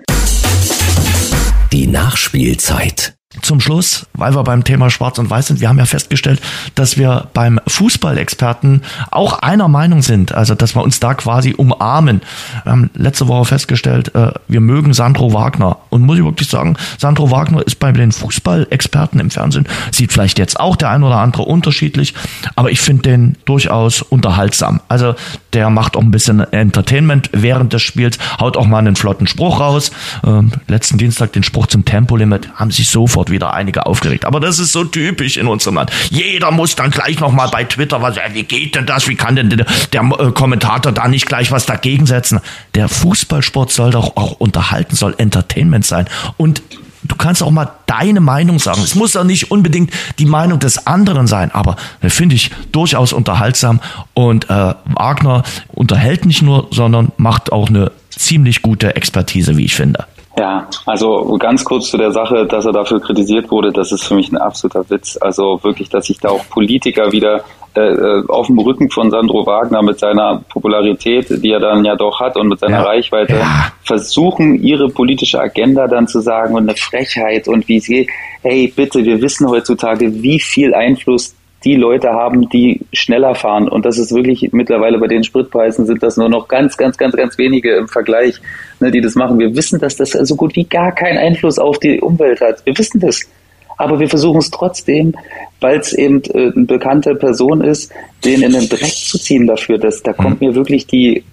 Die 1.71 1.87
Nachspielzeit. 1.87 3.15
Zum 3.41 3.59
Schluss, 3.59 4.05
weil 4.13 4.35
wir 4.35 4.43
beim 4.43 4.63
Thema 4.63 4.91
Schwarz 4.91 5.17
und 5.17 5.29
Weiß 5.29 5.47
sind, 5.47 5.59
wir 5.59 5.67
haben 5.67 5.79
ja 5.79 5.85
festgestellt, 5.85 6.39
dass 6.75 6.97
wir 6.97 7.29
beim 7.33 7.59
Fußballexperten 7.65 8.83
auch 9.09 9.39
einer 9.39 9.67
Meinung 9.67 10.03
sind, 10.03 10.33
also 10.33 10.53
dass 10.53 10.75
wir 10.75 10.83
uns 10.83 10.99
da 10.99 11.15
quasi 11.15 11.53
umarmen. 11.55 12.21
Wir 12.63 12.71
haben 12.71 12.89
letzte 12.93 13.27
Woche 13.27 13.45
festgestellt, 13.45 14.13
äh, 14.13 14.31
wir 14.47 14.61
mögen 14.61 14.93
Sandro 14.93 15.33
Wagner. 15.33 15.77
Und 15.89 16.03
muss 16.03 16.19
ich 16.19 16.23
wirklich 16.23 16.47
sagen, 16.47 16.77
Sandro 16.99 17.31
Wagner 17.31 17.65
ist 17.65 17.79
bei 17.79 17.91
den 17.91 18.11
Fußballexperten 18.11 19.19
im 19.19 19.31
Fernsehen, 19.31 19.67
sieht 19.91 20.13
vielleicht 20.13 20.37
jetzt 20.37 20.59
auch 20.59 20.75
der 20.75 20.89
ein 20.89 21.03
oder 21.03 21.17
andere 21.17 21.43
unterschiedlich, 21.43 22.13
aber 22.55 22.69
ich 22.69 22.81
finde 22.81 23.03
den 23.03 23.37
durchaus 23.45 24.03
unterhaltsam. 24.03 24.81
Also 24.87 25.15
der 25.53 25.69
macht 25.69 25.95
auch 25.95 26.01
ein 26.01 26.11
bisschen 26.11 26.39
Entertainment 26.51 27.29
während 27.31 27.73
des 27.73 27.81
Spiels, 27.81 28.17
haut 28.39 28.57
auch 28.57 28.65
mal 28.65 28.79
einen 28.79 28.95
flotten 28.95 29.27
Spruch 29.27 29.59
raus. 29.59 29.91
Ähm, 30.25 30.51
letzten 30.67 30.97
Dienstag 30.97 31.33
den 31.33 31.43
Spruch 31.43 31.67
zum 31.67 31.85
Tempolimit 31.85 32.49
haben 32.55 32.71
sich 32.71 32.89
sofort 32.89 33.29
wieder 33.29 33.53
einige 33.53 33.85
aufgeregt. 33.85 34.25
Aber 34.25 34.39
das 34.39 34.59
ist 34.59 34.71
so 34.71 34.83
typisch 34.83 35.37
in 35.37 35.47
unserem 35.47 35.75
Land. 35.75 35.91
Jeder 36.09 36.51
muss 36.51 36.75
dann 36.75 36.91
gleich 36.91 37.19
nochmal 37.19 37.49
bei 37.49 37.63
Twitter 37.63 38.01
was, 38.01 38.17
äh, 38.17 38.21
wie 38.33 38.43
geht 38.43 38.75
denn 38.75 38.85
das? 38.85 39.07
Wie 39.07 39.15
kann 39.15 39.35
denn 39.35 39.49
der, 39.49 39.65
der 39.91 40.01
äh, 40.01 40.31
Kommentator 40.31 40.91
da 40.91 41.07
nicht 41.07 41.25
gleich 41.25 41.51
was 41.51 41.65
dagegen 41.65 42.05
setzen? 42.05 42.39
Der 42.75 42.89
Fußballsport 42.89 43.71
soll 43.71 43.91
doch 43.91 44.15
auch 44.15 44.33
unterhalten, 44.33 44.95
soll 44.95 45.15
Entertainment 45.17 45.85
sein. 45.85 46.07
Und 46.37 46.61
du 47.03 47.15
kannst 47.15 47.43
auch 47.43 47.51
mal 47.51 47.69
deine 47.85 48.21
Meinung 48.21 48.59
sagen. 48.59 48.81
Es 48.83 48.95
muss 48.95 49.13
ja 49.13 49.23
nicht 49.23 49.51
unbedingt 49.51 49.91
die 50.19 50.25
Meinung 50.25 50.59
des 50.59 50.87
anderen 50.87 51.27
sein, 51.27 51.51
aber 51.51 51.75
äh, 52.01 52.09
finde 52.09 52.35
ich 52.35 52.51
durchaus 52.71 53.13
unterhaltsam. 53.13 53.79
Und 54.13 54.49
äh, 54.49 54.73
Wagner 54.85 55.43
unterhält 55.67 56.25
nicht 56.25 56.41
nur, 56.41 56.67
sondern 56.71 57.11
macht 57.17 57.51
auch 57.51 57.69
eine 57.69 57.91
ziemlich 58.09 58.61
gute 58.61 58.95
Expertise, 58.95 59.57
wie 59.57 59.65
ich 59.65 59.75
finde. 59.75 60.05
Ja, 60.35 60.67
also 60.87 61.37
ganz 61.37 61.63
kurz 61.63 61.89
zu 61.91 61.97
der 61.97 62.11
Sache, 62.11 62.45
dass 62.47 62.65
er 62.65 62.71
dafür 62.71 62.99
kritisiert 62.99 63.51
wurde, 63.51 63.71
das 63.71 63.91
ist 63.91 64.03
für 64.03 64.15
mich 64.15 64.31
ein 64.31 64.37
absoluter 64.37 64.89
Witz. 64.89 65.17
Also 65.21 65.59
wirklich, 65.63 65.89
dass 65.89 66.07
sich 66.07 66.19
da 66.19 66.29
auch 66.29 66.43
Politiker 66.49 67.11
wieder 67.11 67.43
äh, 67.75 67.81
äh, 67.81 68.23
auf 68.27 68.47
dem 68.47 68.57
Rücken 68.59 68.89
von 68.89 69.11
Sandro 69.11 69.45
Wagner 69.45 69.81
mit 69.83 69.99
seiner 69.99 70.43
Popularität, 70.49 71.27
die 71.43 71.51
er 71.51 71.59
dann 71.59 71.85
ja 71.85 71.95
doch 71.95 72.19
hat 72.19 72.35
und 72.37 72.47
mit 72.47 72.59
seiner 72.59 72.77
Ja. 72.79 72.83
Reichweite, 72.83 73.33
Ja. 73.35 73.71
versuchen, 73.83 74.61
ihre 74.63 74.89
politische 74.89 75.39
Agenda 75.39 75.87
dann 75.87 76.07
zu 76.07 76.19
sagen 76.19 76.55
und 76.55 76.63
eine 76.69 76.77
Frechheit 76.77 77.47
und 77.47 77.67
wie 77.67 77.79
sie, 77.79 78.07
hey, 78.41 78.71
bitte, 78.75 79.03
wir 79.03 79.21
wissen 79.21 79.47
heutzutage, 79.49 80.11
wie 80.23 80.39
viel 80.39 80.73
Einfluss 80.73 81.35
die 81.63 81.75
Leute 81.75 82.09
haben, 82.09 82.49
die 82.49 82.81
schneller 82.91 83.35
fahren. 83.35 83.67
Und 83.69 83.85
das 83.85 83.97
ist 83.97 84.13
wirklich 84.13 84.49
mittlerweile 84.51 84.97
bei 84.99 85.07
den 85.07 85.23
Spritpreisen 85.23 85.85
sind 85.85 86.03
das 86.03 86.17
nur 86.17 86.29
noch 86.29 86.47
ganz, 86.47 86.77
ganz, 86.77 86.97
ganz, 86.97 87.15
ganz 87.15 87.37
wenige 87.37 87.75
im 87.75 87.87
Vergleich, 87.87 88.35
ne, 88.79 88.91
die 88.91 89.01
das 89.01 89.15
machen. 89.15 89.39
Wir 89.39 89.55
wissen, 89.55 89.79
dass 89.79 89.95
das 89.95 90.11
so 90.11 90.35
gut 90.35 90.55
wie 90.55 90.65
gar 90.65 90.91
keinen 90.91 91.17
Einfluss 91.17 91.59
auf 91.59 91.79
die 91.79 92.01
Umwelt 92.01 92.41
hat. 92.41 92.65
Wir 92.65 92.77
wissen 92.77 92.99
das. 92.99 93.21
Aber 93.77 93.99
wir 93.99 94.07
versuchen 94.07 94.39
es 94.39 94.51
trotzdem, 94.51 95.15
weil 95.59 95.79
es 95.79 95.93
eben 95.93 96.21
äh, 96.33 96.51
eine 96.55 96.65
bekannte 96.65 97.15
Person 97.15 97.61
ist, 97.61 97.91
den 98.23 98.43
in 98.43 98.51
den 98.51 98.69
Dreck 98.69 98.93
zu 98.93 99.17
ziehen 99.17 99.47
dafür. 99.47 99.77
Dass, 99.77 100.03
da 100.03 100.13
kommt 100.13 100.41
mir 100.41 100.53
wirklich 100.55 100.85
die, 100.85 101.23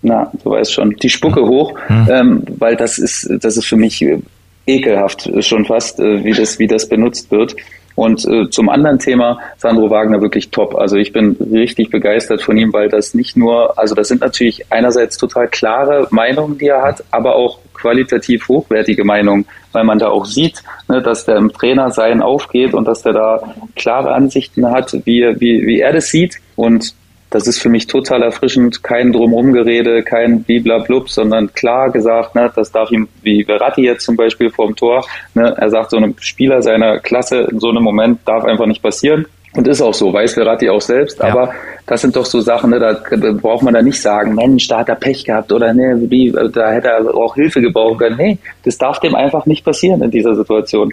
na, 0.00 0.30
du 0.42 0.50
weißt 0.50 0.72
schon, 0.72 0.96
die 0.96 1.10
Spucke 1.10 1.42
hoch, 1.46 1.74
ähm, 2.08 2.44
weil 2.58 2.76
das 2.76 2.98
ist, 2.98 3.28
das 3.40 3.56
ist 3.56 3.66
für 3.66 3.76
mich 3.76 4.00
äh, 4.02 4.18
ekelhaft 4.66 5.30
schon 5.40 5.64
fast, 5.64 6.00
äh, 6.00 6.24
wie 6.24 6.32
das, 6.32 6.58
wie 6.58 6.66
das 6.66 6.88
benutzt 6.88 7.30
wird. 7.30 7.56
Und 7.94 8.26
äh, 8.26 8.48
zum 8.50 8.68
anderen 8.68 8.98
Thema, 8.98 9.38
Sandro 9.58 9.90
Wagner 9.90 10.20
wirklich 10.20 10.50
top. 10.50 10.74
Also 10.74 10.96
ich 10.96 11.12
bin 11.12 11.36
richtig 11.52 11.90
begeistert 11.90 12.42
von 12.42 12.56
ihm, 12.56 12.72
weil 12.72 12.88
das 12.88 13.14
nicht 13.14 13.36
nur, 13.36 13.78
also 13.78 13.94
das 13.94 14.08
sind 14.08 14.20
natürlich 14.20 14.64
einerseits 14.70 15.16
total 15.16 15.48
klare 15.48 16.06
Meinungen, 16.10 16.58
die 16.58 16.68
er 16.68 16.82
hat, 16.82 17.04
aber 17.10 17.36
auch 17.36 17.58
qualitativ 17.74 18.48
hochwertige 18.48 19.04
Meinungen, 19.04 19.44
weil 19.72 19.84
man 19.84 19.98
da 19.98 20.08
auch 20.08 20.24
sieht, 20.24 20.62
ne, 20.88 21.02
dass 21.02 21.24
der 21.24 21.36
im 21.36 21.52
Trainer 21.52 21.90
sein 21.90 22.22
aufgeht 22.22 22.74
und 22.74 22.86
dass 22.86 23.02
der 23.02 23.12
da 23.12 23.54
klare 23.76 24.12
Ansichten 24.12 24.66
hat, 24.70 24.92
wie, 25.04 25.22
wie, 25.38 25.66
wie 25.66 25.80
er 25.80 25.92
das 25.92 26.06
sieht. 26.06 26.36
Und 26.56 26.94
das 27.32 27.46
ist 27.46 27.58
für 27.60 27.70
mich 27.70 27.86
total 27.86 28.22
erfrischend, 28.22 28.82
kein 28.82 29.12
Drumrumgerede, 29.12 30.02
kein 30.02 30.42
Bliblablub, 30.42 31.08
sondern 31.08 31.52
klar 31.54 31.90
gesagt, 31.90 32.34
ne, 32.34 32.52
das 32.54 32.70
darf 32.70 32.90
ihm, 32.90 33.08
wie 33.22 33.42
Verratti 33.44 33.82
jetzt 33.82 34.04
zum 34.04 34.16
Beispiel 34.16 34.50
vorm 34.50 34.76
Tor, 34.76 35.04
ne, 35.34 35.54
er 35.58 35.70
sagt, 35.70 35.90
so 35.90 35.96
einem 35.96 36.14
Spieler 36.20 36.60
seiner 36.62 36.98
Klasse 37.00 37.48
in 37.50 37.58
so 37.58 37.70
einem 37.70 37.82
Moment 37.82 38.20
darf 38.26 38.44
einfach 38.44 38.66
nicht 38.66 38.82
passieren. 38.82 39.26
Und 39.54 39.68
ist 39.68 39.82
auch 39.82 39.92
so, 39.92 40.10
weiß 40.12 40.32
Verratti 40.34 40.70
auch 40.70 40.80
selbst, 40.80 41.18
Ja. 41.18 41.26
aber 41.26 41.52
das 41.86 42.00
sind 42.02 42.16
doch 42.16 42.24
so 42.24 42.40
Sachen, 42.40 42.70
ne, 42.70 42.78
da, 42.78 42.94
da 42.94 43.32
braucht 43.32 43.62
man 43.62 43.74
da 43.74 43.82
nicht 43.82 44.00
sagen, 44.00 44.34
Mensch, 44.34 44.68
da 44.68 44.78
hat 44.78 44.88
er 44.88 44.94
Pech 44.94 45.24
gehabt 45.24 45.52
oder 45.52 45.72
ne, 45.74 45.96
wie, 46.08 46.32
da 46.52 46.70
hätte 46.70 46.88
er 46.88 47.14
auch 47.14 47.34
Hilfe 47.34 47.60
gebrauchen 47.60 47.98
können. 47.98 48.16
Nee, 48.16 48.38
das 48.64 48.78
darf 48.78 49.00
dem 49.00 49.14
einfach 49.14 49.44
nicht 49.46 49.64
passieren 49.64 50.02
in 50.02 50.10
dieser 50.10 50.34
Situation. 50.34 50.92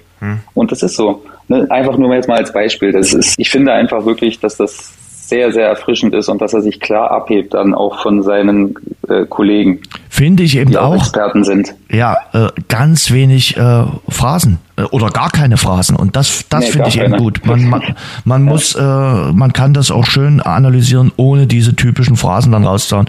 Und 0.54 0.72
das 0.72 0.84
ist 0.84 0.96
so. 0.96 1.24
Ne, 1.48 1.66
einfach 1.70 1.98
nur 1.98 2.14
jetzt 2.14 2.28
mal 2.28 2.38
als 2.38 2.52
Beispiel. 2.52 2.92
Das 2.92 3.14
ist, 3.14 3.36
ich 3.40 3.50
finde 3.50 3.72
einfach 3.74 4.06
wirklich, 4.06 4.40
dass 4.40 4.58
das 4.58 4.94
sehr, 5.30 5.52
sehr 5.52 5.68
erfrischend 5.68 6.14
ist 6.16 6.28
und 6.28 6.42
dass 6.42 6.54
er 6.54 6.62
sich 6.62 6.80
klar 6.80 7.12
abhebt 7.12 7.54
dann 7.54 7.76
auch 7.76 8.02
von 8.02 8.24
seinen 8.24 8.76
äh, 9.08 9.26
Kollegen, 9.26 9.82
Finde 10.10 10.44
ich 10.44 10.58
eben 10.58 10.76
auch 10.76 10.96
auch. 10.96 10.96
Experten 10.96 11.44
sind. 11.44 11.76
ja, 11.92 12.18
äh, 12.34 12.48
ganz 12.68 13.12
wenig 13.12 13.56
äh, 13.56 13.84
Phrasen 14.10 14.58
äh, 14.76 14.82
oder 14.84 15.10
gar 15.10 15.30
keine 15.30 15.58
Phrasen 15.58 15.96
und 15.96 16.16
das 16.16 16.46
das 16.50 16.62
Nee, 16.66 16.72
finde 16.72 16.90
ich 16.90 17.00
eben 17.00 17.18
gut. 17.18 17.46
Man 17.46 17.70
man, 17.70 17.84
man 18.26 18.44
muss 18.44 18.74
äh, 18.74 18.82
man 18.82 19.54
kann 19.54 19.74
das 19.74 19.92
auch 19.92 20.06
schön 20.06 20.42
analysieren 20.42 21.12
ohne 21.16 21.46
diese 21.46 21.76
typischen 21.76 22.16
Phrasen 22.18 22.52
dann 22.52 22.66
rauszuhauen 22.66 23.08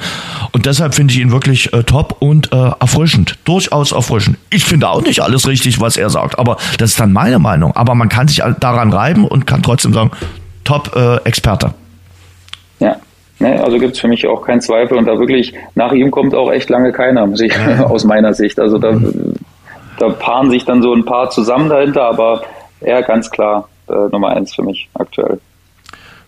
und 0.53 0.67
deshalb 0.67 0.95
finde 0.95 1.15
ich 1.15 1.21
ihn 1.21 1.33
wirklich 1.33 1.73
äh, 1.73 1.83
top 1.85 2.17
und 2.21 2.53
erfrischend, 2.53 3.39
durchaus 3.45 3.93
erfrischend. 3.93 4.37
Ich 4.51 4.65
finde 4.65 4.89
auch 4.89 5.03
nicht 5.03 5.21
alles 5.21 5.47
richtig, 5.49 5.81
was 5.81 5.97
er 5.97 6.11
sagt, 6.11 6.39
aber 6.39 6.59
das 6.79 6.91
ist 6.91 7.01
dann 7.01 7.13
meine 7.13 7.39
Meinung, 7.39 7.75
aber 7.77 7.95
man 7.95 8.09
kann 8.09 8.29
sich 8.29 8.43
daran 8.61 8.93
reiben 8.93 9.25
und 9.25 9.47
kann 9.47 9.63
trotzdem 9.63 9.95
sagen, 9.95 10.11
top 10.65 10.95
Experte. 11.25 11.75
Ja. 12.81 12.97
Ne, 13.39 13.63
also 13.63 13.79
gibt 13.79 13.95
es 13.95 14.01
für 14.01 14.09
mich 14.09 14.27
auch 14.27 14.43
keinen 14.43 14.61
Zweifel 14.61 14.99
und 14.99 15.07
da 15.07 15.19
wirklich, 15.19 15.55
nach 15.75 15.93
ihm 15.93 16.11
kommt 16.11 16.35
auch 16.35 16.53
echt 16.53 16.69
lange 16.69 16.93
keiner, 16.93 17.27
muss 17.27 17.41
ich, 17.41 17.55
aus 17.85 18.05
meiner 18.05 18.35
Sicht. 18.35 18.61
Also 18.61 18.79
da, 18.79 18.99
da 19.99 20.11
paaren 20.11 20.51
sich 20.51 20.65
dann 20.67 20.83
so 20.83 20.93
ein 20.93 21.05
paar 21.05 21.31
zusammen 21.31 21.71
dahinter, 21.71 22.05
aber 22.05 22.43
er 22.81 23.03
ganz 23.03 23.31
klar 23.31 23.69
äh, 23.89 24.09
Nummer 24.13 24.31
eins 24.31 24.55
für 24.55 24.63
mich 24.63 24.89
aktuell. 24.95 25.41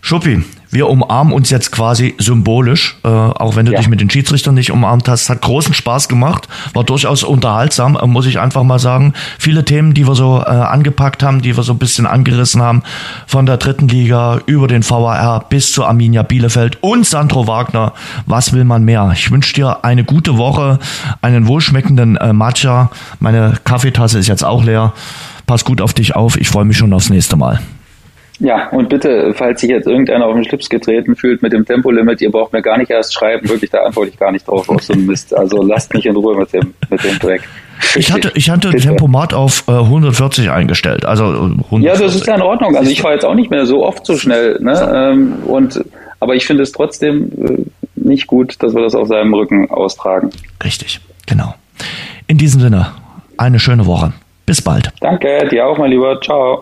Schuppi, 0.05 0.43
wir 0.69 0.89
umarmen 0.89 1.31
uns 1.31 1.49
jetzt 1.49 1.71
quasi 1.71 2.13
symbolisch, 2.17 2.97
äh, 3.05 3.07
auch 3.07 3.55
wenn 3.55 3.65
du 3.65 3.71
Ja. 3.71 3.77
dich 3.79 3.87
mit 3.87 4.01
den 4.01 4.09
Schiedsrichtern 4.09 4.53
nicht 4.53 4.69
umarmt 4.69 5.07
hast. 5.07 5.29
Hat 5.29 5.41
großen 5.41 5.73
Spaß 5.73 6.09
gemacht, 6.09 6.49
war 6.73 6.83
durchaus 6.83 7.23
unterhaltsam, 7.23 7.95
äh, 7.95 8.05
muss 8.05 8.25
ich 8.25 8.37
einfach 8.37 8.63
mal 8.63 8.79
sagen. 8.79 9.13
Viele 9.39 9.63
Themen, 9.63 9.93
die 9.93 10.05
wir 10.05 10.13
so 10.15 10.41
äh, 10.41 10.49
angepackt 10.49 11.23
haben, 11.23 11.41
die 11.41 11.55
wir 11.55 11.63
so 11.63 11.71
ein 11.71 11.77
bisschen 11.77 12.05
angerissen 12.05 12.61
haben, 12.61 12.83
von 13.27 13.45
der 13.45 13.55
dritten 13.55 13.87
Liga 13.87 14.41
über 14.45 14.67
den 14.67 14.83
VAR 14.83 15.45
bis 15.47 15.71
zu 15.71 15.85
Arminia 15.85 16.23
Bielefeld 16.23 16.79
und 16.83 17.05
Sandro 17.05 17.47
Wagner. 17.47 17.93
Was 18.25 18.51
will 18.51 18.65
man 18.65 18.83
mehr? 18.83 19.09
Ich 19.15 19.31
wünsche 19.31 19.53
dir 19.53 19.85
eine 19.85 20.03
gute 20.03 20.35
Woche, 20.37 20.79
einen 21.21 21.47
wohlschmeckenden 21.47 22.17
äh, 22.17 22.33
Matcha. 22.33 22.91
Meine 23.21 23.53
Kaffeetasse 23.63 24.19
ist 24.19 24.27
jetzt 24.27 24.43
auch 24.43 24.65
leer. 24.65 24.91
Pass 25.47 25.63
gut 25.63 25.79
auf 25.79 25.93
dich 25.93 26.13
auf. 26.13 26.35
Ich 26.35 26.49
freue 26.49 26.65
mich 26.65 26.77
schon 26.77 26.91
aufs 26.91 27.09
nächste 27.09 27.37
Mal. 27.37 27.61
Ja, 28.43 28.67
und 28.71 28.89
bitte, 28.89 29.33
falls 29.33 29.61
sich 29.61 29.69
jetzt 29.69 29.87
irgendeiner 29.87 30.25
auf 30.25 30.35
den 30.35 30.43
Schlips 30.43 30.67
getreten 30.67 31.15
fühlt 31.15 31.41
mit 31.41 31.53
dem 31.53 31.65
Tempolimit, 31.65 32.19
ihr 32.19 32.29
braucht 32.29 32.51
mir 32.51 32.61
gar 32.61 32.77
nicht 32.77 32.91
erst 32.91 33.13
schreiben, 33.13 33.47
wirklich, 33.47 33.71
da 33.71 33.83
antworte 33.83 34.09
ich 34.09 34.19
gar 34.19 34.33
nicht 34.33 34.45
drauf 34.45 34.67
auf 34.67 34.83
so 34.83 34.91
einen 34.91 35.05
Mist. 35.05 35.33
Also 35.33 35.63
lasst 35.63 35.93
mich 35.93 36.05
in 36.05 36.17
Ruhe 36.17 36.35
mit 36.35 36.51
dem, 36.51 36.73
mit 36.89 37.01
dem 37.05 37.17
Dreck. 37.19 37.43
Ich 37.95 38.11
hatte, 38.11 38.33
ich 38.35 38.49
hatte 38.49 38.71
Bitte. 38.71 38.89
Tempomat 38.89 39.33
auf 39.33 39.63
äh, 39.69 39.71
140 39.71 40.51
eingestellt. 40.51 41.05
Also 41.05 41.23
äh, 41.23 41.37
140. 41.37 41.83
Ja, 41.83 41.95
das 41.95 42.15
ist 42.15 42.27
ja 42.27 42.35
in 42.35 42.41
Ordnung. 42.41 42.75
Also 42.75 42.91
ich 42.91 43.01
fahre 43.01 43.13
jetzt 43.13 43.23
auch 43.23 43.33
nicht 43.33 43.49
mehr 43.49 43.65
so 43.65 43.85
oft 43.85 44.05
so 44.05 44.17
schnell. 44.17 44.59
Ne? 44.59 44.91
Ähm, 44.93 45.35
und, 45.45 45.81
aber 46.19 46.35
ich 46.35 46.45
finde 46.45 46.63
es 46.63 46.73
trotzdem 46.73 47.31
äh, 47.45 47.65
nicht 47.95 48.27
gut, 48.27 48.61
dass 48.61 48.75
wir 48.75 48.81
das 48.81 48.93
auf 48.93 49.07
seinem 49.07 49.33
Rücken 49.33 49.71
austragen. 49.71 50.31
Richtig, 50.61 50.99
genau. 51.27 51.55
In 52.27 52.37
diesem 52.37 52.59
Sinne, 52.59 52.91
eine 53.37 53.59
schöne 53.59 53.85
Woche. 53.85 54.11
Bis 54.45 54.61
bald. 54.61 54.89
Danke, 54.99 55.47
dir 55.49 55.65
auch, 55.65 55.77
mein 55.77 55.91
Lieber. 55.91 56.19
Ciao. 56.19 56.61